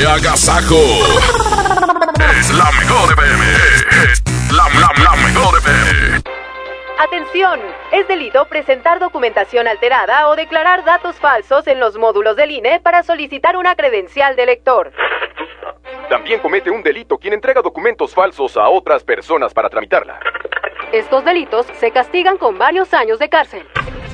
¡Qué 0.00 0.06
agasajo! 0.06 0.76
Es 2.38 2.50
la 2.54 2.70
mejor 2.80 3.12
FM. 3.12 3.44
Es 4.10 4.24
la, 4.50 4.66
la, 4.80 4.90
la 5.04 5.14
mejor 5.28 5.58
FM. 5.58 6.22
Atención, 6.98 7.60
es 7.92 8.08
delito 8.08 8.46
presentar 8.46 8.98
documentación 8.98 9.68
alterada 9.68 10.28
o 10.28 10.36
declarar 10.36 10.86
datos 10.86 11.16
falsos 11.16 11.66
en 11.66 11.80
los 11.80 11.98
módulos 11.98 12.34
del 12.36 12.50
INE 12.50 12.80
para 12.80 13.02
solicitar 13.02 13.58
una 13.58 13.74
credencial 13.74 14.36
de 14.36 14.46
lector. 14.46 14.90
También 16.08 16.40
comete 16.40 16.70
un 16.70 16.82
delito 16.82 17.18
quien 17.18 17.34
entrega 17.34 17.60
documentos 17.60 18.14
falsos 18.14 18.56
a 18.56 18.70
otras 18.70 19.04
personas 19.04 19.52
para 19.52 19.68
tramitarla. 19.68 20.18
Estos 20.92 21.26
delitos 21.26 21.66
se 21.78 21.90
castigan 21.90 22.38
con 22.38 22.56
varios 22.56 22.94
años 22.94 23.18
de 23.18 23.28
cárcel. 23.28 23.68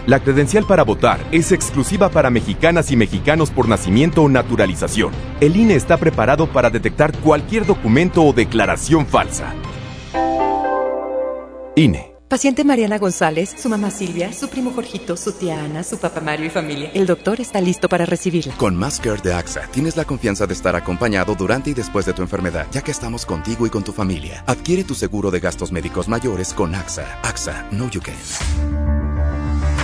La 0.07 0.21
credencial 0.21 0.65
para 0.65 0.85
votar 0.85 1.19
es 1.33 1.51
exclusiva 1.51 2.09
para 2.11 2.31
mexicanas 2.31 2.93
y 2.93 2.97
mexicanos 2.97 3.51
por 3.51 3.69
nacimiento 3.69 4.23
o 4.23 4.29
naturalización. 4.29 5.13
El 5.41 5.57
INE 5.57 5.75
está 5.75 5.97
preparado 5.97 6.47
para 6.47 6.71
detectar 6.71 7.13
cualquier 7.19 7.67
documento 7.67 8.23
o 8.23 8.33
declaración 8.33 9.05
falsa. 9.07 9.53
INE. 11.75 12.15
Paciente 12.29 12.65
Mariana 12.65 12.99
González, 12.99 13.55
su 13.57 13.69
mamá 13.69 13.91
Silvia, 13.91 14.33
su 14.33 14.49
primo 14.49 14.73
Jorgito, 14.73 15.17
su 15.17 15.33
tía 15.33 15.63
Ana, 15.63 15.85
su 15.85 15.99
papá 15.99 16.21
Mario 16.21 16.47
y 16.47 16.51
familia. 16.51 16.91
El 16.93 17.07
doctor 17.07 17.41
está 17.41 17.61
listo 17.61 17.89
para 17.89 18.05
recibirla. 18.05 18.55
Con 18.57 18.81
Care 18.81 19.23
de 19.23 19.33
AXA 19.33 19.63
tienes 19.73 19.97
la 19.97 20.05
confianza 20.05 20.47
de 20.47 20.55
estar 20.55 20.75
acompañado 20.75 21.35
durante 21.37 21.71
y 21.71 21.75
después 21.75 22.07
de 22.07 22.13
tu 22.13 22.23
enfermedad, 22.23 22.67
ya 22.73 22.83
que 22.83 22.91
estamos 22.91 23.27
contigo 23.27 23.67
y 23.67 23.71
con 23.71 23.85
tu 23.85 23.93
familia. 23.93 24.43
Adquiere 24.47 24.83
tu 24.83 24.95
seguro 24.95 25.31
de 25.31 25.41
gastos 25.41 25.71
médicos 25.71 26.09
mayores 26.09 26.53
con 26.53 26.75
AXA. 26.75 27.21
AXA, 27.23 27.69
no 27.71 27.89
you 27.91 28.01
can. 28.01 28.15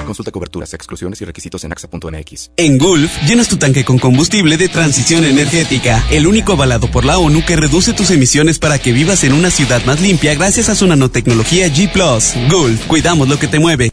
Consulta 0.05 0.31
coberturas, 0.31 0.75
exclusiones 0.75 1.21
y 1.21 1.25
requisitos 1.25 1.65
en 1.65 1.73
AXA.mx. 1.73 2.51
En 2.57 2.79
Gulf, 2.79 3.11
llenas 3.27 3.49
tu 3.49 3.57
tanque 3.57 3.85
con 3.85 3.99
combustible 3.99 4.57
de 4.57 4.69
transición 4.69 5.25
energética, 5.25 6.05
el 6.11 6.27
único 6.27 6.53
avalado 6.53 6.91
por 6.91 7.05
la 7.05 7.19
ONU 7.19 7.45
que 7.45 7.57
reduce 7.57 7.93
tus 7.93 8.11
emisiones 8.11 8.59
para 8.59 8.79
que 8.79 8.93
vivas 8.93 9.25
en 9.25 9.33
una 9.33 9.51
ciudad 9.51 9.85
más 9.85 10.01
limpia 10.01 10.35
gracias 10.35 10.69
a 10.69 10.75
su 10.75 10.87
nanotecnología 10.87 11.69
G⁇ 11.69 11.91
Gulf, 12.51 12.87
cuidamos 12.87 13.29
lo 13.29 13.39
que 13.39 13.49
te 13.49 13.59
mueve. 13.59 13.93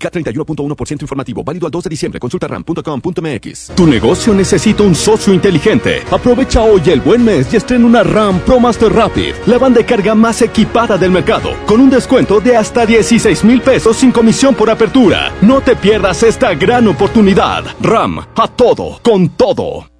K31.1% 0.00 1.02
informativo, 1.02 1.44
válido 1.44 1.66
al 1.66 1.70
2 1.70 1.84
de 1.84 1.90
diciembre. 1.90 2.18
Consulta 2.18 2.48
ram.com.mx. 2.48 3.72
Tu 3.76 3.86
negocio 3.86 4.34
necesita 4.34 4.82
un 4.82 4.94
socio 4.94 5.32
inteligente. 5.32 6.02
Aprovecha 6.10 6.62
hoy 6.62 6.82
el 6.86 7.00
buen 7.00 7.24
mes 7.24 7.52
y 7.52 7.56
estrena 7.56 7.86
una 7.86 8.02
RAM 8.02 8.40
Pro 8.40 8.58
Master 8.58 8.92
Rapid, 8.92 9.34
la 9.46 9.58
banda 9.58 9.78
de 9.78 9.86
carga 9.86 10.14
más 10.14 10.42
equipada 10.42 10.98
del 10.98 11.10
mercado, 11.10 11.50
con 11.66 11.80
un 11.80 11.90
descuento 11.90 12.40
de 12.40 12.56
hasta 12.56 12.86
16 12.86 13.44
mil 13.44 13.60
pesos 13.60 13.96
sin 13.98 14.10
comisión 14.10 14.54
por 14.54 14.70
apertura. 14.70 15.32
No 15.42 15.60
te 15.60 15.76
pierdas 15.76 16.22
esta 16.22 16.54
gran 16.54 16.88
oportunidad. 16.88 17.64
RAM, 17.80 18.18
a 18.18 18.48
todo, 18.48 18.98
con 19.02 19.28
todo. 19.30 19.99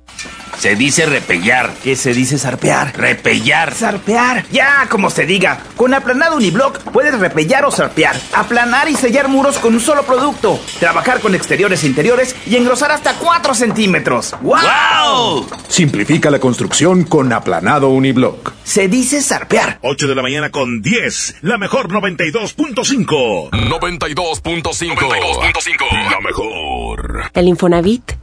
Se 0.59 0.77
dice 0.77 1.07
repellar. 1.07 1.73
¿Qué 1.83 1.97
se 1.97 2.13
dice 2.13 2.39
zarpear? 2.39 2.97
Repellar. 2.97 3.75
Zarpear. 3.75 4.45
Ya, 4.51 4.87
como 4.91 5.11
se 5.11 5.27
diga. 5.27 5.59
Con 5.77 5.95
aplanado 5.95 6.37
uniblock 6.37 6.81
puedes 6.93 7.19
repellar 7.19 7.65
o 7.65 7.71
zarpear. 7.71 8.17
Aplanar 8.35 8.89
y 8.89 8.95
sellar 8.95 9.29
muros 9.29 9.59
con 9.59 9.75
un 9.75 9.81
solo 9.81 10.03
producto. 10.03 10.61
Trabajar 10.79 11.21
con 11.21 11.35
exteriores 11.35 11.83
e 11.85 11.87
interiores 11.87 12.37
y 12.47 12.57
engrosar 12.57 12.93
hasta 12.93 13.15
4 13.15 13.55
centímetros. 13.55 14.35
¡Wow! 14.43 15.49
Simplifica 15.69 16.31
la 16.31 16.39
construcción 16.39 17.05
con 17.05 17.33
aplanado 17.33 17.89
uniblock. 17.89 18.53
Se 18.65 18.89
dice 18.89 19.23
zarpear. 19.23 19.79
8 19.83 20.09
de 20.09 20.15
la 20.15 20.23
mañana 20.23 20.51
con 20.51 20.83
10. 20.83 21.37
La 21.43 21.59
mejor 21.59 21.89
92.5. 21.89 23.51
92.5. 23.51 26.11
La 26.11 26.21
mejor. 26.21 27.31
El 27.33 27.49
Infonavit 27.49 28.13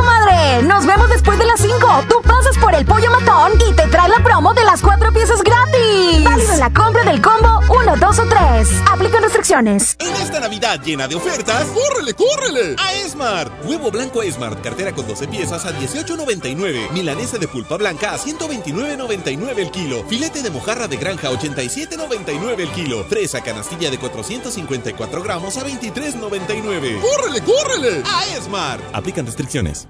comadre! 0.00 0.62
Nos 0.62 0.86
vemos 0.86 1.08
después 1.10 1.38
de 1.38 1.44
las 1.46 1.60
5. 1.60 2.04
Tú 2.08 2.16
pasas 2.22 2.56
por 2.58 2.74
el 2.74 2.84
pollo 2.86 3.10
matón 3.10 3.52
y 3.68 3.74
te 3.74 3.86
trae 3.88 4.08
la 4.08 4.22
promo 4.22 4.54
de 4.54 4.64
las 4.64 4.80
cuatro 4.80 5.12
piezas 5.12 5.42
gratis. 5.42 6.24
Válido 6.24 6.56
la 6.56 6.72
compra 6.72 7.04
del 7.04 7.20
combo 7.20 7.60
1, 7.68 7.96
2 7.96 8.18
o 8.18 8.26
3. 8.26 8.68
Aplica 8.90 9.20
restricciones. 9.20 9.96
En 9.98 10.14
esta 10.16 10.40
Navidad 10.40 10.80
llena 10.82 11.06
de 11.06 11.14
ofertas, 11.14 11.66
¡córrele, 11.66 12.14
córrele! 12.14 12.76
A 12.78 12.92
Esmart. 12.94 13.52
Huevo 13.64 13.90
blanco 13.90 14.22
Esmart, 14.22 14.62
cartera 14.62 14.92
con 14.92 15.06
12 15.06 15.28
piezas 15.28 15.66
a 15.66 15.72
18.99. 15.72 16.90
Milanesa 16.92 17.38
de 17.38 17.48
pulpa 17.48 17.76
blanca 17.76 18.12
a 18.12 18.18
129.99 18.18 19.58
el 19.58 19.70
kilo. 19.70 20.04
Filete 20.08 20.42
de 20.42 20.50
mojarra 20.50 20.88
de 20.88 20.96
granja 20.96 21.28
a 21.28 21.32
87.99 21.32 22.60
el 22.60 22.70
kilo. 22.70 23.04
Fresa 23.04 23.42
canastilla 23.42 23.90
de 23.90 23.98
454 23.98 25.22
gramos 25.22 25.56
a 25.56 25.64
23.99. 25.64 27.00
¡Córrele, 27.00 27.40
córrele! 27.42 28.02
A 28.06 28.26
Esmart. 28.36 28.82
Aplican 28.92 29.26
restricciones. 29.26 29.89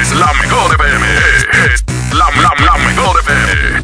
Es 0.00 0.12
la 0.12 0.32
mejor 0.34 0.74
FM. 0.74 1.06
Es 1.74 1.84
la, 2.12 2.26
la, 2.40 2.52
la 2.64 2.78
mejor 2.86 3.16
FM. 3.20 3.82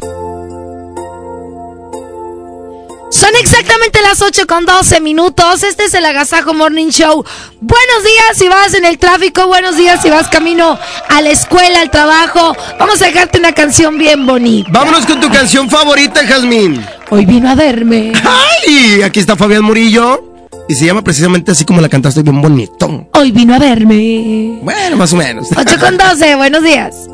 Son 3.11 3.29
exactamente 3.39 4.01
las 4.01 4.21
8 4.21 4.45
con 4.47 4.65
12 4.65 4.99
minutos. 5.01 5.63
Este 5.63 5.85
es 5.85 5.93
el 5.93 6.05
Agasajo 6.05 6.53
Morning 6.53 6.89
Show. 6.89 7.23
Buenos 7.61 8.03
días 8.03 8.37
si 8.37 8.47
vas 8.47 8.73
en 8.73 8.85
el 8.85 8.97
tráfico. 8.97 9.47
Buenos 9.47 9.77
días 9.77 10.01
si 10.01 10.09
vas 10.09 10.27
camino 10.29 10.77
a 11.09 11.21
la 11.21 11.29
escuela, 11.29 11.81
al 11.81 11.91
trabajo. 11.91 12.55
Vamos 12.79 13.01
a 13.01 13.05
dejarte 13.05 13.39
una 13.39 13.53
canción 13.53 13.97
bien 13.97 14.25
bonita. 14.25 14.69
Vámonos 14.71 15.05
con 15.05 15.19
tu 15.19 15.29
canción 15.29 15.69
favorita, 15.69 16.25
Jazmín. 16.25 16.85
Hoy 17.09 17.25
vino 17.25 17.49
a 17.49 17.55
verme. 17.55 18.13
¡Ay! 18.23 19.01
Aquí 19.01 19.19
está 19.19 19.35
Fabián 19.35 19.63
Murillo. 19.63 20.34
Y 20.67 20.73
se 20.73 20.85
llama 20.85 21.03
precisamente 21.03 21.51
así 21.51 21.63
como 21.63 21.79
la 21.79 21.89
cantaste, 21.89 22.23
bien 22.23 22.41
bonito. 22.41 23.07
Hoy 23.13 23.31
vino 23.31 23.53
a 23.53 23.59
verme. 23.59 24.59
Bueno, 24.63 24.97
más 24.97 25.13
o 25.13 25.15
menos. 25.15 25.49
8 25.55 25.75
con 25.79 25.97
12, 25.97 26.35
buenos 26.35 26.63
días. 26.63 27.07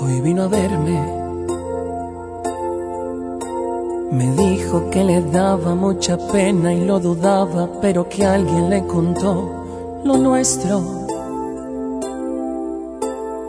Hoy 0.00 0.20
vino 0.20 0.42
a 0.42 0.48
verme. 0.48 1.00
Me 4.10 4.30
dijo 4.36 4.90
que 4.90 5.04
le 5.04 5.20
daba 5.22 5.74
mucha 5.76 6.18
pena 6.32 6.72
y 6.74 6.84
lo 6.84 6.98
dudaba, 6.98 7.68
pero 7.80 8.08
que 8.08 8.24
alguien 8.24 8.70
le 8.70 8.84
contó 8.84 10.02
lo 10.04 10.16
nuestro 10.16 11.06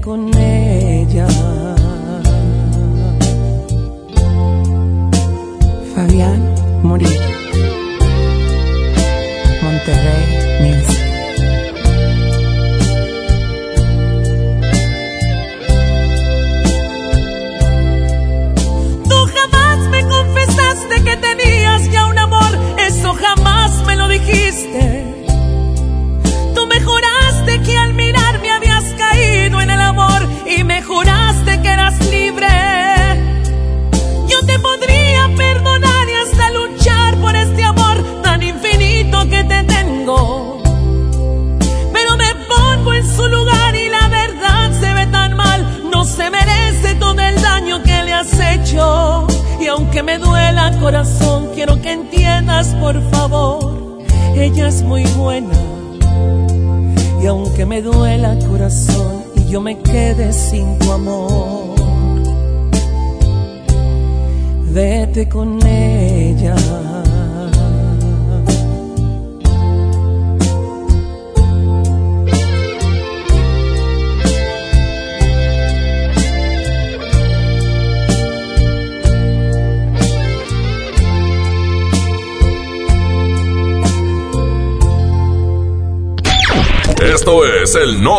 Con 0.00 0.25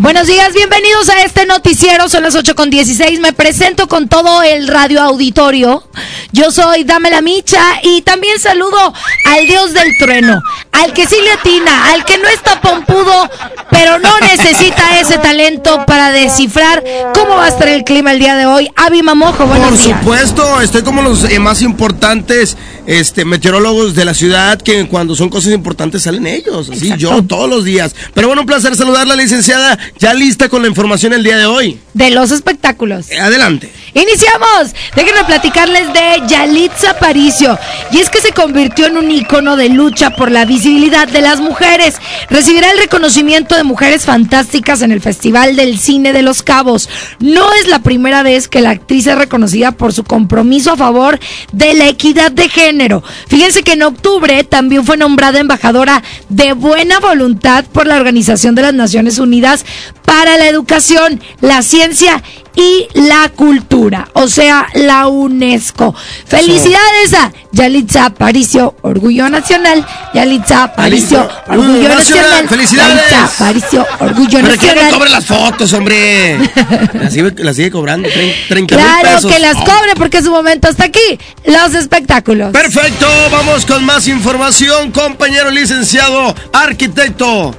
Buenos 0.00 0.28
días, 0.28 0.54
bienvenidos 0.54 1.08
a 1.08 1.22
este 1.24 1.44
noticiero. 1.44 2.08
Son 2.08 2.22
las 2.22 2.36
8 2.36 2.54
con 2.54 2.70
16. 2.70 3.18
Me 3.18 3.32
presento 3.32 3.88
con 3.88 4.08
todo 4.08 4.44
el 4.44 4.68
radio 4.68 5.02
auditorio. 5.02 5.82
Yo 6.30 6.52
soy 6.52 6.84
Dame 6.84 7.10
la 7.10 7.20
Micha 7.20 7.60
y 7.82 8.02
también 8.02 8.38
saludo 8.38 8.94
al 9.24 9.46
dios 9.48 9.72
del 9.72 9.98
trueno, 9.98 10.40
al 10.82 10.92
que 10.92 11.06
sí 11.06 11.16
le 11.22 11.32
atina, 11.32 11.92
al 11.92 12.04
que 12.04 12.18
no 12.18 12.28
está 12.28 12.60
pompudo, 12.60 13.28
pero 13.70 13.98
no 13.98 14.18
necesita 14.20 15.00
ese 15.00 15.18
talento 15.18 15.84
para 15.86 16.10
descifrar 16.10 16.84
cómo 17.14 17.36
va 17.36 17.46
a 17.46 17.48
estar 17.48 17.68
el 17.68 17.84
clima 17.84 18.12
el 18.12 18.18
día 18.18 18.36
de 18.36 18.46
hoy. 18.46 18.68
Avi 18.76 19.02
Mamojo, 19.02 19.46
buenos 19.46 19.70
Por 19.70 19.78
días. 19.78 19.98
supuesto, 19.98 20.60
estoy 20.60 20.82
como 20.82 21.02
los 21.02 21.24
eh, 21.24 21.38
más 21.38 21.62
importantes 21.62 22.56
este, 22.86 23.24
meteorólogos 23.24 23.94
de 23.94 24.04
la 24.04 24.14
ciudad 24.14 24.60
que 24.60 24.86
cuando 24.86 25.14
son 25.14 25.28
cosas 25.28 25.52
importantes 25.52 26.02
salen 26.02 26.26
ellos. 26.26 26.70
Así 26.70 26.94
yo 26.96 27.22
todos 27.22 27.48
los 27.48 27.64
días. 27.64 27.94
Pero 28.14 28.28
bueno, 28.28 28.42
un 28.42 28.46
placer 28.46 28.74
saludar 28.76 29.02
a 29.02 29.04
la 29.04 29.16
licenciada 29.16 29.78
ya 29.98 30.14
lista 30.14 30.48
con 30.48 30.62
la 30.62 30.68
información 30.68 31.12
el 31.12 31.22
día 31.22 31.36
de 31.36 31.46
hoy. 31.46 31.78
De 31.92 32.10
los 32.10 32.30
espectáculos. 32.30 33.10
Eh, 33.10 33.18
Adelante. 33.18 33.70
Iniciamos. 33.94 34.74
Déjenme 34.94 35.24
platicarles 35.24 35.92
de 35.92 36.22
Yalitza 36.28 36.92
Aparicio. 36.92 37.58
Y 37.90 37.98
es 37.98 38.08
que 38.08 38.20
se 38.20 38.32
convirtió 38.32 38.86
en 38.86 38.96
un 38.96 39.10
icono 39.10 39.56
de 39.56 39.68
lucha 39.68 40.10
por 40.10 40.30
la 40.30 40.44
de 40.68 41.22
las 41.22 41.40
mujeres. 41.40 41.96
Recibirá 42.28 42.70
el 42.70 42.78
reconocimiento 42.78 43.56
de 43.56 43.62
mujeres 43.62 44.04
fantásticas 44.04 44.82
en 44.82 44.92
el 44.92 45.00
Festival 45.00 45.56
del 45.56 45.78
Cine 45.78 46.12
de 46.12 46.20
Los 46.20 46.42
Cabos. 46.42 46.90
No 47.20 47.52
es 47.54 47.68
la 47.68 47.78
primera 47.78 48.22
vez 48.22 48.48
que 48.48 48.60
la 48.60 48.70
actriz 48.70 49.06
es 49.06 49.16
reconocida 49.16 49.72
por 49.72 49.94
su 49.94 50.04
compromiso 50.04 50.72
a 50.72 50.76
favor 50.76 51.18
de 51.52 51.72
la 51.72 51.88
equidad 51.88 52.30
de 52.30 52.50
género. 52.50 53.02
Fíjense 53.28 53.62
que 53.62 53.72
en 53.72 53.82
octubre 53.82 54.44
también 54.44 54.84
fue 54.84 54.98
nombrada 54.98 55.40
embajadora 55.40 56.02
de 56.28 56.52
buena 56.52 57.00
voluntad 57.00 57.64
por 57.64 57.86
la 57.86 57.96
Organización 57.96 58.54
de 58.54 58.62
las 58.62 58.74
Naciones 58.74 59.18
Unidas 59.18 59.64
para 60.04 60.36
la 60.36 60.48
Educación, 60.48 61.20
la 61.40 61.62
Ciencia 61.62 62.22
y 62.58 62.88
la 62.94 63.28
Cultura, 63.28 64.08
o 64.14 64.26
sea, 64.26 64.66
la 64.74 65.06
UNESCO. 65.06 65.94
Felicidades 66.26 67.14
a 67.14 67.32
Yalitza 67.52 68.06
Aparicio, 68.06 68.74
Orgullo 68.82 69.28
Nacional. 69.30 69.86
Yalitza 70.12 70.64
Aparicio, 70.64 71.28
Orgullo 71.46 71.88
Nacional. 71.88 71.96
nacional, 71.98 72.48
felicidades. 72.48 72.96
Yalitza 72.96 73.24
Aparicio, 73.24 73.86
Orgullo 74.00 74.38
Pero 74.42 74.48
que 74.48 74.56
no 74.56 74.56
Nacional. 74.74 74.92
cobre 74.92 75.10
las 75.10 75.24
fotos, 75.24 75.72
hombre. 75.72 76.38
La 76.94 77.10
sigue, 77.10 77.32
la 77.38 77.54
sigue 77.54 77.70
cobrando, 77.70 78.08
trein- 78.08 78.34
30 78.48 78.74
mil 78.76 78.84
Claro 78.84 79.08
pesos. 79.16 79.32
que 79.32 79.38
las 79.38 79.54
cobre 79.56 79.94
porque 79.96 80.20
su 80.20 80.30
momento 80.32 80.68
está 80.68 80.84
aquí. 80.86 81.18
Los 81.44 81.74
espectáculos. 81.74 82.50
Perfecto, 82.52 83.06
vamos 83.30 83.64
con 83.66 83.84
más 83.84 84.08
información, 84.08 84.90
compañero 84.90 85.50
licenciado, 85.52 86.34
arquitecto, 86.52 87.54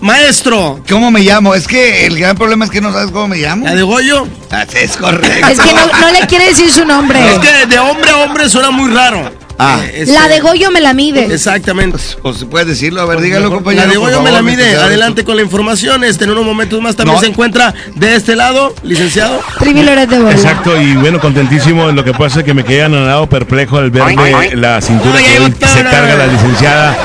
maestro. 0.00 0.80
¿Cómo 0.88 1.10
me 1.10 1.20
llamo? 1.20 1.54
Es 1.54 1.66
que 1.66 2.06
el 2.06 2.18
gran 2.18 2.36
problema 2.36 2.64
es 2.64 2.70
que 2.70 2.80
no 2.80 2.92
sabes 2.92 3.10
cómo 3.10 3.28
me 3.28 3.36
llamo. 3.36 3.64
¿La 3.64 3.74
de 3.74 3.82
Goyo? 3.82 4.26
Es 4.74 4.96
correcto. 4.96 5.48
Es 5.48 5.60
que 5.60 5.72
no, 5.72 5.86
no 5.86 6.10
le 6.12 6.26
quiere 6.26 6.46
decir 6.46 6.70
su 6.70 6.84
nombre. 6.84 7.18
Es 7.32 7.38
que 7.38 7.66
de 7.66 7.78
hombre 7.78 8.10
a 8.10 8.18
hombre 8.18 8.48
suena 8.48 8.70
muy 8.70 8.90
raro. 8.90 9.30
Ah. 9.62 9.80
Eh, 9.84 9.92
este- 10.02 10.14
La 10.14 10.28
de 10.28 10.40
Goyo 10.40 10.70
me 10.70 10.80
la 10.80 10.94
mide. 10.94 11.32
Exactamente. 11.32 11.98
O 12.22 12.32
si 12.32 12.44
puedes 12.46 12.66
decirlo, 12.66 13.02
a 13.02 13.04
ver, 13.04 13.20
dígalo, 13.20 13.50
compañero. 13.50 13.84
La 13.86 13.90
de 13.92 13.98
Goyo 13.98 14.22
me 14.22 14.30
la 14.30 14.42
mientras 14.42 14.68
mide. 14.70 14.76
Adelante 14.80 15.24
con 15.24 15.36
la 15.36 15.42
información. 15.42 16.02
Este, 16.04 16.24
en 16.24 16.30
unos 16.30 16.44
momentos 16.44 16.80
más 16.80 16.96
también 16.96 17.16
No. 17.16 17.20
se 17.20 17.26
encuentra 17.26 17.74
de 17.94 18.14
este 18.16 18.36
lado, 18.36 18.74
licenciado. 18.82 19.40
Trivi 19.58 19.82
Loret 19.82 20.08
de 20.08 20.18
Bola. 20.18 20.32
Exacto, 20.32 20.80
y 20.80 20.94
bueno, 20.96 21.20
contentísimo. 21.20 21.90
Lo 21.92 22.02
que 22.04 22.12
pasa 22.14 22.40
es 22.40 22.44
que 22.46 22.54
me 22.54 22.64
quedé 22.64 22.84
anonadado 22.84 23.28
perplejo 23.28 23.78
al 23.78 23.90
verle 23.90 24.56
la 24.56 24.80
cintura 24.80 25.18
que 25.18 25.66
se 25.66 25.82
carga 25.84 26.16
la 26.16 26.26
licenciada. 26.26 26.96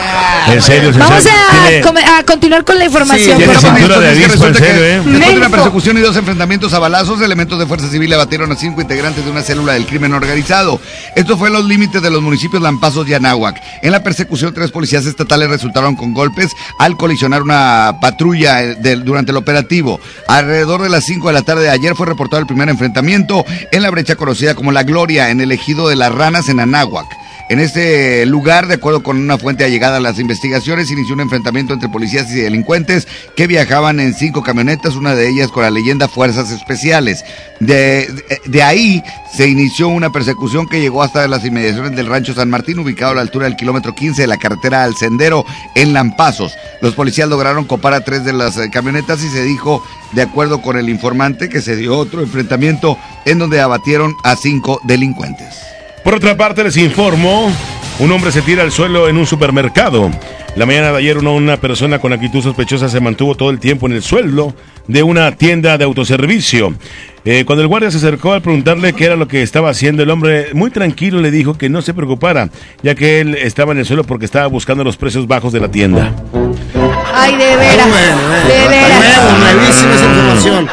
En 0.47 0.61
serio, 0.61 0.93
se 0.93 0.99
Vamos 0.99 1.25
a, 1.25 1.67
tiene- 1.67 1.81
come- 1.81 2.03
a 2.05 2.23
continuar 2.23 2.63
con 2.63 2.77
la 2.77 2.85
información. 2.85 3.35
tiene 3.39 3.51
favor. 3.55 3.77
cintura 3.79 3.99
de 3.99 4.09
avispo, 4.09 4.45
en 4.45 4.53
serio, 4.55 4.83
¿eh? 4.85 5.01
Después 5.03 5.31
de 5.31 5.37
una 5.37 5.49
persecución 5.49 5.97
y 5.97 6.01
dos 6.01 6.15
enfrentamientos 6.17 6.71
a 6.75 6.77
balazos, 6.79 7.19
elementos 7.21 7.57
de 7.57 7.65
Fuerza 7.65 7.89
Civil 7.89 8.13
abatieron 8.13 8.51
a 8.51 8.55
cinco 8.55 8.79
integrantes 8.79 9.25
de 9.25 9.31
una 9.31 9.41
célula 9.41 9.73
del 9.73 9.87
crimen 9.87 10.13
organizado. 10.13 10.79
Esto 11.15 11.35
fue 11.35 11.47
en 11.47 11.55
los 11.55 11.65
límites 11.65 11.99
de 11.99 12.11
los 12.11 12.21
municipios 12.21 12.44
Y. 12.45 13.85
En 13.85 13.91
la 13.91 14.03
persecución, 14.03 14.53
tres 14.53 14.71
policías 14.71 15.05
estatales 15.05 15.49
resultaron 15.49 15.95
con 15.95 16.13
golpes 16.13 16.51
al 16.79 16.97
colisionar 16.97 17.41
una 17.41 17.97
patrulla 18.01 18.63
eh, 18.63 18.75
durante 19.03 19.31
el 19.31 19.37
operativo. 19.37 19.99
Alrededor 20.27 20.81
de 20.81 20.89
las 20.89 21.05
5 21.05 21.27
de 21.27 21.33
la 21.33 21.41
tarde 21.41 21.63
de 21.63 21.69
ayer 21.69 21.95
fue 21.95 22.05
reportado 22.05 22.39
el 22.39 22.47
primer 22.47 22.69
enfrentamiento 22.69 23.45
en 23.71 23.81
la 23.81 23.89
brecha 23.89 24.15
conocida 24.15 24.55
como 24.55 24.71
La 24.71 24.83
Gloria, 24.83 25.29
en 25.29 25.41
el 25.41 25.51
ejido 25.51 25.87
de 25.87 25.95
las 25.95 26.13
Ranas 26.13 26.49
en 26.49 26.59
Anáhuac. 26.59 27.24
En 27.47 27.59
este 27.59 28.25
lugar, 28.25 28.65
de 28.65 28.73
acuerdo 28.73 29.03
con 29.03 29.17
una 29.17 29.37
fuente 29.37 29.63
allegada 29.63 29.97
a 29.97 29.99
las 29.99 30.17
investigaciones, 30.17 30.89
inició 30.89 31.13
un 31.13 31.21
enfrentamiento 31.21 31.73
entre 31.73 31.89
policías 31.89 32.31
y 32.31 32.41
delincuentes 32.41 33.07
que 33.35 33.45
viajaban 33.45 33.99
en 33.99 34.15
cinco 34.15 34.41
camionetas, 34.41 34.95
una 34.95 35.13
de 35.13 35.29
ellas 35.29 35.51
con 35.51 35.61
la 35.61 35.69
leyenda 35.69 36.07
Fuerzas 36.07 36.49
Especiales. 36.49 37.23
De, 37.59 38.07
ahí 38.63 39.03
se 39.31 39.47
inició 39.47 39.89
una 39.89 40.11
persecución 40.11 40.67
que 40.67 40.81
llegó 40.81 41.03
hasta 41.03 41.27
las 41.27 41.45
inmediaciones 41.45 41.95
del 41.95 42.07
rancho 42.07 42.33
San 42.33 42.49
Martín, 42.49 42.79
ubicado 42.79 43.11
a 43.11 43.15
la 43.15 43.21
altura 43.21 43.45
del 43.45 43.55
kilómetro 43.55 43.93
15 43.93 44.23
de 44.23 44.27
la 44.27 44.37
carretera 44.37 44.83
al 44.83 44.95
Sendero 44.95 45.45
en 45.75 45.93
Lampazos. 45.93 46.55
Los 46.81 46.95
policías 46.95 47.29
lograron 47.29 47.65
copar 47.65 47.93
a 47.93 48.03
tres 48.03 48.25
de 48.25 48.33
las 48.33 48.57
eh, 48.57 48.71
camionetas 48.71 49.23
y 49.23 49.29
se 49.29 49.43
dijo, 49.43 49.83
de 50.13 50.23
acuerdo 50.23 50.63
con 50.63 50.77
el 50.77 50.89
informante, 50.89 51.47
que 51.47 51.61
se 51.61 51.75
dio 51.75 51.95
otro 51.95 52.21
enfrentamiento 52.21 52.97
en 53.25 53.37
donde 53.37 53.61
abatieron 53.61 54.15
a 54.23 54.35
cinco 54.35 54.81
delincuentes. 54.83 55.74
Por 56.05 56.13
otra 56.13 56.37
parte, 56.37 56.63
les 56.63 56.77
informo, 56.77 57.51
un 57.97 58.11
hombre 58.11 58.31
se 58.31 58.43
tira 58.43 58.61
al 58.61 58.71
suelo 58.71 59.09
en 59.09 59.17
un 59.17 59.25
supermercado. 59.25 60.11
La 60.55 60.67
mañana 60.67 60.91
de 60.91 60.99
ayer 60.99 61.17
una, 61.17 61.31
una 61.31 61.57
persona 61.57 61.97
con 61.97 62.13
actitud 62.13 62.43
sospechosa 62.43 62.89
se 62.89 62.99
mantuvo 62.99 63.33
todo 63.33 63.49
el 63.49 63.59
tiempo 63.59 63.87
en 63.87 63.93
el 63.93 64.03
suelo 64.03 64.53
de 64.87 65.01
una 65.01 65.31
tienda 65.31 65.79
de 65.79 65.83
autoservicio. 65.83 66.75
Eh, 67.25 67.43
cuando 67.43 67.63
el 67.63 67.67
guardia 67.67 67.89
se 67.89 67.97
acercó 67.97 68.33
al 68.33 68.43
preguntarle 68.43 68.93
qué 68.93 69.05
era 69.05 69.15
lo 69.15 69.27
que 69.27 69.41
estaba 69.41 69.71
haciendo, 69.71 70.03
el 70.03 70.11
hombre 70.11 70.49
muy 70.53 70.69
tranquilo 70.69 71.21
le 71.21 71.31
dijo 71.31 71.55
que 71.55 71.69
no 71.69 71.81
se 71.81 71.95
preocupara, 71.95 72.49
ya 72.83 72.93
que 72.93 73.21
él 73.21 73.33
estaba 73.33 73.71
en 73.71 73.79
el 73.79 73.85
suelo 73.87 74.03
porque 74.03 74.25
estaba 74.25 74.45
buscando 74.45 74.83
los 74.83 74.97
precios 74.97 75.25
bajos 75.25 75.53
de 75.53 75.59
la 75.59 75.71
tienda. 75.71 76.13
Ay, 77.15 77.31
de 77.35 77.55
veras. 77.57 77.87
De 78.47 78.67
veras. 78.67 79.39
Nuevísima 79.39 79.95
esa 79.95 80.05
información. 80.05 80.69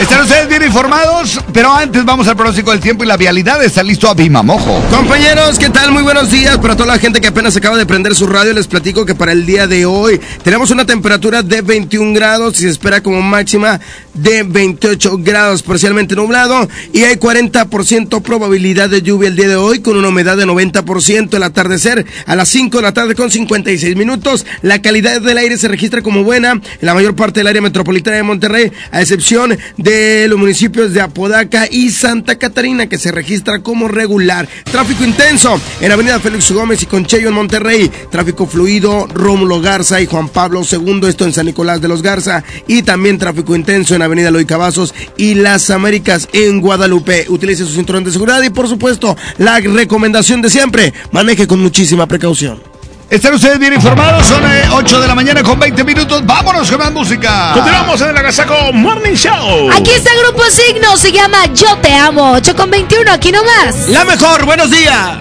Están 0.00 0.22
ustedes 0.22 0.45
informados, 0.62 1.40
pero 1.52 1.72
antes 1.72 2.04
vamos 2.04 2.26
al 2.28 2.36
pronóstico 2.36 2.70
del 2.70 2.80
tiempo 2.80 3.04
y 3.04 3.06
la 3.06 3.16
vialidad. 3.16 3.62
Está 3.62 3.82
listo 3.82 4.08
a 4.08 4.14
Mojo. 4.42 4.82
Compañeros, 4.90 5.58
¿qué 5.58 5.70
tal? 5.70 5.92
Muy 5.92 6.02
buenos 6.02 6.30
días 6.30 6.58
para 6.58 6.76
toda 6.76 6.94
la 6.94 6.98
gente 6.98 7.20
que 7.20 7.28
apenas 7.28 7.56
acaba 7.56 7.76
de 7.76 7.86
prender 7.86 8.14
su 8.14 8.26
radio. 8.26 8.52
Les 8.52 8.66
platico 8.66 9.04
que 9.04 9.14
para 9.14 9.32
el 9.32 9.44
día 9.44 9.66
de 9.66 9.86
hoy 9.86 10.20
tenemos 10.42 10.70
una 10.70 10.86
temperatura 10.86 11.42
de 11.42 11.62
21 11.62 12.14
grados 12.14 12.58
y 12.58 12.62
se 12.62 12.70
espera 12.70 13.02
como 13.02 13.22
máxima 13.22 13.80
de 14.14 14.42
28 14.44 15.18
grados, 15.18 15.62
parcialmente 15.62 16.16
nublado 16.16 16.68
y 16.92 17.04
hay 17.04 17.16
40% 17.16 18.22
probabilidad 18.22 18.88
de 18.88 19.02
lluvia 19.02 19.28
el 19.28 19.36
día 19.36 19.48
de 19.48 19.56
hoy 19.56 19.80
con 19.80 19.96
una 19.96 20.08
humedad 20.08 20.36
de 20.36 20.46
90%. 20.46 21.34
El 21.36 21.42
atardecer 21.42 22.06
a 22.24 22.34
las 22.34 22.48
5 22.48 22.78
de 22.78 22.82
la 22.82 22.92
tarde 22.92 23.14
con 23.14 23.30
56 23.30 23.96
minutos. 23.96 24.46
La 24.62 24.80
calidad 24.80 25.20
del 25.20 25.38
aire 25.38 25.58
se 25.58 25.68
registra 25.68 26.02
como 26.02 26.24
buena 26.24 26.52
en 26.52 26.62
la 26.80 26.94
mayor 26.94 27.14
parte 27.14 27.40
del 27.40 27.48
área 27.48 27.62
metropolitana 27.62 28.16
de 28.16 28.22
Monterrey, 28.22 28.72
a 28.90 29.00
excepción 29.00 29.56
de 29.76 30.26
los 30.28 30.38
municipios 30.46 30.94
de 30.94 31.00
Apodaca 31.00 31.66
y 31.68 31.90
Santa 31.90 32.38
Catarina, 32.38 32.88
que 32.88 32.98
se 32.98 33.10
registra 33.10 33.64
como 33.64 33.88
regular. 33.88 34.48
Tráfico 34.70 35.02
intenso 35.02 35.60
en 35.80 35.90
Avenida 35.90 36.20
Félix 36.20 36.52
Gómez 36.52 36.80
y 36.84 36.86
Conchello 36.86 37.30
en 37.30 37.34
Monterrey. 37.34 37.90
Tráfico 38.12 38.46
fluido, 38.46 39.08
Rómulo 39.08 39.60
Garza 39.60 40.00
y 40.00 40.06
Juan 40.06 40.28
Pablo 40.28 40.62
II, 40.62 41.00
esto 41.08 41.24
en 41.24 41.32
San 41.32 41.46
Nicolás 41.46 41.80
de 41.80 41.88
los 41.88 42.00
Garza. 42.00 42.44
Y 42.68 42.84
también 42.84 43.18
tráfico 43.18 43.56
intenso 43.56 43.96
en 43.96 44.02
Avenida 44.02 44.30
Loy 44.30 44.44
Cavazos 44.44 44.94
y 45.16 45.34
Las 45.34 45.68
Américas 45.70 46.28
en 46.32 46.60
Guadalupe. 46.60 47.26
Utilice 47.28 47.64
su 47.64 47.72
cinturón 47.72 48.04
de 48.04 48.12
seguridad 48.12 48.40
y, 48.44 48.50
por 48.50 48.68
supuesto, 48.68 49.16
la 49.38 49.58
recomendación 49.58 50.42
de 50.42 50.50
siempre: 50.50 50.94
maneje 51.10 51.48
con 51.48 51.58
muchísima 51.58 52.06
precaución. 52.06 52.75
Están 53.08 53.34
ustedes 53.34 53.60
bien 53.60 53.72
informados, 53.72 54.26
son 54.26 54.44
eh, 54.44 54.64
8 54.72 55.00
de 55.00 55.06
la 55.06 55.14
mañana 55.14 55.40
con 55.44 55.60
20 55.60 55.84
minutos. 55.84 56.26
Vámonos 56.26 56.68
con 56.68 56.80
más 56.80 56.90
música. 56.90 57.52
Continuamos 57.54 58.00
en 58.00 58.08
el 58.08 58.16
Agasaco 58.16 58.72
Morning 58.72 59.14
Show. 59.14 59.70
Aquí 59.70 59.92
está 59.92 60.10
Grupo 60.24 60.42
Signo, 60.50 60.96
se 60.96 61.12
llama 61.12 61.46
Yo 61.54 61.76
Te 61.76 61.94
Amo, 61.94 62.32
8 62.32 62.56
con 62.56 62.68
21, 62.68 63.08
aquí 63.12 63.30
nomás. 63.30 63.88
La 63.90 64.04
mejor, 64.04 64.44
buenos 64.44 64.72
días. 64.72 65.18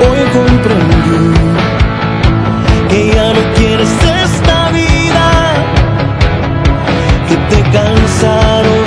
Hoy 0.00 0.18
comprendí 0.32 1.34
que 2.88 3.08
ya 3.14 3.34
no 3.34 3.54
quieres 3.54 3.90
esta 4.24 4.70
vida, 4.70 5.52
que 7.28 7.36
te 7.54 7.62
cansaron 7.70 8.86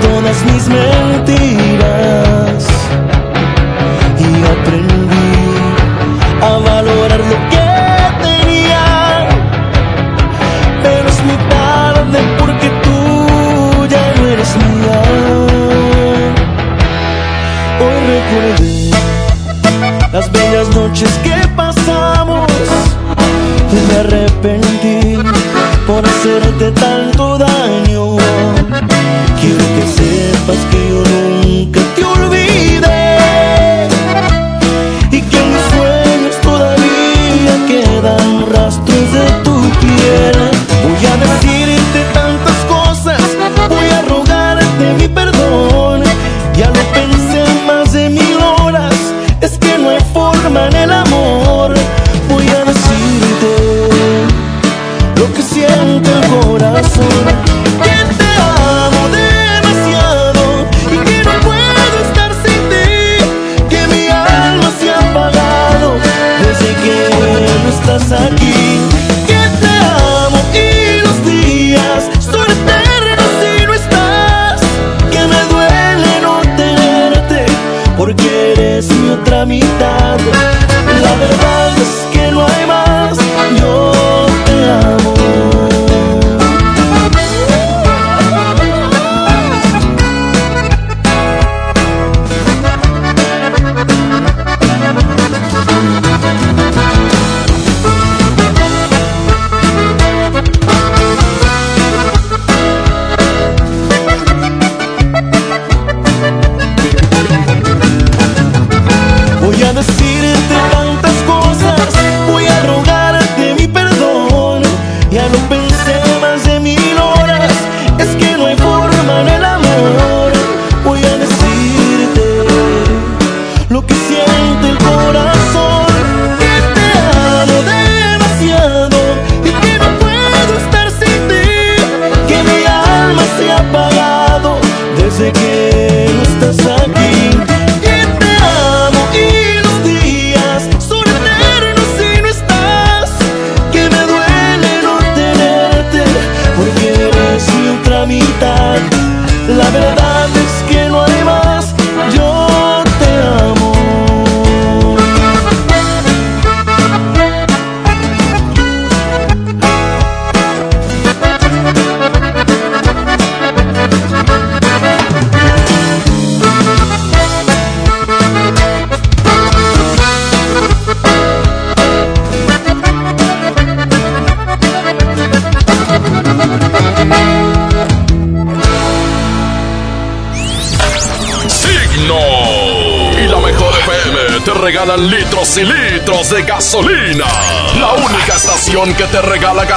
todas 0.00 0.44
mis 0.44 0.68
mentiras 0.68 2.22
a 6.42 6.58
valorar 6.58 7.20
lo 7.20 7.36
que 7.52 7.66
tenía, 8.26 8.84
pero 10.82 11.08
es 11.08 11.22
muy 11.24 11.36
tarde 11.48 12.18
porque 12.38 12.68
tú 12.84 13.86
ya 13.88 14.04
no 14.16 14.26
eres 14.28 14.56
mía. 14.56 15.02
Hoy 17.82 17.98
recordé 18.12 18.90
las 20.12 20.26
bellas 20.32 20.68
noches 20.74 21.10
que 21.24 21.31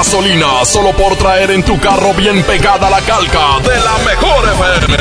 gasolina 0.06 0.64
solo 0.66 0.92
por 0.92 1.16
traer 1.16 1.50
en 1.50 1.64
tu 1.64 1.80
carro 1.80 2.14
bien 2.14 2.43
pegada 2.43 2.92
la 2.92 3.01
calca 3.01 3.59
de 3.64 3.75
la 3.75 3.98
mejor 4.06 4.45
FM. 4.53 4.95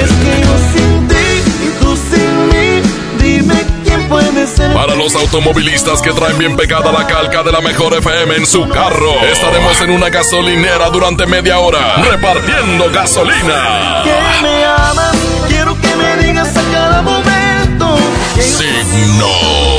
Es 0.00 0.10
que 0.12 0.40
yo 0.40 0.56
sin 0.72 1.08
ti 1.08 1.14
y 1.62 1.84
tú 1.84 1.94
sin 1.94 2.48
mí, 2.48 2.82
dime 3.18 3.54
quién 3.84 4.08
puede 4.08 4.46
ser. 4.46 4.72
Para 4.72 4.94
los 4.94 5.14
automovilistas 5.14 6.00
que 6.00 6.10
traen 6.12 6.38
bien 6.38 6.56
pegada 6.56 6.90
la 6.90 7.06
calca 7.06 7.42
de 7.42 7.52
la 7.52 7.60
mejor 7.60 7.92
FM 7.92 8.36
en 8.36 8.46
su 8.46 8.66
carro, 8.66 9.12
estaremos 9.30 9.78
en 9.82 9.90
una 9.90 10.08
gasolinera 10.08 10.88
durante 10.88 11.26
media 11.26 11.58
hora 11.58 11.96
repartiendo 11.96 12.90
gasolina. 12.90 14.04
Que 14.04 14.42
me 14.42 14.64
amas, 14.64 15.16
quiero 15.48 15.78
que 15.78 15.96
me 15.96 16.24
digas 16.24 16.56
a 16.56 16.62
cada 16.72 17.02
momento. 17.02 17.98
Signo. 18.40 19.73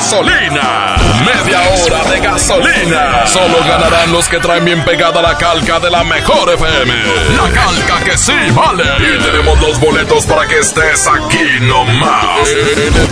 Gasolina. 0.00 0.96
Media 1.26 1.60
hora 1.68 2.02
de 2.10 2.20
gasolina. 2.20 3.26
Solo 3.26 3.58
ganarán 3.68 4.10
los 4.10 4.26
que 4.30 4.38
traen 4.38 4.64
bien 4.64 4.82
pegada 4.82 5.20
la 5.20 5.36
calca 5.36 5.78
de 5.78 5.90
la 5.90 6.02
mejor 6.04 6.48
FM. 6.54 6.90
La 7.36 7.50
calca 7.52 8.02
que 8.02 8.16
sí 8.16 8.32
vale. 8.54 8.82
Y 8.98 9.22
tenemos 9.22 9.60
los 9.60 9.78
boletos 9.78 10.24
para 10.24 10.46
que 10.46 10.58
estés 10.60 11.06
aquí 11.06 11.60
nomás. 11.60 12.48
En 12.48 12.94
el 12.96 13.08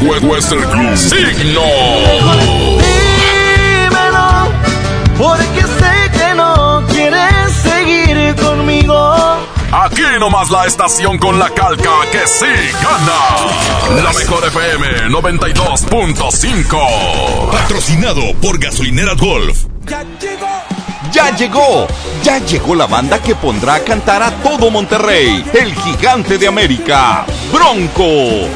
We- 0.00 0.18
Western 0.20 0.70
Club. 0.70 0.96
Signo. 0.96 1.60
Aquí 9.98 10.06
nomás 10.20 10.48
la 10.48 10.64
estación 10.64 11.18
con 11.18 11.40
la 11.40 11.50
calca 11.50 11.90
que 12.12 12.24
sí 12.24 12.46
gana. 12.80 13.18
La 14.00 14.12
mejor 14.12 14.46
FM 14.46 15.08
92.5. 15.08 17.50
Patrocinado 17.50 18.32
por 18.40 18.60
Gasolineras 18.60 19.16
Golf. 19.16 19.64
Ya 21.10 21.34
llegó, 21.34 21.88
ya 22.22 22.38
llegó 22.38 22.76
la 22.76 22.86
banda 22.86 23.20
que 23.20 23.34
pondrá 23.34 23.74
a 23.74 23.80
cantar 23.80 24.22
a 24.22 24.30
todo 24.40 24.70
Monterrey, 24.70 25.44
el 25.52 25.74
gigante 25.74 26.38
de 26.38 26.46
América, 26.46 27.26
Bronco. 27.52 28.46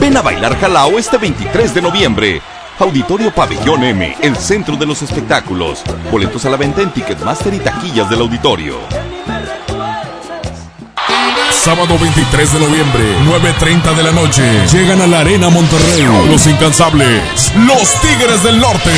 Ven 0.00 0.16
a 0.16 0.22
bailar 0.22 0.58
Jalao 0.58 0.98
este 0.98 1.18
23 1.18 1.74
de 1.74 1.82
noviembre. 1.82 2.40
Auditorio 2.78 3.34
Pabellón 3.34 3.84
M, 3.84 4.16
el 4.22 4.34
centro 4.36 4.76
de 4.76 4.86
los 4.86 5.02
espectáculos. 5.02 5.82
Boletos 6.10 6.46
a 6.46 6.50
la 6.50 6.56
venta 6.56 6.80
en 6.80 6.90
Ticketmaster 6.90 7.52
y 7.52 7.58
taquillas 7.58 8.08
del 8.08 8.22
auditorio. 8.22 8.78
Sábado 11.64 11.98
23 11.98 12.54
de 12.54 12.58
noviembre, 12.58 13.02
9.30 13.26 13.94
de 13.94 14.02
la 14.02 14.12
noche. 14.12 14.42
Llegan 14.72 15.02
a 15.02 15.06
la 15.06 15.20
Arena 15.20 15.50
Monterrey. 15.50 16.06
Los 16.26 16.46
incansables. 16.46 17.52
Los 17.54 18.00
Tigres 18.00 18.42
del 18.42 18.58
Norte. 18.58 18.90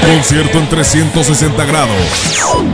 Concierto 0.00 0.58
en 0.58 0.66
360 0.70 1.64
grados. 1.66 1.94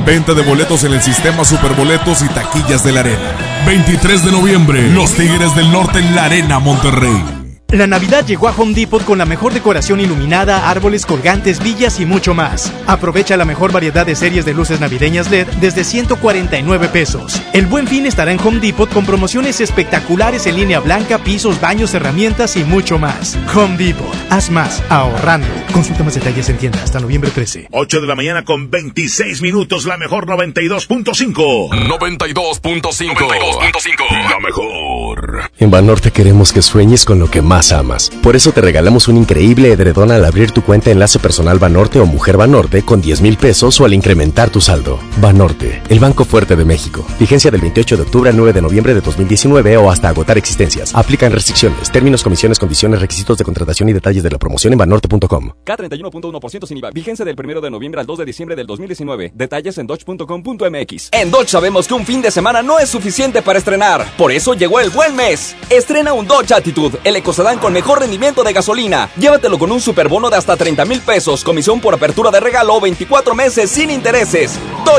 Venta 0.06 0.34
de 0.34 0.42
boletos 0.42 0.84
en 0.84 0.92
el 0.92 1.02
sistema 1.02 1.44
Superboletos 1.44 2.22
y 2.22 2.28
taquillas 2.28 2.84
de 2.84 2.92
la 2.92 3.00
Arena. 3.00 3.36
23 3.66 4.24
de 4.24 4.30
noviembre, 4.30 4.88
Los 4.90 5.14
Tigres 5.14 5.56
del 5.56 5.72
Norte 5.72 5.98
en 5.98 6.14
la 6.14 6.26
Arena 6.26 6.60
Monterrey. 6.60 7.42
La 7.72 7.88
Navidad 7.88 8.24
llegó 8.24 8.46
a 8.46 8.54
Home 8.56 8.74
Depot 8.74 9.04
con 9.04 9.18
la 9.18 9.24
mejor 9.24 9.52
decoración 9.52 9.98
iluminada, 9.98 10.70
árboles 10.70 11.06
colgantes, 11.06 11.58
villas 11.58 11.98
y 11.98 12.06
mucho 12.06 12.34
más. 12.34 12.72
Aprovecha 12.86 13.36
la 13.36 13.46
mejor 13.46 13.72
variedad 13.72 14.06
de 14.06 14.14
series 14.14 14.44
de 14.44 14.54
luces 14.54 14.78
navideñas 14.78 15.28
LED 15.28 15.48
desde 15.60 15.82
149 15.82 16.88
pesos. 16.88 17.41
El 17.52 17.66
buen 17.66 17.86
fin 17.86 18.06
estará 18.06 18.32
en 18.32 18.40
Home 18.40 18.60
Depot 18.60 18.90
con 18.90 19.04
promociones 19.04 19.60
espectaculares 19.60 20.46
en 20.46 20.56
línea 20.56 20.80
blanca, 20.80 21.18
pisos, 21.18 21.60
baños, 21.60 21.92
herramientas 21.92 22.56
y 22.56 22.64
mucho 22.64 22.98
más. 22.98 23.36
Home 23.54 23.76
Depot, 23.76 24.10
haz 24.30 24.48
más 24.48 24.82
ahorrando. 24.88 25.46
Consulta 25.70 26.02
más 26.02 26.14
detalles 26.14 26.48
en 26.48 26.56
tienda 26.56 26.82
hasta 26.82 26.98
noviembre 26.98 27.30
13. 27.30 27.68
8 27.70 28.00
de 28.00 28.06
la 28.06 28.14
mañana 28.14 28.46
con 28.46 28.70
26 28.70 29.42
minutos, 29.42 29.84
la 29.84 29.98
mejor 29.98 30.26
92.5. 30.26 31.68
92.5. 31.88 34.30
La 34.30 34.40
mejor. 34.40 35.50
En 35.58 35.70
Banorte 35.70 36.10
queremos 36.10 36.54
que 36.54 36.62
sueñes 36.62 37.04
con 37.04 37.18
lo 37.18 37.30
que 37.30 37.42
más 37.42 37.72
amas. 37.72 38.10
Por 38.22 38.34
eso 38.34 38.52
te 38.52 38.62
regalamos 38.62 39.08
un 39.08 39.18
increíble 39.18 39.72
edredón 39.72 40.10
al 40.10 40.24
abrir 40.24 40.52
tu 40.52 40.62
cuenta 40.62 40.90
Enlace 40.90 41.18
Personal 41.18 41.58
Banorte 41.58 42.00
o 42.00 42.06
Mujer 42.06 42.38
Banorte 42.38 42.82
con 42.82 43.02
10 43.02 43.20
mil 43.20 43.36
pesos 43.36 43.78
o 43.78 43.84
al 43.84 43.92
incrementar 43.92 44.48
tu 44.48 44.62
saldo. 44.62 44.98
Banorte, 45.20 45.82
el 45.88 45.98
Banco 45.98 46.24
Fuerte 46.24 46.56
de 46.56 46.64
México. 46.64 47.04
Vigencia 47.18 47.50
del 47.50 47.60
28 47.60 47.96
de 47.96 48.02
octubre 48.02 48.30
al 48.30 48.36
9 48.36 48.52
de 48.52 48.62
noviembre 48.62 48.94
de 48.94 49.00
2019 49.00 49.76
o 49.76 49.90
hasta 49.90 50.08
agotar 50.08 50.38
existencias. 50.38 50.94
Aplican 50.94 51.32
restricciones, 51.32 51.90
términos, 51.90 52.22
comisiones, 52.22 52.58
condiciones, 52.58 53.00
requisitos 53.00 53.36
de 53.38 53.44
contratación 53.44 53.88
y 53.88 53.92
detalles 53.92 54.22
de 54.22 54.30
la 54.30 54.38
promoción 54.38 54.72
en 54.72 54.78
banorte.com. 54.78 55.52
K31.1% 55.64 56.66
sin 56.66 56.78
IVA. 56.78 56.90
Vigencia 56.90 57.24
del 57.24 57.36
1 57.38 57.60
de 57.60 57.70
noviembre 57.70 58.00
al 58.00 58.06
2 58.06 58.18
de 58.18 58.24
diciembre 58.24 58.56
del 58.56 58.66
2019. 58.66 59.32
Detalles 59.34 59.78
en 59.78 59.86
dodge.com.mx. 59.86 61.08
En 61.12 61.30
Dodge 61.30 61.48
sabemos 61.48 61.86
que 61.86 61.94
un 61.94 62.06
fin 62.06 62.22
de 62.22 62.30
semana 62.30 62.62
no 62.62 62.78
es 62.78 62.88
suficiente 62.88 63.42
para 63.42 63.58
estrenar. 63.58 64.06
Por 64.16 64.32
eso 64.32 64.54
llegó 64.54 64.80
el 64.80 64.90
buen 64.90 65.14
mes. 65.14 65.54
Estrena 65.68 66.12
un 66.12 66.26
Dodge 66.26 66.52
Attitude, 66.52 66.98
el 67.04 67.16
ecocedán 67.16 67.58
con 67.58 67.72
mejor 67.72 68.00
rendimiento 68.00 68.42
de 68.42 68.52
gasolina. 68.52 69.10
Llévatelo 69.18 69.58
con 69.58 69.70
un 69.72 69.80
superbono 69.80 70.30
de 70.30 70.36
hasta 70.36 70.56
30 70.56 70.84
mil 70.84 71.00
pesos, 71.00 71.44
comisión 71.44 71.80
por 71.80 71.94
apertura 71.94 72.30
de 72.30 72.40
regalo, 72.40 72.80
24 72.80 73.34
meses 73.34 73.70
sin 73.70 73.90
intereses. 73.90 74.58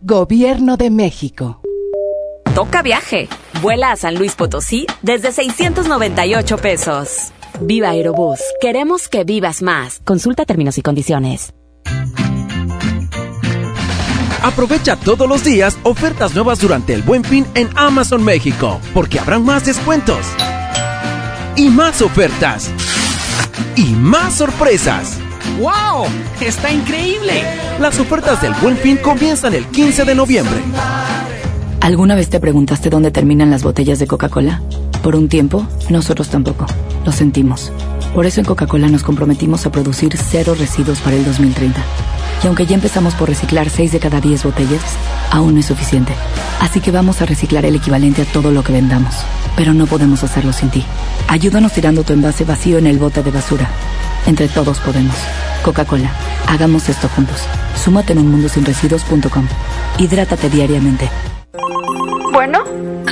Gobierno 0.00 0.76
de 0.76 0.90
México. 0.90 1.60
Toca 2.54 2.82
viaje. 2.82 3.28
Vuela 3.60 3.90
a 3.90 3.96
San 3.96 4.14
Luis 4.14 4.36
Potosí 4.36 4.86
desde 5.02 5.32
698 5.32 6.56
pesos. 6.58 7.32
Viva 7.60 7.88
Aerobús. 7.90 8.38
Queremos 8.60 9.08
que 9.08 9.24
vivas 9.24 9.60
más. 9.60 10.00
Consulta 10.04 10.44
términos 10.44 10.78
y 10.78 10.82
condiciones. 10.82 11.52
Aprovecha 14.40 14.94
todos 14.94 15.28
los 15.28 15.42
días 15.42 15.76
ofertas 15.82 16.32
nuevas 16.32 16.60
durante 16.60 16.94
el 16.94 17.02
Buen 17.02 17.24
Fin 17.24 17.44
en 17.56 17.68
Amazon 17.74 18.24
México, 18.24 18.80
porque 18.94 19.18
habrán 19.18 19.44
más 19.44 19.66
descuentos. 19.66 20.24
Y 21.56 21.70
más 21.70 22.02
ofertas. 22.02 22.70
Y 23.74 23.86
más 23.94 24.34
sorpresas. 24.34 25.18
¡Wow! 25.58 26.06
¡Está 26.40 26.70
increíble! 26.70 27.42
Las 27.80 27.98
ofertas 27.98 28.40
del 28.42 28.52
Buen 28.62 28.76
Fin 28.76 28.96
comienzan 28.96 29.54
el 29.54 29.66
15 29.66 30.04
de 30.04 30.14
noviembre. 30.14 30.58
¿Alguna 31.80 32.14
vez 32.14 32.28
te 32.28 32.38
preguntaste 32.38 32.90
dónde 32.90 33.10
terminan 33.10 33.50
las 33.50 33.62
botellas 33.62 33.98
de 33.98 34.06
Coca-Cola? 34.06 34.62
Por 35.02 35.16
un 35.16 35.28
tiempo, 35.28 35.66
nosotros 35.88 36.28
tampoco. 36.28 36.66
Lo 37.04 37.12
sentimos. 37.12 37.72
Por 38.14 38.26
eso 38.26 38.40
en 38.40 38.46
Coca-Cola 38.46 38.88
nos 38.88 39.02
comprometimos 39.02 39.66
a 39.66 39.70
producir 39.70 40.16
cero 40.16 40.54
residuos 40.58 41.00
para 41.00 41.16
el 41.16 41.24
2030. 41.24 41.80
Y 42.42 42.46
aunque 42.46 42.66
ya 42.66 42.74
empezamos 42.74 43.14
por 43.14 43.28
reciclar 43.28 43.68
6 43.68 43.92
de 43.92 43.98
cada 43.98 44.20
10 44.20 44.44
botellas, 44.44 44.82
aún 45.30 45.54
no 45.54 45.60
es 45.60 45.66
suficiente. 45.66 46.12
Así 46.60 46.80
que 46.80 46.90
vamos 46.90 47.20
a 47.20 47.26
reciclar 47.26 47.64
el 47.64 47.76
equivalente 47.76 48.22
a 48.22 48.24
todo 48.24 48.50
lo 48.50 48.62
que 48.62 48.72
vendamos. 48.72 49.14
Pero 49.56 49.74
no 49.74 49.86
podemos 49.86 50.22
hacerlo 50.22 50.52
sin 50.52 50.70
ti. 50.70 50.84
Ayúdanos 51.28 51.72
tirando 51.72 52.04
tu 52.04 52.12
envase 52.12 52.44
vacío 52.44 52.78
en 52.78 52.86
el 52.86 52.98
bote 52.98 53.22
de 53.22 53.30
basura. 53.30 53.68
Entre 54.26 54.48
todos 54.48 54.78
podemos. 54.80 55.16
Coca-Cola, 55.64 56.10
hagamos 56.46 56.88
esto 56.88 57.08
juntos. 57.08 57.42
Súmate 57.76 58.12
en 58.12 58.20
unmundosinresiduos.com. 58.20 59.46
Hidrátate 59.98 60.48
diariamente. 60.48 61.10
Bueno. 62.32 62.87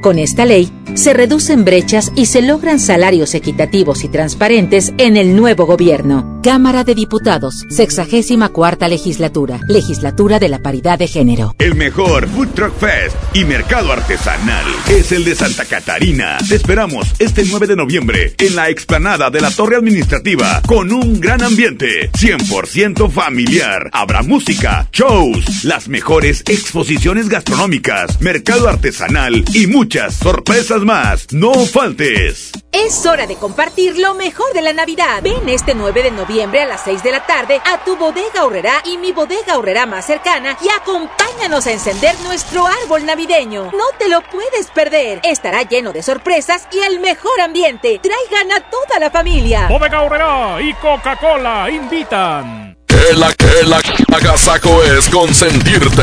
Con 0.00 0.20
esta 0.20 0.44
ley, 0.44 0.70
se 0.94 1.12
reducen 1.12 1.64
brechas 1.64 2.12
y 2.14 2.26
se 2.26 2.40
logran 2.40 2.78
salarios 2.78 3.34
equitativos 3.34 4.04
y 4.04 4.08
transparentes 4.08 4.92
en 4.96 5.16
el 5.16 5.34
nuevo 5.34 5.66
gobierno. 5.66 6.40
Cámara 6.42 6.84
de 6.84 6.94
Diputados, 6.94 7.64
64 7.68 8.88
legislatura, 8.88 9.60
legislatura 9.68 10.38
de 10.38 10.48
la 10.48 10.60
paridad 10.60 10.98
de 10.98 11.08
género. 11.08 11.54
El 11.58 11.74
mejor 11.74 12.28
Food 12.28 12.48
Truck 12.54 12.78
Fest 12.78 13.16
y 13.34 13.44
mercado 13.44 13.92
artesanal 13.92 14.66
es 14.88 15.10
el 15.12 15.24
de 15.24 15.34
Santa 15.34 15.64
Catarina. 15.64 16.38
Te 16.48 16.54
esperamos 16.54 17.06
este 17.18 17.44
9 17.44 17.66
de 17.66 17.76
noviembre 17.76 18.34
en 18.38 18.54
la 18.54 18.70
explanada 18.70 19.30
de 19.30 19.40
la 19.40 19.50
Torre 19.50 19.76
Administrativa 19.76 20.62
con 20.66 20.92
un 20.92 21.20
gran 21.20 21.42
ambiente, 21.42 22.10
100% 22.12 23.10
familiar. 23.10 23.90
Habrá 23.92 24.22
música, 24.22 24.88
shows, 24.92 25.64
las 25.64 25.88
mejores 25.88 26.42
exposiciones 26.46 27.28
gastronómicas, 27.28 28.20
mercado 28.20 28.68
artesanal 28.68 29.44
y 29.52 29.66
muchas 29.88 30.16
sorpresas 30.16 30.82
más. 30.82 31.32
No 31.32 31.54
faltes. 31.64 32.52
Es 32.72 33.06
hora 33.06 33.26
de 33.26 33.36
compartir 33.36 33.96
lo 33.96 34.12
mejor 34.12 34.52
de 34.52 34.60
la 34.60 34.74
Navidad. 34.74 35.22
Ven 35.22 35.48
este 35.48 35.74
9 35.74 36.02
de 36.02 36.10
noviembre 36.10 36.60
a 36.60 36.66
las 36.66 36.82
6 36.82 37.02
de 37.02 37.10
la 37.10 37.24
tarde 37.24 37.58
a 37.64 37.82
tu 37.84 37.96
bodega 37.96 38.44
horrera 38.44 38.82
y 38.84 38.98
mi 38.98 39.12
bodega 39.12 39.56
horrera 39.56 39.86
más 39.86 40.04
cercana 40.04 40.58
y 40.60 40.68
acompáñanos 40.68 41.66
a 41.66 41.72
encender 41.72 42.20
nuestro 42.20 42.66
árbol 42.66 43.06
navideño. 43.06 43.70
No 43.72 43.96
te 43.98 44.10
lo 44.10 44.20
puedes 44.20 44.66
perder. 44.74 45.20
Estará 45.24 45.62
lleno 45.62 45.94
de 45.94 46.02
sorpresas 46.02 46.68
y 46.70 46.80
el 46.80 47.00
mejor 47.00 47.40
ambiente. 47.40 47.98
Traigan 47.98 48.52
a 48.52 48.68
toda 48.68 49.00
la 49.00 49.10
familia. 49.10 49.68
Bodega 49.68 50.02
horrera 50.02 50.60
y 50.60 50.74
Coca-Cola 50.74 51.70
invitan. 51.70 52.77
Que 52.88 53.14
la 53.14 53.32
que 53.34 53.64
la 53.66 53.80
agasaco 54.16 54.82
es 54.82 55.08
consentirte. 55.08 56.02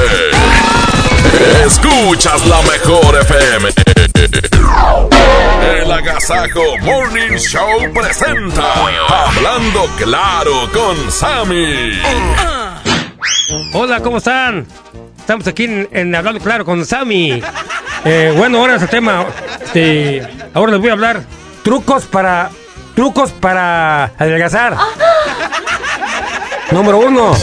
Escuchas 1.66 2.46
la 2.48 2.62
mejor 2.62 3.18
FM. 3.22 3.70
El 5.82 5.92
Agasajo 5.92 6.78
Morning 6.82 7.38
Show 7.38 7.94
presenta 7.94 8.74
Hablando 9.10 9.90
Claro 9.98 10.70
con 10.72 11.12
Sammy. 11.12 12.00
Hola, 13.74 14.00
¿cómo 14.02 14.18
están? 14.18 14.66
Estamos 15.18 15.48
aquí 15.48 15.66
en, 15.66 15.90
en 15.92 16.16
Hablando 16.16 16.40
Claro 16.40 16.64
con 16.66 16.86
Sammy. 16.86 17.42
Eh, 18.06 18.34
bueno, 18.38 18.60
ahora 18.60 18.76
es 18.76 18.84
el 18.84 18.90
tema. 18.90 19.26
Este, 19.64 20.22
ahora 20.54 20.74
les 20.74 20.82
voy 20.82 20.90
a 20.90 20.94
hablar 20.94 21.24
trucos 21.64 22.06
para 22.06 22.52
trucos 22.96 23.32
para 23.32 24.06
adelgazar. 24.18 24.78
Número 26.72 27.00
uno, 27.00 27.34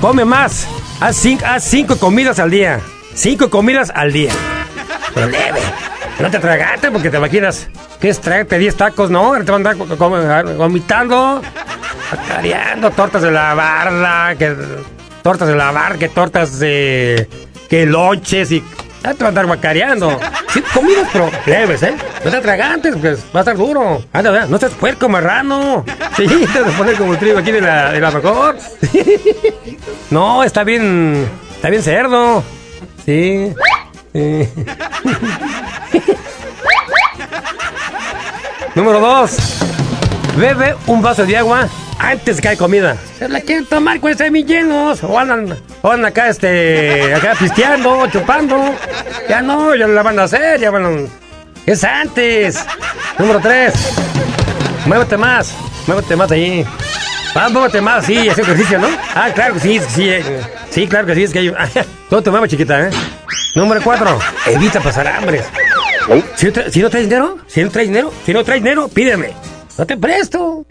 come 0.00 0.24
más. 0.24 0.66
Haz 1.00 1.16
cinco, 1.16 1.44
haz 1.46 1.64
cinco 1.64 1.96
comidas 1.98 2.38
al 2.38 2.50
día. 2.50 2.80
Cinco 3.14 3.48
comidas 3.48 3.92
al 3.94 4.12
día. 4.12 4.32
Pero 5.14 5.28
leve. 5.28 5.60
No 6.18 6.30
te 6.30 6.38
tragaste 6.38 6.90
porque 6.90 7.10
te 7.10 7.16
imaginas 7.16 7.68
que 8.00 8.08
es 8.08 8.20
traerte 8.20 8.58
10 8.58 8.76
tacos, 8.76 9.10
¿no? 9.10 9.32
Te 9.44 9.52
van 9.52 9.66
a 9.66 9.70
andar 9.70 10.56
vomitando, 10.56 11.42
tortas 12.96 13.22
de 13.22 13.30
la 13.30 13.54
barra, 13.54 14.34
que 14.36 14.56
tortas 15.22 15.46
de 15.48 15.54
la 15.54 15.70
barra, 15.70 15.96
que 15.96 16.08
tortas 16.08 16.58
de 16.58 17.28
que 17.68 17.86
lonches 17.86 18.50
y 18.50 18.64
te 19.14 19.24
van 19.24 19.26
a 19.26 19.28
andar 19.28 19.46
guacareando. 19.46 20.20
Sí, 20.52 20.62
comidas, 20.74 21.08
pero 21.12 21.30
leves, 21.46 21.82
¿eh? 21.82 21.94
No 22.24 22.30
te 22.30 22.36
atragantes, 22.36 22.94
porque 22.94 23.10
va 23.34 23.40
a 23.40 23.40
estar 23.40 23.56
duro. 23.56 24.02
Anda, 24.12 24.30
vea, 24.30 24.46
no 24.46 24.56
estés 24.56 24.72
puerco, 24.72 25.08
marrano. 25.08 25.84
Sí, 26.16 26.26
te 26.52 26.60
poner 26.72 26.96
como 26.96 27.12
el 27.12 27.18
trigo 27.18 27.38
aquí 27.38 27.52
de 27.52 27.60
la, 27.60 27.92
de 27.92 28.00
la 28.00 28.10
mejor. 28.10 28.56
No, 30.10 30.42
está 30.42 30.64
bien, 30.64 31.28
está 31.54 31.70
bien 31.70 31.82
cerdo. 31.82 32.42
Sí. 33.04 33.52
sí. 34.12 34.48
Número 38.74 39.00
dos. 39.00 39.36
Bebe 40.38 40.76
un 40.86 41.02
vaso 41.02 41.26
de 41.26 41.36
agua 41.36 41.68
antes 41.98 42.40
que 42.40 42.46
haya 42.46 42.56
comida. 42.56 42.96
Se 43.18 43.28
la 43.28 43.40
quieren 43.40 43.66
tomar 43.66 43.98
con 43.98 44.16
semillenos. 44.16 45.02
O 45.02 45.18
andan, 45.18 45.56
o 45.82 45.90
andan 45.90 46.12
acá, 46.12 46.28
este, 46.28 47.12
acá 47.12 47.34
pisteando, 47.36 48.06
chupando. 48.06 48.72
Ya 49.28 49.42
no, 49.42 49.74
ya 49.74 49.88
no 49.88 49.94
la 49.94 50.02
van 50.04 50.16
a 50.20 50.22
hacer, 50.24 50.60
ya 50.60 50.70
van. 50.70 51.08
Es 51.66 51.82
antes. 51.82 52.64
Número 53.18 53.40
tres. 53.40 53.74
Muévete 54.86 55.16
más, 55.16 55.52
muévete 55.88 56.14
más 56.14 56.30
ahí. 56.30 56.64
Ah, 57.34 57.48
muévete 57.48 57.80
más, 57.80 58.06
sí, 58.06 58.28
hacer 58.28 58.44
ejercicio, 58.44 58.78
¿no? 58.78 58.88
Ah, 59.16 59.30
claro 59.34 59.54
que 59.54 59.60
sí, 59.60 59.80
sí, 59.88 60.08
eh, 60.08 60.40
sí, 60.70 60.86
claro 60.86 61.06
que 61.06 61.14
sí, 61.16 61.24
es 61.24 61.32
que 61.32 61.40
hay... 61.40 61.52
Todo 62.08 62.22
te 62.22 62.30
mueve, 62.30 62.48
chiquita, 62.48 62.88
¿eh? 62.88 62.90
Número 63.56 63.82
cuatro. 63.82 64.18
Evita 64.46 64.80
pasar 64.80 65.08
hambre. 65.08 65.42
No, 66.08 66.22
si 66.68 66.80
no 66.80 66.90
traes 66.90 67.08
dinero, 67.08 67.38
si 67.48 67.62
no 67.62 67.70
traes 67.70 67.88
dinero, 67.88 68.12
si 68.24 68.32
no 68.32 68.44
traes 68.44 68.62
dinero, 68.62 68.88
pídeme. 68.88 69.47
No 69.78 69.86
te 69.86 69.96
presto. 69.96 70.66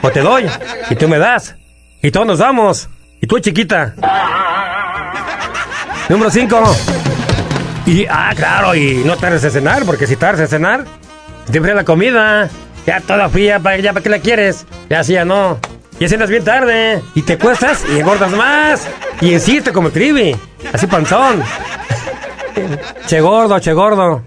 O 0.00 0.10
te 0.10 0.20
doy. 0.20 0.46
Y 0.88 0.96
tú 0.96 1.06
me 1.06 1.18
das. 1.18 1.54
Y 2.02 2.10
todos 2.10 2.26
nos 2.26 2.38
damos. 2.38 2.88
Y 3.20 3.26
tú, 3.26 3.38
chiquita. 3.38 3.94
Número 6.08 6.30
5. 6.30 6.76
Y, 7.84 8.06
ah, 8.06 8.32
claro, 8.34 8.74
y 8.74 9.02
no 9.04 9.16
tardes 9.16 9.44
en 9.44 9.50
cenar, 9.50 9.84
porque 9.84 10.06
si 10.06 10.16
tardes 10.16 10.40
en 10.40 10.48
cenar, 10.48 10.84
te 11.50 11.58
enfría 11.58 11.74
la 11.74 11.84
comida. 11.84 12.48
Ya 12.86 13.00
toda 13.00 13.28
fría, 13.28 13.60
¿para, 13.60 13.76
ya 13.78 13.92
para 13.92 14.02
qué 14.02 14.08
la 14.08 14.18
quieres? 14.18 14.64
Ya 14.88 15.04
sí, 15.04 15.12
ya 15.12 15.24
no. 15.24 15.58
Y 16.00 16.08
cenas 16.08 16.30
bien 16.30 16.44
tarde. 16.44 17.02
Y 17.14 17.22
te 17.22 17.36
cuestas 17.36 17.84
y 17.92 17.98
engordas 17.98 18.32
más. 18.32 18.88
Y 19.20 19.34
insiste 19.34 19.72
como 19.72 19.88
el. 19.88 20.36
Así 20.72 20.86
panzón. 20.86 21.42
Che 23.06 23.20
gordo, 23.20 23.58
che 23.58 23.72
gordo. 23.72 24.22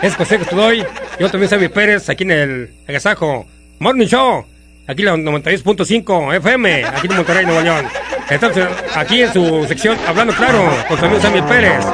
Es 0.00 0.14
consejo 0.14 0.44
que 0.44 0.50
te 0.50 0.56
doy. 0.56 0.86
Yo 1.18 1.28
también 1.28 1.50
soy 1.50 1.68
Pérez, 1.68 2.08
aquí 2.08 2.22
en 2.22 2.30
el 2.30 2.70
Agasajo 2.86 3.46
Morning 3.80 4.06
Show. 4.06 4.46
Aquí 4.86 5.02
en 5.02 5.24
la 5.24 5.32
92.5 5.32 6.36
FM, 6.36 6.84
aquí 6.84 7.08
en 7.08 7.16
Monterrey, 7.16 7.44
Nuevo 7.44 7.60
León. 7.60 7.86
Estamos 8.30 8.56
aquí 8.94 9.22
en 9.22 9.32
su 9.32 9.64
sección 9.66 9.98
Hablando 10.06 10.32
Claro, 10.34 10.70
con 10.88 10.98
su 10.98 11.04
amigo 11.04 11.20
Sammy 11.20 11.42
Pérez. 11.42 11.84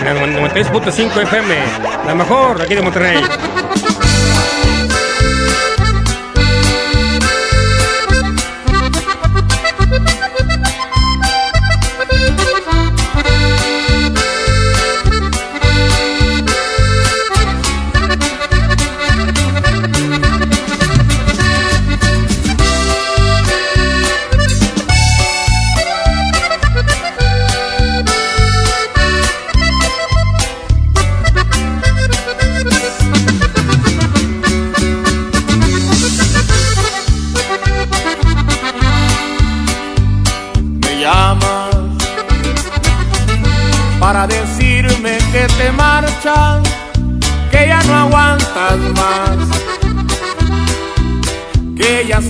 En 0.00 0.04
la 0.06 0.40
92.5 0.50 1.22
FM, 1.22 1.54
la 2.06 2.14
mejor 2.14 2.62
aquí 2.62 2.74
de 2.74 2.82
Monterrey. 2.82 3.18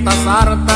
Que 0.07 0.25
ya 0.25 0.76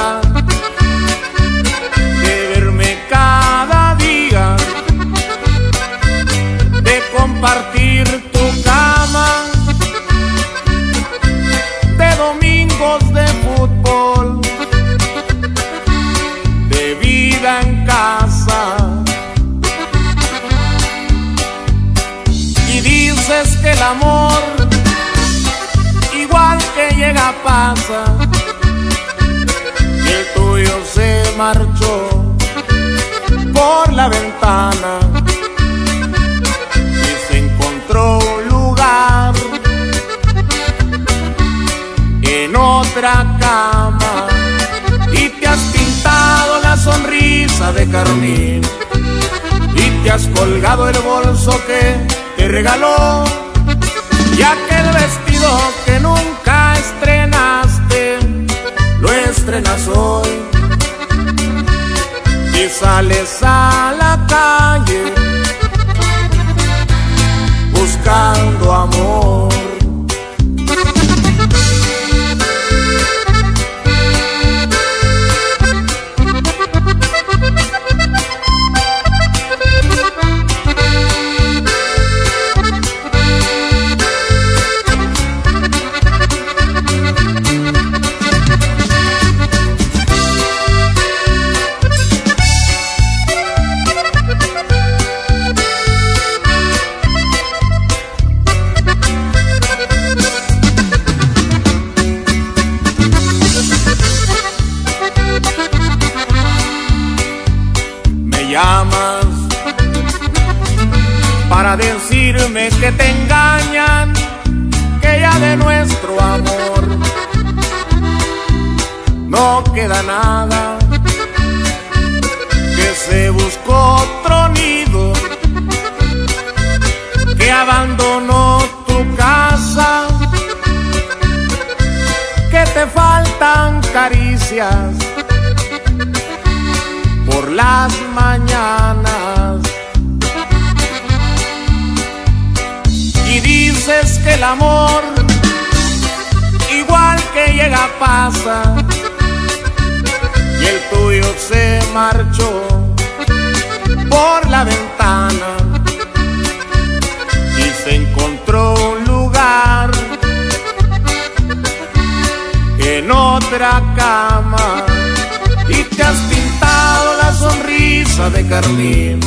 de 168.32 168.46
carmín. 168.48 169.20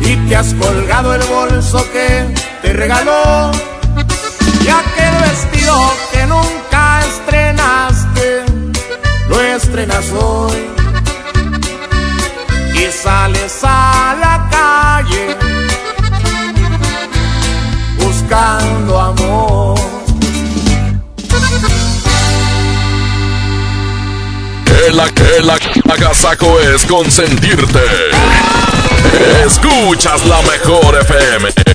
Y 0.00 0.16
te 0.28 0.36
has 0.36 0.54
colgado 0.54 1.14
el 1.14 1.22
bolso 1.24 1.84
que 1.92 2.34
te 2.62 2.72
regaló. 2.72 3.50
Y 4.64 4.68
aquel 4.68 5.14
vestido 5.30 5.74
que 6.12 6.26
nunca 6.26 7.00
estrenaste 7.00 8.44
lo 9.28 9.40
estrenas 9.42 10.10
hoy. 10.12 10.56
Y 12.74 12.92
sales 12.92 13.60
a 13.64 13.87
El, 24.88 24.98
el 24.98 25.50
agasaco 25.90 26.58
es 26.60 26.86
consentirte. 26.86 27.78
Escuchas 29.44 30.24
la 30.24 30.40
mejor 30.40 30.96
FM. 31.02 31.67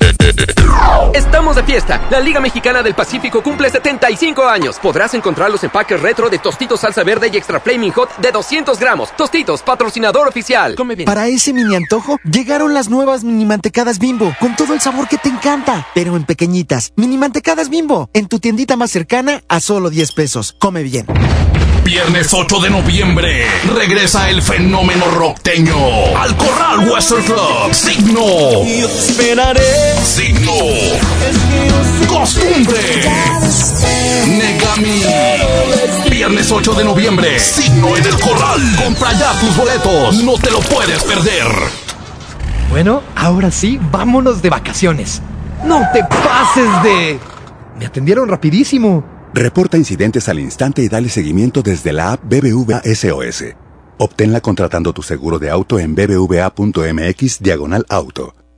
Estamos 1.14 1.56
de 1.56 1.64
fiesta. 1.64 2.02
La 2.10 2.20
Liga 2.20 2.40
Mexicana 2.40 2.82
del 2.82 2.96
Pacífico 2.96 3.44
cumple 3.44 3.70
75 3.70 4.44
años. 4.48 4.80
Podrás 4.80 5.14
encontrar 5.14 5.52
los 5.52 5.64
empaques 5.64 6.02
retro 6.02 6.30
de 6.30 6.40
Tostitos 6.40 6.80
Salsa 6.80 7.04
Verde 7.04 7.30
y 7.32 7.38
Extra 7.38 7.60
Flaming 7.60 7.92
Hot 7.92 8.18
de 8.18 8.32
200 8.32 8.80
gramos. 8.80 9.16
Tostitos, 9.16 9.62
patrocinador 9.62 10.28
oficial. 10.28 10.76
Come 10.76 10.96
bien. 10.96 11.06
Para 11.06 11.28
ese 11.28 11.54
mini 11.54 11.76
antojo, 11.76 12.20
llegaron 12.24 12.74
las 12.74 12.90
nuevas 12.90 13.24
mini 13.24 13.46
mantecadas 13.46 14.00
bimbo, 14.00 14.34
con 14.40 14.56
todo 14.56 14.74
el 14.74 14.82
sabor 14.82 15.08
que 15.08 15.18
te 15.18 15.30
encanta, 15.30 15.88
pero 15.94 16.16
en 16.16 16.26
pequeñitas. 16.26 16.94
Mini 16.96 17.18
mantecadas 17.18 17.70
bimbo, 17.70 18.10
en 18.14 18.28
tu 18.28 18.40
tiendita 18.40 18.76
más 18.76 18.92
cercana 18.92 19.42
a 19.48 19.60
solo 19.60 19.90
10 19.90 20.12
pesos. 20.14 20.56
Come 20.60 20.84
bien. 20.84 21.06
Viernes 21.84 22.34
8 22.34 22.60
de 22.62 22.70
noviembre 22.70 23.46
regresa 23.76 24.30
el 24.30 24.42
fenómeno 24.42 25.06
rockteño 25.12 25.76
al 26.18 26.36
Corral 26.38 26.90
Western 26.90 27.24
Club. 27.24 27.74
Signo. 27.74 28.24
esperaré. 28.64 29.96
Signo. 30.02 30.54
Costumbre. 32.08 32.80
Negami. 34.28 35.02
Viernes 36.10 36.52
8 36.52 36.74
de 36.74 36.84
noviembre. 36.84 37.40
Signo 37.40 37.98
en 37.98 38.06
el 38.06 38.20
Corral. 38.20 38.62
Compra 38.84 39.12
ya 39.14 39.40
tus 39.40 39.58
boletos. 39.58 40.24
No 40.24 40.36
te 40.38 40.52
lo 40.52 40.60
puedes 40.60 41.04
perder. 41.04 41.48
Bueno, 42.70 43.02
ahora 43.16 43.52
sí, 43.52 43.80
vámonos 43.92 44.42
de 44.42 44.50
vacaciones. 44.50 45.22
No 45.66 45.82
te 45.94 46.04
pases 46.04 46.84
de... 46.84 47.20
Me 47.78 47.86
atendieron 47.86 48.30
rapidísimo. 48.30 49.04
Reporta 49.34 49.78
incidentes 49.78 50.30
al 50.30 50.40
instante 50.40 50.82
y 50.82 50.90
dale 50.90 51.10
seguimiento 51.10 51.62
desde 51.62 51.92
la 51.92 52.14
app 52.14 52.24
BBVA 52.24 52.82
SOS. 52.84 53.46
Obténla 53.98 54.42
contratando 54.42 54.94
tu 54.94 55.02
seguro 55.02 55.40
de 55.40 55.50
auto 55.50 55.80
en 55.80 55.96
bbva.mx 55.96 57.40
diagonal 57.40 57.86
auto. 57.90 58.34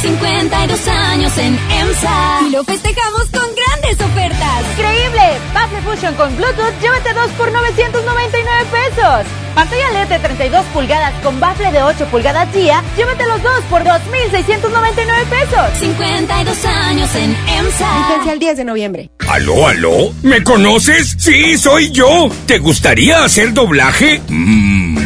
52 0.00 0.88
años 0.88 1.38
en 1.38 1.58
EMSA 1.70 2.40
y 2.46 2.50
lo 2.50 2.64
festejamos 2.64 3.22
con 3.32 3.48
grandes 3.54 4.00
ofertas. 4.04 4.62
¡Increíble! 4.76 5.22
Baffle 5.54 5.80
Fusion 5.82 6.14
con 6.14 6.36
Bluetooth, 6.36 6.80
llévate 6.80 7.14
dos 7.14 7.30
por 7.32 7.50
999 7.50 8.64
pesos. 8.70 9.26
Pantalla 9.54 9.90
LED 9.92 10.08
de 10.08 10.18
32 10.18 10.66
pulgadas 10.66 11.14
con 11.22 11.40
bafle 11.40 11.72
de 11.72 11.82
8 11.82 12.04
pulgadas 12.10 12.52
día, 12.52 12.82
llévate 12.96 13.26
los 13.26 13.42
dos 13.42 13.60
por 13.70 13.82
2,699 13.84 15.24
pesos. 15.30 15.78
52 15.80 16.64
años 16.66 17.14
en 17.14 17.34
EMSA. 17.48 18.08
Vigencia 18.08 18.32
el 18.34 18.38
10 18.38 18.56
de 18.58 18.64
noviembre. 18.64 19.10
¿Aló, 19.28 19.66
aló? 19.66 20.12
¿Me 20.22 20.44
conoces? 20.44 21.16
Sí, 21.18 21.56
soy 21.56 21.90
yo. 21.90 22.28
¿Te 22.46 22.58
gustaría 22.58 23.24
hacer 23.24 23.54
doblaje? 23.54 24.20
Mmm, 24.28 25.05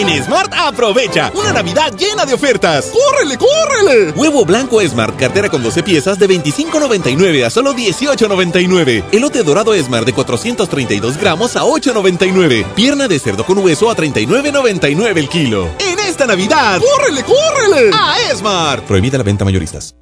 en 0.00 0.24
Smart 0.24 0.52
aprovecha 0.52 1.30
una 1.34 1.52
Navidad 1.52 1.94
llena 1.96 2.24
de 2.24 2.34
ofertas. 2.34 2.90
¡Córrele, 2.92 3.38
córrele! 3.38 4.10
Huevo 4.12 4.44
blanco 4.44 4.80
Smart, 4.82 5.16
cartera 5.16 5.48
con 5.48 5.62
12 5.62 5.82
piezas 5.84 6.18
de 6.18 6.28
25.99 6.28 7.44
a 7.44 7.50
solo 7.50 7.72
18.99. 7.74 9.04
Elote 9.12 9.42
dorado 9.44 9.72
Smart 9.74 10.04
de 10.04 10.12
432 10.12 11.16
gramos 11.16 11.54
a 11.56 11.62
8.99. 11.62 12.64
Pierna 12.74 13.06
de 13.06 13.18
cerdo 13.18 13.44
con 13.44 13.58
hueso 13.58 13.88
a 13.88 13.96
39.99 13.96 15.16
el 15.16 15.28
kilo. 15.28 15.68
En 15.78 15.98
esta 16.00 16.26
Navidad, 16.26 16.80
¡córrele, 16.80 17.22
córrele! 17.22 17.90
A 17.94 18.16
Smart. 18.34 18.84
Prohibida 18.84 19.18
la 19.18 19.24
venta 19.24 19.44
mayoristas. 19.44 19.94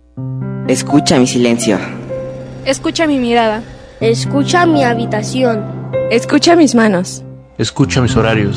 Escucha 0.69 1.19
mi 1.19 1.27
silencio. 1.27 1.79
Escucha 2.65 3.07
mi 3.07 3.19
mirada. 3.19 3.63
Escucha 4.01 4.65
mi 4.65 4.85
habitación. 4.85 5.65
Escucha 6.11 6.57
mis 6.57 6.75
manos. 6.75 7.23
Escucha 7.59 8.01
mis 8.01 8.17
horarios. 8.17 8.57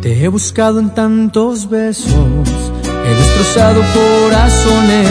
Te 0.00 0.24
he 0.24 0.28
buscado 0.28 0.80
en 0.80 0.94
tantos 0.94 1.68
besos, 1.68 2.14
he 2.14 3.14
destrozado 3.14 3.82
corazones, 3.92 5.10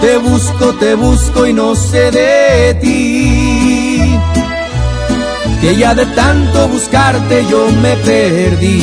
Te 0.00 0.16
busco, 0.18 0.74
te 0.74 0.94
busco 0.94 1.46
y 1.46 1.52
no 1.52 1.74
sé 1.74 2.10
de 2.10 2.74
ti. 2.80 4.18
Que 5.60 5.76
ya 5.76 5.94
de 5.94 6.06
tanto 6.06 6.68
buscarte 6.68 7.44
yo 7.50 7.68
me 7.82 7.96
perdí. 7.96 8.82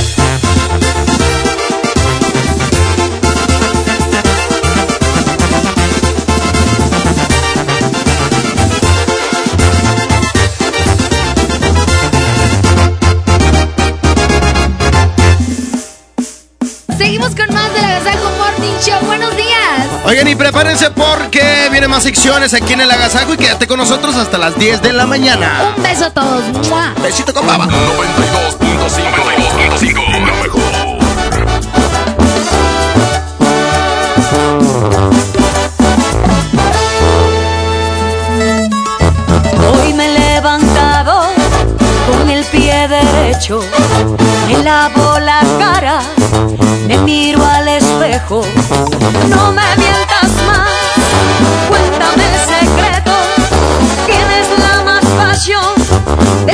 Buenos 18.81 19.37
días. 19.37 19.85
Oigan, 20.05 20.27
y 20.27 20.33
prepárense 20.33 20.89
porque 20.89 21.67
vienen 21.71 21.91
más 21.91 22.01
secciones 22.01 22.51
aquí 22.55 22.73
en 22.73 22.81
el 22.81 22.89
Agasajo 22.89 23.35
y 23.35 23.37
quédate 23.37 23.67
con 23.67 23.77
nosotros 23.77 24.15
hasta 24.15 24.39
las 24.39 24.57
10 24.57 24.81
de 24.81 24.91
la 24.91 25.05
mañana. 25.05 25.75
Un 25.77 25.83
beso 25.83 26.05
a 26.05 26.09
todos. 26.09 26.43
¡Mua! 26.67 26.91
Besito 26.99 27.31
con 27.31 27.45
baba. 27.45 27.67
92.5. 27.67 30.25
La 30.25 30.33
mejor. 30.33 30.61
Hoy 39.83 39.93
me 39.93 40.05
he 40.05 40.19
levantado 40.33 41.27
con 42.11 42.31
el 42.31 42.43
pie 42.45 42.87
derecho, 42.87 43.59
me 44.47 44.63
lavo 44.63 45.19
la 45.19 45.41
cara, 45.59 45.99
me 46.87 46.97
miro 46.97 47.45
al 47.45 47.50
no 48.29 49.51
me 49.51 49.75
mientas 49.77 50.31
más, 50.47 50.69
cuéntame 51.67 52.23
el 52.33 52.39
secreto, 52.39 53.11
tienes 54.05 54.47
la 54.59 54.83
más 54.83 55.05
pasión 55.05 55.75
de 56.45 56.53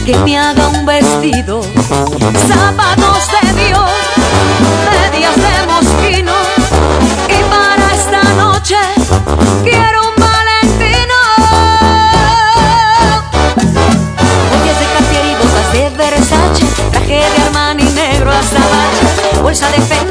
que 0.06 0.18
me 0.20 0.38
haga 0.38 0.68
un 0.70 0.86
vestido, 0.86 1.62
zapatos 2.48 3.24
de 3.32 3.42
Dios, 3.64 3.92
medias 4.90 5.36
de 5.36 5.54
mosquino, 5.68 6.34
y 7.28 7.44
para 7.50 7.94
esta 7.94 8.24
noche 8.34 8.78
quiero 9.64 10.02
un 10.10 10.16
valentino. 10.18 11.18
Joyas 14.50 14.80
de 14.80 14.86
Cartier 14.94 15.26
y 15.26 15.36
botas 15.36 15.68
de 15.74 15.84
Versace, 15.98 16.66
traje 16.92 17.20
de 17.30 17.42
Armani 17.46 17.84
negro 17.84 18.32
hasta 18.32 18.62
bolsa 19.42 19.68
de 19.70 19.82
Fendi, 19.82 20.11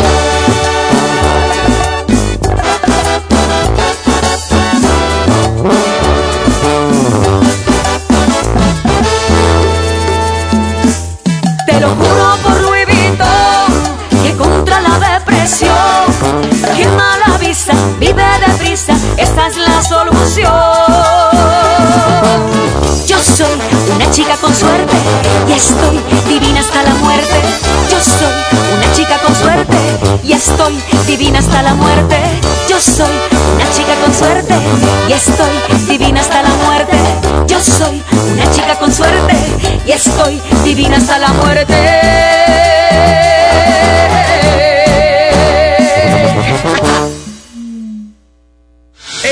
Estoy 25.61 25.99
divina 26.27 26.59
hasta 26.59 26.83
la 26.83 26.93
muerte. 26.95 27.35
Yo 27.89 27.99
soy 28.01 28.57
una 28.75 28.93
chica 28.93 29.17
con 29.19 29.35
suerte 29.35 29.77
y 30.23 30.33
estoy 30.33 30.79
divina 31.05 31.39
hasta 31.39 31.61
la 31.61 31.73
muerte. 31.75 32.17
Yo 32.67 32.79
soy 32.79 33.15
una 33.55 33.71
chica 33.71 33.95
con 34.03 34.13
suerte 34.13 34.55
y 35.07 35.13
estoy 35.13 35.87
divina 35.87 36.21
hasta 36.21 36.41
la 36.41 36.49
muerte. 36.49 36.97
Yo 37.47 37.59
soy 37.59 38.01
una 38.33 38.51
chica 38.51 38.75
con 38.79 38.91
suerte 38.91 39.35
y 39.85 39.91
estoy 39.91 40.41
divina 40.63 40.97
hasta 40.97 41.19
la 41.19 41.29
muerte. 41.29 41.75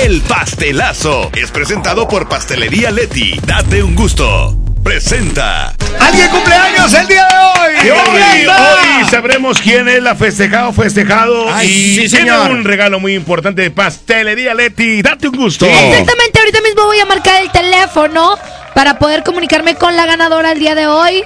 El 0.03 0.21
pastelazo 0.21 1.29
es 1.33 1.51
presentado 1.51 2.07
por 2.07 2.29
Pastelería 2.29 2.91
Leti. 2.91 3.39
Date 3.45 3.83
un 3.83 3.95
gusto. 3.95 4.55
Presenta. 4.83 5.78
¡Alguien 5.99 6.29
cumpleaños 6.29 6.93
el 6.93 7.07
día 7.07 7.25
de 7.27 7.35
hoy! 7.37 7.87
Y 7.87 7.89
hoy, 7.91 8.47
hoy 8.47 9.09
sabremos 9.09 9.59
quién 9.59 9.87
es 9.87 10.01
la 10.03 10.15
festejado 10.15 10.73
festejado 10.73 11.45
Ay, 11.53 11.67
y 11.69 11.95
sí, 11.95 12.15
tiene 12.15 12.31
señor. 12.31 12.51
un 12.51 12.63
regalo 12.63 12.99
muy 12.99 13.15
importante 13.15 13.61
de 13.61 13.71
Pastelería 13.71 14.53
Leti. 14.53 15.01
Date 15.01 15.27
un 15.29 15.37
gusto. 15.37 15.65
Exactamente, 15.65 16.39
ahorita 16.39 16.61
mismo 16.61 16.83
voy 16.85 16.99
a 16.99 17.05
marcar 17.05 17.41
el 17.41 17.51
teléfono 17.51 18.37
para 18.73 18.99
poder 18.99 19.23
comunicarme 19.23 19.75
con 19.75 19.95
la 19.95 20.05
ganadora 20.05 20.51
el 20.51 20.59
día 20.59 20.75
de 20.75 20.87
hoy. 20.87 21.23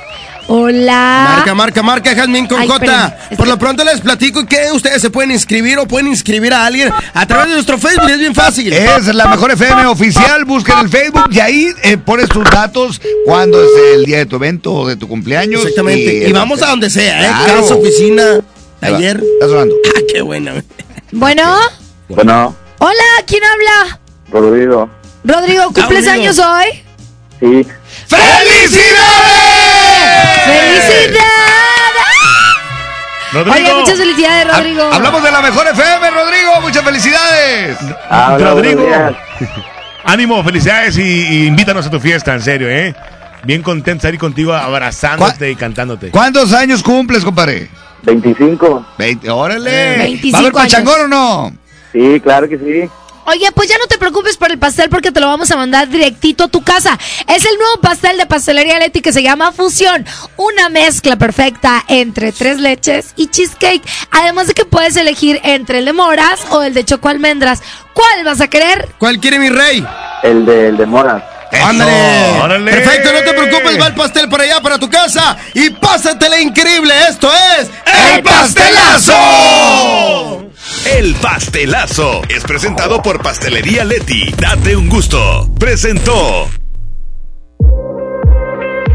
Hola. 0.47 1.35
Marca, 1.35 1.55
marca, 1.55 1.83
marca, 1.83 2.15
Jazmín 2.15 2.47
con 2.47 2.59
Ay, 2.59 2.67
J. 2.67 3.17
Por 3.37 3.47
lo 3.47 3.57
pronto 3.57 3.83
les 3.83 4.01
platico 4.01 4.45
que 4.45 4.71
ustedes 4.73 5.01
se 5.01 5.09
pueden 5.09 5.31
inscribir 5.31 5.79
o 5.79 5.87
pueden 5.87 6.07
inscribir 6.07 6.53
a 6.53 6.65
alguien 6.65 6.91
a 7.13 7.25
través 7.25 7.47
de 7.47 7.53
nuestro 7.53 7.77
Facebook. 7.77 8.09
Es 8.09 8.19
bien 8.19 8.35
fácil. 8.35 8.73
Es 8.73 9.07
la 9.07 9.27
mejor 9.27 9.51
FM 9.51 9.85
oficial, 9.85 10.45
busquen 10.45 10.79
el 10.79 10.89
Facebook 10.89 11.29
y 11.31 11.39
ahí 11.39 11.73
eh, 11.83 11.97
pones 11.97 12.29
tus 12.29 12.43
datos, 12.49 13.01
cuándo 13.25 13.63
es 13.63 13.69
el 13.95 14.05
día 14.05 14.17
de 14.17 14.25
tu 14.25 14.35
evento 14.35 14.73
o 14.73 14.87
de 14.87 14.95
tu 14.95 15.07
cumpleaños. 15.07 15.61
Exactamente. 15.61 16.29
Y, 16.29 16.31
vamos 16.33 16.61
a 16.61 16.67
donde 16.67 16.89
sea, 16.89 17.21
¿eh? 17.21 17.45
Claro. 17.45 17.61
Casa, 17.61 17.75
oficina, 17.75 18.41
taller. 18.79 19.23
Está 19.33 19.47
sonando. 19.47 19.75
Ah, 19.95 19.99
qué 20.11 20.21
buena. 20.23 20.53
Bueno, 21.11 21.43
Bueno, 22.09 22.55
hola, 22.79 23.03
¿quién 23.27 23.43
habla? 23.43 23.99
Rodrigo. 24.31 24.89
Rodrigo, 25.23 25.71
¿cumples 25.71 26.07
años 26.07 26.39
hoy? 26.39 26.83
Sí. 27.39 27.67
¡Felicidades! 28.07 29.52
Rodrigo. 33.33 33.55
Oye, 33.55 33.73
muchas 33.73 33.97
felicidades, 33.97 34.47
Rodrigo. 34.55 34.83
Ha- 34.83 34.95
Hablamos 34.95 35.23
de 35.23 35.31
la 35.31 35.41
mejor 35.41 35.67
FM, 35.67 36.11
Rodrigo. 36.11 36.61
Muchas 36.61 36.83
felicidades. 36.83 37.77
Rodrigo. 38.39 38.85
Ánimo, 40.05 40.43
felicidades 40.43 40.97
y, 40.97 41.01
y 41.01 41.45
invítanos 41.47 41.87
a 41.87 41.89
tu 41.89 41.99
fiesta, 41.99 42.33
en 42.33 42.41
serio, 42.41 42.69
¿eh? 42.69 42.93
Bien 43.43 43.61
contento 43.63 44.03
de 44.03 44.09
estar 44.13 44.19
contigo 44.19 44.53
abrazándote 44.53 45.49
y 45.51 45.55
cantándote. 45.55 46.09
¿Cuántos 46.11 46.53
años 46.53 46.83
cumples, 46.83 47.23
compadre? 47.23 47.69
25. 48.03 48.85
20, 48.97 49.29
órale. 49.31 49.97
25 49.97 50.33
¿Va 50.33 50.37
a 50.37 50.41
haber 50.41 50.53
pachangón 50.53 51.01
o 51.01 51.07
no? 51.07 51.53
Sí, 51.91 52.19
claro 52.21 52.47
que 52.47 52.57
sí. 52.57 52.89
Oye, 53.25 53.51
pues 53.53 53.69
ya 53.69 53.77
no 53.77 53.87
te 53.87 53.97
preocupes 53.97 54.37
por 54.37 54.51
el 54.51 54.59
pastel 54.59 54.89
porque 54.89 55.11
te 55.11 55.19
lo 55.19 55.27
vamos 55.27 55.49
a 55.51 55.55
mandar 55.55 55.87
directito 55.89 56.45
a 56.45 56.47
tu 56.47 56.63
casa. 56.63 56.97
Es 57.27 57.45
el 57.45 57.57
nuevo 57.57 57.79
pastel 57.81 58.17
de 58.17 58.25
pastelería 58.25 58.79
Leti 58.79 59.01
que 59.01 59.13
se 59.13 59.23
llama 59.23 59.51
Fusión. 59.51 60.05
Una 60.37 60.69
mezcla 60.69 61.15
perfecta 61.15 61.83
entre 61.87 62.31
tres 62.31 62.59
leches 62.59 63.13
y 63.15 63.27
cheesecake. 63.27 63.83
Además 64.11 64.47
de 64.47 64.53
que 64.53 64.65
puedes 64.65 64.95
elegir 64.97 65.39
entre 65.43 65.79
el 65.79 65.85
de 65.85 65.93
moras 65.93 66.41
o 66.49 66.63
el 66.63 66.73
de 66.73 66.83
choco 66.83 67.09
almendras. 67.09 67.61
¿Cuál 67.93 68.23
vas 68.25 68.41
a 68.41 68.47
querer? 68.49 68.89
¿Cuál 68.97 69.19
quiere 69.19 69.39
mi 69.39 69.49
rey? 69.49 69.85
El 70.23 70.45
de, 70.45 70.69
el 70.69 70.77
de 70.77 70.85
Mora. 70.85 71.29
¡Ándale! 71.61 72.41
órale. 72.41 72.71
Perfecto, 72.71 73.13
no 73.13 73.19
te 73.19 73.31
preocupes, 73.33 73.79
va 73.79 73.87
el 73.87 73.93
pastel 73.93 74.27
para 74.27 74.43
allá, 74.43 74.59
para 74.61 74.79
tu 74.79 74.89
casa. 74.89 75.37
Y 75.53 75.69
pásatela 75.69 76.39
increíble. 76.39 76.93
Esto 77.07 77.31
es. 77.59 77.69
¡El 78.15 78.23
pastelazo! 78.23 79.13
El 80.85 81.15
pastelazo 81.15 82.21
es 82.27 82.43
presentado 82.43 83.01
por 83.01 83.21
Pastelería 83.23 83.85
Leti. 83.85 84.31
Date 84.37 84.75
un 84.75 84.89
gusto. 84.89 85.49
Presentó. 85.57 86.49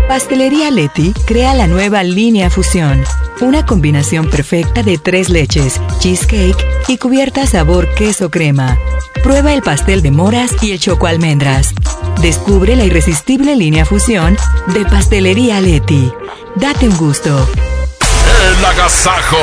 Pastelería 0.07 0.71
Leti 0.71 1.15
crea 1.27 1.55
la 1.55 1.67
nueva 1.67 2.03
línea 2.03 2.51
Fusión, 2.51 3.03
una 3.41 3.65
combinación 3.65 4.29
perfecta 4.29 4.83
de 4.83 4.99
tres 4.99 5.31
leches, 5.31 5.81
cheesecake 5.99 6.57
y 6.89 6.99
cubierta 6.99 7.47
sabor 7.47 7.93
queso 7.95 8.31
crema. 8.31 8.79
Prueba 9.23 9.55
el 9.55 9.63
pastel 9.63 10.03
de 10.03 10.11
moras 10.11 10.53
y 10.63 10.73
el 10.73 10.81
choco 10.81 11.07
almendras. 11.07 11.73
Descubre 12.21 12.77
la 12.77 12.85
irresistible 12.85 13.57
línea 13.57 13.87
Fusión 13.87 14.37
de 14.75 14.85
Pastelería 14.85 15.61
Leti. 15.61 16.13
Date 16.57 16.87
un 16.87 16.97
gusto. 16.99 17.49
El 18.47 18.65
agasajo. 18.65 19.39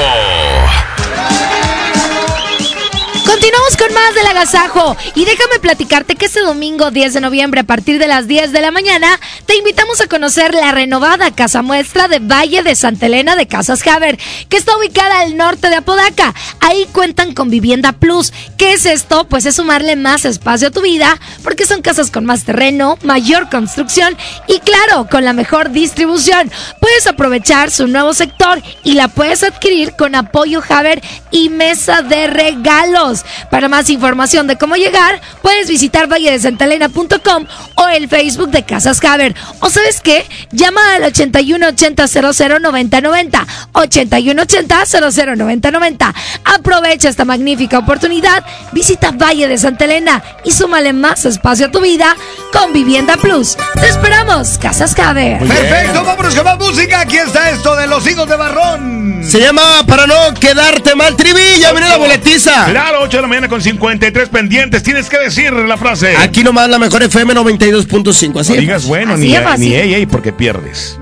Continuamos 3.46 3.78
con 3.78 3.94
más 3.94 4.16
del 4.16 4.26
agasajo 4.26 4.98
y 5.14 5.24
déjame 5.24 5.60
platicarte 5.60 6.16
que 6.16 6.26
este 6.26 6.42
domingo 6.42 6.90
10 6.90 7.14
de 7.14 7.22
noviembre 7.22 7.62
a 7.62 7.64
partir 7.64 8.00
de 8.00 8.08
las 8.08 8.28
10 8.28 8.52
de 8.52 8.60
la 8.60 8.72
mañana 8.72 9.20
te 9.46 9.56
invitamos 9.56 10.02
a 10.02 10.08
conocer 10.08 10.56
la 10.56 10.72
renovada 10.72 11.30
casa 11.30 11.62
muestra 11.62 12.08
de 12.08 12.18
Valle 12.18 12.64
de 12.64 12.74
Santa 12.74 13.06
Elena 13.06 13.36
de 13.36 13.48
Casas 13.48 13.86
Haber, 13.86 14.18
que 14.50 14.58
está 14.58 14.76
ubicada 14.76 15.20
al 15.20 15.38
norte 15.38 15.70
de 15.70 15.76
Apodaca. 15.76 16.34
Ahí 16.60 16.88
cuentan 16.92 17.36
con 17.36 17.52
Vivienda 17.52 17.92
Plus. 17.92 18.34
¿Qué 18.58 18.74
es 18.74 18.88
esto? 18.88 19.28
Pues 19.28 19.46
es 19.46 19.58
sumarle 19.58 19.96
más 19.96 20.26
espacio 20.26 20.70
a 20.70 20.72
tu 20.72 20.82
vida 20.82 21.20
porque 21.44 21.68
son 21.68 21.84
casas 21.84 22.10
con 22.10 22.26
más 22.26 22.46
terreno, 22.46 22.98
mayor 23.04 23.52
construcción 23.52 24.18
y 24.48 24.58
claro, 24.58 25.08
con 25.08 25.24
la 25.24 25.34
mejor 25.34 25.70
distribución. 25.70 26.52
Puedes 26.82 27.06
aprovechar 27.06 27.70
su 27.70 27.86
nuevo 27.86 28.16
sector 28.16 28.60
y 28.84 28.94
la 28.94 29.08
puedes 29.08 29.44
adquirir 29.44 29.96
con 29.96 30.16
apoyo 30.16 30.64
Haber 30.68 31.04
y 31.30 31.50
mesa 31.50 32.02
de 32.02 32.26
regalos. 32.26 33.24
Para 33.50 33.70
más 33.70 33.90
información 33.90 34.48
de 34.48 34.58
cómo 34.58 34.76
llegar, 34.76 35.22
puedes 35.42 35.68
visitar 35.68 36.08
valledesantalena.com 36.08 37.46
o 37.76 37.88
el 37.88 38.08
Facebook 38.10 38.50
de 38.50 38.64
Casas 38.64 39.04
Haber. 39.04 39.36
O 39.60 39.70
sabes 39.70 40.02
qué, 40.02 40.26
llama 40.52 40.96
al 40.96 41.04
8180 41.04 42.08
009090 42.08 43.46
8180 43.74 44.86
009090. 44.86 46.14
Aprovecha 46.46 47.10
esta 47.10 47.26
magnífica 47.26 47.80
oportunidad, 47.80 48.44
visita 48.72 49.12
Valle 49.12 49.48
de 49.48 49.58
Santa 49.58 49.86
Elena 49.86 50.24
y 50.44 50.52
súmale 50.52 50.94
más 50.94 51.26
espacio 51.26 51.68
a 51.68 51.72
tu 51.72 51.82
vida 51.82 52.16
con 52.52 52.74
Vivienda 52.74 53.18
Plus. 53.18 53.58
Te 53.74 53.88
esperamos, 53.88 54.58
Casas 54.58 54.98
Haber. 54.98 55.40
Perfecto, 55.40 56.04
vámonos 56.04 56.36
con 56.36 56.44
más 56.46 56.58
música. 56.58 57.02
Aquí 57.02 57.18
está 57.18 57.50
esto 57.50 57.76
de 57.76 57.88
los 57.88 58.06
higos 58.08 58.28
de 58.28 58.36
barrón. 58.36 59.24
Se 59.24 59.40
llama 59.40 59.84
Para 59.88 60.06
no 60.08 60.34
quedarte 60.40 60.96
mal, 60.96 61.16
trivilla. 61.16 61.72
Viene 61.72 61.90
la 61.90 61.98
boletiza. 61.98 62.66
Claro, 62.66 63.02
8 63.02 63.18
de 63.18 63.22
la 63.26 63.30
mañana 63.30 63.48
con 63.48 63.60
53 63.62 64.30
pendientes. 64.30 64.84
Tienes 64.84 65.10
que 65.10 65.18
decir 65.18 65.52
la 65.52 65.78
frase. 65.78 66.16
Aquí 66.18 66.44
nomás 66.44 66.70
la 66.70 66.78
mejor 66.78 67.02
FM 67.02 67.34
92.5. 67.34 68.40
Así 68.40 68.54
No 68.54 68.60
digas 68.60 68.86
bueno, 68.86 69.14
Así 69.14 69.34
ni, 69.34 69.70
ni 69.70 69.76
ey, 69.76 69.94
ey, 69.96 70.06
porque 70.06 70.32
pierdes. 70.32 71.00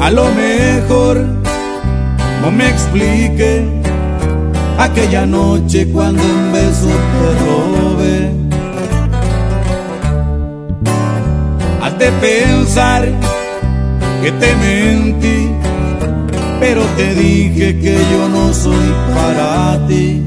A 0.00 0.10
lo 0.10 0.28
mejor 0.32 1.24
no 2.42 2.50
me 2.50 2.68
explique 2.68 3.64
aquella 4.76 5.24
noche 5.24 5.88
cuando 5.88 6.22
un 6.22 6.52
beso 6.52 6.88
te 6.88 7.71
de 12.02 12.10
pensar 12.10 13.08
que 14.22 14.32
te 14.32 14.56
mentí, 14.56 15.50
pero 16.58 16.82
te 16.96 17.14
dije 17.14 17.78
que 17.78 17.94
yo 18.12 18.28
no 18.28 18.52
soy 18.52 18.88
para 19.14 19.86
ti. 19.86 20.20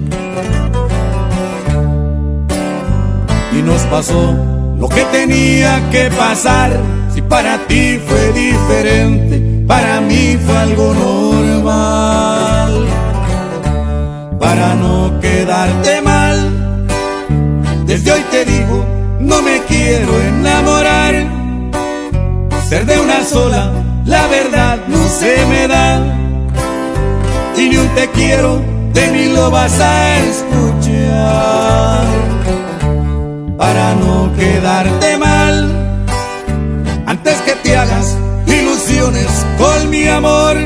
Y 3.57 3.61
nos 3.61 3.81
pasó 3.93 4.35
lo 4.79 4.87
que 4.87 5.03
tenía 5.17 5.89
que 5.91 6.09
pasar, 6.11 6.71
si 7.13 7.21
para 7.21 7.57
ti 7.67 7.99
fue 8.07 8.23
diferente, 8.31 9.65
para 9.67 9.99
mí 9.99 10.37
fue 10.45 10.57
algo 10.57 10.93
normal. 10.93 12.71
Para 14.39 14.75
no 14.75 15.19
quedarte 15.19 16.01
mal, 16.01 16.37
desde 17.85 18.13
hoy 18.13 18.23
te 18.31 18.45
digo, 18.45 18.85
no 19.19 19.41
me 19.41 19.59
quiero 19.67 20.21
enamorar. 20.21 21.34
Ser 22.69 22.85
de 22.87 22.99
una 22.99 23.23
sola, 23.23 23.71
la 24.05 24.25
verdad 24.25 24.79
no 24.87 25.07
se 25.07 25.45
me 25.45 25.67
da. 25.67 26.03
Y 27.55 27.69
ni 27.69 27.77
un 27.77 27.87
te 27.89 28.09
quiero, 28.09 28.59
de 28.91 29.07
mí 29.11 29.27
lo 29.27 29.51
vas 29.51 29.79
a 29.79 30.17
escuchar. 30.17 32.05
Para 33.55 33.93
no 33.93 34.31
quedarte 34.35 35.17
mal, 35.17 36.05
antes 37.05 37.35
que 37.41 37.53
te 37.63 37.77
hagas 37.77 38.17
ilusiones 38.47 39.27
con 39.59 39.89
mi 39.91 40.07
amor, 40.07 40.57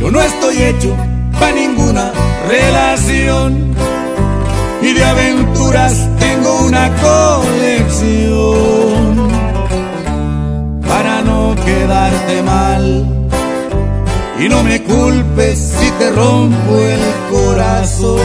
yo 0.00 0.10
no 0.10 0.20
estoy 0.20 0.60
hecho 0.60 0.96
para 1.38 1.52
ninguna 1.52 2.10
relación 2.48 3.74
y 4.82 4.92
de 4.92 5.04
aventuras 5.04 5.94
tengo 6.18 6.66
una 6.66 6.90
colección 6.96 8.83
quedarte 11.84 12.42
mal 12.42 13.04
y 14.40 14.48
no 14.48 14.62
me 14.62 14.82
culpes 14.82 15.58
si 15.78 15.90
te 15.98 16.10
rompo 16.10 16.78
el 16.78 17.00
corazón. 17.30 18.24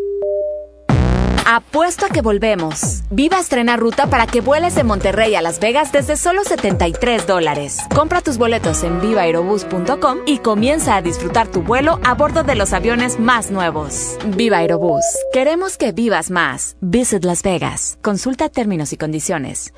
Apuesto 1.53 2.05
a 2.05 2.07
que 2.07 2.21
volvemos. 2.21 3.01
Viva 3.09 3.37
estrena 3.37 3.75
ruta 3.75 4.07
para 4.07 4.25
que 4.25 4.39
vueles 4.39 4.73
de 4.73 4.85
Monterrey 4.85 5.35
a 5.35 5.41
Las 5.41 5.59
Vegas 5.59 5.91
desde 5.91 6.15
solo 6.15 6.45
73 6.45 7.27
dólares. 7.27 7.79
Compra 7.93 8.21
tus 8.21 8.37
boletos 8.37 8.83
en 8.83 9.01
vivaerobus.com 9.01 10.19
y 10.25 10.37
comienza 10.37 10.95
a 10.95 11.01
disfrutar 11.01 11.49
tu 11.49 11.61
vuelo 11.61 11.99
a 12.05 12.13
bordo 12.13 12.43
de 12.43 12.55
los 12.55 12.71
aviones 12.71 13.19
más 13.19 13.51
nuevos. 13.51 14.15
Viva 14.27 14.59
Aerobús. 14.59 15.03
Queremos 15.33 15.75
que 15.75 15.91
vivas 15.91 16.31
más. 16.31 16.77
Visit 16.79 17.25
Las 17.25 17.43
Vegas. 17.43 17.97
Consulta 18.01 18.47
términos 18.47 18.93
y 18.93 18.97
condiciones. 18.97 19.73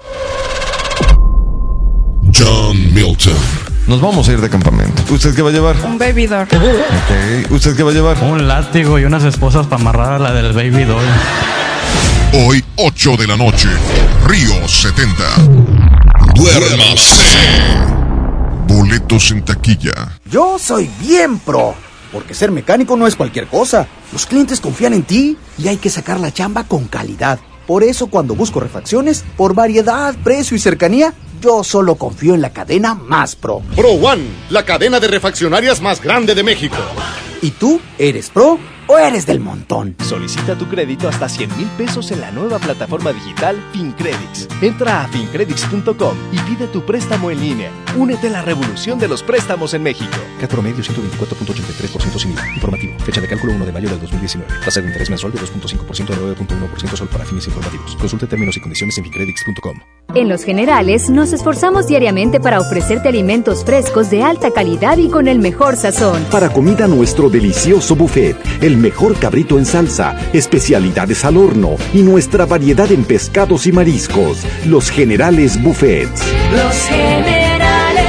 John 2.38 2.93
Milton. 2.93 3.34
Nos 3.88 4.00
vamos 4.00 4.30
a 4.30 4.34
ir 4.34 4.42
de 4.42 4.50
campamento. 4.52 5.11
¿Usted 5.11 5.34
qué 5.34 5.42
va 5.42 5.50
a 5.50 5.53
llevar? 5.53 5.76
Un 5.84 5.98
baby 5.98 6.27
doll. 6.27 6.43
Ok. 6.43 7.52
¿Usted 7.52 7.76
qué 7.76 7.82
va 7.82 7.90
a 7.90 7.93
llevar? 7.95 8.18
Un 8.22 8.48
látigo 8.48 9.00
y 9.00 9.06
unas 9.06 9.24
esposas 9.24 9.66
para 9.66 9.82
amarrar 9.82 10.14
a 10.14 10.19
la 10.19 10.34
del 10.34 10.53
baby 10.53 10.84
doll. 10.84 11.03
Hoy, 12.36 12.66
8 12.78 13.16
de 13.16 13.28
la 13.28 13.38
noche, 13.38 13.70
Río 14.26 14.68
70. 14.68 15.24
Duérmase. 16.34 17.22
Boletos 18.66 19.30
en 19.30 19.45
taquilla. 19.45 20.20
Yo 20.32 20.58
soy 20.58 20.90
bien 21.00 21.38
pro, 21.38 21.76
porque 22.12 22.34
ser 22.34 22.50
mecánico 22.50 22.98
no 22.98 23.06
es 23.06 23.16
cualquier 23.16 23.45
cosa. 23.45 23.88
Los 24.12 24.26
clientes 24.26 24.60
confían 24.62 24.95
en 24.95 25.03
ti 25.03 25.38
y 25.60 25.68
hay 25.68 25.78
que 25.78 25.92
sacar 25.92 26.20
la 26.20 26.34
chamba 26.34 26.64
con 26.64 26.86
calidad. 26.86 27.40
Por 27.68 27.84
eso 27.84 28.08
cuando 28.08 28.34
busco 28.34 28.60
refacciones, 28.60 29.24
por 29.38 29.53
variedad, 29.53 30.16
precio 30.24 30.58
y 30.58 30.60
cercanía, 30.60 31.14
yo 31.40 31.64
solo 31.64 31.98
confío 31.98 32.34
en 32.34 32.42
la 32.42 32.52
cadena 32.52 32.95
más 32.95 33.36
pro. 33.36 33.62
Pro 33.76 33.90
One, 33.90 34.24
la 34.50 34.66
cadena 34.66 35.00
de 35.00 35.08
refaccionarias 35.08 35.82
más 35.82 36.02
grande 36.02 36.34
de 36.34 36.42
México. 36.42 36.78
¿Y 37.44 37.52
tú 37.52 37.80
eres 38.00 38.32
pro 38.32 38.58
o 38.88 38.98
eres 38.98 39.26
del 39.26 39.40
montón? 39.40 39.95
Solicita 40.03 40.58
tu 40.58 40.68
crédito 40.68 41.08
hasta 41.08 41.30
100 41.30 41.58
mil 41.58 41.68
pesos 41.78 42.12
en 42.12 42.22
la 42.22 42.32
nueva 42.32 42.60
plataforma 42.60 43.14
digital 43.14 43.62
FinCredits. 43.72 44.48
Entra 44.62 45.03
a 45.03 45.08
fincredits.com 45.08 46.18
y 46.32 46.40
pide 46.40 46.68
tu 46.68 46.86
préstamo 46.86 47.32
en 47.32 47.42
línea. 47.42 47.72
Únete 47.98 48.28
a 48.28 48.32
la 48.32 48.42
revolución 48.42 49.00
de 49.00 49.08
los 49.08 49.24
préstamos 49.24 49.74
en 49.74 49.84
México. 49.84 50.18
CAT 50.40 50.50
promedio 50.50 50.84
124.83% 50.84 52.20
sin 52.20 52.32
IVA. 52.32 52.48
Informativo. 52.56 52.94
Fecha 53.00 53.22
de 53.22 53.28
cálculo 53.28 53.53
1 53.53 53.66
de 53.66 53.72
mayo 53.72 53.90
del 53.90 54.00
2019. 54.00 54.52
Tasa 54.64 54.82
de 54.82 54.88
interés 54.88 55.10
mensual 55.10 55.32
de 55.34 55.40
2.5% 55.40 56.10
a 56.12 56.36
9.1% 56.38 56.95
solo 56.95 57.10
para 57.10 57.26
fines 57.26 57.48
informativos. 57.48 57.95
Consulte 57.95 58.28
términos 58.28 58.58
y 58.58 58.62
condiciones 58.62 58.98
en 58.98 59.03
fincredits.com. 59.06 59.80
En 60.16 60.30
Los 60.30 60.44
Generales 60.44 61.10
nos 61.10 61.34
esforzamos 61.34 61.88
diariamente 61.88 62.40
para 62.40 62.60
ofrecerte 62.60 63.10
alimentos 63.10 63.66
frescos 63.66 64.12
de 64.12 64.22
alta 64.24 64.52
calidad 64.52 64.98
y 64.98 65.10
con 65.10 65.28
el 65.28 65.40
mejor 65.40 65.76
sazón. 65.76 66.24
Para 66.32 66.50
comida 66.50 66.88
nuestro 66.88 67.30
delicioso 67.30 67.95
buffet, 67.95 68.38
el 68.62 68.73
mejor 68.76 69.16
cabrito 69.18 69.58
en 69.58 69.66
salsa, 69.66 70.16
especialidades 70.34 71.26
al 71.26 71.38
horno 71.38 71.76
y 71.93 72.02
nuestra 72.02 72.45
variedad 72.45 72.92
en 72.92 73.03
pescados 73.03 73.68
y 73.68 73.72
mariscos. 73.72 74.40
Los 74.66 74.90
Generales 74.90 75.61
Buffets. 75.61 76.22
Los 76.52 76.76
generales. 76.88 78.06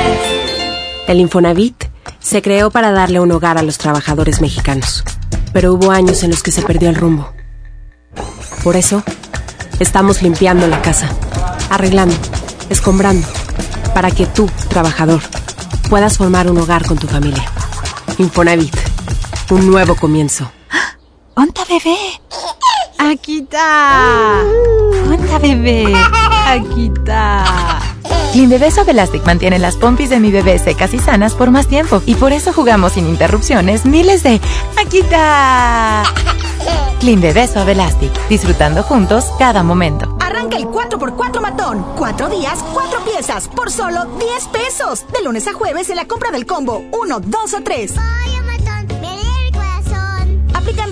El 1.06 1.20
Infonavit 1.20 1.84
se 2.18 2.40
creó 2.40 2.70
para 2.70 2.90
darle 2.90 3.20
un 3.20 3.30
hogar 3.32 3.58
a 3.58 3.62
los 3.62 3.78
trabajadores 3.78 4.40
mexicanos, 4.40 5.04
pero 5.52 5.74
hubo 5.74 5.90
años 5.90 6.22
en 6.22 6.30
los 6.30 6.42
que 6.42 6.50
se 6.50 6.62
perdió 6.62 6.88
el 6.88 6.94
rumbo. 6.94 7.32
Por 8.62 8.76
eso, 8.76 9.02
estamos 9.78 10.22
limpiando 10.22 10.66
la 10.66 10.80
casa, 10.80 11.10
arreglando, 11.68 12.16
escombrando, 12.70 13.26
para 13.94 14.10
que 14.10 14.24
tú, 14.24 14.48
trabajador, 14.68 15.20
puedas 15.90 16.16
formar 16.16 16.50
un 16.50 16.58
hogar 16.58 16.86
con 16.86 16.96
tu 16.96 17.06
familia. 17.06 17.44
Infonavit, 18.18 18.74
un 19.50 19.70
nuevo 19.70 19.94
comienzo. 19.96 20.50
¡Onta 21.34 21.64
bebé! 21.64 21.96
Aquí 22.98 23.40
está. 23.40 24.42
¡Onta 25.10 25.38
bebé! 25.38 25.92
Akita. 26.46 27.44
Clean 28.32 28.48
Bebé 28.48 28.70
Suave 28.70 28.92
Elastic 28.92 29.24
mantiene 29.24 29.58
las 29.58 29.76
pompis 29.76 30.10
de 30.10 30.18
mi 30.18 30.30
bebé 30.30 30.58
secas 30.58 30.92
y 30.92 30.98
sanas 30.98 31.34
por 31.34 31.50
más 31.50 31.68
tiempo 31.68 32.02
y 32.04 32.16
por 32.16 32.32
eso 32.32 32.52
jugamos 32.52 32.92
sin 32.92 33.06
interrupciones 33.06 33.84
miles 33.86 34.22
de 34.22 34.40
Akita. 34.76 36.02
Clean 37.00 37.20
Bebé 37.20 37.46
Suave 37.46 37.72
Elastic, 37.72 38.12
disfrutando 38.28 38.82
juntos 38.82 39.26
cada 39.38 39.62
momento. 39.62 40.16
Arranca 40.20 40.56
el 40.56 40.66
4x4 40.66 41.40
matón. 41.40 41.84
Cuatro 41.96 42.28
días, 42.28 42.64
cuatro 42.72 43.04
piezas, 43.04 43.48
por 43.48 43.70
solo 43.70 44.04
10 44.18 44.48
pesos. 44.48 45.04
De 45.12 45.22
lunes 45.22 45.46
a 45.46 45.52
jueves 45.52 45.90
en 45.90 45.96
la 45.96 46.06
compra 46.06 46.30
del 46.30 46.46
combo 46.46 46.82
1, 46.92 47.20
2 47.20 47.54
o 47.54 47.62
3. 47.62 47.94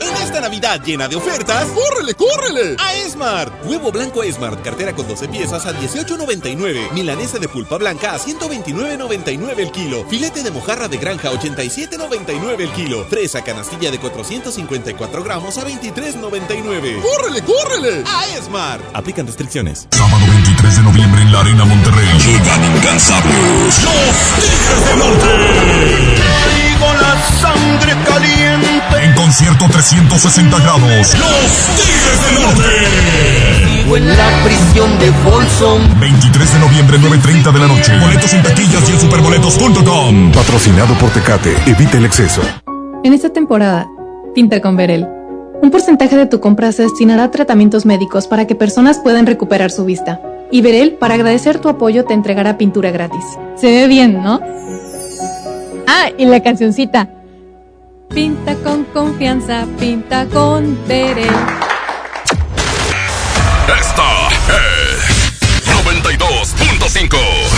En 0.00 0.14
esta 0.22 0.40
Navidad 0.40 0.80
llena 0.84 1.08
de 1.08 1.16
ofertas, 1.16 1.66
¡córrele, 1.68 2.14
córrele! 2.14 2.76
A 2.78 2.94
Esmart. 2.94 3.52
Huevo 3.66 3.90
blanco 3.90 4.22
Esmart, 4.22 4.62
cartera 4.62 4.94
con 4.94 5.08
12 5.08 5.28
piezas 5.28 5.66
a 5.66 5.72
18.99. 5.72 6.92
Milanesa 6.92 7.38
de 7.38 7.48
pulpa 7.48 7.78
blanca 7.78 8.14
a 8.14 8.18
129.99 8.18 9.58
el 9.58 9.72
kilo. 9.72 10.04
Filete 10.08 10.42
de 10.42 10.50
mojarra 10.50 10.88
de 10.88 10.98
granja 10.98 11.28
a 11.28 11.32
87.99 11.32 12.60
el 12.60 12.70
kilo. 12.72 13.04
Fresa 13.06 13.42
canastilla 13.42 13.90
de 13.90 13.98
454 13.98 15.24
gramos 15.24 15.58
a 15.58 15.66
23.99. 15.66 17.02
¡Córrele, 17.02 17.42
córrele! 17.42 18.04
A 18.06 18.26
Esmart. 18.36 18.82
Aplican 18.94 19.26
restricciones. 19.26 19.88
Sábado 19.90 20.24
23 20.28 20.76
de 20.76 20.82
noviembre 20.82 21.22
en 21.22 21.32
la 21.32 21.40
Arena 21.40 21.64
Monterrey. 21.64 22.08
Llegan 22.18 22.76
incansables. 22.76 23.82
Los 23.84 24.44
Tigres 24.44 24.86
del 24.86 24.98
Norte. 24.98 26.17
Con 26.80 27.00
la 27.00 27.16
sangre 27.40 27.92
caliente. 28.04 28.68
En 29.02 29.12
concierto 29.14 29.66
360 29.70 30.58
grados. 30.60 31.14
Los 31.18 31.50
Tigres 31.76 32.18
del 32.24 32.42
Norte. 32.42 32.68
Vivo 33.66 33.96
en 33.96 34.08
la 34.16 34.44
prisión 34.44 34.98
de 34.98 35.12
Folsom. 35.12 36.00
23 36.00 36.52
de 36.52 36.58
noviembre, 36.60 36.98
9.30 36.98 37.52
de 37.52 37.58
la 37.58 37.66
noche. 37.66 37.98
Boletos 37.98 38.32
en 38.32 38.42
taquillas 38.42 38.88
y 38.88 38.92
en 38.92 39.00
superboletos.com. 39.00 40.32
Patrocinado 40.32 40.94
por 40.94 41.10
Tecate. 41.10 41.56
Evita 41.66 41.98
el 41.98 42.04
exceso. 42.04 42.42
En 43.02 43.12
esta 43.12 43.30
temporada, 43.30 43.88
pinta 44.34 44.60
con 44.60 44.76
Verel. 44.76 45.06
Un 45.60 45.70
porcentaje 45.72 46.16
de 46.16 46.26
tu 46.26 46.38
compra 46.40 46.70
se 46.70 46.82
destinará 46.82 47.24
a 47.24 47.30
tratamientos 47.30 47.84
médicos 47.86 48.28
para 48.28 48.46
que 48.46 48.54
personas 48.54 48.98
puedan 49.00 49.26
recuperar 49.26 49.72
su 49.72 49.84
vista. 49.84 50.20
Y 50.52 50.62
Verel, 50.62 50.92
para 50.92 51.14
agradecer 51.14 51.58
tu 51.58 51.68
apoyo, 51.68 52.04
te 52.04 52.14
entregará 52.14 52.56
pintura 52.56 52.90
gratis. 52.90 53.24
Se 53.56 53.66
ve 53.66 53.88
bien, 53.88 54.22
¿no? 54.22 54.40
Ah, 55.90 56.10
y 56.18 56.26
la 56.26 56.42
cancioncita. 56.42 57.08
Pinta 58.10 58.54
con 58.56 58.84
confianza, 58.84 59.66
pinta 59.80 60.26
con 60.26 60.78
Verel. 60.86 61.30
Esta 63.66 64.28
es 64.52 65.64
92.5. 65.66 67.57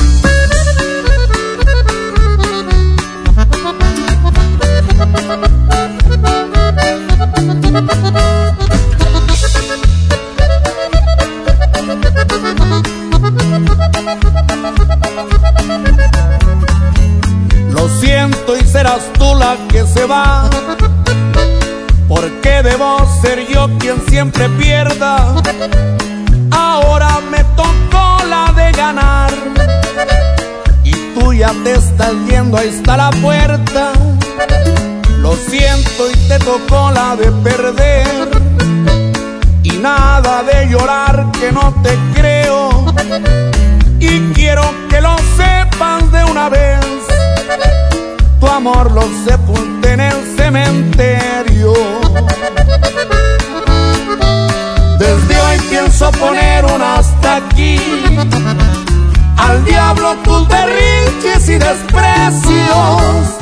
Lo 5.31 5.37
siento 18.01 18.57
y 18.57 18.61
serás 18.65 19.01
tú 19.17 19.33
la 19.35 19.55
que 19.69 19.85
se 19.85 20.05
va. 20.05 20.49
Porque 22.09 22.61
debo 22.61 22.97
ser 23.21 23.47
yo 23.47 23.69
quien 23.79 24.01
siempre 24.09 24.49
pierda. 24.49 25.33
Ahora 26.51 27.19
me 27.31 27.41
tocó 27.55 28.25
la 28.27 28.51
de 28.51 28.71
ganar. 28.73 29.31
Y 30.83 30.91
tú 31.15 31.31
ya 31.31 31.53
te 31.63 31.71
estás 31.75 32.11
yendo, 32.27 32.57
ahí 32.57 32.67
está 32.67 32.97
la 32.97 33.11
puerta. 33.11 33.93
Lo 35.31 35.37
siento 35.37 36.11
y 36.11 36.27
te 36.27 36.37
tocó 36.39 36.91
la 36.91 37.15
de 37.15 37.31
perder. 37.31 38.27
Y 39.63 39.69
nada 39.77 40.43
de 40.43 40.67
llorar 40.67 41.31
que 41.39 41.53
no 41.53 41.73
te 41.81 41.97
creo. 42.13 42.93
Y 43.97 44.33
quiero 44.33 44.61
que 44.89 44.99
lo 44.99 45.15
sepas 45.37 46.11
de 46.11 46.25
una 46.25 46.49
vez. 46.49 46.85
Tu 48.41 48.45
amor 48.45 48.91
lo 48.91 49.03
sepulté 49.25 49.93
en 49.93 50.01
el 50.01 50.35
cementerio. 50.35 51.75
Desde 54.99 55.39
hoy 55.39 55.59
pienso 55.69 56.11
poner 56.11 56.65
un 56.65 56.81
hasta 56.81 57.37
aquí. 57.37 57.79
Al 59.37 59.63
diablo 59.63 60.13
tus 60.25 60.45
berrinches 60.49 61.47
y 61.47 61.57
desprecios. 61.57 63.41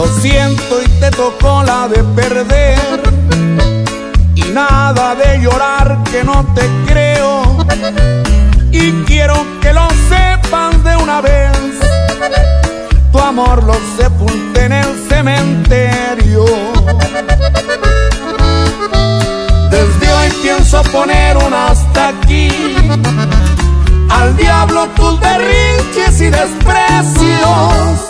Lo 0.00 0.06
siento 0.22 0.80
y 0.82 0.88
te 0.98 1.10
tocó 1.10 1.62
la 1.62 1.86
de 1.86 2.02
perder. 2.02 3.02
Y 4.34 4.40
nada 4.44 5.14
de 5.14 5.42
llorar 5.42 6.02
que 6.10 6.24
no 6.24 6.42
te 6.54 6.62
creo. 6.86 7.42
Y 8.72 8.92
quiero 9.04 9.34
que 9.60 9.74
lo 9.74 9.86
sepan 10.08 10.82
de 10.84 10.96
una 10.96 11.20
vez. 11.20 11.52
Tu 13.12 13.18
amor 13.18 13.62
lo 13.62 13.74
sepulté 13.98 14.64
en 14.64 14.72
el 14.72 15.08
cementerio. 15.10 16.46
Desde 19.70 20.12
hoy 20.14 20.30
pienso 20.40 20.82
poner 20.84 21.36
un 21.36 21.52
hasta 21.52 22.08
aquí. 22.08 22.48
Al 24.08 24.34
diablo 24.34 24.88
tus 24.96 25.20
berrinches 25.20 26.22
y 26.22 26.30
desprecios. 26.30 28.09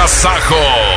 Agasajo. 0.00 0.89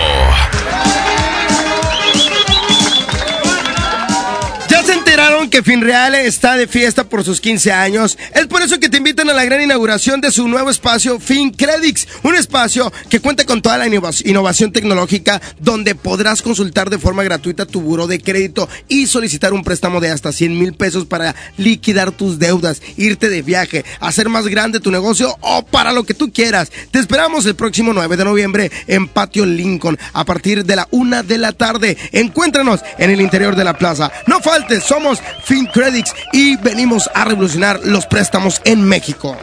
Que 5.54 5.62
Finreal 5.62 6.16
está 6.16 6.56
de 6.56 6.66
fiesta 6.68 7.04
por 7.04 7.24
sus 7.24 7.40
15 7.40 7.72
años? 7.72 8.18
Es 8.34 8.48
por 8.48 8.64
eso 8.64 8.80
que 8.80 8.90
te 8.90 8.98
invitan 8.98 9.30
a 9.30 9.34
la 9.34 9.46
gran 9.46 9.62
inauguración 9.62 10.20
de 10.20 10.32
su 10.32 10.48
nuevo 10.48 10.72
espacio 10.72 11.20
FinCredits, 11.20 12.08
un 12.24 12.34
espacio 12.34 12.92
que 13.08 13.20
cuenta 13.20 13.46
con 13.46 13.62
toda 13.62 13.78
la 13.78 13.86
innova- 13.88 14.20
innovación 14.26 14.72
tecnológica 14.72 15.40
donde 15.60 15.94
podrás 15.94 16.42
consultar 16.42 16.90
de 16.90 16.98
forma 16.98 17.22
gratuita 17.24 17.68
tu 17.68 17.82
buro 17.82 18.08
de 18.08 18.20
crédito 18.20 18.68
y 18.88 19.06
solicitar 19.06 19.54
un 19.54 19.64
préstamo 19.64 20.00
de 20.02 20.10
hasta 20.10 20.32
100 20.32 20.58
mil 20.58 20.74
pesos 20.74 21.06
para 21.06 21.36
liquidar 21.58 22.12
tus 22.12 22.40
deudas, 22.40 22.82
irte 22.98 23.30
de 23.30 23.44
viaje, 23.44 23.86
hacer 24.00 24.30
más 24.30 24.48
grande 24.48 24.80
tu 24.80 24.90
negocio 24.90 25.38
o 25.42 25.64
para 25.68 25.92
lo 25.94 26.04
que 26.04 26.16
tú 26.16 26.34
quieras. 26.34 26.72
Te 26.90 26.98
esperamos 26.98 27.46
el 27.46 27.54
próximo 27.54 27.94
9 27.94 28.18
de 28.18 28.26
noviembre 28.26 28.72
en 28.88 29.08
Patio 29.08 29.46
Lincoln 29.46 30.00
a 30.14 30.26
partir 30.26 30.66
de 30.66 30.76
la 30.78 30.88
una 30.90 31.22
de 31.22 31.38
la 31.38 31.52
tarde. 31.52 31.96
Encuéntranos 32.12 32.80
en 32.98 33.12
el 33.12 33.22
interior 33.22 33.56
de 33.56 33.64
la 33.66 33.78
plaza. 33.78 34.12
No 34.26 34.40
faltes, 34.42 34.84
somos 34.84 35.20
FinCredits 35.44 36.14
y 36.32 36.58
venimos 36.58 37.10
a 37.14 37.26
revolucionar 37.26 37.80
los 37.84 38.06
préstamos 38.06 38.62
en 38.66 38.84
México. 38.84 39.38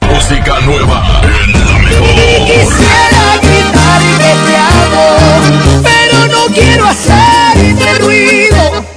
Música 0.00 0.60
nueva 0.60 1.22
en 1.22 1.52
la 1.52 1.78
mejor. 1.78 2.06
Quisiera 2.46 3.38
gritar 3.42 4.02
y 4.02 4.16
que 4.18 4.32
te 4.46 4.56
amo, 4.56 5.82
pero 5.82 6.26
no 6.28 6.54
quiero 6.54 6.84
hacer 6.86 8.00
ruido. 8.00 8.93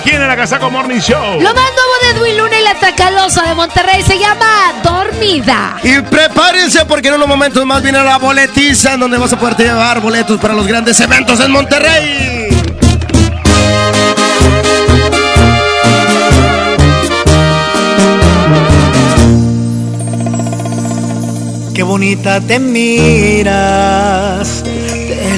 Aquí 0.00 0.10
en 0.10 0.22
el 0.22 0.30
Agasaco 0.30 0.70
Morning 0.70 1.00
Show. 1.00 1.40
Lo 1.40 1.54
más 1.54 1.70
nuevo 1.74 1.92
de 2.02 2.10
Edwin 2.18 2.38
Luna 2.38 2.58
y 2.58 2.64
la 2.64 2.74
Tracalosa 2.74 3.42
de 3.42 3.54
Monterrey 3.54 4.02
se 4.02 4.18
llama 4.18 4.72
Dormida. 4.82 5.76
Y 5.82 6.00
prepárense 6.00 6.86
porque 6.86 7.08
en 7.08 7.14
unos 7.14 7.28
momentos 7.28 7.66
más 7.66 7.82
viene 7.82 8.02
la 8.02 8.16
boletiza 8.16 8.94
en 8.94 9.00
donde 9.00 9.18
vas 9.18 9.32
a 9.34 9.38
poder 9.38 9.56
llevar 9.58 10.00
boletos 10.00 10.40
para 10.40 10.54
los 10.54 10.66
grandes 10.66 10.98
eventos 11.00 11.38
en 11.40 11.50
Monterrey. 11.50 12.48
Qué 21.74 21.82
bonita 21.82 22.40
te 22.40 22.58
miras, 22.58 23.52
te 24.62 24.79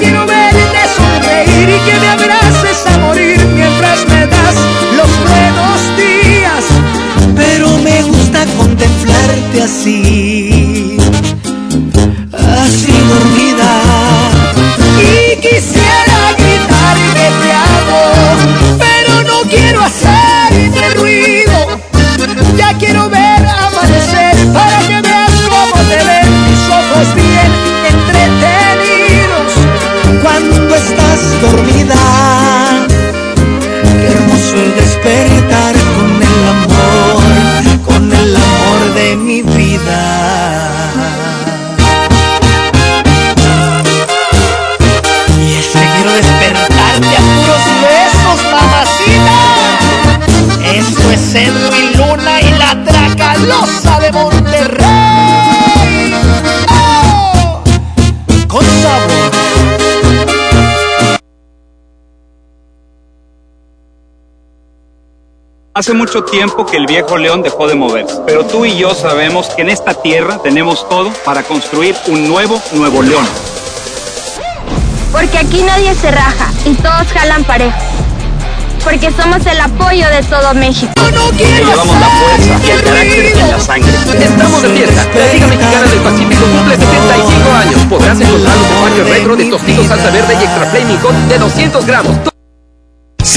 quiero 0.00 0.26
verte 0.26 0.80
sonreír 0.96 1.68
y 1.68 1.90
que 1.90 2.00
me 2.00 2.08
abraces 2.08 2.86
a 2.86 2.98
morir 2.98 3.38
mientras 3.54 4.06
me 4.08 4.26
das 4.26 4.54
los 4.96 5.10
buenos 5.28 5.78
días. 5.96 6.64
Pero 7.36 7.68
me 7.78 8.02
gusta 8.02 8.46
contemplarte 8.56 9.62
así, 9.62 10.49
Hace 65.80 65.94
mucho 65.94 66.24
tiempo 66.24 66.66
que 66.66 66.76
el 66.76 66.84
viejo 66.84 67.16
león 67.16 67.40
dejó 67.40 67.66
de 67.66 67.74
moverse, 67.74 68.20
pero 68.26 68.44
tú 68.44 68.66
y 68.66 68.76
yo 68.76 68.94
sabemos 68.94 69.48
que 69.48 69.62
en 69.62 69.70
esta 69.70 69.94
tierra 69.94 70.38
tenemos 70.42 70.86
todo 70.90 71.10
para 71.24 71.42
construir 71.42 71.96
un 72.08 72.28
nuevo 72.28 72.60
Nuevo 72.74 73.00
León. 73.00 73.26
Porque 75.10 75.38
aquí 75.38 75.62
nadie 75.62 75.94
se 75.94 76.10
raja 76.10 76.52
y 76.66 76.74
todos 76.74 77.06
jalan 77.14 77.44
parejo. 77.44 77.78
Porque 78.84 79.10
somos 79.10 79.46
el 79.46 79.58
apoyo 79.58 80.06
de 80.10 80.22
todo 80.24 80.52
México. 80.52 80.92
Que 81.38 81.46
llevamos 81.46 81.96
la 81.98 82.08
fuerza 82.10 82.60
y 82.62 82.70
el 82.72 82.82
carácter 82.82 83.38
en 83.38 83.50
la 83.50 83.58
sangre. 83.58 83.92
Estamos 84.22 84.60
de 84.60 84.68
fiesta. 84.68 85.06
La 85.18 85.32
Liga 85.32 85.46
Mexicana 85.46 85.86
del 85.86 86.00
Pacífico 86.00 86.44
cumple 86.44 86.76
75 86.76 87.52
años. 87.52 87.80
Podrás 87.88 88.20
encontrar 88.20 88.54
los 88.58 88.66
empaques 88.66 89.08
retro 89.08 89.34
de 89.34 89.44
tostitos 89.46 89.86
salsa 89.86 90.10
verde 90.10 90.36
y 90.38 90.44
extra 90.44 90.66
flaming 90.66 91.00
hot 91.00 91.14
de 91.14 91.38
200 91.38 91.86
gramos. 91.86 92.30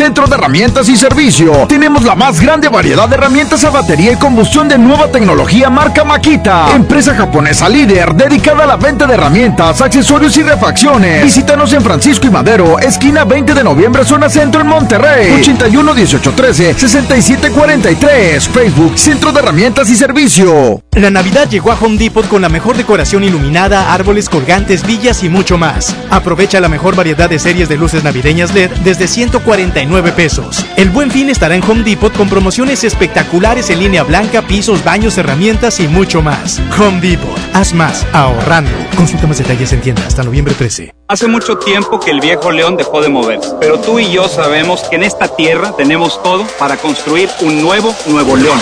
Centro 0.03 0.27
de 0.27 0.35
Herramientas 0.35 0.89
y 0.89 0.97
Servicio. 0.97 1.65
Tenemos 1.69 2.03
la 2.03 2.13
más 2.13 2.41
grande 2.41 2.67
variedad 2.67 3.07
de 3.07 3.15
herramientas 3.15 3.63
a 3.63 3.69
batería 3.69 4.11
y 4.11 4.17
combustión 4.17 4.67
de 4.67 4.77
nueva 4.77 5.07
tecnología 5.09 5.69
marca 5.69 6.03
Makita. 6.03 6.75
Empresa 6.75 7.15
japonesa 7.15 7.69
líder 7.69 8.13
dedicada 8.13 8.65
a 8.65 8.67
la 8.67 8.75
venta 8.75 9.07
de 9.07 9.13
herramientas, 9.13 9.79
accesorios 9.79 10.35
y 10.35 10.43
refacciones. 10.43 11.23
Visítanos 11.23 11.71
en 11.71 11.81
Francisco 11.81 12.27
y 12.27 12.31
Madero, 12.31 12.79
esquina 12.79 13.23
20 13.23 13.53
de 13.53 13.63
noviembre, 13.63 14.03
zona 14.03 14.27
centro 14.27 14.59
en 14.59 14.67
Monterrey. 14.67 15.39
81 15.39 15.93
18 15.93 16.33
13 16.33 16.73
67 16.73 17.51
43. 17.51 18.49
Facebook 18.49 18.99
Centro 18.99 19.31
de 19.31 19.39
Herramientas 19.39 19.89
y 19.89 19.95
Servicio. 19.95 20.83
La 20.91 21.11
Navidad 21.11 21.49
llegó 21.49 21.71
a 21.71 21.77
Home 21.79 21.97
Depot 21.97 22.27
con 22.27 22.41
la 22.41 22.49
mejor 22.49 22.75
decoración 22.75 23.23
iluminada, 23.23 23.93
árboles 23.93 24.27
colgantes, 24.27 24.85
villas 24.85 25.23
y 25.23 25.29
mucho 25.29 25.57
más. 25.57 25.95
Aprovecha 26.11 26.59
la 26.59 26.67
mejor 26.67 26.93
variedad 26.93 27.29
de 27.29 27.39
series 27.39 27.69
de 27.69 27.77
luces 27.77 28.03
navideñas 28.03 28.53
LED 28.53 28.69
desde 28.83 29.07
149 29.07 29.92
pesos. 30.01 30.65
El 30.75 30.89
buen 30.89 31.11
fin 31.11 31.29
estará 31.29 31.55
en 31.55 31.63
Home 31.63 31.83
Depot 31.83 32.11
con 32.11 32.27
promociones 32.27 32.83
espectaculares 32.83 33.69
en 33.69 33.79
línea 33.79 34.03
blanca, 34.03 34.41
pisos, 34.41 34.83
baños, 34.83 35.17
herramientas 35.17 35.79
y 35.79 35.87
mucho 35.87 36.21
más. 36.21 36.59
Home 36.79 36.99
Depot, 36.99 37.37
haz 37.53 37.73
más 37.73 38.05
ahorrando. 38.13 38.71
Consulta 38.95 39.27
más 39.27 39.37
detalles 39.37 39.71
en 39.73 39.81
tienda 39.81 40.03
hasta 40.07 40.23
noviembre 40.23 40.55
13. 40.55 40.93
Hace 41.07 41.27
mucho 41.27 41.57
tiempo 41.57 41.99
que 41.99 42.11
el 42.11 42.19
viejo 42.19 42.51
león 42.51 42.75
dejó 42.75 43.01
de 43.01 43.09
moverse, 43.09 43.49
pero 43.59 43.79
tú 43.79 43.99
y 43.99 44.11
yo 44.11 44.27
sabemos 44.27 44.81
que 44.89 44.95
en 44.95 45.03
esta 45.03 45.27
tierra 45.27 45.73
tenemos 45.77 46.21
todo 46.23 46.45
para 46.57 46.77
construir 46.77 47.29
un 47.41 47.61
nuevo 47.61 47.95
Nuevo 48.07 48.35
León. 48.35 48.59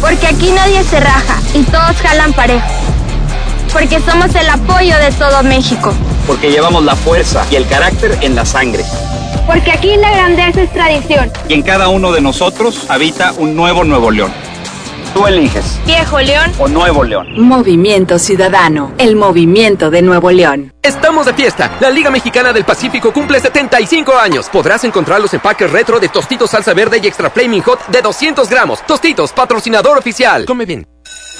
Porque 0.00 0.26
aquí 0.26 0.50
nadie 0.52 0.82
se 0.84 1.00
raja 1.00 1.40
y 1.54 1.62
todos 1.62 1.96
jalan 2.02 2.32
parejo. 2.32 2.66
Porque 3.72 4.00
somos 4.00 4.34
el 4.34 4.48
apoyo 4.48 4.96
de 4.98 5.10
todo 5.12 5.42
México. 5.42 5.92
Porque 6.26 6.50
llevamos 6.50 6.84
la 6.84 6.96
fuerza 6.96 7.44
y 7.50 7.56
el 7.56 7.66
carácter 7.66 8.16
en 8.20 8.34
la 8.34 8.44
sangre. 8.44 8.84
Porque 9.48 9.72
aquí 9.72 9.96
la 9.96 10.10
grandeza 10.10 10.62
es 10.62 10.72
tradición. 10.74 11.32
Y 11.48 11.54
en 11.54 11.62
cada 11.62 11.88
uno 11.88 12.12
de 12.12 12.20
nosotros 12.20 12.84
habita 12.90 13.32
un 13.32 13.56
nuevo 13.56 13.82
Nuevo 13.82 14.10
León. 14.10 14.30
Tú 15.14 15.26
eliges. 15.26 15.80
Viejo 15.86 16.20
León. 16.20 16.52
O 16.58 16.68
Nuevo 16.68 17.02
León. 17.02 17.28
Movimiento 17.40 18.18
Ciudadano, 18.18 18.92
el 18.98 19.16
movimiento 19.16 19.90
de 19.90 20.02
Nuevo 20.02 20.30
León. 20.30 20.74
Estamos 20.82 21.24
de 21.24 21.32
fiesta. 21.32 21.78
La 21.80 21.90
Liga 21.90 22.10
Mexicana 22.10 22.52
del 22.52 22.64
Pacífico 22.64 23.10
cumple 23.10 23.40
75 23.40 24.12
años. 24.18 24.50
Podrás 24.50 24.84
encontrar 24.84 25.18
los 25.22 25.32
empaques 25.32 25.72
retro 25.72 25.98
de 25.98 26.10
Tostitos 26.10 26.50
Salsa 26.50 26.74
Verde 26.74 27.00
y 27.02 27.06
Extra 27.06 27.30
Flaming 27.30 27.62
Hot 27.62 27.86
de 27.86 28.02
200 28.02 28.50
gramos. 28.50 28.84
Tostitos, 28.86 29.32
patrocinador 29.32 29.96
oficial. 29.96 30.44
Come 30.44 30.66
bien. 30.66 30.86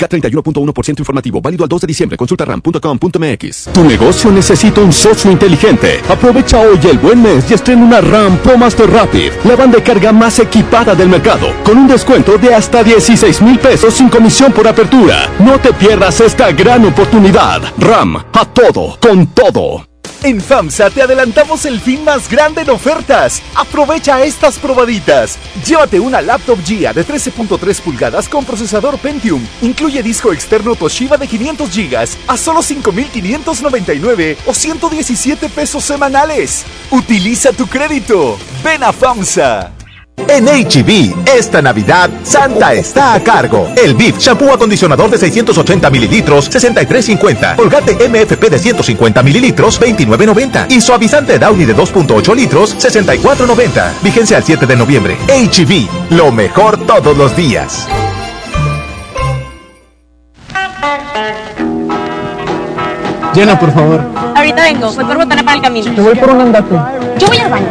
K31.1% 0.00 0.98
informativo, 0.98 1.40
válido 1.40 1.64
al 1.64 1.68
2 1.68 1.80
de 1.82 1.86
diciembre. 1.86 2.16
Consulta 2.16 2.44
ram.com.mx. 2.44 3.68
Tu 3.72 3.84
negocio 3.84 4.30
necesita 4.32 4.80
un 4.80 4.92
socio 4.92 5.30
inteligente. 5.30 6.00
Aprovecha 6.08 6.60
hoy 6.60 6.78
el 6.90 6.98
buen 6.98 7.22
mes 7.22 7.50
y 7.50 7.54
estrena 7.54 7.84
una 7.84 8.00
RAM 8.00 8.38
Pro 8.38 8.56
Master 8.56 8.90
Rapid, 8.90 9.32
la 9.44 9.56
banda 9.56 9.78
de 9.78 9.82
carga 9.82 10.12
más 10.12 10.38
equipada 10.38 10.94
del 10.94 11.08
mercado, 11.08 11.52
con 11.64 11.76
un 11.76 11.88
descuento 11.88 12.38
de 12.38 12.54
hasta 12.54 12.82
16 12.82 13.42
mil 13.42 13.58
pesos 13.58 13.94
sin 13.94 14.08
comisión 14.08 14.52
por 14.52 14.66
apertura. 14.66 15.28
No 15.38 15.58
te 15.58 15.72
pierdas 15.72 16.20
esta 16.20 16.52
gran 16.52 16.84
oportunidad. 16.84 17.62
RAM, 17.78 18.16
a 18.16 18.44
todo, 18.44 18.98
con 19.00 19.26
todo. 19.28 19.89
En 20.22 20.40
FAMSA 20.40 20.90
te 20.90 21.02
adelantamos 21.02 21.64
el 21.64 21.80
fin 21.80 22.04
más 22.04 22.28
grande 22.28 22.62
en 22.62 22.70
ofertas. 22.70 23.42
Aprovecha 23.54 24.22
estas 24.22 24.58
probaditas. 24.58 25.38
Llévate 25.66 25.98
una 25.98 26.20
laptop 26.20 26.58
GIA 26.64 26.92
de 26.92 27.06
13.3 27.06 27.80
pulgadas 27.80 28.28
con 28.28 28.44
procesador 28.44 28.98
Pentium. 28.98 29.46
Incluye 29.62 30.02
disco 30.02 30.32
externo 30.32 30.74
Toshiba 30.74 31.16
de 31.16 31.26
500 31.26 31.74
GB 31.74 32.08
a 32.26 32.36
solo 32.36 32.60
5.599 32.60 34.36
o 34.46 34.54
117 34.54 35.48
pesos 35.48 35.84
semanales. 35.84 36.64
Utiliza 36.90 37.52
tu 37.52 37.66
crédito. 37.66 38.38
Ven 38.62 38.82
a 38.82 38.92
FAMSA. 38.92 39.79
En 40.30 40.46
HB, 40.46 41.26
esta 41.36 41.60
Navidad, 41.60 42.08
Santa 42.22 42.72
está 42.72 43.14
a 43.14 43.20
cargo. 43.20 43.68
El 43.76 43.94
BIF, 43.94 44.18
shampoo 44.18 44.52
acondicionador 44.52 45.10
de 45.10 45.18
680 45.18 45.90
mililitros, 45.90 46.50
63.50. 46.50 47.56
Colgate 47.56 48.08
MFP 48.08 48.48
de 48.48 48.58
150 48.58 49.22
mililitros, 49.22 49.80
29.90. 49.80 50.66
Y 50.70 50.80
suavizante 50.80 51.38
Downy 51.38 51.64
de 51.64 51.76
2.8 51.76 52.34
litros, 52.36 52.76
64.90. 52.76 53.92
Vigencia 54.02 54.36
al 54.36 54.44
7 54.44 54.66
de 54.66 54.76
noviembre. 54.76 55.16
HB, 55.26 56.14
lo 56.16 56.30
mejor 56.30 56.86
todos 56.86 57.16
los 57.16 57.34
días. 57.36 57.88
Llena, 63.34 63.58
por 63.58 63.72
favor. 63.72 64.00
Ahorita 64.34 64.62
vengo, 64.62 64.92
voy 64.92 65.04
por 65.04 65.16
botana 65.16 65.42
para 65.42 65.56
el 65.56 65.62
camino. 65.62 65.94
Te 65.94 66.00
voy 66.00 66.14
por 66.16 66.30
un 66.30 66.40
andate. 66.40 66.74
Yo 67.18 67.26
voy 67.28 67.38
al 67.38 67.50
baño. 67.50 67.66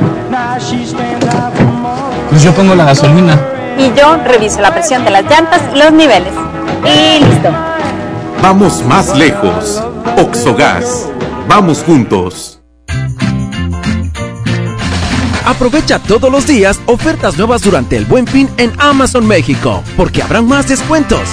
Pues 2.29 2.43
yo 2.43 2.53
pongo 2.53 2.75
la 2.75 2.85
gasolina. 2.85 3.39
Y 3.77 3.91
yo 3.97 4.17
reviso 4.17 4.61
la 4.61 4.71
presión 4.71 5.03
de 5.03 5.11
las 5.11 5.23
llantas 5.23 5.61
y 5.73 5.79
los 5.79 5.91
niveles. 5.91 6.33
Y 6.85 7.23
listo. 7.25 7.49
Vamos 8.41 8.83
más 8.85 9.15
lejos. 9.15 9.83
Oxogas. 10.17 11.09
Vamos 11.47 11.83
juntos. 11.83 12.61
Aprovecha 15.45 15.97
todos 15.97 16.31
los 16.31 16.45
días 16.45 16.79
ofertas 16.85 17.35
nuevas 17.35 17.63
durante 17.63 17.97
el 17.97 18.05
Buen 18.05 18.27
Fin 18.27 18.47
en 18.57 18.71
Amazon 18.77 19.25
México, 19.25 19.83
porque 19.97 20.21
habrán 20.21 20.47
más 20.47 20.67
descuentos. 20.67 21.27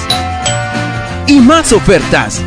Y 1.27 1.39
más 1.39 1.71
ofertas. 1.71 2.41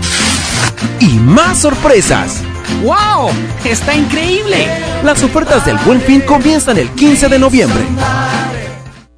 Y 0.98 1.10
más 1.18 1.58
sorpresas. 1.58 2.42
¡Wow! 2.82 3.30
¡Está 3.64 3.94
increíble! 3.94 4.66
Las 5.04 5.22
ofertas 5.22 5.64
del 5.64 5.76
Buen 5.78 6.00
Fin 6.00 6.22
comienzan 6.22 6.78
el 6.78 6.90
15 6.90 7.28
de 7.28 7.38
noviembre. 7.38 7.84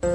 Bye. 0.02 0.11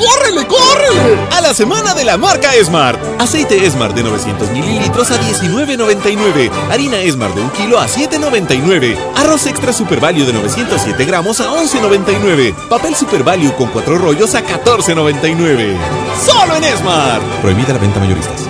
¡Córrele, 0.00 0.46
córrele! 0.46 1.18
A 1.30 1.42
la 1.42 1.52
semana 1.52 1.92
de 1.92 2.04
la 2.04 2.16
marca 2.16 2.54
Esmart. 2.54 2.98
Aceite 3.20 3.66
Esmart 3.66 3.94
de 3.94 4.02
900 4.02 4.50
mililitros 4.50 5.10
a 5.10 5.20
19.99. 5.20 6.50
Harina 6.70 6.98
Esmart 6.98 7.34
de 7.34 7.42
1 7.42 7.52
kilo 7.52 7.78
a 7.78 7.86
7.99. 7.86 8.96
Arroz 9.16 9.46
extra 9.46 9.74
Super 9.74 10.00
Value 10.00 10.24
de 10.24 10.32
907 10.32 11.04
gramos 11.04 11.40
a 11.40 11.50
11.99. 11.50 12.54
Papel 12.68 12.96
Super 12.96 13.22
Value 13.22 13.54
con 13.56 13.68
4 13.68 13.98
rollos 13.98 14.34
a 14.34 14.42
14.99. 14.42 15.76
¡Solo 16.24 16.56
en 16.56 16.64
Esmart! 16.64 17.22
Prohibida 17.42 17.74
la 17.74 17.78
venta 17.78 18.00
mayoristas. 18.00 18.49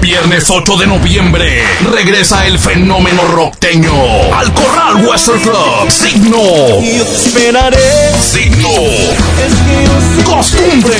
Viernes 0.00 0.48
8 0.48 0.76
de 0.78 0.86
noviembre 0.86 1.62
regresa 1.92 2.46
el 2.46 2.58
fenómeno 2.58 3.22
rockteño 3.28 3.92
al 4.34 4.52
Corral 4.54 5.04
Western 5.06 5.40
Club. 5.40 5.90
Signo. 5.90 6.38
Yo 6.38 7.04
te 7.04 7.14
esperaré. 7.16 7.78
Signo. 8.18 8.70
Costumbre. 10.24 10.96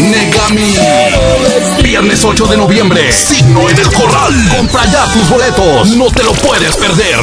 Negami. 0.00 0.74
Viernes 1.82 2.22
8 2.22 2.46
de 2.46 2.56
noviembre. 2.58 3.10
Signo 3.10 3.70
en 3.70 3.78
el 3.78 3.90
Corral. 3.90 4.34
Compra 4.54 4.84
ya 4.92 5.10
tus 5.12 5.28
boletos. 5.30 5.88
No 5.88 6.10
te 6.10 6.22
lo 6.24 6.32
puedes 6.34 6.76
perder. 6.76 7.20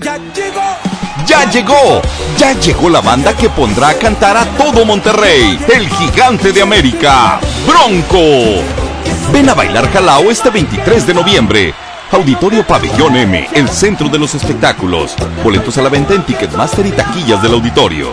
Ya 0.00 0.18
llegó. 0.34 0.90
Ya 1.26 1.48
llegó, 1.48 2.02
ya 2.36 2.58
llegó 2.58 2.88
la 2.88 3.02
banda 3.02 3.36
que 3.36 3.50
pondrá 3.50 3.90
a 3.90 3.94
cantar 3.94 4.36
a 4.36 4.46
todo 4.56 4.84
Monterrey, 4.84 5.60
el 5.72 5.88
gigante 5.88 6.50
de 6.50 6.62
América, 6.62 7.38
Bronco. 7.66 8.89
Ven 9.32 9.48
a 9.48 9.54
bailar 9.54 9.90
Jalao 9.92 10.30
este 10.30 10.50
23 10.50 11.06
de 11.06 11.14
noviembre. 11.14 11.74
Auditorio 12.10 12.66
Pabellón 12.66 13.16
M, 13.16 13.48
el 13.54 13.68
centro 13.68 14.08
de 14.08 14.18
los 14.18 14.34
espectáculos. 14.34 15.14
Boletos 15.44 15.78
a 15.78 15.82
la 15.82 15.88
venta 15.88 16.14
en 16.14 16.24
Ticketmaster 16.24 16.84
y 16.86 16.90
taquillas 16.90 17.40
del 17.40 17.52
auditorio. 17.52 18.10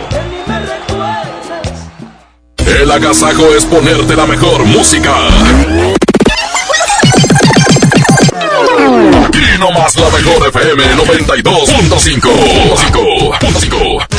El 2.80 2.90
agasajo 2.90 3.52
es 3.56 3.64
ponerte 3.64 4.14
la 4.14 4.26
mejor 4.26 4.64
música. 4.64 5.12
Aquí 9.26 9.58
nomás 9.58 9.96
la 9.96 10.10
mejor 10.10 10.48
FM 10.48 10.84
92.5. 10.96 12.30
5.5. 13.40 14.17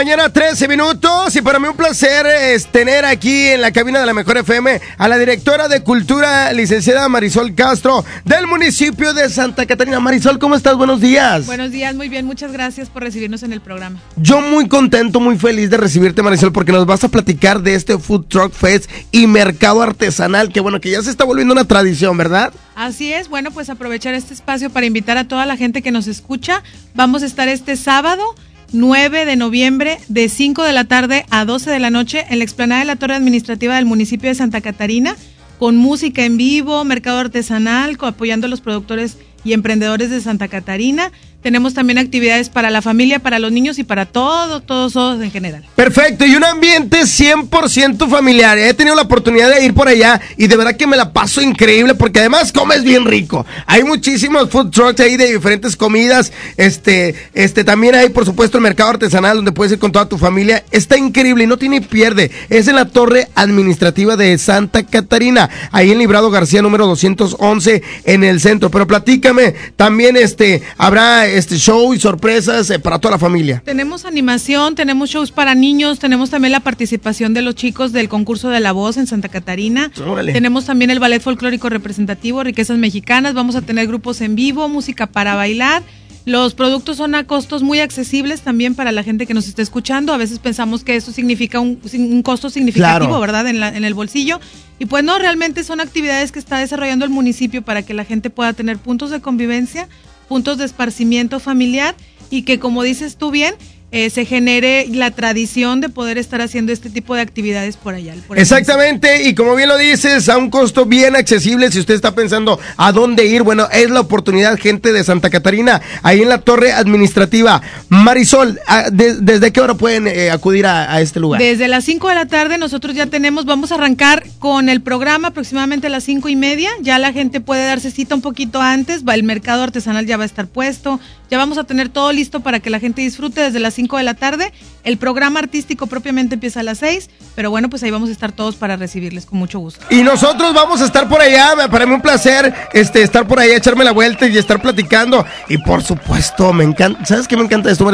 mañana, 0.00 0.32
13 0.32 0.50
13 0.50 0.68
minutos 0.68 1.36
y 1.36 1.42
para 1.42 1.58
mí 1.58 1.68
un 1.68 1.76
placer 1.76 2.26
es 2.26 2.66
tener 2.66 3.04
aquí 3.04 3.48
en 3.48 3.60
la 3.60 3.70
cabina 3.70 4.00
de 4.00 4.06
la 4.06 4.14
Mejor 4.14 4.38
FM 4.38 4.80
a 4.96 5.08
la 5.08 5.18
directora 5.18 5.68
de 5.68 5.82
Cultura, 5.82 6.50
licenciada 6.54 7.06
Marisol 7.10 7.54
Castro, 7.54 8.02
del 8.24 8.46
municipio 8.46 9.12
de 9.12 9.28
Santa 9.28 9.66
Catarina. 9.66 10.00
Marisol, 10.00 10.38
¿cómo 10.38 10.54
estás? 10.54 10.76
Buenos 10.76 11.02
días. 11.02 11.44
Buenos 11.44 11.70
días, 11.70 11.94
muy 11.94 12.08
bien, 12.08 12.24
muchas 12.24 12.50
gracias 12.50 12.88
por 12.88 13.02
recibirnos 13.02 13.42
en 13.42 13.52
el 13.52 13.60
programa. 13.60 14.00
Yo 14.16 14.40
muy 14.40 14.68
contento, 14.68 15.20
muy 15.20 15.36
feliz 15.36 15.68
de 15.68 15.76
recibirte, 15.76 16.22
Marisol, 16.22 16.50
porque 16.50 16.72
nos 16.72 16.86
vas 16.86 17.04
a 17.04 17.08
platicar 17.08 17.60
de 17.60 17.74
este 17.74 17.98
Food 17.98 18.24
Truck 18.26 18.54
Fest 18.54 18.90
y 19.12 19.26
mercado 19.26 19.82
artesanal, 19.82 20.50
que 20.50 20.60
bueno, 20.60 20.80
que 20.80 20.90
ya 20.90 21.02
se 21.02 21.10
está 21.10 21.24
volviendo 21.24 21.52
una 21.52 21.66
tradición, 21.66 22.16
¿verdad? 22.16 22.54
Así 22.74 23.12
es, 23.12 23.28
bueno, 23.28 23.50
pues 23.50 23.68
aprovechar 23.68 24.14
este 24.14 24.32
espacio 24.32 24.70
para 24.70 24.86
invitar 24.86 25.18
a 25.18 25.28
toda 25.28 25.44
la 25.44 25.58
gente 25.58 25.82
que 25.82 25.90
nos 25.90 26.06
escucha. 26.06 26.62
Vamos 26.94 27.22
a 27.22 27.26
estar 27.26 27.46
este 27.48 27.76
sábado 27.76 28.34
9 28.72 29.24
de 29.24 29.36
noviembre 29.36 29.98
de 30.08 30.28
5 30.28 30.62
de 30.62 30.72
la 30.72 30.84
tarde 30.84 31.26
a 31.30 31.44
12 31.44 31.70
de 31.70 31.78
la 31.78 31.90
noche 31.90 32.24
en 32.28 32.38
la 32.38 32.44
explanada 32.44 32.80
de 32.80 32.86
la 32.86 32.96
Torre 32.96 33.14
Administrativa 33.14 33.76
del 33.76 33.84
municipio 33.84 34.28
de 34.28 34.34
Santa 34.34 34.60
Catarina 34.60 35.16
con 35.58 35.76
música 35.76 36.24
en 36.24 36.38
vivo, 36.38 36.82
mercado 36.84 37.18
artesanal, 37.18 37.98
apoyando 38.00 38.46
a 38.46 38.50
los 38.50 38.62
productores 38.62 39.18
y 39.44 39.52
emprendedores 39.52 40.08
de 40.08 40.22
Santa 40.22 40.48
Catarina. 40.48 41.12
Tenemos 41.42 41.72
también 41.72 41.98
actividades 41.98 42.50
para 42.50 42.68
la 42.68 42.82
familia, 42.82 43.18
para 43.18 43.38
los 43.38 43.50
niños 43.50 43.78
y 43.78 43.84
para 43.84 44.04
todos, 44.04 44.64
todos, 44.66 44.92
todos 44.92 45.22
en 45.22 45.30
general. 45.30 45.64
Perfecto, 45.74 46.26
y 46.26 46.36
un 46.36 46.44
ambiente 46.44 47.00
100% 47.00 48.08
familiar. 48.10 48.58
He 48.58 48.74
tenido 48.74 48.94
la 48.94 49.02
oportunidad 49.02 49.50
de 49.50 49.64
ir 49.64 49.72
por 49.72 49.88
allá 49.88 50.20
y 50.36 50.48
de 50.48 50.56
verdad 50.56 50.76
que 50.76 50.86
me 50.86 50.98
la 50.98 51.14
paso 51.14 51.40
increíble 51.40 51.94
porque 51.94 52.20
además 52.20 52.52
comes 52.52 52.84
bien 52.84 53.06
rico. 53.06 53.46
Hay 53.66 53.84
muchísimos 53.84 54.50
food 54.50 54.70
trucks 54.70 55.00
ahí 55.00 55.16
de 55.16 55.32
diferentes 55.32 55.76
comidas. 55.76 56.30
Este, 56.58 57.14
este, 57.32 57.64
también 57.64 57.94
hay, 57.94 58.10
por 58.10 58.26
supuesto, 58.26 58.58
el 58.58 58.62
mercado 58.62 58.90
artesanal 58.90 59.36
donde 59.36 59.52
puedes 59.52 59.72
ir 59.72 59.78
con 59.78 59.92
toda 59.92 60.08
tu 60.08 60.18
familia. 60.18 60.62
Está 60.70 60.98
increíble 60.98 61.44
y 61.44 61.46
no 61.46 61.56
tiene 61.56 61.80
pierde. 61.80 62.30
Es 62.50 62.68
en 62.68 62.76
la 62.76 62.84
torre 62.84 63.28
administrativa 63.34 64.16
de 64.16 64.36
Santa 64.36 64.84
Catarina, 64.84 65.48
ahí 65.72 65.90
en 65.90 65.98
Librado 65.98 66.30
García 66.30 66.60
número 66.60 66.86
211 66.86 67.82
en 68.04 68.24
el 68.24 68.40
centro. 68.40 68.70
Pero 68.70 68.86
platícame, 68.86 69.54
también 69.76 70.18
este, 70.18 70.62
habrá 70.76 71.29
este 71.38 71.56
show 71.56 71.92
y 71.94 72.00
sorpresas 72.00 72.70
eh, 72.70 72.78
para 72.78 72.98
toda 72.98 73.12
la 73.12 73.18
familia. 73.18 73.62
Tenemos 73.64 74.04
animación, 74.04 74.74
tenemos 74.74 75.10
shows 75.10 75.30
para 75.32 75.54
niños, 75.54 75.98
tenemos 75.98 76.30
también 76.30 76.52
la 76.52 76.60
participación 76.60 77.34
de 77.34 77.42
los 77.42 77.54
chicos 77.54 77.92
del 77.92 78.08
concurso 78.08 78.48
de 78.50 78.60
la 78.60 78.72
voz 78.72 78.96
en 78.96 79.06
Santa 79.06 79.28
Catarina. 79.28 79.90
Órale. 80.06 80.32
Tenemos 80.32 80.66
también 80.66 80.90
el 80.90 80.98
ballet 81.00 81.20
folclórico 81.22 81.68
representativo, 81.68 82.42
riquezas 82.42 82.78
mexicanas, 82.78 83.34
vamos 83.34 83.56
a 83.56 83.62
tener 83.62 83.86
grupos 83.86 84.20
en 84.20 84.34
vivo, 84.34 84.68
música 84.68 85.06
para 85.06 85.34
bailar. 85.34 85.82
Los 86.26 86.52
productos 86.54 86.98
son 86.98 87.14
a 87.14 87.24
costos 87.24 87.62
muy 87.62 87.80
accesibles 87.80 88.42
también 88.42 88.74
para 88.74 88.92
la 88.92 89.02
gente 89.02 89.26
que 89.26 89.32
nos 89.32 89.48
está 89.48 89.62
escuchando. 89.62 90.12
A 90.12 90.18
veces 90.18 90.38
pensamos 90.38 90.84
que 90.84 90.94
eso 90.94 91.12
significa 91.12 91.60
un, 91.60 91.80
un 91.94 92.22
costo 92.22 92.50
significativo, 92.50 93.06
Claro. 93.08 93.20
¿verdad? 93.20 93.46
En, 93.48 93.58
la- 93.58 93.74
en 93.74 93.84
el 93.84 93.94
bolsillo. 93.94 94.38
Y 94.78 94.84
pues 94.84 95.02
no, 95.02 95.18
realmente 95.18 95.64
son 95.64 95.80
actividades 95.80 96.30
que 96.30 96.38
está 96.38 96.58
desarrollando 96.58 97.06
el 97.06 97.10
municipio 97.10 97.62
para 97.62 97.82
que 97.82 97.94
la 97.94 98.04
gente 98.04 98.28
pueda 98.28 98.52
tener 98.52 98.76
puntos 98.76 99.10
de 99.10 99.20
convivencia, 99.20 99.88
puntos 100.30 100.58
de 100.58 100.64
esparcimiento 100.64 101.40
familiar 101.40 101.96
y 102.30 102.42
que, 102.42 102.60
como 102.60 102.84
dices 102.84 103.16
tú 103.16 103.32
bien, 103.32 103.56
eh, 103.92 104.10
se 104.10 104.24
genere 104.24 104.86
la 104.88 105.10
tradición 105.10 105.80
de 105.80 105.88
poder 105.88 106.18
estar 106.18 106.40
haciendo 106.40 106.72
este 106.72 106.90
tipo 106.90 107.14
de 107.14 107.22
actividades 107.22 107.76
por 107.76 107.94
allá. 107.94 108.14
por 108.26 108.38
Exactamente, 108.38 109.24
y 109.28 109.34
como 109.34 109.54
bien 109.56 109.68
lo 109.68 109.76
dices, 109.76 110.28
a 110.28 110.38
un 110.38 110.50
costo 110.50 110.86
bien 110.86 111.16
accesible, 111.16 111.70
si 111.72 111.80
usted 111.80 111.94
está 111.94 112.14
pensando 112.14 112.58
a 112.76 112.92
dónde 112.92 113.26
ir, 113.26 113.42
bueno, 113.42 113.68
es 113.72 113.90
la 113.90 114.00
oportunidad, 114.00 114.58
gente 114.58 114.92
de 114.92 115.02
Santa 115.04 115.30
Catarina, 115.30 115.80
ahí 116.02 116.22
en 116.22 116.28
la 116.28 116.38
torre 116.38 116.72
administrativa. 116.72 117.60
Marisol, 117.88 118.60
ah, 118.66 118.90
de- 118.90 119.16
¿desde 119.20 119.52
qué 119.52 119.60
hora 119.60 119.74
pueden 119.74 120.06
eh, 120.06 120.30
acudir 120.30 120.66
a, 120.66 120.92
a 120.94 121.00
este 121.00 121.18
lugar? 121.20 121.40
Desde 121.40 121.66
las 121.68 121.84
5 121.84 122.08
de 122.08 122.14
la 122.14 122.26
tarde 122.26 122.58
nosotros 122.58 122.94
ya 122.94 123.06
tenemos, 123.06 123.44
vamos 123.44 123.72
a 123.72 123.74
arrancar 123.74 124.24
con 124.38 124.68
el 124.68 124.80
programa 124.82 125.28
aproximadamente 125.28 125.88
a 125.88 125.90
las 125.90 126.04
cinco 126.04 126.28
y 126.28 126.36
media. 126.36 126.70
Ya 126.80 126.98
la 126.98 127.12
gente 127.12 127.40
puede 127.40 127.64
darse 127.66 127.90
cita 127.90 128.14
un 128.14 128.22
poquito 128.22 128.60
antes, 128.60 129.04
va, 129.04 129.14
el 129.14 129.22
mercado 129.22 129.62
artesanal 129.62 130.06
ya 130.06 130.16
va 130.16 130.22
a 130.22 130.26
estar 130.26 130.46
puesto, 130.46 131.00
ya 131.30 131.38
vamos 131.38 131.58
a 131.58 131.64
tener 131.64 131.88
todo 131.88 132.12
listo 132.12 132.40
para 132.40 132.58
que 132.60 132.70
la 132.70 132.80
gente 132.80 133.02
disfrute 133.02 133.40
desde 133.40 133.60
las 133.60 133.74
5 133.74 133.98
de 133.98 134.02
la 134.02 134.14
tarde. 134.14 134.52
El 134.82 134.96
programa 134.96 135.40
artístico 135.40 135.86
propiamente 135.86 136.34
empieza 136.34 136.60
a 136.60 136.62
las 136.62 136.78
6, 136.78 137.10
pero 137.36 137.50
bueno, 137.50 137.70
pues 137.70 137.82
ahí 137.82 137.90
vamos 137.90 138.08
a 138.08 138.12
estar 138.12 138.32
todos 138.32 138.56
para 138.56 138.76
recibirles 138.76 139.26
con 139.26 139.38
mucho 139.38 139.58
gusto. 139.58 139.84
Y 139.90 140.02
nosotros 140.02 140.52
vamos 140.54 140.80
a 140.80 140.86
estar 140.86 141.08
por 141.08 141.20
allá, 141.20 141.54
me 141.54 141.68
parece 141.68 141.92
un 141.92 142.00
placer 142.00 142.52
este, 142.72 143.02
estar 143.02 143.28
por 143.28 143.38
allá, 143.38 143.56
echarme 143.56 143.84
la 143.84 143.92
vuelta 143.92 144.26
y 144.26 144.36
estar 144.36 144.60
platicando. 144.60 145.24
Y 145.48 145.58
por 145.58 145.82
supuesto, 145.82 146.52
me 146.52 146.64
encanta, 146.64 147.04
¿sabes 147.04 147.28
qué 147.28 147.36
me 147.36 147.44
encanta 147.44 147.70
esto? 147.70 147.88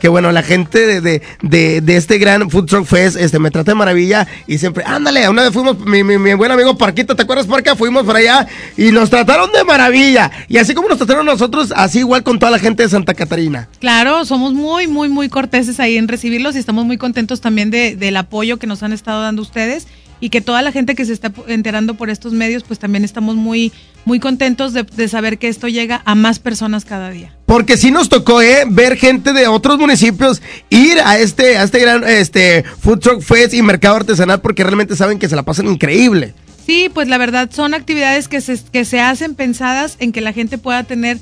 Que 0.00 0.08
bueno, 0.08 0.32
la 0.32 0.42
gente 0.42 1.00
de, 1.00 1.22
de, 1.42 1.80
de, 1.80 1.96
este 1.96 2.18
gran 2.18 2.48
Food 2.48 2.66
Truck 2.66 2.86
Fest 2.86 3.16
este, 3.16 3.38
me 3.38 3.50
trata 3.50 3.72
de 3.72 3.74
maravilla 3.74 4.26
y 4.46 4.58
siempre, 4.58 4.84
ándale, 4.86 5.28
una 5.28 5.42
vez 5.42 5.52
fuimos, 5.52 5.78
mi, 5.80 6.04
mi, 6.04 6.18
mi 6.18 6.34
buen 6.34 6.52
amigo 6.52 6.78
Parquito, 6.78 7.16
¿te 7.16 7.22
acuerdas, 7.22 7.46
Parca? 7.46 7.76
Fuimos 7.76 8.04
por 8.04 8.16
allá 8.16 8.46
y 8.76 8.92
nos 8.92 9.10
trataron 9.10 9.50
de 9.52 9.64
maravilla. 9.64 10.30
Y 10.48 10.58
así 10.58 10.74
como 10.74 10.88
nos 10.88 10.98
trataron 10.98 11.26
nosotros, 11.26 11.72
así 11.74 11.98
igual 11.98 12.22
con 12.22 12.38
toda 12.38 12.52
la 12.52 12.58
gente 12.58 12.77
de 12.82 12.88
Santa 12.88 13.14
Catarina. 13.14 13.68
Claro, 13.80 14.24
somos 14.24 14.54
muy, 14.54 14.86
muy, 14.86 15.08
muy 15.08 15.28
corteses 15.28 15.80
ahí 15.80 15.96
en 15.96 16.08
recibirlos 16.08 16.56
y 16.56 16.58
estamos 16.58 16.84
muy 16.84 16.98
contentos 16.98 17.40
también 17.40 17.70
de, 17.70 17.96
del 17.96 18.16
apoyo 18.16 18.58
que 18.58 18.66
nos 18.66 18.82
han 18.82 18.92
estado 18.92 19.22
dando 19.22 19.42
ustedes 19.42 19.86
y 20.20 20.30
que 20.30 20.40
toda 20.40 20.62
la 20.62 20.72
gente 20.72 20.94
que 20.94 21.04
se 21.04 21.12
está 21.12 21.32
enterando 21.46 21.94
por 21.94 22.10
estos 22.10 22.32
medios, 22.32 22.64
pues 22.64 22.78
también 22.78 23.04
estamos 23.04 23.36
muy, 23.36 23.72
muy 24.04 24.20
contentos 24.20 24.72
de, 24.72 24.82
de 24.82 25.08
saber 25.08 25.38
que 25.38 25.48
esto 25.48 25.68
llega 25.68 26.02
a 26.04 26.14
más 26.14 26.38
personas 26.38 26.84
cada 26.84 27.10
día. 27.10 27.34
Porque 27.46 27.76
sí 27.76 27.90
nos 27.90 28.08
tocó 28.08 28.42
eh, 28.42 28.64
ver 28.68 28.96
gente 28.96 29.32
de 29.32 29.46
otros 29.46 29.78
municipios 29.78 30.42
ir 30.70 30.98
a 31.04 31.18
este, 31.18 31.56
a 31.56 31.62
este 31.62 31.78
gran 31.78 32.04
este, 32.04 32.64
Food 32.64 32.98
Truck 33.00 33.22
Fest 33.22 33.54
y 33.54 33.62
mercado 33.62 33.96
artesanal 33.96 34.40
porque 34.40 34.64
realmente 34.64 34.96
saben 34.96 35.18
que 35.18 35.28
se 35.28 35.36
la 35.36 35.44
pasan 35.44 35.68
increíble. 35.68 36.34
Sí, 36.66 36.90
pues 36.92 37.08
la 37.08 37.16
verdad 37.16 37.48
son 37.50 37.72
actividades 37.72 38.28
que 38.28 38.42
se, 38.42 38.58
que 38.70 38.84
se 38.84 39.00
hacen 39.00 39.34
pensadas 39.34 39.96
en 40.00 40.12
que 40.12 40.20
la 40.20 40.34
gente 40.34 40.58
pueda 40.58 40.82
tener 40.82 41.18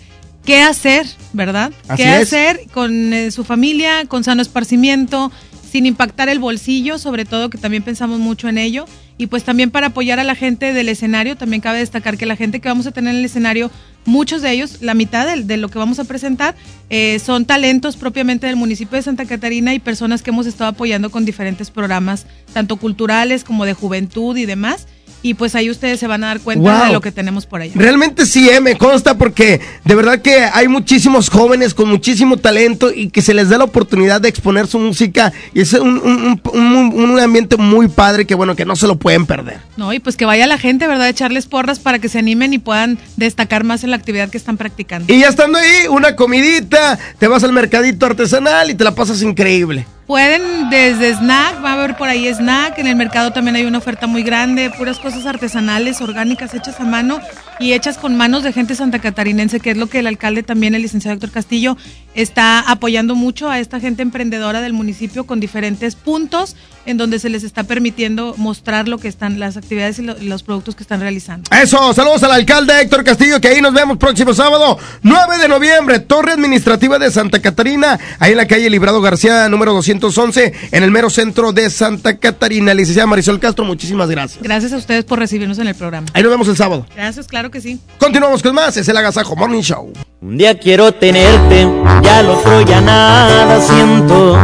qué 0.46 0.62
hacer, 0.62 1.06
¿verdad? 1.34 1.72
Así 1.88 2.02
qué 2.02 2.16
es. 2.16 2.22
hacer 2.22 2.60
con 2.72 3.12
eh, 3.12 3.30
su 3.30 3.44
familia, 3.44 4.06
con 4.06 4.24
sano 4.24 4.40
esparcimiento, 4.40 5.30
sin 5.70 5.84
impactar 5.84 6.30
el 6.30 6.38
bolsillo, 6.38 6.98
sobre 6.98 7.26
todo 7.26 7.50
que 7.50 7.58
también 7.58 7.82
pensamos 7.82 8.18
mucho 8.18 8.48
en 8.48 8.56
ello. 8.56 8.86
Y 9.18 9.26
pues 9.26 9.44
también 9.44 9.70
para 9.70 9.88
apoyar 9.88 10.20
a 10.20 10.24
la 10.24 10.34
gente 10.34 10.72
del 10.72 10.88
escenario, 10.88 11.36
también 11.36 11.60
cabe 11.60 11.78
destacar 11.78 12.16
que 12.16 12.26
la 12.26 12.36
gente 12.36 12.60
que 12.60 12.68
vamos 12.68 12.86
a 12.86 12.92
tener 12.92 13.14
en 13.14 13.20
el 13.20 13.24
escenario, 13.24 13.70
muchos 14.04 14.42
de 14.42 14.52
ellos, 14.52 14.82
la 14.82 14.94
mitad 14.94 15.26
de, 15.26 15.42
de 15.42 15.56
lo 15.56 15.68
que 15.68 15.78
vamos 15.78 15.98
a 15.98 16.04
presentar, 16.04 16.54
eh, 16.90 17.18
son 17.18 17.46
talentos 17.46 17.96
propiamente 17.96 18.46
del 18.46 18.56
municipio 18.56 18.96
de 18.96 19.02
Santa 19.02 19.24
Catarina 19.24 19.74
y 19.74 19.78
personas 19.78 20.22
que 20.22 20.30
hemos 20.30 20.46
estado 20.46 20.70
apoyando 20.70 21.10
con 21.10 21.24
diferentes 21.24 21.70
programas, 21.70 22.26
tanto 22.52 22.76
culturales 22.76 23.42
como 23.42 23.64
de 23.64 23.72
juventud 23.72 24.36
y 24.36 24.46
demás. 24.46 24.86
Y 25.22 25.34
pues 25.34 25.56
ahí 25.56 25.70
ustedes 25.70 25.98
se 25.98 26.06
van 26.06 26.22
a 26.22 26.28
dar 26.28 26.40
cuenta 26.40 26.72
Wow. 26.78 26.86
de 26.86 26.92
lo 26.92 27.00
que 27.00 27.10
tenemos 27.10 27.46
por 27.46 27.60
allá. 27.60 27.72
Realmente 27.74 28.26
sí, 28.26 28.48
eh, 28.48 28.60
me 28.60 28.76
consta 28.76 29.18
porque 29.18 29.60
de 29.84 29.94
verdad 29.96 30.20
que 30.22 30.36
hay 30.44 30.68
muchísimos 30.68 31.30
jóvenes 31.30 31.74
con 31.74 31.88
muchísimo 31.88 32.36
talento 32.36 32.92
y 32.94 33.08
que 33.10 33.22
se 33.22 33.34
les 33.34 33.48
da 33.48 33.58
la 33.58 33.64
oportunidad 33.64 34.20
de 34.20 34.28
exponer 34.28 34.68
su 34.68 34.78
música 34.78 35.32
y 35.52 35.62
es 35.62 35.72
un, 35.72 35.98
un- 35.98 36.40
un- 36.52 36.60
un- 36.94 37.10
un 37.10 37.18
ambiente 37.20 37.56
muy 37.56 37.88
padre 37.88 38.24
que 38.24 38.36
bueno, 38.36 38.54
que 38.54 38.64
no 38.64 38.76
se 38.76 38.86
lo 38.86 38.96
pueden 38.96 39.26
perder. 39.26 39.58
No, 39.76 39.92
y 39.92 39.98
pues 39.98 40.16
que 40.16 40.26
vaya 40.26 40.46
la 40.46 40.58
gente, 40.58 40.86
¿verdad? 40.86 41.08
Echarles 41.08 41.46
porras 41.46 41.80
para 41.80 41.98
que 41.98 42.08
se 42.08 42.18
animen 42.20 42.52
y 42.52 42.58
puedan 42.58 42.98
destacar 43.16 43.64
más 43.64 43.82
en 43.82 43.90
la 43.90 43.96
actividad 43.96 44.28
que 44.30 44.38
están 44.38 44.56
practicando. 44.56 45.12
Y 45.12 45.20
ya 45.20 45.28
estando 45.28 45.58
ahí, 45.58 45.88
una 45.90 46.14
comidita, 46.14 46.98
te 47.18 47.26
vas 47.26 47.42
al 47.42 47.52
mercadito 47.52 48.06
artesanal 48.06 48.70
y 48.70 48.74
te 48.74 48.84
la 48.84 48.94
pasas 48.94 49.22
increíble. 49.22 49.86
Pueden 50.06 50.70
desde 50.70 51.14
snack, 51.14 51.64
va 51.64 51.70
a 51.70 51.72
haber 51.72 51.96
por 51.96 52.08
ahí 52.08 52.28
snack, 52.28 52.78
en 52.78 52.86
el 52.86 52.94
mercado 52.94 53.32
también 53.32 53.56
hay 53.56 53.64
una 53.64 53.78
oferta 53.78 54.06
muy 54.06 54.22
grande, 54.22 54.70
puras 54.70 55.00
cosas 55.00 55.26
artesanales, 55.26 56.00
orgánicas, 56.00 56.54
hechas 56.54 56.78
a 56.78 56.84
mano 56.84 57.18
y 57.58 57.72
hechas 57.72 57.98
con 57.98 58.16
manos 58.16 58.44
de 58.44 58.52
gente 58.52 58.76
santa 58.76 59.00
catarinense, 59.00 59.58
que 59.58 59.72
es 59.72 59.76
lo 59.76 59.88
que 59.88 59.98
el 59.98 60.06
alcalde 60.06 60.44
también, 60.44 60.76
el 60.76 60.82
licenciado 60.82 61.16
Héctor 61.16 61.32
Castillo, 61.32 61.76
está 62.14 62.60
apoyando 62.60 63.16
mucho 63.16 63.50
a 63.50 63.58
esta 63.58 63.80
gente 63.80 64.02
emprendedora 64.02 64.60
del 64.60 64.74
municipio 64.74 65.26
con 65.26 65.40
diferentes 65.40 65.96
puntos 65.96 66.54
en 66.86 66.96
donde 66.96 67.18
se 67.18 67.28
les 67.28 67.42
está 67.44 67.64
permitiendo 67.64 68.34
mostrar 68.36 68.88
lo 68.88 68.98
que 68.98 69.08
están, 69.08 69.38
las 69.38 69.56
actividades 69.56 69.98
y 69.98 70.02
lo- 70.02 70.16
los 70.20 70.42
productos 70.42 70.74
que 70.76 70.82
están 70.82 71.00
realizando. 71.00 71.50
Eso, 71.54 71.92
saludos 71.94 72.22
al 72.22 72.32
alcalde 72.32 72.80
Héctor 72.80 73.04
Castillo, 73.04 73.40
que 73.40 73.48
ahí 73.48 73.60
nos 73.60 73.74
vemos 73.74 73.98
próximo 73.98 74.32
sábado, 74.34 74.78
9 75.02 75.38
de 75.38 75.48
noviembre, 75.48 75.98
Torre 76.00 76.32
Administrativa 76.32 76.98
de 76.98 77.10
Santa 77.10 77.40
Catarina, 77.40 77.98
ahí 78.18 78.32
en 78.32 78.36
la 78.38 78.46
calle 78.46 78.70
Librado 78.70 79.00
García, 79.00 79.48
número 79.48 79.72
211, 79.74 80.52
en 80.72 80.82
el 80.82 80.90
mero 80.90 81.10
centro 81.10 81.52
de 81.52 81.68
Santa 81.70 82.16
Catarina. 82.18 82.72
Licenciada 82.74 83.06
Marisol 83.06 83.40
Castro, 83.40 83.64
muchísimas 83.64 84.08
gracias. 84.08 84.42
Gracias 84.42 84.72
a 84.72 84.76
ustedes 84.76 85.04
por 85.04 85.18
recibirnos 85.18 85.58
en 85.58 85.66
el 85.68 85.74
programa. 85.74 86.06
Ahí 86.12 86.22
nos 86.22 86.30
vemos 86.30 86.48
el 86.48 86.56
sábado. 86.56 86.86
Gracias, 86.94 87.26
claro 87.26 87.50
que 87.50 87.60
sí. 87.60 87.80
Continuamos 87.98 88.42
con 88.42 88.54
más, 88.54 88.76
es 88.76 88.88
el 88.88 88.96
Agasajo 88.96 89.34
Morning 89.36 89.62
Show. 89.62 89.92
Un 90.20 90.36
día 90.38 90.58
quiero 90.58 90.92
tenerte, 90.92 91.68
ya 92.02 92.18
al 92.20 92.28
otro 92.30 92.62
ya 92.62 92.80
nada 92.80 93.60
siento. 93.60 94.36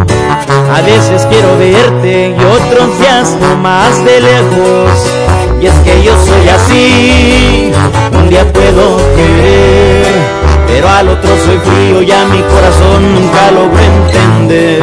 A 0.74 0.80
veces 0.82 1.26
quiero 1.26 1.58
verte 1.58 2.34
y 2.38 2.44
otros 2.44 2.98
días 2.98 3.36
no 3.40 3.56
más 3.56 4.04
de 4.04 4.20
lejos. 4.20 4.90
Y 5.60 5.66
es 5.66 5.74
que 5.84 6.02
yo 6.02 6.12
soy 6.24 6.48
así, 6.48 7.72
un 8.12 8.28
día 8.28 8.50
puedo 8.52 8.96
querer, 9.14 10.06
pero 10.66 10.88
al 10.88 11.08
otro 11.08 11.30
soy 11.44 11.58
frío 11.58 12.02
y 12.02 12.10
a 12.10 12.24
mi 12.26 12.40
corazón 12.42 13.14
nunca 13.14 13.50
logro 13.52 13.78
entender. 13.78 14.82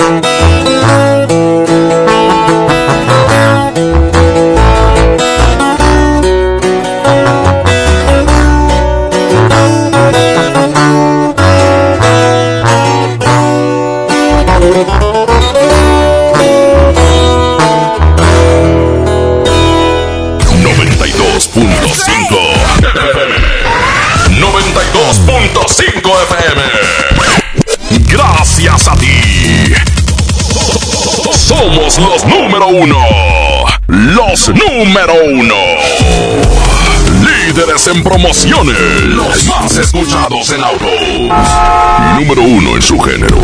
Los 31.97 32.25
número 32.25 32.67
uno. 32.67 32.97
Los 33.87 34.49
número 34.49 35.13
uno. 35.25 35.55
Líderes 37.19 37.87
en 37.87 38.01
promociones. 38.01 38.77
Los 39.03 39.43
más 39.45 39.77
escuchados 39.77 40.51
en 40.51 40.63
autos. 40.63 40.89
Número 42.17 42.43
uno 42.43 42.75
en 42.77 42.81
su 42.81 42.97
género. 42.99 43.41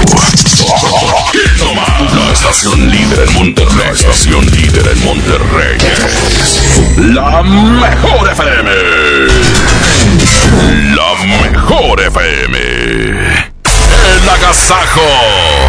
La 2.15 2.31
estación 2.31 2.89
líder 2.89 3.27
en 3.27 3.33
Monterrey. 3.33 3.85
La 3.85 3.91
estación 3.91 4.45
líder 4.45 4.87
en 4.93 5.03
Monterrey. 5.03 5.77
La 7.13 7.43
mejor 7.43 8.31
FM. 8.31 8.71
La 10.95 11.51
mejor 11.51 11.99
FM. 11.99 12.57
El 14.15 14.29
agasajo. 14.29 15.66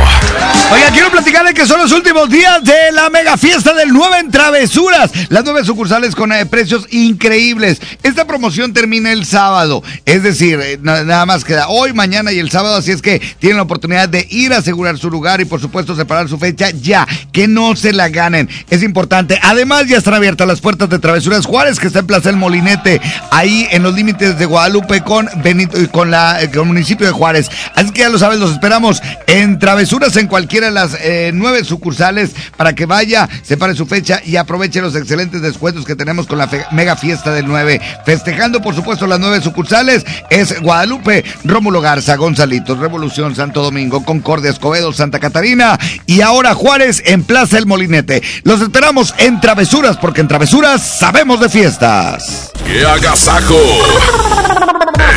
Oiga, 0.71 0.91
quiero 0.93 1.11
platicarles 1.11 1.55
que 1.55 1.67
son 1.67 1.81
los 1.81 1.93
últimos 1.93 2.29
días 2.29 2.63
de 2.63 2.93
la 2.93 3.09
mega 3.09 3.39
fiesta 3.39 3.73
del 3.73 3.91
9 3.91 4.19
en 4.19 4.31
Travesuras. 4.31 5.11
Las 5.31 5.43
nueve 5.43 5.65
sucursales 5.65 6.15
con 6.15 6.31
eh, 6.31 6.45
precios 6.45 6.87
increíbles. 6.91 7.81
Esta 8.03 8.27
promoción 8.27 8.75
termina 8.75 9.11
el 9.13 9.25
sábado. 9.25 9.83
Es 10.09 10.23
decir, 10.23 10.59
eh, 10.63 10.79
na- 10.81 11.05
nada 11.05 11.27
más 11.27 11.45
queda 11.45 11.69
hoy, 11.69 11.93
mañana 11.93 12.33
y 12.33 12.39
el 12.39 12.51
sábado. 12.51 12.77
Así 12.77 12.91
es 12.93 13.03
que 13.03 13.19
tienen 13.39 13.59
la 13.59 13.63
oportunidad 13.65 14.09
de 14.09 14.27
ir 14.31 14.55
a 14.55 14.59
asegurar 14.59 14.97
su 14.97 15.11
lugar 15.11 15.43
y, 15.43 15.45
por 15.45 15.61
supuesto, 15.61 15.95
separar 15.95 16.29
su 16.31 16.39
fecha 16.39 16.71
ya. 16.71 17.07
Que 17.31 17.47
no 17.47 17.77
se 17.77 17.93
la 17.93 18.09
ganen. 18.09 18.49
Es 18.71 18.83
importante. 18.83 19.39
Además, 19.43 19.87
ya 19.87 19.99
están 19.99 20.15
abiertas 20.15 20.49
las 20.49 20.63
puertas 20.63 20.89
de 20.89 20.99
Travesuras 20.99 21.45
Juárez, 21.45 21.79
que 21.79 21.89
está 21.89 21.99
en 21.99 22.07
Plaza 22.07 22.31
El 22.31 22.37
Molinete. 22.37 23.03
Ahí 23.31 23.69
en 23.71 23.83
los 23.83 23.95
límites 23.95 24.39
de 24.39 24.47
Guadalupe 24.47 25.03
con 25.03 25.29
Benito 25.45 25.79
y 25.79 25.89
con, 25.89 26.11
la, 26.11 26.41
eh, 26.43 26.49
con 26.49 26.61
el 26.63 26.67
municipio 26.69 27.07
de 27.07 27.13
Juárez. 27.13 27.51
Así 27.75 27.91
que 27.91 28.01
ya 28.01 28.09
lo 28.09 28.19
sabes, 28.19 28.39
los 28.39 28.53
esperamos 28.53 29.03
en 29.27 29.59
Travesuras 29.59 30.17
en 30.17 30.27
cualquiera 30.27 30.69
de 30.69 30.73
las 30.73 30.97
eh, 31.03 31.33
nueve 31.35 31.65
sucursales 31.65 32.31
para 32.57 32.75
que 32.75 32.87
vaya, 32.87 33.29
separe 33.43 33.75
su 33.75 33.85
fecha 33.85 34.23
y 34.25 34.37
aproveche 34.37 34.81
los 34.81 34.97
excelentes 34.97 35.43
descuentos 35.43 35.85
que 35.85 35.97
tenemos 35.97 36.27
con 36.27 36.39
la 36.39 36.49
mega 36.73 36.97
fiesta 36.97 37.31
del 37.35 37.47
9. 37.47 37.79
Festejando, 38.07 38.63
por 38.63 38.75
supuesto, 38.75 39.07
las 39.07 39.21
nueve 39.21 39.43
sucursales 39.43 39.98
es 40.31 40.61
Guadalupe, 40.61 41.25
Rómulo 41.45 41.81
Garza, 41.81 42.17
Gonzalitos, 42.17 42.79
Revolución, 42.79 43.35
Santo 43.35 43.63
Domingo, 43.63 44.05
Concordia, 44.05 44.51
Escobedo, 44.51 44.93
Santa 44.93 45.19
Catarina 45.19 45.79
y 46.07 46.21
ahora 46.21 46.55
Juárez 46.55 47.03
en 47.07 47.25
Plaza 47.25 47.59
El 47.59 47.67
Molinete. 47.67 48.23
Los 48.45 48.61
esperamos 48.61 49.15
en 49.19 49.41
Travesuras 49.41 49.97
porque 49.97 50.21
en 50.21 50.29
Travesuras 50.29 50.83
sabemos 50.99 51.41
de 51.41 51.49
fiestas. 51.49 52.51
¡Qué 52.67 52.85
agasajo! 52.85 53.59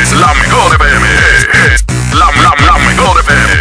Es 0.02 0.12
la 0.14 0.34
mejor. 0.34 0.78
Es 1.74 1.86
la, 2.14 2.26
la, 2.42 2.66
la 2.66 2.78
mejor 2.78 3.20
FM. 3.22 3.61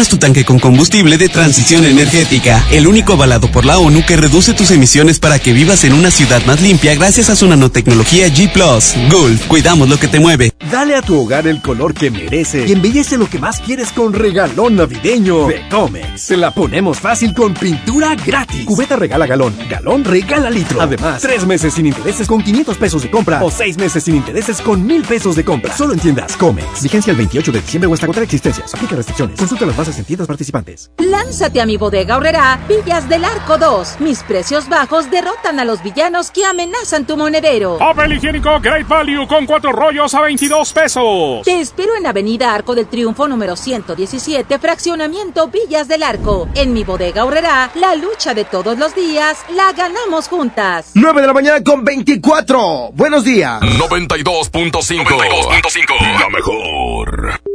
llenas 0.00 0.08
tu 0.08 0.18
tanque 0.18 0.44
con 0.44 0.58
combustible 0.58 1.18
de 1.18 1.28
transición 1.28 1.84
energética, 1.84 2.64
el 2.70 2.86
único 2.86 3.12
avalado 3.14 3.50
por 3.50 3.66
la 3.66 3.78
ONU 3.78 4.02
que 4.06 4.16
reduce 4.16 4.54
tus 4.54 4.70
emisiones 4.70 5.18
para 5.18 5.38
que 5.38 5.52
vivas 5.52 5.84
en 5.84 5.92
una 5.92 6.10
ciudad 6.10 6.42
más 6.46 6.62
limpia 6.62 6.94
gracias 6.94 7.28
a 7.28 7.36
su 7.36 7.46
nanotecnología 7.46 8.28
G⁇ 8.28 8.50
Gulf, 9.10 9.46
cuidamos 9.46 9.88
lo 9.88 9.98
que 9.98 10.08
te 10.08 10.18
mueve. 10.18 10.52
Dale 10.70 10.94
a 10.94 11.02
tu 11.02 11.20
hogar 11.20 11.46
el 11.46 11.60
color 11.60 11.92
que 11.92 12.10
merece 12.10 12.66
y 12.66 12.72
embellece 12.72 13.18
lo 13.18 13.28
que 13.28 13.38
más 13.38 13.60
quieres 13.60 13.90
con 13.90 14.12
regalón 14.12 14.76
navideño 14.76 15.48
de 15.48 15.68
Comex. 15.68 16.20
Se 16.20 16.36
la 16.36 16.52
ponemos 16.52 16.98
fácil 16.98 17.34
con 17.34 17.52
pintura 17.54 18.14
gratis. 18.14 18.64
Cubeta 18.64 18.96
regala 18.96 19.26
galón, 19.26 19.54
galón 19.68 20.04
regala 20.04 20.48
litro. 20.48 20.80
Además, 20.80 21.20
tres 21.20 21.44
meses 21.44 21.74
sin 21.74 21.86
intereses 21.86 22.26
con 22.28 22.42
500 22.42 22.76
pesos 22.78 23.02
de 23.02 23.10
compra 23.10 23.42
o 23.42 23.50
seis 23.50 23.76
meses 23.76 24.04
sin 24.04 24.16
intereses 24.16 24.60
con 24.60 24.86
mil 24.86 25.02
pesos 25.02 25.34
de 25.34 25.44
compra. 25.44 25.76
Solo 25.76 25.92
en 25.92 25.98
tiendas 25.98 26.36
Comex. 26.36 26.82
Vigencia 26.82 27.10
el 27.10 27.16
28 27.16 27.52
de 27.52 27.60
diciembre 27.60 27.88
o 27.90 27.94
hasta 27.94 28.06
contra 28.06 28.22
existencias. 28.22 28.72
Aplica 28.72 28.96
restricciones. 28.96 29.36
Consulta 29.36 29.66
las 29.66 29.76
bases 29.76 29.89
en 29.98 30.04
tiendas 30.04 30.26
participantes. 30.28 30.90
Lánzate 30.98 31.60
a 31.60 31.66
mi 31.66 31.76
bodega 31.76 32.16
horrera 32.16 32.60
Villas 32.68 33.08
del 33.08 33.24
Arco 33.24 33.58
2. 33.58 34.00
Mis 34.00 34.22
precios 34.22 34.68
bajos 34.68 35.10
derrotan 35.10 35.60
a 35.60 35.64
los 35.64 35.82
villanos 35.82 36.30
que 36.30 36.44
amenazan 36.44 37.06
tu 37.06 37.16
monedero. 37.16 37.78
Papel 37.78 38.14
higiénico 38.14 38.60
Great 38.60 38.86
Value 38.86 39.26
con 39.26 39.46
cuatro 39.46 39.72
rollos 39.72 40.14
a 40.14 40.20
22 40.22 40.72
pesos. 40.72 41.42
Te 41.44 41.60
espero 41.60 41.96
en 41.96 42.06
Avenida 42.06 42.54
Arco 42.54 42.74
del 42.74 42.86
Triunfo 42.86 43.28
número 43.28 43.56
117, 43.56 44.58
fraccionamiento 44.58 45.48
Villas 45.48 45.88
del 45.88 46.02
Arco. 46.02 46.48
En 46.54 46.72
mi 46.72 46.84
bodega 46.84 47.24
horrera, 47.24 47.70
la 47.74 47.94
lucha 47.94 48.34
de 48.34 48.44
todos 48.44 48.78
los 48.78 48.94
días 48.94 49.38
la 49.54 49.72
ganamos 49.72 50.28
juntas. 50.28 50.92
9 50.94 51.20
de 51.20 51.26
la 51.26 51.32
mañana 51.32 51.62
con 51.62 51.84
24. 51.84 52.90
Buenos 52.92 53.24
días. 53.24 53.60
92.5. 53.60 55.04
92.5. 55.04 56.20
La 56.20 56.28
mejor. 56.28 57.49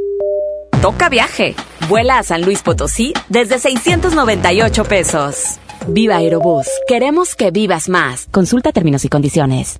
Toca 0.86 1.10
viaje. 1.10 1.56
Vuela 1.90 2.20
a 2.20 2.24
San 2.24 2.44
Luis 2.44 2.62
Potosí 2.62 3.12
desde 3.28 3.58
698 3.58 4.84
pesos. 4.84 5.56
Viva 5.88 6.18
Aerobús. 6.18 6.68
Queremos 6.88 7.34
que 7.34 7.50
vivas 7.50 7.90
más. 7.90 8.28
Consulta 8.30 8.72
términos 8.72 9.04
y 9.04 9.10
condiciones. 9.10 9.80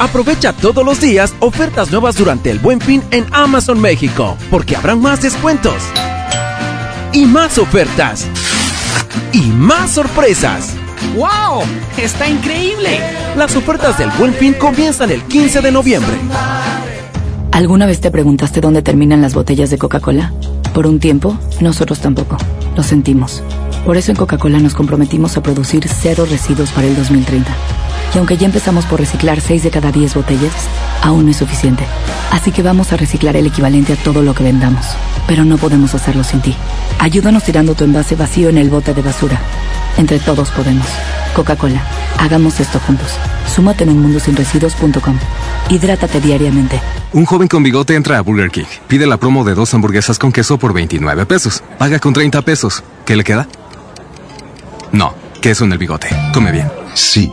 Aprovecha 0.00 0.52
todos 0.52 0.84
los 0.84 1.00
días 1.00 1.32
ofertas 1.38 1.92
nuevas 1.92 2.16
durante 2.16 2.50
el 2.50 2.58
Buen 2.58 2.80
Fin 2.80 3.04
en 3.12 3.24
Amazon 3.30 3.80
México, 3.80 4.36
porque 4.50 4.74
habrán 4.74 5.00
más 5.00 5.22
descuentos 5.22 5.80
y 7.12 7.26
más 7.26 7.56
ofertas 7.56 8.26
y 9.32 9.42
más 9.42 9.92
sorpresas. 9.92 10.74
¡Wow! 11.14 11.62
¡Está 11.98 12.28
increíble! 12.28 12.98
Las 13.36 13.54
ofertas 13.54 13.96
del 13.96 14.10
Buen 14.18 14.34
Fin 14.34 14.54
comienzan 14.54 15.12
el 15.12 15.22
15 15.22 15.60
de 15.60 15.70
noviembre. 15.70 16.16
¿Alguna 17.54 17.86
vez 17.86 18.00
te 18.00 18.10
preguntaste 18.10 18.60
dónde 18.60 18.82
terminan 18.82 19.22
las 19.22 19.32
botellas 19.32 19.70
de 19.70 19.78
Coca-Cola? 19.78 20.32
Por 20.74 20.88
un 20.88 20.98
tiempo, 20.98 21.38
nosotros 21.60 22.00
tampoco. 22.00 22.36
Lo 22.74 22.82
sentimos. 22.82 23.44
Por 23.86 23.96
eso 23.96 24.10
en 24.10 24.16
Coca-Cola 24.16 24.58
nos 24.58 24.74
comprometimos 24.74 25.36
a 25.36 25.42
producir 25.44 25.86
cero 25.86 26.26
residuos 26.28 26.72
para 26.72 26.88
el 26.88 26.96
2030. 26.96 27.54
Y 28.14 28.18
aunque 28.18 28.36
ya 28.36 28.46
empezamos 28.46 28.84
por 28.86 29.00
reciclar 29.00 29.40
6 29.40 29.62
de 29.62 29.70
cada 29.70 29.92
10 29.92 30.14
botellas, 30.14 30.52
aún 31.02 31.24
no 31.24 31.30
es 31.30 31.36
suficiente. 31.36 31.84
Así 32.30 32.52
que 32.52 32.62
vamos 32.62 32.92
a 32.92 32.96
reciclar 32.96 33.36
el 33.36 33.46
equivalente 33.46 33.92
a 33.92 33.96
todo 33.96 34.22
lo 34.22 34.34
que 34.34 34.44
vendamos. 34.44 34.86
Pero 35.26 35.44
no 35.44 35.56
podemos 35.56 35.94
hacerlo 35.94 36.24
sin 36.24 36.40
ti. 36.40 36.54
Ayúdanos 36.98 37.44
tirando 37.44 37.74
tu 37.74 37.84
envase 37.84 38.14
vacío 38.14 38.48
en 38.48 38.58
el 38.58 38.70
bote 38.70 38.94
de 38.94 39.02
basura. 39.02 39.40
Entre 39.96 40.18
todos 40.18 40.50
podemos. 40.50 40.86
Coca-Cola, 41.34 41.82
hagamos 42.18 42.60
esto 42.60 42.78
juntos. 42.80 43.12
Súmate 43.54 43.84
en 43.84 44.00
mundosinresiduos.com. 44.00 45.18
Hidrátate 45.68 46.20
diariamente. 46.20 46.80
Un 47.12 47.24
joven 47.24 47.48
con 47.48 47.62
bigote 47.62 47.94
entra 47.94 48.18
a 48.18 48.20
Burger 48.22 48.50
King. 48.50 48.64
Pide 48.88 49.06
la 49.06 49.16
promo 49.16 49.44
de 49.44 49.54
dos 49.54 49.72
hamburguesas 49.74 50.18
con 50.18 50.32
queso 50.32 50.58
por 50.58 50.72
29 50.72 51.26
pesos. 51.26 51.62
Paga 51.78 51.98
con 51.98 52.12
30 52.12 52.42
pesos. 52.42 52.82
¿Qué 53.04 53.16
le 53.16 53.24
queda? 53.24 53.48
No, 54.92 55.14
queso 55.40 55.64
en 55.64 55.72
el 55.72 55.78
bigote. 55.78 56.08
Come 56.32 56.52
bien. 56.52 56.70
Sí, 56.94 57.32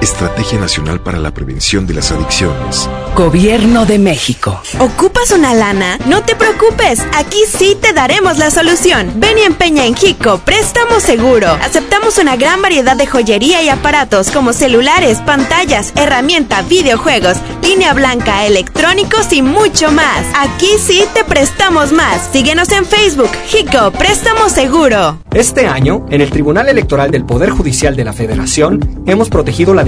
Estrategia 0.00 0.60
Nacional 0.60 1.00
para 1.00 1.18
la 1.18 1.32
Prevención 1.32 1.86
de 1.86 1.94
las 1.94 2.12
Adicciones. 2.12 2.88
Gobierno 3.16 3.84
de 3.84 3.98
México. 3.98 4.60
¿Ocupas 4.78 5.32
una 5.32 5.54
lana? 5.54 5.98
No 6.06 6.22
te 6.22 6.36
preocupes, 6.36 7.00
aquí 7.16 7.38
sí 7.48 7.76
te 7.80 7.92
daremos 7.92 8.38
la 8.38 8.52
solución. 8.52 9.12
Ven 9.16 9.38
y 9.38 9.42
empeña 9.42 9.86
en 9.86 9.96
Jico, 9.96 10.38
préstamo 10.44 11.00
seguro. 11.00 11.48
Aceptamos 11.62 12.18
una 12.18 12.36
gran 12.36 12.62
variedad 12.62 12.96
de 12.96 13.06
joyería 13.06 13.60
y 13.62 13.68
aparatos 13.68 14.30
como 14.30 14.52
celulares, 14.52 15.18
pantallas, 15.18 15.92
herramienta, 15.96 16.62
videojuegos, 16.62 17.38
línea 17.62 17.92
blanca, 17.92 18.46
electrónicos 18.46 19.32
y 19.32 19.42
mucho 19.42 19.90
más. 19.90 20.24
Aquí 20.36 20.70
sí 20.78 21.02
te 21.12 21.24
prestamos 21.24 21.92
más. 21.92 22.28
Síguenos 22.32 22.70
en 22.70 22.84
Facebook, 22.84 23.30
Jico, 23.46 23.90
préstamo 23.90 24.48
seguro. 24.48 25.18
Este 25.32 25.66
año, 25.66 26.06
en 26.10 26.20
el 26.20 26.30
Tribunal 26.30 26.68
Electoral 26.68 27.10
del 27.10 27.24
Poder 27.24 27.50
Judicial 27.50 27.96
de 27.96 28.04
la 28.04 28.12
Federación, 28.12 29.02
hemos 29.06 29.28
protegido 29.28 29.74
la 29.74 29.87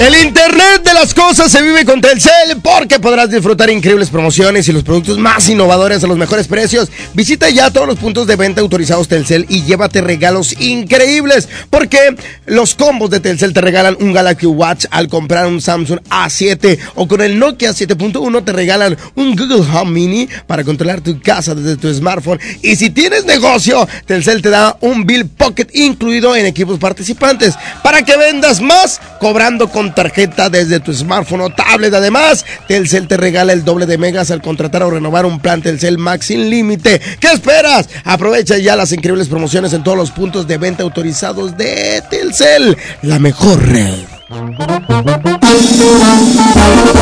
El 0.00 0.12
Internet 0.16 0.82
de 0.82 0.92
las 0.92 1.14
cosas 1.14 1.52
se 1.52 1.62
vive 1.62 1.84
con 1.84 2.00
Telcel 2.00 2.60
porque 2.60 2.98
podrás 2.98 3.30
disfrutar 3.30 3.70
increíbles 3.70 4.10
promociones 4.10 4.68
y 4.68 4.72
los 4.72 4.82
productos 4.82 5.18
más 5.18 5.48
innovadores 5.48 6.02
a 6.02 6.08
los 6.08 6.18
mejores 6.18 6.48
precios. 6.48 6.90
Visita 7.14 7.48
ya 7.48 7.70
todos 7.70 7.86
los 7.86 8.00
puntos 8.00 8.26
de 8.26 8.34
venta 8.34 8.60
autorizados 8.60 9.06
Telcel 9.06 9.46
y 9.48 9.62
llévate 9.62 10.00
regalos 10.00 10.60
increíbles 10.60 11.48
porque 11.70 12.16
los 12.46 12.74
combos 12.74 13.10
de 13.10 13.20
Telcel 13.20 13.52
te 13.52 13.60
regalan 13.60 13.96
un 14.00 14.12
Galaxy 14.12 14.46
Watch 14.46 14.86
al 14.90 15.08
comprar 15.08 15.46
un 15.46 15.60
Samsung 15.60 16.00
A7 16.10 16.76
o 16.96 17.06
con 17.06 17.20
el 17.20 17.38
Nokia 17.38 17.70
7.1 17.70 18.44
te 18.44 18.52
regalan 18.52 18.96
un 19.14 19.36
Google 19.36 19.64
Home 19.72 19.92
Mini 19.92 20.28
para 20.48 20.64
controlar 20.64 21.02
tu 21.02 21.20
casa 21.20 21.54
desde 21.54 21.76
tu 21.76 21.94
smartphone. 21.94 22.40
Y 22.62 22.74
si 22.74 22.90
tienes 22.90 23.26
negocio, 23.26 23.86
Telcel 24.06 24.42
te 24.42 24.50
da 24.50 24.76
un 24.80 25.06
Bill 25.06 25.28
Pocket 25.28 25.68
incluido 25.72 26.34
en 26.34 26.46
equipos 26.46 26.80
participantes 26.80 27.54
para 27.84 28.02
que 28.02 28.16
vendas 28.16 28.60
más 28.60 29.00
cobrando 29.20 29.68
con 29.68 29.83
tarjeta 29.92 30.48
desde 30.48 30.80
tu 30.80 30.94
smartphone 30.94 31.42
o 31.42 31.50
tablet. 31.50 31.92
Además, 31.92 32.46
Telcel 32.68 33.08
te 33.08 33.16
regala 33.16 33.52
el 33.52 33.64
doble 33.64 33.86
de 33.86 33.98
megas 33.98 34.30
al 34.30 34.40
contratar 34.40 34.82
o 34.84 34.90
renovar 34.90 35.26
un 35.26 35.40
plan 35.40 35.60
Telcel 35.62 35.98
Max 35.98 36.26
sin 36.26 36.48
límite. 36.48 37.00
¿Qué 37.20 37.32
esperas? 37.32 37.88
Aprovecha 38.04 38.56
ya 38.58 38.76
las 38.76 38.92
increíbles 38.92 39.28
promociones 39.28 39.72
en 39.72 39.82
todos 39.82 39.96
los 39.96 40.10
puntos 40.10 40.46
de 40.46 40.58
venta 40.58 40.82
autorizados 40.84 41.56
de 41.56 42.02
Telcel, 42.08 42.76
la 43.02 43.18
mejor 43.18 43.60
red. 43.66 44.04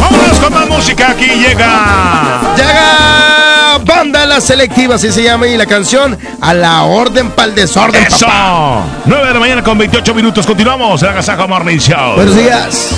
Vámonos 0.01 0.39
con 0.41 0.53
más 0.53 0.69
música. 0.69 1.11
Aquí 1.11 1.27
llega. 1.27 2.55
Llega 2.57 3.42
Banda 3.79 4.27
La 4.27 4.41
Selectiva, 4.41 4.97
así 4.97 5.11
se 5.13 5.23
llama, 5.23 5.47
y 5.47 5.57
la 5.57 5.67
canción 5.67 6.19
A 6.41 6.55
la 6.55 6.83
Orden 6.85 7.31
pa'l 7.31 7.55
Desorden. 7.55 8.05
Eso. 8.05 8.27
papá. 8.27 8.83
9 9.07 9.27
de 9.27 9.35
la 9.35 9.41
mañana 9.41 9.63
con 9.63 9.79
28 9.79 10.15
minutos. 10.15 10.47
Continuamos 10.47 11.03
en 11.03 11.09
Agasajo 11.09 11.49
Morning 11.49 11.79
Show. 11.79 12.15
Buenos 12.17 12.37
días. 12.37 12.91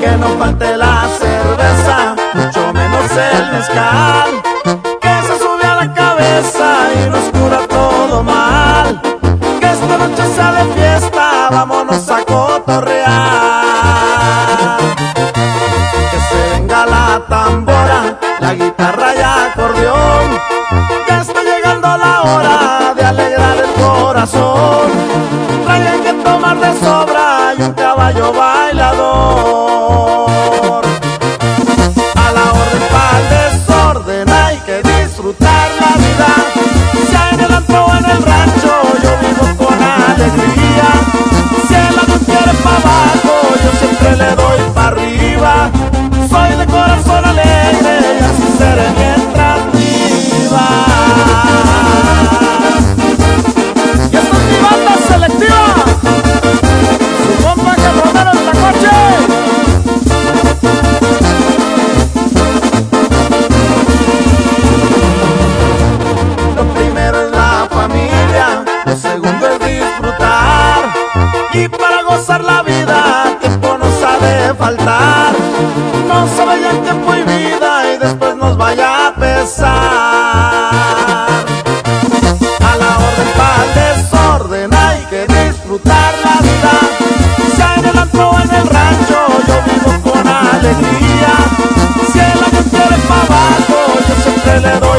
Que 0.00 0.10
no 0.16 0.38
falte 0.38 0.76
la 0.76 1.08
cerveza, 1.18 2.16
mucho 2.34 2.72
menos 2.72 3.10
el 3.10 3.52
mezcal. 3.52 4.30
Que 5.00 5.26
se 5.26 5.38
sube 5.38 5.64
a 5.66 5.74
la 5.76 5.92
cabeza 5.94 6.88
y 6.94 7.10
nos 7.10 7.24
cura 7.30 7.66
todo 7.68 8.22
mal. 8.22 9.00
Que 9.60 9.66
esta 9.66 9.98
noche 9.98 10.22
sea 10.34 10.52
de 10.52 10.74
fiesta, 10.74 11.48
vámonos 11.50 12.08
a 12.10 12.24
cotorrear. 12.24 13.65
La 18.40 18.54
guitarra 18.54 19.14
y 19.14 19.20
acordeón. 19.20 20.38
Ya 21.08 21.20
está 21.20 21.42
llegando 21.42 21.96
la 21.96 22.22
hora 22.22 22.94
de 22.94 23.04
alegrar 23.04 23.56
el 23.58 23.82
corazón. 23.82 24.90
Traigan 25.64 26.02
que 26.02 26.12
tomar 26.24 26.58
de 26.58 26.80
sobra 26.80 27.54
y 27.58 27.62
un 27.62 27.72
caballo 27.72 28.32
bailador. 28.32 29.55
No 74.58 76.26
se 76.34 76.44
vaya 76.44 76.70
el 76.70 76.80
tiempo 76.82 77.14
y 77.14 77.22
vida 77.22 77.92
y 77.92 77.98
después 77.98 78.36
nos 78.36 78.56
vaya 78.56 79.08
a 79.08 79.14
pesar. 79.14 79.68
A 82.60 82.76
la 82.78 82.96
orden 82.96 83.30
pa'l 83.36 83.74
desorden 83.74 84.74
hay 84.74 85.04
que 85.10 85.26
disfrutar 85.26 86.14
la 86.24 86.40
vida. 86.40 86.72
Sea 87.54 87.74
en 87.76 87.84
el 87.84 87.98
antro 87.98 88.30
o 88.30 88.40
en 88.40 88.50
el 88.54 88.66
rancho, 88.66 89.18
yo 89.46 89.56
vivo 89.66 89.92
con 90.10 90.26
alegría. 90.26 91.34
Si 92.12 92.18
el 92.18 92.44
avión 92.44 92.64
quiere 92.70 92.96
pa' 93.08 93.22
abajo, 93.26 93.78
yo 94.08 94.14
siempre 94.22 94.60
le 94.60 94.80
doy 94.80 94.95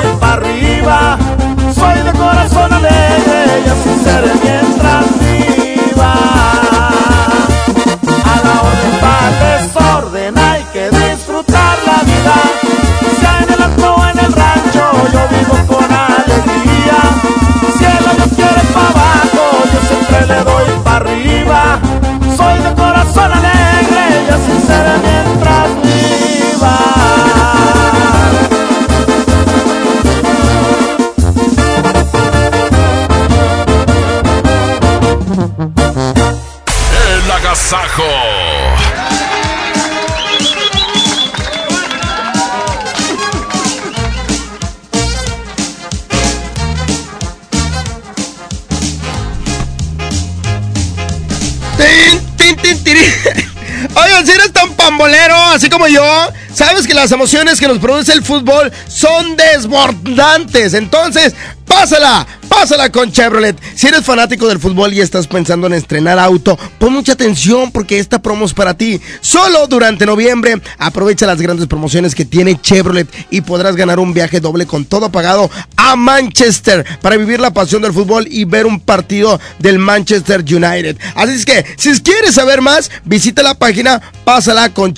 sabes 56.57 56.87
que 56.87 56.95
las 56.95 57.11
emociones 57.11 57.59
que 57.59 57.67
nos 57.67 57.77
produce 57.77 58.11
el 58.13 58.23
fútbol 58.23 58.71
son 58.87 59.37
desbordantes. 59.37 60.73
Entonces, 60.73 61.35
pásala, 61.67 62.25
pásala 62.49 62.91
con 62.91 63.11
Chevrolet. 63.11 63.55
Si 63.75 63.85
eres 63.85 64.03
fanático 64.03 64.47
del 64.47 64.57
fútbol 64.57 64.91
y 64.91 65.01
estás 65.01 65.27
pensando 65.27 65.67
en 65.67 65.73
estrenar 65.73 66.17
auto, 66.17 66.57
pon 66.79 66.93
mucha 66.93 67.13
atención 67.13 67.71
porque 67.71 67.99
esta 67.99 68.23
promo 68.23 68.45
es 68.45 68.55
para 68.55 68.75
ti. 68.75 68.99
Solo 69.21 69.67
durante 69.67 70.07
noviembre, 70.07 70.59
aprovecha 70.79 71.27
las 71.27 71.39
grandes 71.39 71.67
promociones 71.67 72.15
que 72.15 72.25
tiene 72.25 72.59
Chevrolet 72.59 73.07
y 73.29 73.41
podrás 73.41 73.75
ganar 73.75 73.99
un 73.99 74.15
viaje 74.15 74.39
doble 74.39 74.65
con 74.65 74.85
todo 74.85 75.11
pagado 75.11 75.51
a 75.75 75.95
Manchester 75.95 76.83
para 77.03 77.17
vivir 77.17 77.39
la 77.39 77.53
pasión 77.53 77.83
del 77.83 77.93
fútbol 77.93 78.27
y 78.31 78.45
ver 78.45 78.65
un 78.65 78.79
partido 78.79 79.39
del 79.59 79.77
Manchester 79.77 80.41
United. 80.41 80.97
Así 81.13 81.33
es 81.33 81.45
que, 81.45 81.63
si 81.77 81.91
quieres 82.01 82.33
saber 82.33 82.61
más, 82.61 82.89
visita 83.05 83.43
la 83.43 83.53
página 83.53 84.01
pásala 84.23 84.73
con 84.73 84.95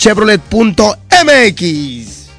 chevrolet.mx. 1.19 2.30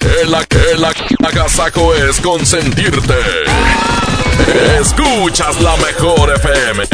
El, 0.00 0.34
el 0.34 0.84
agasajo 1.26 1.94
es 1.94 2.20
consentirte. 2.20 3.14
Escuchas 4.80 5.60
la 5.60 5.76
mejor 5.76 6.32
FM. 6.36 6.84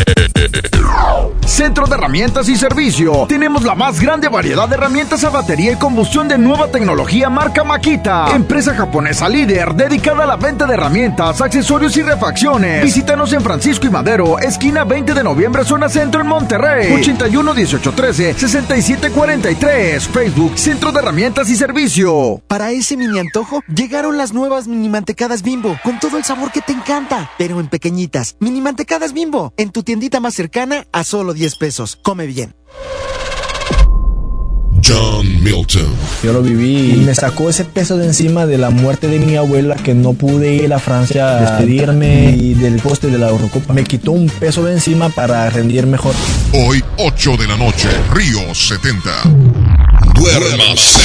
Centro 1.46 1.86
de 1.86 1.94
Herramientas 1.94 2.48
y 2.48 2.56
Servicio. 2.56 3.26
Tenemos 3.28 3.62
la 3.62 3.74
más 3.74 4.00
grande 4.00 4.28
variedad 4.28 4.68
de 4.68 4.74
herramientas 4.74 5.24
a 5.24 5.30
batería 5.30 5.72
y 5.72 5.76
combustión 5.76 6.28
de 6.28 6.36
nueva 6.36 6.70
tecnología 6.70 7.30
marca 7.30 7.64
Makita. 7.64 8.26
Empresa 8.34 8.74
japonesa 8.74 9.28
líder 9.28 9.74
dedicada 9.74 10.24
a 10.24 10.26
la 10.26 10.36
venta 10.36 10.66
de 10.66 10.74
herramientas, 10.74 11.40
accesorios 11.40 11.96
y 11.96 12.02
refacciones. 12.02 12.82
Visítanos 12.82 13.32
en 13.32 13.40
Francisco 13.40 13.86
y 13.86 13.90
Madero, 13.90 14.38
esquina 14.38 14.84
20 14.84 15.14
de 15.14 15.22
noviembre, 15.22 15.64
zona 15.64 15.88
centro 15.88 16.20
en 16.20 16.26
Monterrey. 16.26 16.92
81 16.92 17.54
18 17.54 17.92
13 17.92 18.34
67 18.34 19.10
43. 19.10 20.08
Facebook 20.08 20.58
Centro 20.58 20.92
de 20.92 20.98
Herramientas 20.98 21.48
y 21.48 21.56
Servicio. 21.56 22.42
Para 22.48 22.72
ese 22.72 22.96
mini 22.96 23.18
antojo, 23.18 23.62
llegaron 23.72 24.18
las 24.18 24.32
nuevas 24.34 24.66
mini 24.66 24.88
mantecadas 24.88 25.42
bimbo, 25.42 25.78
con 25.82 25.98
todo 26.00 26.18
el 26.18 26.24
sabor 26.24 26.50
que 26.50 26.60
te 26.60 26.72
encanta, 26.72 27.30
pero 27.38 27.60
en 27.60 27.68
pequeñitas. 27.68 28.36
Mini 28.40 28.60
mantecadas 28.60 29.12
bimbo, 29.12 29.52
en 29.56 29.70
tu 29.70 29.82
tiendita 29.82 30.20
más 30.20 30.34
cercana 30.34 30.86
a 30.92 31.04
solo 31.04 31.34
10 31.34 31.56
pesos. 31.56 31.96
Come 32.02 32.26
bien. 32.26 32.54
John 34.84 35.42
Milton. 35.42 35.92
Yo 36.22 36.32
lo 36.32 36.42
viví 36.42 36.92
y 36.92 36.96
me 36.98 37.14
sacó 37.14 37.48
ese 37.48 37.64
peso 37.64 37.96
de 37.96 38.06
encima 38.06 38.46
de 38.46 38.58
la 38.58 38.70
muerte 38.70 39.08
de 39.08 39.18
mi 39.18 39.36
abuela 39.36 39.74
que 39.74 39.94
no 39.94 40.12
pude 40.12 40.54
ir 40.54 40.72
a 40.72 40.78
Francia 40.78 41.38
a 41.38 41.40
despedirme 41.40 42.30
y 42.30 42.54
del 42.54 42.80
poste 42.80 43.08
de 43.08 43.18
la 43.18 43.28
Eurocopa. 43.28 43.72
Me 43.72 43.84
quitó 43.84 44.12
un 44.12 44.28
peso 44.28 44.64
de 44.64 44.74
encima 44.74 45.08
para 45.08 45.48
rendir 45.50 45.86
mejor. 45.86 46.14
Hoy, 46.52 46.84
8 46.98 47.36
de 47.36 47.48
la 47.48 47.56
noche, 47.56 47.88
Río 48.12 48.54
70. 48.54 49.10
Duérmase. 50.14 51.00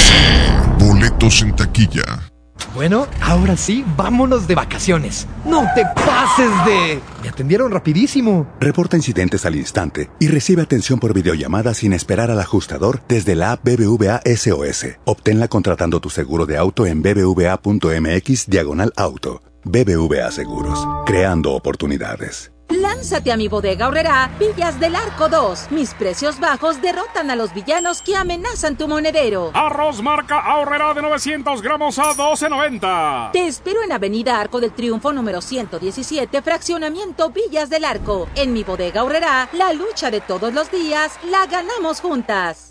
Boletos 0.78 1.42
en 1.42 1.56
taquilla. 1.56 2.31
Bueno, 2.74 3.08
ahora 3.22 3.58
sí, 3.58 3.84
vámonos 3.98 4.48
de 4.48 4.56
vacaciones. 4.56 5.28
No 5.46 5.66
te 5.76 5.84
pases 5.94 6.50
de... 6.66 7.02
Me 7.22 7.30
atendieron 7.30 7.72
rapidísimo. 7.72 8.48
Reporta 8.60 8.96
incidentes 8.96 9.46
al 9.46 9.56
instante 9.56 10.10
y 10.20 10.28
recibe 10.30 10.62
atención 10.62 11.00
por 11.00 11.14
videollamada 11.14 11.74
sin 11.74 11.92
esperar 11.92 12.32
al 12.32 12.40
ajustador 12.40 13.02
desde 13.10 13.36
la 13.36 13.54
app 13.54 13.64
BBVA 13.66 14.22
SOS. 14.26 14.86
Obténla 15.04 15.50
contratando 15.50 16.00
tu 16.00 16.10
seguro 16.10 16.46
de 16.46 16.58
auto 16.58 16.86
en 16.86 17.02
bbva.mx 17.02 18.48
diagonal 18.48 18.94
auto. 18.96 19.42
BBVA 19.64 20.32
Seguros, 20.32 20.88
creando 21.06 21.54
oportunidades. 21.54 22.51
Lánzate 22.72 23.32
a 23.32 23.38
mi 23.38 23.48
bodega 23.48 23.88
horrera 23.88 24.32
Villas 24.40 24.80
del 24.80 24.96
Arco 24.96 25.28
2. 25.28 25.72
Mis 25.72 25.94
precios 25.94 26.40
bajos 26.40 26.82
derrotan 26.82 27.30
a 27.30 27.36
los 27.36 27.54
villanos 27.54 28.02
que 28.02 28.16
amenazan 28.16 28.78
tu 28.78 28.88
monedero. 28.88 29.52
Arroz 29.54 30.02
marca 30.02 30.40
ahorrera 30.40 30.94
de 30.94 31.02
900 31.02 31.62
gramos 31.62 32.00
a 32.00 32.14
12.90. 32.14 33.32
Te 33.32 33.48
espero 33.48 33.84
en 33.84 33.92
Avenida 33.92 34.40
Arco 34.40 34.62
del 34.62 34.72
Triunfo 34.72 35.12
número 35.12 35.42
117, 35.42 36.42
fraccionamiento 36.42 37.30
Villas 37.32 37.70
del 37.70 37.86
Arco. 37.86 38.28
En 38.36 38.54
mi 38.54 38.64
bodega 38.64 39.04
horrera, 39.04 39.50
la 39.54 39.74
lucha 39.74 40.10
de 40.10 40.22
todos 40.22 40.54
los 40.54 40.72
días 40.72 41.20
la 41.30 41.46
ganamos 41.48 42.00
juntas. 42.00 42.71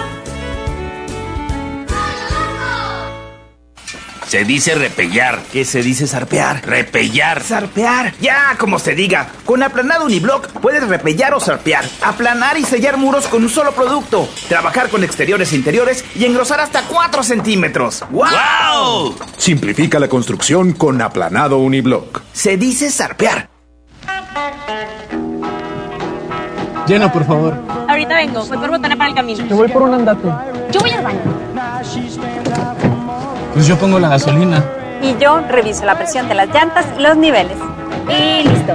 Se 4.31 4.45
dice 4.45 4.75
repellar. 4.75 5.41
¿Qué 5.51 5.65
se 5.65 5.83
dice 5.83 6.07
zarpear? 6.07 6.65
Repellar. 6.65 7.43
Zarpear. 7.43 8.13
Ya, 8.21 8.55
como 8.57 8.79
se 8.79 8.95
diga. 8.95 9.27
Con 9.43 9.61
aplanado 9.61 10.05
uniblock 10.05 10.47
puedes 10.61 10.87
repellar 10.87 11.33
o 11.33 11.41
zarpear. 11.41 11.83
Aplanar 12.01 12.57
y 12.57 12.63
sellar 12.63 12.95
muros 12.95 13.27
con 13.27 13.43
un 13.43 13.49
solo 13.49 13.73
producto. 13.73 14.29
Trabajar 14.47 14.87
con 14.87 15.03
exteriores 15.03 15.51
e 15.51 15.57
interiores 15.57 16.05
y 16.15 16.23
engrosar 16.23 16.61
hasta 16.61 16.83
4 16.83 17.23
centímetros. 17.23 18.05
¡Wow! 18.09 19.17
Simplifica 19.35 19.99
la 19.99 20.07
construcción 20.07 20.71
con 20.71 21.01
aplanado 21.01 21.57
uniblock. 21.57 22.21
Se 22.31 22.55
dice 22.55 22.89
zarpear. 22.89 23.49
Lleno, 26.87 27.11
por 27.11 27.27
favor. 27.27 27.53
Ahorita 27.89 28.15
vengo. 28.15 28.45
Voy 28.45 28.57
por 28.57 28.69
botana 28.69 28.95
para 28.95 29.09
el 29.09 29.15
camino. 29.17 29.45
Te 29.45 29.53
voy 29.53 29.67
por 29.67 29.81
un 29.81 29.93
andate. 29.93 30.29
Yo 30.71 30.79
voy 30.79 30.91
al 30.91 31.03
baño. 31.03 31.19
Pues 33.53 33.67
yo 33.67 33.77
pongo 33.77 33.99
la 33.99 34.07
gasolina. 34.07 34.65
Y 35.01 35.17
yo 35.17 35.41
reviso 35.41 35.83
la 35.83 35.97
presión 35.97 36.29
de 36.29 36.35
las 36.35 36.47
llantas 36.53 36.85
y 36.97 37.01
los 37.01 37.17
niveles. 37.17 37.57
Y 38.07 38.47
listo. 38.47 38.73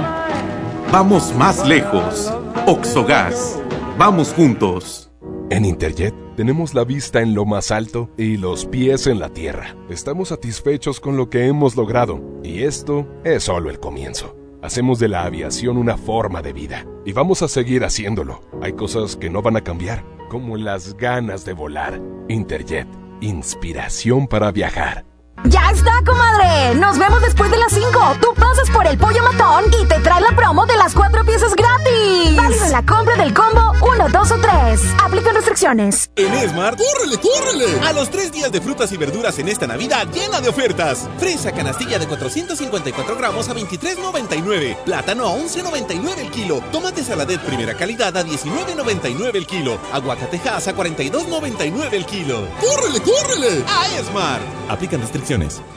Vamos 0.91 1.33
más 1.33 1.67
lejos. 1.67 2.31
Oxogas. 2.67 3.59
Vamos 3.97 4.33
juntos. 4.33 5.09
En 5.49 5.65
Interjet 5.65 6.13
tenemos 6.35 6.75
la 6.75 6.83
vista 6.83 7.21
en 7.21 7.33
lo 7.33 7.45
más 7.45 7.71
alto 7.71 8.11
y 8.17 8.37
los 8.37 8.65
pies 8.65 9.07
en 9.07 9.19
la 9.19 9.29
tierra. 9.29 9.75
Estamos 9.89 10.29
satisfechos 10.29 10.99
con 10.99 11.17
lo 11.17 11.29
que 11.29 11.47
hemos 11.47 11.75
logrado 11.75 12.21
y 12.43 12.63
esto 12.63 13.07
es 13.23 13.45
solo 13.45 13.71
el 13.71 13.79
comienzo. 13.79 14.35
Hacemos 14.61 14.99
de 14.99 15.07
la 15.07 15.23
aviación 15.23 15.77
una 15.77 15.97
forma 15.97 16.43
de 16.43 16.53
vida 16.53 16.85
y 17.03 17.13
vamos 17.13 17.41
a 17.41 17.47
seguir 17.47 17.83
haciéndolo. 17.83 18.41
Hay 18.61 18.73
cosas 18.73 19.15
que 19.15 19.29
no 19.29 19.41
van 19.41 19.57
a 19.57 19.61
cambiar, 19.61 20.03
como 20.29 20.55
las 20.55 20.95
ganas 20.97 21.45
de 21.45 21.53
volar. 21.53 21.99
Interjet 22.27 22.87
Inspiración 23.21 24.27
para 24.27 24.51
viajar. 24.51 25.03
¡Ya 25.43 25.69
está, 25.71 25.91
comadre! 26.05 26.75
Nos 26.75 26.97
vemos 26.97 27.21
después 27.21 27.51
de 27.51 27.57
las 27.57 27.71
5. 27.71 27.87
Tú 28.19 28.33
pasas 28.33 28.69
por 28.71 28.85
el 28.87 28.97
pollo 28.97 29.21
matón 29.23 29.65
y 29.81 29.85
te 29.85 29.99
trae 29.99 30.19
la 30.19 30.35
promo 30.35 30.65
de 30.65 30.75
las 30.75 30.93
cuatro 30.93 31.23
piezas 31.23 31.53
gratis. 31.55 32.35
Válido 32.35 32.65
en 32.65 32.71
la 32.71 32.83
compra 32.83 33.15
del 33.15 33.33
combo 33.33 33.71
1, 33.81 34.09
2 34.09 34.31
o 34.31 34.39
3. 34.39 34.81
Aplican 35.03 35.35
restricciones. 35.35 36.09
En 36.15 36.49
Smart, 36.49 36.77
¡córrele, 36.77 37.17
córrele! 37.19 37.87
A 37.87 37.93
los 37.93 38.09
tres 38.09 38.31
días 38.31 38.51
de 38.51 38.59
frutas 38.59 38.91
y 38.91 38.97
verduras 38.97 39.37
en 39.39 39.47
esta 39.47 39.67
Navidad 39.67 40.07
llena 40.11 40.41
de 40.41 40.49
ofertas. 40.49 41.07
Fresa 41.19 41.51
canastilla 41.51 41.99
de 41.99 42.07
454 42.07 43.15
gramos 43.15 43.47
a 43.47 43.53
23,99. 43.53 44.75
Plátano 44.83 45.27
a 45.27 45.31
11,99 45.37 46.17
el 46.17 46.31
kilo. 46.31 46.61
Tomate 46.71 47.03
saladet 47.03 47.39
primera 47.41 47.75
calidad 47.75 48.17
a 48.17 48.25
19,99 48.25 49.35
el 49.35 49.45
kilo. 49.45 49.77
Aguacatejas 49.93 50.67
a 50.67 50.75
42,99 50.75 51.93
el 51.93 52.05
kilo. 52.05 52.47
¡Córrele, 52.59 52.99
córrele! 53.01 53.63
A 53.67 54.03
Smart. 54.03 54.41
Aplican 54.69 54.99
restricciones 54.99 55.36
condiciones. 55.37 55.76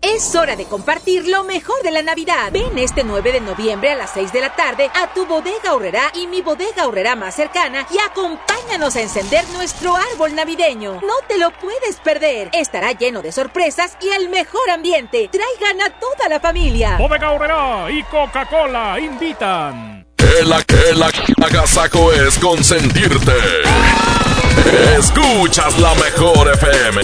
Es 0.00 0.34
hora 0.36 0.54
de 0.54 0.64
compartir 0.64 1.26
lo 1.26 1.42
mejor 1.42 1.82
de 1.82 1.90
la 1.90 2.02
Navidad. 2.02 2.52
Ven 2.52 2.78
este 2.78 3.02
9 3.02 3.32
de 3.32 3.40
noviembre 3.40 3.90
a 3.90 3.96
las 3.96 4.10
6 4.10 4.32
de 4.32 4.40
la 4.40 4.54
tarde 4.54 4.90
a 4.94 5.12
tu 5.12 5.26
bodega 5.26 5.74
horrera 5.74 6.12
y 6.14 6.28
mi 6.28 6.40
bodega 6.40 6.86
horrera 6.86 7.16
más 7.16 7.34
cercana 7.34 7.84
y 7.90 7.98
acompáñanos 7.98 8.94
a 8.94 9.00
encender 9.00 9.44
nuestro 9.50 9.96
árbol 9.96 10.34
navideño. 10.36 11.00
No 11.00 11.14
te 11.26 11.36
lo 11.36 11.50
puedes 11.50 11.96
perder. 11.96 12.48
Estará 12.52 12.92
lleno 12.92 13.22
de 13.22 13.32
sorpresas 13.32 13.96
y 14.00 14.08
el 14.10 14.28
mejor 14.28 14.70
ambiente. 14.70 15.28
Traigan 15.32 15.80
a 15.82 15.98
toda 15.98 16.28
la 16.28 16.38
familia. 16.38 16.96
Bodega 16.96 17.32
horrera 17.32 17.90
y 17.90 18.02
Coca-Cola 18.04 19.00
invitan. 19.00 20.06
El, 20.18 20.52
el 20.52 21.02
agasajo 21.42 22.12
es 22.12 22.38
consentirte. 22.38 23.32
Escuchas 24.96 25.78
la 25.78 25.94
mejor 25.94 26.52
FM. 26.54 27.02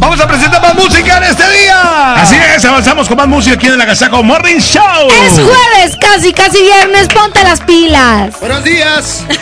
Vamos 0.00 0.20
a 0.20 0.28
presentar 0.28 0.62
más 0.62 0.74
música 0.74 1.18
en 1.18 1.24
este 1.24 1.42
día. 1.50 2.14
Así 2.14 2.36
es, 2.36 2.64
avanzamos 2.64 3.08
con 3.08 3.16
más 3.16 3.26
música 3.26 3.56
aquí 3.56 3.66
en 3.66 3.74
el 3.74 3.80
Agasajo 3.80 4.22
Morning 4.22 4.58
Show. 4.58 5.08
Es 5.24 5.34
jueves, 5.34 5.96
casi, 6.00 6.32
casi 6.32 6.62
viernes. 6.62 7.08
Ponte 7.08 7.42
las 7.42 7.60
pilas. 7.60 8.38
Buenos 8.40 8.64
días. 8.64 9.24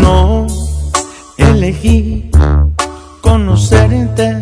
No 0.00 0.46
elegí 1.36 2.30
conocerte. 3.20 4.36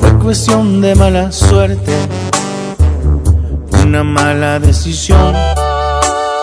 Fue 0.00 0.18
cuestión 0.18 0.80
de 0.80 0.94
mala 0.94 1.32
suerte. 1.32 1.92
Una 3.82 4.04
mala 4.04 4.60
decisión. 4.60 5.34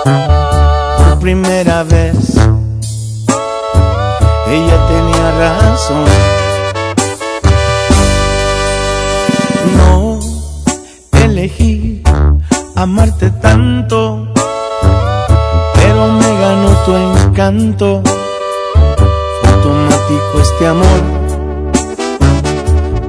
Por 0.04 1.20
primera 1.20 1.84
vez. 1.84 2.36
Ella 4.48 4.88
tenía 4.88 5.32
razón. 5.40 6.43
Elegí 11.44 12.02
amarte 12.76 13.30
tanto, 13.30 14.32
pero 15.76 16.08
me 16.14 16.40
ganó 16.40 16.70
tu 16.86 16.96
encanto. 16.96 18.02
Fue 19.42 19.52
automático 19.52 20.42
este 20.42 20.68
amor 20.68 21.02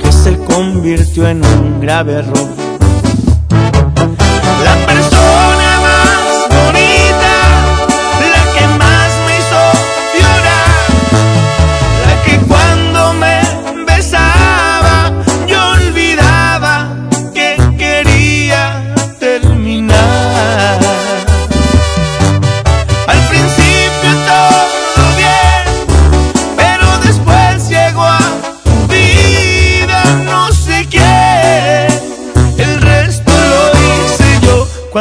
que 0.01 0.11
se 0.11 0.37
convirtió 0.39 1.29
en 1.29 1.45
un 1.45 1.81
grave 1.81 2.15
error. 2.15 2.49
La 4.65 4.87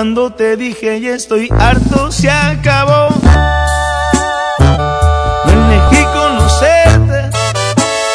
Cuando 0.04 0.32
te 0.32 0.58
dije 0.58 1.00
ya 1.00 1.16
estoy 1.16 1.48
harto, 1.50 2.12
se 2.12 2.30
acabó. 2.30 3.08
No 5.46 5.50
elegí 5.50 6.04
conocerte, 6.14 7.30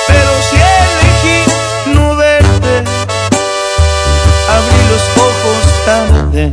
pero 0.06 0.30
sí 0.50 0.56
elegí 0.82 1.94
no 1.94 2.14
verte. 2.14 2.84
Abrí 4.54 4.80
los 4.92 5.04
ojos 5.28 5.62
tarde, 5.86 6.52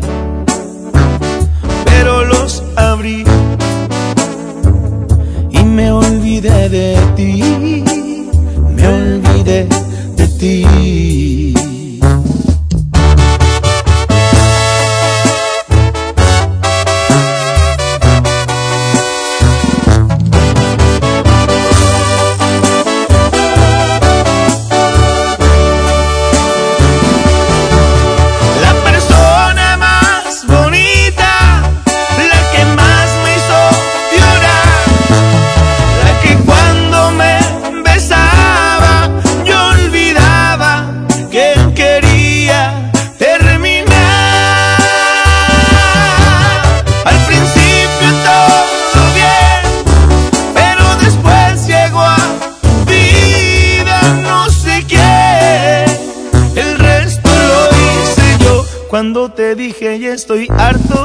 pero 1.83 2.23
los 2.23 2.63
abrí 2.77 3.25
y 5.49 5.63
me 5.65 5.91
olvidé 5.91 6.69
de 6.69 6.97
ti, 7.17 7.83
me 8.73 8.87
olvidé 8.87 9.67
de 10.15 10.27
ti. 10.39 10.84
Estoy 60.25 60.47
harto, 60.57 61.04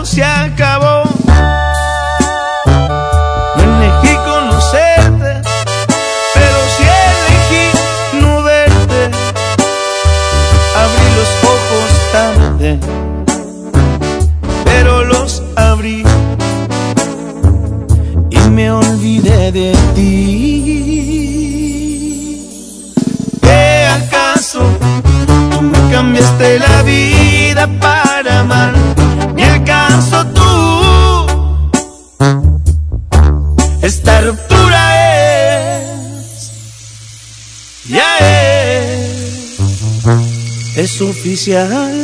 es 41.49 42.00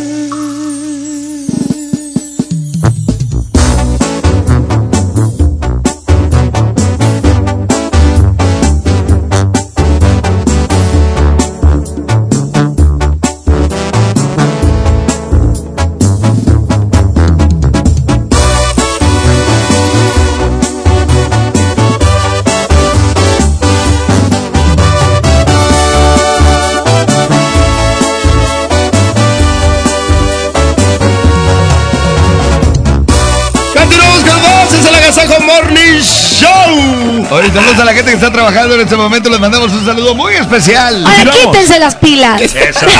trabajando 38.47 38.75
en 38.76 38.81
este 38.83 38.97
momento. 38.97 39.28
Les 39.28 39.41
mandamos 39.41 39.73
un 39.73 39.84
saludo 39.84 40.15
muy 40.15 40.34
especial. 40.34 41.05
Ahora 41.05 41.33
quítense 41.33 41.78
las 41.78 41.94
pilas. 41.97 42.41
Eso. 42.41 42.86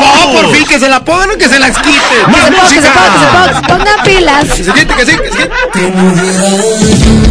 No, 0.00 0.32
por 0.32 0.54
fin 0.54 0.66
que 0.66 0.78
se 0.78 0.88
la 0.88 1.04
pongan 1.04 1.30
o 1.30 1.38
que 1.38 1.48
se 1.48 1.58
las 1.58 1.76
quiten. 1.78 2.00
Que 2.26 2.40
se 2.40 2.50
pongan, 2.50 2.68
que 2.68 4.10
se 4.10 4.16
pilas. 4.16 4.44
Que 4.44 4.64
se 4.64 4.72
quite, 4.72 4.94
que 4.94 5.06
sí, 5.06 5.16
que 5.16 5.30
sí. 5.32 7.29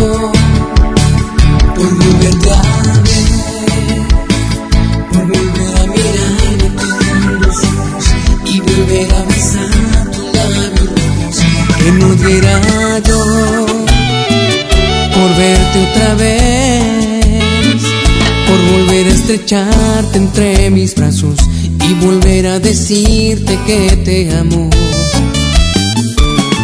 Estrecharte 19.49 20.17
entre 20.17 20.69
mis 20.69 20.93
brazos 20.93 21.39
y 21.87 21.93
volver 22.05 22.45
a 22.45 22.59
decirte 22.59 23.57
que 23.65 23.97
te 24.05 24.37
amo 24.37 24.69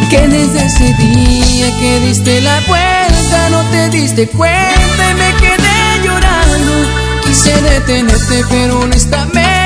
que 0.08 0.28
desde 0.28 0.66
ese 0.66 0.94
día 0.94 1.66
que 1.80 2.00
diste 2.06 2.40
la 2.42 2.60
vuelta 2.68 3.50
no 3.50 3.62
te 3.70 3.90
diste 3.90 4.28
cuenta 4.28 5.10
y 5.10 5.14
me 5.14 5.34
quedé 5.40 6.04
llorando. 6.04 6.72
Quise 7.24 7.60
detenerte 7.60 8.44
pero 8.48 8.80
honestamente 8.80 9.65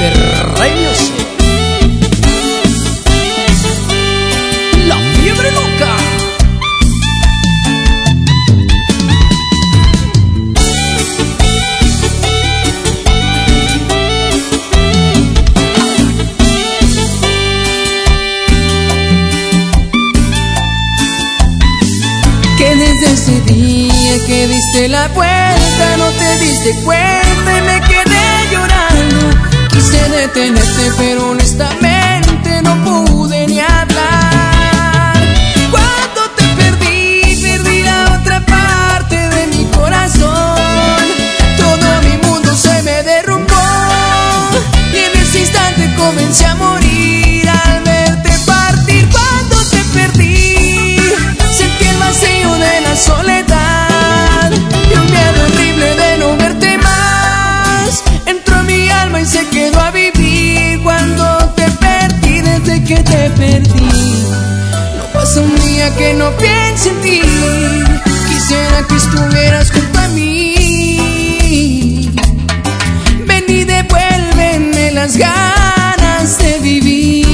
La 0.00 0.06
fiebre 4.96 5.52
loca. 5.52 5.92
que 22.56 22.74
desde 22.74 23.12
ese 23.12 23.40
día 23.42 24.16
que 24.26 24.46
diste 24.46 24.88
la 24.88 25.08
vuelta 25.08 25.96
no 25.98 26.10
te 26.12 26.38
diste 26.38 26.74
cuenta 26.84 27.58
y 27.58 27.62
me 27.62 27.82
quedé 27.86 28.09
detenerte 30.32 30.92
pero 30.96 31.30
honestamente 31.30 32.62
no 32.62 32.74
pude 32.84 33.46
ni 33.46 33.60
hablar. 33.60 35.14
Cuando 35.70 36.20
te 36.36 36.44
perdí, 36.56 37.36
perdí 37.42 37.82
la 37.82 38.18
otra 38.18 38.40
parte 38.46 39.16
de 39.16 39.46
mi 39.48 39.64
corazón. 39.66 41.02
Todo 41.56 42.02
mi 42.02 42.16
mundo 42.26 42.54
se 42.56 42.82
me 42.82 43.02
derrumbó 43.02 43.54
y 44.92 44.98
en 44.98 45.22
ese 45.22 45.40
instante 45.40 45.94
comencé 45.96 46.46
a 46.46 46.54
morir 46.54 46.79
estuvieras 69.12 69.70
junto 69.70 69.98
a 69.98 70.08
mí. 70.08 72.10
Ven 73.26 73.44
y 73.48 73.64
devuélveme 73.64 74.92
las 74.92 75.16
ganas 75.16 76.38
de 76.38 76.58
vivir. 76.60 77.26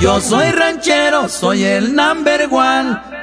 Yo 0.00 0.20
soy 0.20 0.50
ranchero, 0.50 1.28
soy 1.28 1.64
el 1.64 1.94
number 1.94 2.48
one. 2.50 3.21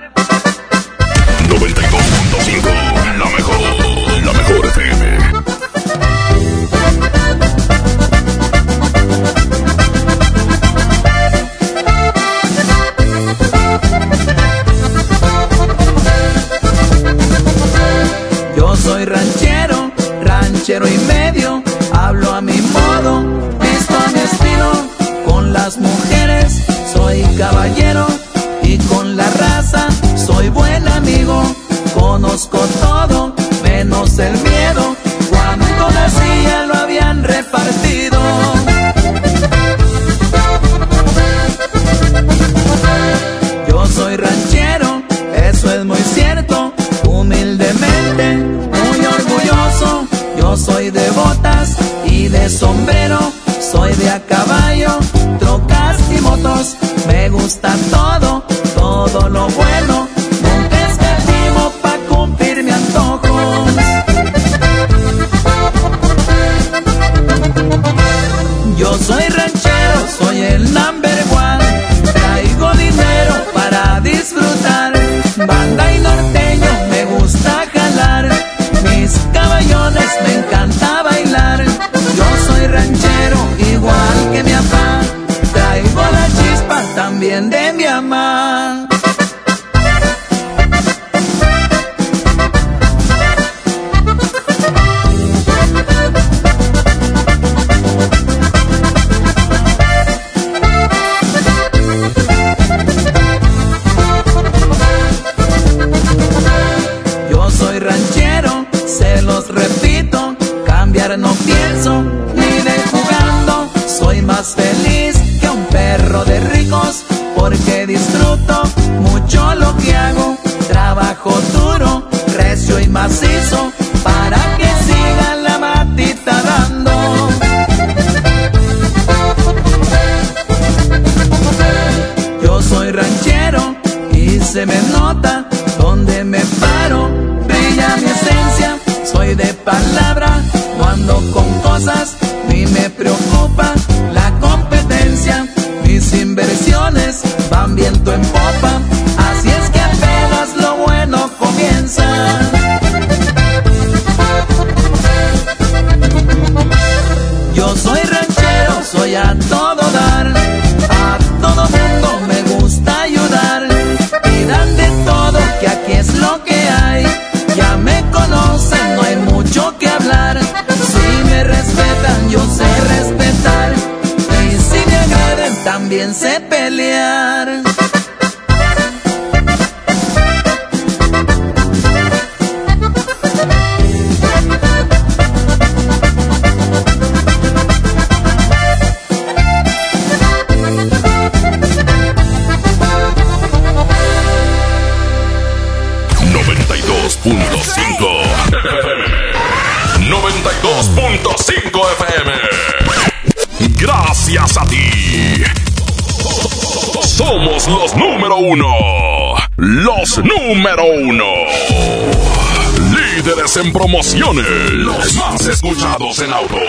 En 216.21 216.33
autos. 216.33 216.59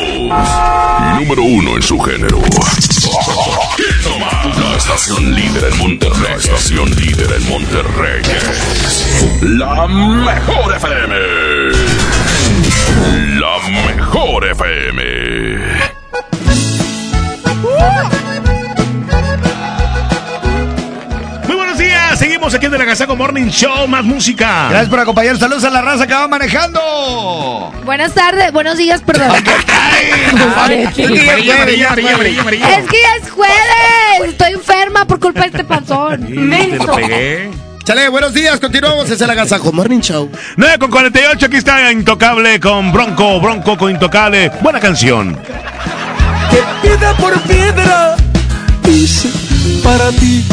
Número 1.18 1.42
uno 1.42 1.74
en 1.74 1.82
su 1.82 1.98
género. 1.98 2.38
La 4.56 4.76
estación 4.76 5.34
líder 5.34 5.72
en 5.72 5.78
Monterrey. 5.78 6.22
La 6.22 6.36
estación 6.36 6.90
líder 6.94 7.32
en 7.32 7.48
Monterrey. 7.48 8.22
La 9.42 9.88
mejor 9.88 10.76
FM. 10.76 11.16
La 13.40 13.58
mejor 13.96 14.46
FM. 14.46 15.02
Muy 21.46 21.56
buenos 21.56 21.78
días, 21.78 22.18
Seguimos 22.18 22.54
aquí 22.54 22.66
en 22.66 22.74
el 22.74 22.82
Agasaco 22.82 23.16
Morning 23.16 23.48
Show, 23.48 23.88
más 23.88 24.04
música. 24.04 24.68
Gracias 24.68 24.90
por 24.90 25.00
acompañar. 25.00 25.36
Saludos 25.38 25.64
a 25.64 25.70
la 25.70 25.82
raza 25.82 26.06
que 26.06 26.14
va 26.14 26.28
manejando 26.28 26.80
buenas 27.90 28.14
tardes, 28.14 28.52
buenos 28.52 28.78
días, 28.78 29.02
perdón. 29.02 29.32
es 29.34 30.94
que 30.94 31.02
ya 31.02 31.16
es 33.20 33.30
jueves, 33.32 34.28
estoy 34.28 34.52
enferma 34.52 35.04
por 35.06 35.18
culpa 35.18 35.40
de 35.40 35.46
este 35.48 35.64
panzón. 35.64 36.24
Chale, 37.82 38.08
buenos 38.08 38.32
días, 38.32 38.60
continuamos. 38.60 39.10
Es 39.10 39.20
el 39.20 39.28
agasajo 39.28 39.72
Morning 39.72 39.98
Show. 39.98 40.30
9 40.56 40.78
con 40.78 40.92
48, 40.92 41.46
aquí 41.46 41.56
está 41.56 41.90
Intocable 41.90 42.60
con 42.60 42.92
Bronco, 42.92 43.40
Bronco 43.40 43.76
con 43.76 43.90
Intocable. 43.90 44.52
Buena 44.60 44.78
canción. 44.78 45.36
Que 46.52 46.62
piedra 46.82 47.12
por 47.14 47.40
piedra 47.40 48.14
hice 48.86 49.30
para 49.82 50.12
ti. 50.12 50.46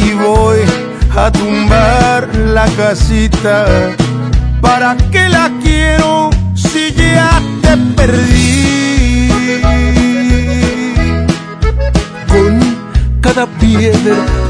Y 0.00 0.12
voy 0.14 0.79
a 1.16 1.30
tumbar 1.30 2.28
la 2.34 2.66
casita. 2.76 3.64
¿Para 4.60 4.96
qué 5.10 5.28
la 5.28 5.50
quiero 5.62 6.30
si 6.54 6.92
ya 6.94 7.40
te 7.62 7.76
perdí? 7.96 9.28
Con 12.28 12.60
cada 13.20 13.46
piedra 13.46 14.49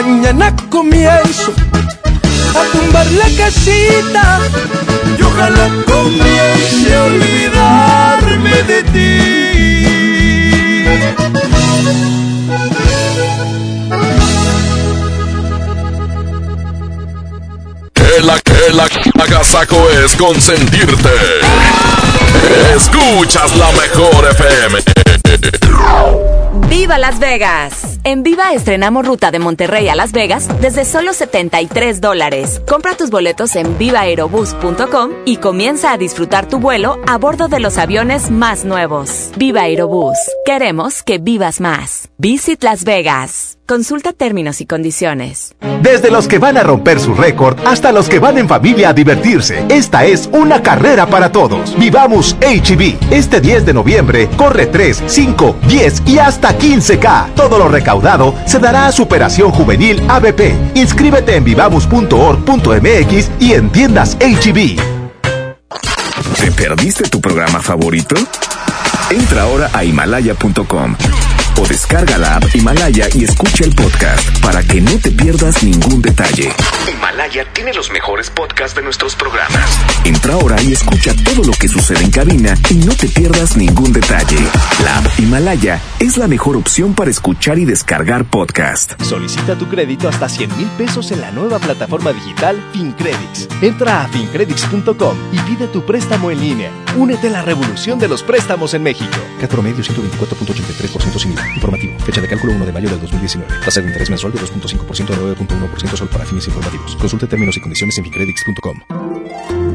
Mañana 0.00 0.54
comienzo 0.70 1.52
a 2.54 2.62
tumbar 2.70 3.04
la 3.10 3.24
casita 3.36 4.38
y 5.18 5.22
ojalá 5.22 5.68
comience 5.86 6.94
a 6.94 7.04
olvidarme 7.04 8.62
de 8.62 8.84
Que 17.92 18.20
la 18.22 18.38
que 18.38 18.72
la 18.72 18.88
agasaco 19.24 19.90
es 19.90 20.14
consentirte. 20.14 21.10
Escuchas 22.76 23.56
la 23.56 23.72
mejor 23.72 24.28
FM. 24.30 24.78
¡Viva 26.68 26.98
Las 26.98 27.18
Vegas! 27.18 27.97
En 28.08 28.22
Viva 28.22 28.54
estrenamos 28.54 29.06
ruta 29.06 29.30
de 29.30 29.38
Monterrey 29.38 29.90
a 29.90 29.94
Las 29.94 30.12
Vegas 30.12 30.48
desde 30.62 30.86
solo 30.86 31.12
73 31.12 32.00
dólares. 32.00 32.62
Compra 32.66 32.96
tus 32.96 33.10
boletos 33.10 33.54
en 33.54 33.76
vivaerobus.com 33.76 35.10
y 35.26 35.36
comienza 35.36 35.92
a 35.92 35.98
disfrutar 35.98 36.48
tu 36.48 36.58
vuelo 36.58 37.02
a 37.06 37.18
bordo 37.18 37.48
de 37.48 37.60
los 37.60 37.76
aviones 37.76 38.30
más 38.30 38.64
nuevos. 38.64 39.30
Viva 39.36 39.60
Aerobús. 39.60 40.16
Queremos 40.46 41.02
que 41.02 41.18
vivas 41.18 41.60
más. 41.60 42.08
Visit 42.16 42.64
Las 42.64 42.84
Vegas. 42.84 43.58
Consulta 43.66 44.14
términos 44.14 44.62
y 44.62 44.66
condiciones. 44.66 45.54
Desde 45.82 46.10
los 46.10 46.26
que 46.26 46.38
van 46.38 46.56
a 46.56 46.62
romper 46.62 46.98
su 46.98 47.14
récord 47.14 47.58
hasta 47.66 47.92
los 47.92 48.08
que 48.08 48.18
van 48.18 48.38
en 48.38 48.48
familia 48.48 48.88
a 48.88 48.92
divertirse, 48.94 49.62
esta 49.68 50.06
es 50.06 50.30
una 50.32 50.62
carrera 50.62 51.06
para 51.06 51.30
todos. 51.30 51.78
Vivamos 51.78 52.34
HB. 52.40 53.12
Este 53.12 53.42
10 53.42 53.66
de 53.66 53.74
noviembre 53.74 54.30
corre 54.38 54.66
3, 54.66 55.02
5, 55.06 55.56
10 55.68 56.02
y 56.06 56.18
hasta 56.18 56.56
15K. 56.56 57.34
Todo 57.34 57.58
lo 57.58 57.68
recaudado 57.68 57.97
se 58.46 58.58
dará 58.58 58.86
a 58.86 58.92
Superación 58.92 59.50
Juvenil 59.50 60.02
ABP. 60.08 60.54
Inscríbete 60.74 61.36
en 61.36 61.44
vivamos.org.mx 61.44 63.30
y 63.40 63.52
en 63.52 63.70
tiendas 63.70 64.16
HB. 64.20 64.76
¿Te 66.40 66.52
perdiste 66.52 67.04
tu 67.08 67.20
programa 67.20 67.60
favorito? 67.60 68.14
Entra 69.10 69.42
ahora 69.42 69.70
a 69.72 69.84
himalaya.com 69.84 70.96
o 71.58 71.66
descarga 71.66 72.18
la 72.18 72.36
app 72.36 72.44
Himalaya 72.54 73.08
y 73.14 73.24
escucha 73.24 73.64
el 73.64 73.74
podcast 73.74 74.40
para 74.40 74.62
que 74.62 74.80
no 74.80 74.92
te 74.98 75.10
pierdas 75.10 75.62
ningún 75.62 76.00
detalle. 76.00 76.52
Himalaya 76.90 77.44
tiene 77.52 77.72
los 77.72 77.90
mejores 77.90 78.30
podcasts 78.30 78.76
de 78.76 78.82
nuestros 78.82 79.16
programas. 79.16 79.78
Entra 80.04 80.34
ahora 80.34 80.60
y 80.62 80.72
escucha 80.72 81.12
todo 81.24 81.44
lo 81.44 81.52
que 81.52 81.68
sucede 81.68 82.04
en 82.04 82.10
cabina 82.10 82.54
y 82.70 82.74
no 82.74 82.94
te 82.94 83.08
pierdas 83.08 83.56
ningún 83.56 83.92
detalle. 83.92 84.38
La 84.84 84.98
app 84.98 85.06
Himalaya 85.18 85.80
es 86.00 86.16
la 86.16 86.28
mejor 86.28 86.56
opción 86.56 86.94
para 86.94 87.10
escuchar 87.10 87.58
y 87.58 87.64
descargar 87.64 88.24
podcast. 88.24 89.00
Solicita 89.02 89.56
tu 89.56 89.68
crédito 89.68 90.08
hasta 90.08 90.28
100 90.28 90.56
mil 90.56 90.68
pesos 90.78 91.10
en 91.10 91.20
la 91.20 91.30
nueva 91.32 91.58
plataforma 91.58 92.12
digital 92.12 92.62
FinCredits. 92.72 93.48
Entra 93.62 94.02
a 94.02 94.08
fincredits.com 94.08 95.16
y 95.32 95.38
pide 95.40 95.66
tu 95.68 95.84
préstamo 95.84 96.30
en 96.30 96.40
línea. 96.40 96.70
Únete 96.96 97.28
a 97.28 97.30
la 97.30 97.42
revolución 97.42 97.98
de 97.98 98.08
los 98.08 98.22
préstamos 98.22 98.74
en 98.74 98.82
México. 98.82 99.16
CAT 99.40 99.50
promedio 99.50 99.82
124.83% 99.82 101.18
sin 101.18 101.32
IVA. 101.32 101.47
Informativo. 101.54 101.98
Fecha 102.00 102.20
de 102.20 102.28
cálculo 102.28 102.52
1 102.54 102.66
de 102.66 102.72
mayo 102.72 102.88
del 102.88 103.00
2019. 103.00 103.52
Tasa 103.64 103.80
de 103.80 103.86
interés 103.88 104.10
mensual 104.10 104.32
de 104.32 104.40
2.5% 104.40 105.10
a 105.10 105.16
9.1% 105.16 105.96
solo 105.96 106.10
para 106.10 106.24
fines 106.24 106.46
informativos. 106.46 106.96
Consulte 106.96 107.26
términos 107.26 107.56
y 107.56 107.60
condiciones 107.60 107.98
en 107.98 108.04
fincredits.com. 108.04 109.08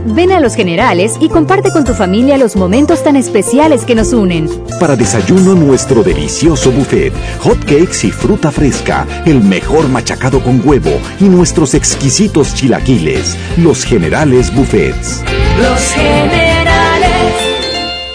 Ven 0.05 0.31
a 0.31 0.39
Los 0.39 0.55
Generales 0.55 1.13
y 1.19 1.29
comparte 1.29 1.71
con 1.71 1.85
tu 1.85 1.93
familia 1.93 2.37
los 2.37 2.55
momentos 2.55 3.03
tan 3.03 3.15
especiales 3.15 3.85
que 3.85 3.95
nos 3.95 4.11
unen. 4.11 4.49
Para 4.79 4.95
desayuno 4.95 5.55
nuestro 5.55 6.03
delicioso 6.03 6.71
buffet, 6.71 7.13
hot 7.39 7.59
cakes 7.59 8.05
y 8.07 8.11
fruta 8.11 8.51
fresca, 8.51 9.07
el 9.25 9.41
mejor 9.41 9.87
machacado 9.87 10.43
con 10.43 10.61
huevo 10.67 10.91
y 11.19 11.25
nuestros 11.25 11.73
exquisitos 11.73 12.53
chilaquiles. 12.53 13.37
Los 13.57 13.85
Generales 13.85 14.53
Buffets. 14.53 15.23
Los 15.61 15.81
generales. 15.93 17.33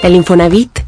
El 0.02 0.14
Infonavit 0.14 0.87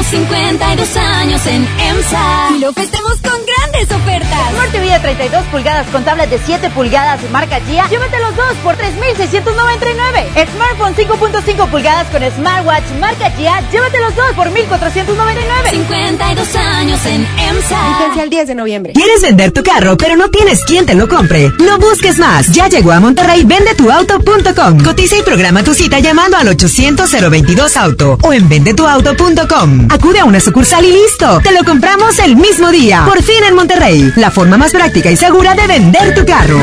Celebramos 0.00 0.06
52 0.06 0.96
años 0.96 1.46
en 1.46 1.66
EMSA 1.78 2.56
y 2.56 2.60
lo 2.60 2.72
festemos 2.72 3.12
con 3.20 3.40
grandes 3.44 3.90
ofertas. 3.90 4.50
Smart 4.52 4.72
TV 4.72 4.90
de 4.90 4.98
32 5.00 5.44
pulgadas 5.46 5.86
con 5.88 6.04
tablet 6.04 6.30
de 6.30 6.38
7 6.44 6.70
pulgadas 6.70 7.20
marca 7.30 7.60
Gia. 7.60 7.88
Llévate 7.88 8.18
los 8.20 8.36
dos 8.36 8.54
por 8.62 8.76
3,699. 8.76 10.30
Smartphone 10.52 10.94
5.5 10.94 11.68
pulgadas 11.68 12.06
con 12.08 12.22
smartwatch 12.22 12.84
marca 12.98 13.30
Gia. 13.30 13.60
Llévate 13.70 14.00
los 14.00 14.16
dos 14.16 14.32
por 14.34 14.50
1,499. 14.50 15.70
52 15.70 16.56
años 16.56 17.06
en 17.06 17.26
EMSA. 17.38 17.98
Vigencia 17.98 18.22
el 18.22 18.30
10 18.30 18.48
de 18.48 18.54
noviembre. 18.54 18.92
¿Quieres 18.94 19.22
vender 19.22 19.52
tu 19.52 19.62
carro, 19.62 19.96
pero 19.96 20.16
no 20.16 20.28
tienes 20.30 20.64
quien 20.64 20.86
te 20.86 20.94
lo 20.94 21.08
compre? 21.08 21.52
No 21.58 21.78
busques 21.78 22.18
más. 22.18 22.48
Ya 22.52 22.68
llegó 22.68 22.92
a 22.92 23.00
Monterrey 23.00 23.44
vendetuauto.com. 23.44 24.82
Cotiza 24.82 25.16
y 25.18 25.22
programa 25.22 25.62
tu 25.62 25.74
cita 25.74 25.98
llamando 25.98 26.36
al 26.36 26.48
800-022 26.48 27.76
Auto 27.76 28.18
o 28.22 28.32
en 28.32 28.48
vendetuauto.com. 28.48 29.89
Acude 29.90 30.20
a 30.20 30.24
una 30.24 30.38
sucursal 30.38 30.84
y 30.84 30.92
listo. 30.92 31.40
Te 31.42 31.50
lo 31.50 31.64
compramos 31.64 32.20
el 32.20 32.36
mismo 32.36 32.70
día. 32.70 33.04
Por 33.06 33.20
fin 33.24 33.42
en 33.42 33.56
Monterrey. 33.56 34.12
La 34.14 34.30
forma 34.30 34.56
más 34.56 34.70
práctica 34.70 35.10
y 35.10 35.16
segura 35.16 35.54
de 35.54 35.66
vender 35.66 36.14
tu 36.14 36.24
carro. 36.24 36.60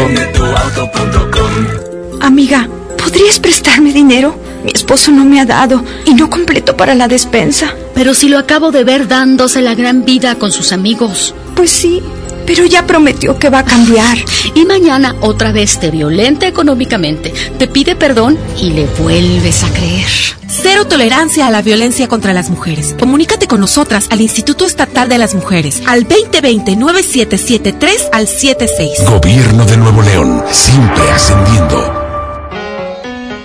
Amiga, 2.22 2.70
¿podrías 2.98 3.38
prestarme 3.40 3.92
dinero? 3.92 4.34
Mi 4.64 4.72
esposo 4.74 5.12
no 5.12 5.26
me 5.26 5.42
ha 5.42 5.46
dado 5.46 5.84
y 6.06 6.14
no 6.14 6.30
completo 6.30 6.78
para 6.78 6.96
la 6.96 7.10
despensa. 7.10 7.76
Pero 7.94 8.14
si 8.14 8.30
lo 8.30 8.38
acabo 8.38 8.72
de 8.72 8.86
ver 8.86 9.10
dándose 9.10 9.62
la 9.62 9.76
gran 9.76 10.06
vida 10.06 10.36
con 10.36 10.54
sus 10.54 10.72
amigos. 10.72 11.36
Pues 11.54 11.70
sí, 11.70 12.02
pero 12.48 12.66
ya 12.66 12.88
prometió 12.88 13.38
que 13.38 13.50
va 13.50 13.59
a 13.59 13.66
cambiar. 13.66 14.17
Y 14.56 14.66
mañana 14.66 15.16
otra 15.22 15.51
vez 15.51 15.80
te 15.80 15.92
violenta 15.92 16.48
económicamente, 16.48 17.32
te 17.59 17.67
pide 17.67 17.95
perdón 17.95 18.40
y 18.59 18.72
le 18.72 18.88
vuelves 19.00 19.64
a 19.64 19.69
creer. 19.69 20.08
Cero 20.48 20.88
tolerancia 20.88 21.45
a 21.45 21.51
la 21.51 21.61
violencia 21.61 22.08
contra 22.08 22.34
las 22.34 22.50
mujeres. 22.50 22.95
Comunícate 22.98 23.48
con 23.48 23.59
nosotras 23.59 24.08
al 24.09 24.22
Instituto 24.22 24.66
Estatal 24.66 25.09
de 25.09 25.17
las 25.17 25.35
Mujeres 25.35 25.84
al 25.85 26.08
2020-9773 26.08 28.09
al 28.11 28.27
76. 28.27 29.03
Gobierno 29.08 29.66
de 29.66 29.77
Nuevo 29.77 30.01
León, 30.01 30.43
siempre 30.50 31.11
ascendiendo. 31.11 31.93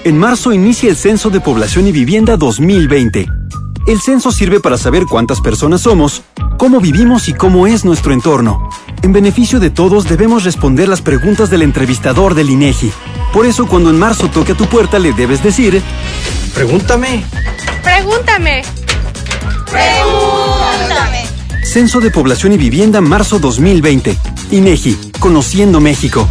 En 0.05 0.19
marzo 0.19 0.53
inicia 0.53 0.91
el 0.91 0.97
Censo 0.97 1.31
de 1.31 1.41
Población 1.41 1.87
y 1.87 1.93
Vivienda 1.93 2.37
2020. 2.37 3.29
El 3.87 4.01
censo 4.01 4.31
sirve 4.31 4.61
para 4.61 4.79
saber 4.79 5.07
cuántas 5.07 5.41
personas 5.41 5.83
somos, 5.83 6.23
cómo 6.57 6.81
vivimos 6.81 7.29
y 7.29 7.35
cómo 7.35 7.67
es 7.67 7.85
nuestro 7.85 8.13
entorno. 8.13 8.69
En 9.03 9.13
beneficio 9.13 9.59
de 9.59 9.71
todos 9.71 10.09
debemos 10.09 10.45
responder 10.45 10.89
las 10.89 11.03
preguntas 11.03 11.51
del 11.51 11.63
entrevistador 11.63 12.35
del 12.35 12.51
INEGI. 12.51 12.93
Por 13.33 13.47
eso 13.47 13.67
cuando 13.67 13.91
en 13.91 13.99
marzo 13.99 14.29
toque 14.29 14.53
a 14.53 14.57
tu 14.57 14.67
puerta 14.67 14.99
le 14.99 15.13
debes 15.13 15.43
decir, 15.43 15.83
pregúntame. 16.55 17.25
Pregúntame. 17.83 18.63
Pregúntame. 19.69 21.25
Censo 21.65 22.01
de 22.01 22.11
Población 22.11 22.53
y 22.53 22.59
Vivienda 22.59 23.01
marzo 23.01 23.39
2020. 23.41 24.17
INEGI, 24.53 24.97
Conociendo 25.19 25.81
México. 25.81 26.29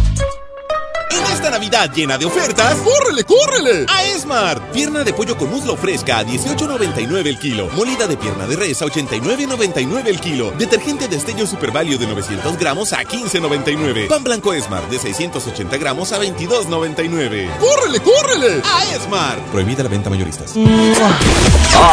Navidad 1.62 1.92
llena 1.94 2.18
de 2.18 2.24
ofertas, 2.24 2.76
¡córrele, 2.78 3.22
córrele! 3.22 3.86
A 3.88 4.02
Esmart. 4.02 4.72
Pierna 4.72 5.04
de 5.04 5.12
pollo 5.12 5.38
con 5.38 5.48
muslo 5.48 5.76
fresca 5.76 6.18
a 6.18 6.24
18.99 6.24 7.24
el 7.28 7.38
kilo. 7.38 7.68
Molida 7.76 8.08
de 8.08 8.16
pierna 8.16 8.48
de 8.48 8.56
res 8.56 8.82
a 8.82 8.86
89.99 8.86 10.08
el 10.08 10.18
kilo. 10.18 10.50
Detergente 10.58 11.06
de 11.06 11.14
Estello 11.14 11.46
Super 11.46 11.70
Value 11.70 11.98
de 11.98 12.08
900 12.08 12.58
gramos 12.58 12.92
a 12.92 13.04
15.99. 13.04 14.08
Pan 14.08 14.24
blanco 14.24 14.52
Esmart 14.52 14.90
de 14.90 14.98
680 14.98 15.76
gramos 15.76 16.10
a 16.10 16.18
22.99. 16.18 17.56
¡Córrele, 17.58 18.00
córrele! 18.00 18.60
A 18.64 18.96
Esmart. 18.96 19.38
Prohibida 19.52 19.84
la 19.84 19.88
venta 19.88 20.10
mayoristas. 20.10 20.54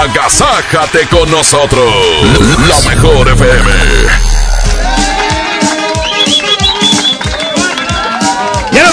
Agasájate 0.02 1.08
con 1.10 1.30
nosotros. 1.30 1.94
La 2.68 2.90
mejor 2.90 3.28
FM. 3.30 4.39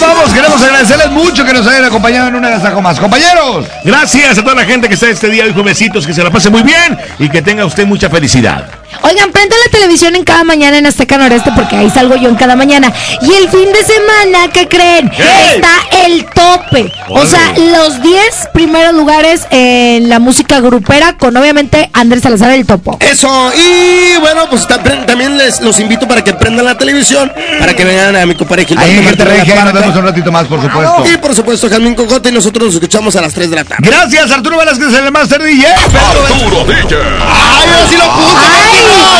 Vamos, 0.06 0.32
queremos 0.32 0.62
agradecerles 0.62 1.10
mucho 1.10 1.44
que 1.44 1.52
nos 1.52 1.66
hayan 1.66 1.84
acompañado 1.84 2.28
en 2.28 2.36
un 2.36 2.44
agasajo 2.44 2.80
más. 2.80 2.98
Compañeros, 2.98 3.66
gracias 3.84 4.38
a 4.38 4.42
toda 4.42 4.54
la 4.54 4.64
gente 4.64 4.88
que 4.88 4.94
está 4.94 5.08
este 5.08 5.28
día 5.28 5.44
hoy, 5.44 5.52
jovencitos, 5.52 6.06
que 6.06 6.14
se 6.14 6.22
la 6.22 6.30
pase 6.30 6.50
muy 6.50 6.62
bien 6.62 6.96
y 7.18 7.28
que 7.28 7.42
tenga 7.42 7.64
usted 7.64 7.86
mucha 7.86 8.08
felicidad. 8.08 8.68
Oigan, 9.02 9.30
prenda 9.32 9.56
la 9.64 9.70
televisión 9.70 10.16
en 10.16 10.24
cada 10.24 10.44
mañana 10.44 10.78
en 10.78 10.86
Azteca 10.86 11.18
Noreste 11.18 11.50
porque 11.54 11.76
ahí 11.76 11.90
salgo 11.90 12.16
yo 12.16 12.28
en 12.28 12.36
cada 12.36 12.56
mañana. 12.56 12.92
Y 13.22 13.32
el 13.32 13.48
fin 13.48 13.72
de 13.72 13.82
semana, 13.84 14.52
¿qué 14.52 14.68
creen? 14.68 15.10
¿Qué? 15.10 15.22
Está 15.56 16.06
el 16.06 16.24
tope. 16.26 16.92
O 17.08 17.24
sea, 17.24 17.52
los 17.56 18.02
10 18.02 18.48
primeros 18.52 18.94
lugares 18.94 19.46
en 19.50 20.08
la 20.08 20.18
música 20.18 20.60
grupera 20.60 21.16
con 21.16 21.36
obviamente 21.36 21.90
Andrés 21.92 22.22
Salazar 22.22 22.52
el 22.52 22.66
topo. 22.66 22.98
Eso, 23.00 23.52
y 23.54 24.18
bueno, 24.20 24.48
pues 24.50 24.66
también 25.06 25.36
les 25.36 25.60
los 25.60 25.78
invito 25.80 26.08
para 26.08 26.22
que 26.24 26.34
prendan 26.34 26.64
la 26.64 26.76
televisión, 26.76 27.32
para 27.58 27.74
que 27.74 27.84
vengan 27.84 28.16
a 28.16 28.26
mi 28.26 28.34
compadre 28.34 28.64
Gilberto 28.64 28.90
Ahí 28.90 28.98
en 28.98 29.04
Monterrey, 29.04 29.38
nos 29.46 29.72
vemos 29.72 29.96
un 29.96 30.04
ratito 30.04 30.32
más, 30.32 30.46
por 30.46 30.60
supuesto. 30.60 31.04
Y 31.12 31.16
por 31.18 31.34
supuesto, 31.34 31.68
Jamín 31.68 31.94
Cocote, 31.94 32.28
y 32.28 32.32
nosotros 32.32 32.66
nos 32.66 32.74
escuchamos 32.74 33.14
a 33.16 33.20
las 33.20 33.32
3 33.32 33.50
de 33.50 33.56
la 33.56 33.64
tarde. 33.64 33.88
Gracias, 33.88 34.30
Arturo 34.30 34.58
Velázquez, 34.58 34.92
el 34.94 35.12
Master 35.12 35.42
DJ. 35.42 35.66
Arturo 35.66 36.64
DJ. 36.64 36.96
¡Ay, 37.20 37.68
ahora 37.68 37.88
sí 37.88 37.96
lo 37.96 38.04
puse! 38.04 38.75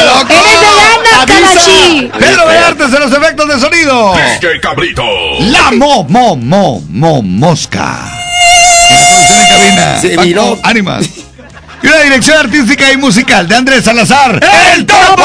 Loco! 0.06 0.32
¡Eres 0.32 0.60
de. 0.60 1.32
Kalashi! 1.32 2.10
Pedro 2.18 2.46
Velártez 2.46 2.92
en 2.94 3.00
los 3.00 3.12
efectos 3.12 3.48
de 3.48 3.60
sonido. 3.60 4.14
DJ 4.14 4.60
Cabrito. 4.60 5.04
La 5.40 5.70
mo, 5.72 6.04
mo, 6.04 6.36
mo, 6.36 6.82
mo, 6.88 7.22
mosca. 7.22 7.96
En 8.90 8.96
la 8.96 9.08
producción 9.08 9.38
en 9.40 9.48
cabina. 9.48 10.00
Se 10.00 10.16
viró. 10.18 10.58
Ánimas. 10.62 11.06
Y 11.82 11.86
una 11.88 11.98
dirección 11.98 12.38
artística 12.38 12.90
y 12.90 12.96
musical 12.96 13.46
de 13.46 13.54
Andrés 13.54 13.84
Salazar. 13.84 14.40
¡El 14.74 14.86
Topo! 14.86 15.22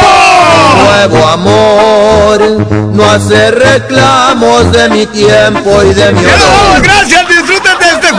Nuevo 0.84 1.28
amor, 1.28 2.68
no 2.94 3.10
hace 3.10 3.52
reclamos 3.52 4.72
de 4.72 4.90
mi 4.90 5.06
tiempo 5.08 5.82
y 5.84 5.94
de 5.94 6.12
mi 6.12 6.20
honor. 6.20 6.82
Gracias, 6.84 7.28
de 7.28 7.41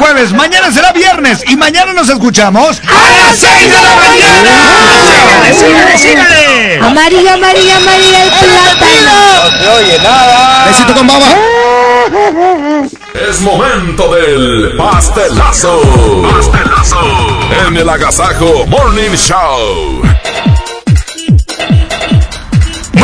jueves. 0.02 0.32
Mañana 0.32 0.72
será 0.72 0.92
viernes 0.92 1.44
y 1.46 1.56
mañana 1.56 1.92
nos 1.92 2.08
escuchamos 2.08 2.80
a 2.80 3.28
las 3.30 3.38
6 3.38 3.62
de 3.62 3.68
la 3.68 3.94
mañana. 3.94 4.50
¡Sígale, 5.12 5.54
sígale, 5.54 5.98
sígale! 5.98 6.78
Amarilla, 6.78 7.34
amarilla, 7.34 7.76
amarilla 7.76 8.24
el 8.24 8.30
plátano. 8.30 9.12
No 9.42 9.58
se 9.58 9.68
oye 9.68 9.98
nada. 9.98 10.66
Besito 10.66 10.94
con 10.94 11.06
baba. 11.06 11.26
Es 13.28 13.40
momento 13.40 14.14
del 14.14 14.76
pastelazo. 14.76 15.80
Pastelazo. 16.34 17.00
En 17.66 17.76
el 17.76 17.88
Agasajo 17.88 18.66
Morning 18.66 19.14
Show. 19.14 20.02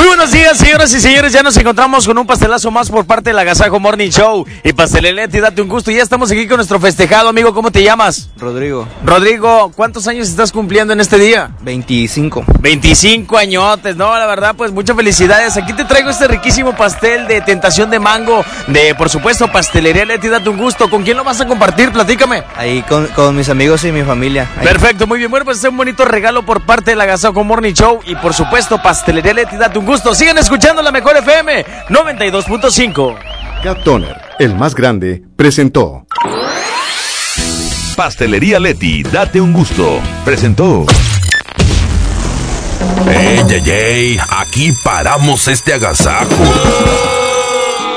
Buenos 0.09 0.33
días, 0.33 0.57
señoras 0.57 0.93
y 0.95 1.01
señores. 1.01 1.35
Ya 1.35 1.43
nos 1.43 1.55
encontramos 1.59 2.07
con 2.07 2.17
un 2.17 2.27
pastelazo 2.27 2.71
más 2.71 2.91
por 2.91 3.05
parte 3.05 3.29
del 3.29 3.39
Agasajo 3.39 3.79
Morning 3.79 4.09
Show. 4.09 4.47
Y 4.65 4.73
Pastelería 4.73 5.27
Leti, 5.27 5.39
date 5.39 5.61
un 5.61 5.69
gusto. 5.69 5.91
Ya 5.91 6.03
estamos 6.03 6.31
aquí 6.31 6.49
con 6.49 6.57
nuestro 6.57 6.81
festejado, 6.81 7.29
amigo. 7.29 7.53
¿Cómo 7.53 7.71
te 7.71 7.83
llamas? 7.83 8.31
Rodrigo, 8.39 8.89
Rodrigo, 9.05 9.71
¿cuántos 9.77 10.09
años 10.09 10.27
estás 10.27 10.51
cumpliendo 10.51 10.95
en 10.95 11.01
este 11.01 11.19
día? 11.19 11.51
25. 11.61 12.43
25 12.59 13.37
añotes, 13.37 13.97
no, 13.97 14.17
la 14.17 14.25
verdad, 14.25 14.55
pues 14.57 14.73
muchas 14.73 14.97
felicidades. 14.97 15.59
Aquí 15.59 15.75
te 15.75 15.85
traigo 15.85 16.09
este 16.09 16.27
riquísimo 16.27 16.75
pastel 16.75 17.29
de 17.29 17.43
tentación 17.43 17.91
de 17.91 17.99
mango, 17.99 18.43
de 18.67 18.95
por 18.95 19.11
supuesto 19.11 19.53
Pastelería 19.53 20.07
Leti, 20.07 20.29
date 20.29 20.49
un 20.49 20.57
gusto. 20.57 20.89
¿Con 20.89 21.03
quién 21.03 21.19
lo 21.19 21.25
vas 21.25 21.43
a 21.43 21.47
compartir? 21.47 21.93
Platícame. 21.93 22.45
Ahí 22.57 22.83
con, 22.89 23.09
con 23.09 23.37
mis 23.37 23.51
amigos 23.51 23.85
y 23.85 23.93
mi 23.93 24.03
familia. 24.05 24.49
Ahí. 24.57 24.65
Perfecto, 24.65 25.07
muy 25.07 25.19
bien. 25.19 25.31
Bueno, 25.31 25.45
pues 25.45 25.59
es 25.59 25.65
un 25.65 25.77
bonito 25.77 26.07
regalo 26.07 26.47
por 26.47 26.63
parte 26.63 26.93
del 26.93 27.01
Agasajo 27.03 27.45
Morning 27.45 27.75
Show 27.75 28.01
y 28.07 28.17
por 28.17 28.33
supuesto 28.33 28.81
Pastelería 28.83 29.35
Leti, 29.35 29.57
date 29.59 29.79
un 29.79 29.85
gusto. 29.99 30.15
Sigan 30.15 30.39
escuchando 30.39 30.81
la 30.81 30.93
mejor 30.93 31.17
FM 31.17 31.65
92.5. 31.89 33.19
Cat 33.63 33.83
Toner, 33.83 34.17
el 34.39 34.55
más 34.55 34.75
grande, 34.75 35.23
presentó. 35.37 36.07
Pastelería 37.97 38.61
Leti, 38.61 39.03
date 39.03 39.41
un 39.41 39.53
gusto. 39.53 40.01
Presentó. 40.25 40.87
¡Ey, 43.09 43.43
ey, 43.51 43.71
ey! 43.71 44.21
Aquí 44.31 44.73
paramos 44.85 45.49
este 45.49 45.75
agasajo. 45.75 46.45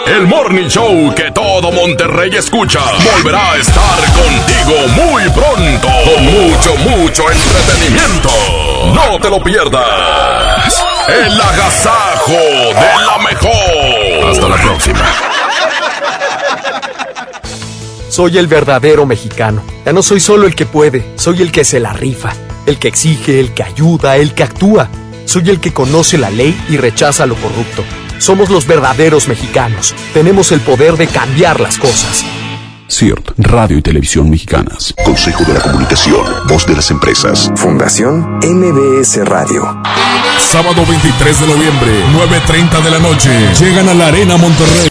El 0.07 0.25
Morning 0.25 0.67
Show 0.67 1.13
que 1.13 1.29
todo 1.31 1.71
Monterrey 1.71 2.35
escucha 2.35 2.79
volverá 3.13 3.51
a 3.51 3.57
estar 3.57 3.99
contigo 4.13 4.87
muy 4.95 5.23
pronto 5.29 5.87
con 6.03 6.25
mucho, 6.25 6.75
mucho 6.77 7.23
entretenimiento. 7.29 8.29
No 8.95 9.19
te 9.19 9.29
lo 9.29 9.43
pierdas. 9.43 10.90
El 11.07 11.41
agasajo 11.41 12.31
de 12.31 13.05
la 13.05 13.17
mejor. 13.29 14.29
Hasta 14.29 14.49
la 14.49 14.55
próxima. 14.55 14.99
Soy 18.09 18.37
el 18.37 18.47
verdadero 18.47 19.05
mexicano. 19.05 19.63
Ya 19.85 19.93
no 19.93 20.03
soy 20.03 20.19
solo 20.19 20.45
el 20.45 20.55
que 20.55 20.65
puede, 20.65 21.17
soy 21.17 21.41
el 21.41 21.51
que 21.51 21.63
se 21.63 21.79
la 21.79 21.93
rifa, 21.93 22.33
el 22.65 22.77
que 22.77 22.87
exige, 22.87 23.39
el 23.39 23.53
que 23.53 23.63
ayuda, 23.63 24.17
el 24.17 24.33
que 24.33 24.43
actúa. 24.43 24.89
Soy 25.25 25.49
el 25.49 25.59
que 25.59 25.73
conoce 25.73 26.17
la 26.17 26.29
ley 26.29 26.59
y 26.69 26.77
rechaza 26.77 27.25
lo 27.25 27.35
corrupto. 27.35 27.83
Somos 28.19 28.49
los 28.49 28.67
verdaderos 28.67 29.27
mexicanos. 29.27 29.95
Tenemos 30.13 30.51
el 30.51 30.59
poder 30.59 30.97
de 30.97 31.07
cambiar 31.07 31.59
las 31.59 31.77
cosas. 31.77 32.25
CIRT, 32.91 33.31
Radio 33.37 33.77
y 33.77 33.81
Televisión 33.81 34.29
Mexicanas. 34.29 34.93
Consejo 35.05 35.45
de 35.45 35.53
la 35.53 35.61
Comunicación, 35.61 36.25
Voz 36.47 36.65
de 36.67 36.75
las 36.75 36.91
Empresas. 36.91 37.49
Fundación 37.55 38.39
MBS 38.43 39.25
Radio. 39.25 39.81
Sábado 40.37 40.85
23 40.85 41.39
de 41.39 41.47
noviembre, 41.47 42.03
9.30 42.11 42.83
de 42.83 42.91
la 42.91 42.99
noche. 42.99 43.29
Llegan 43.57 43.87
a 43.87 43.93
la 43.93 44.07
Arena 44.07 44.35
Monterrey. 44.35 44.79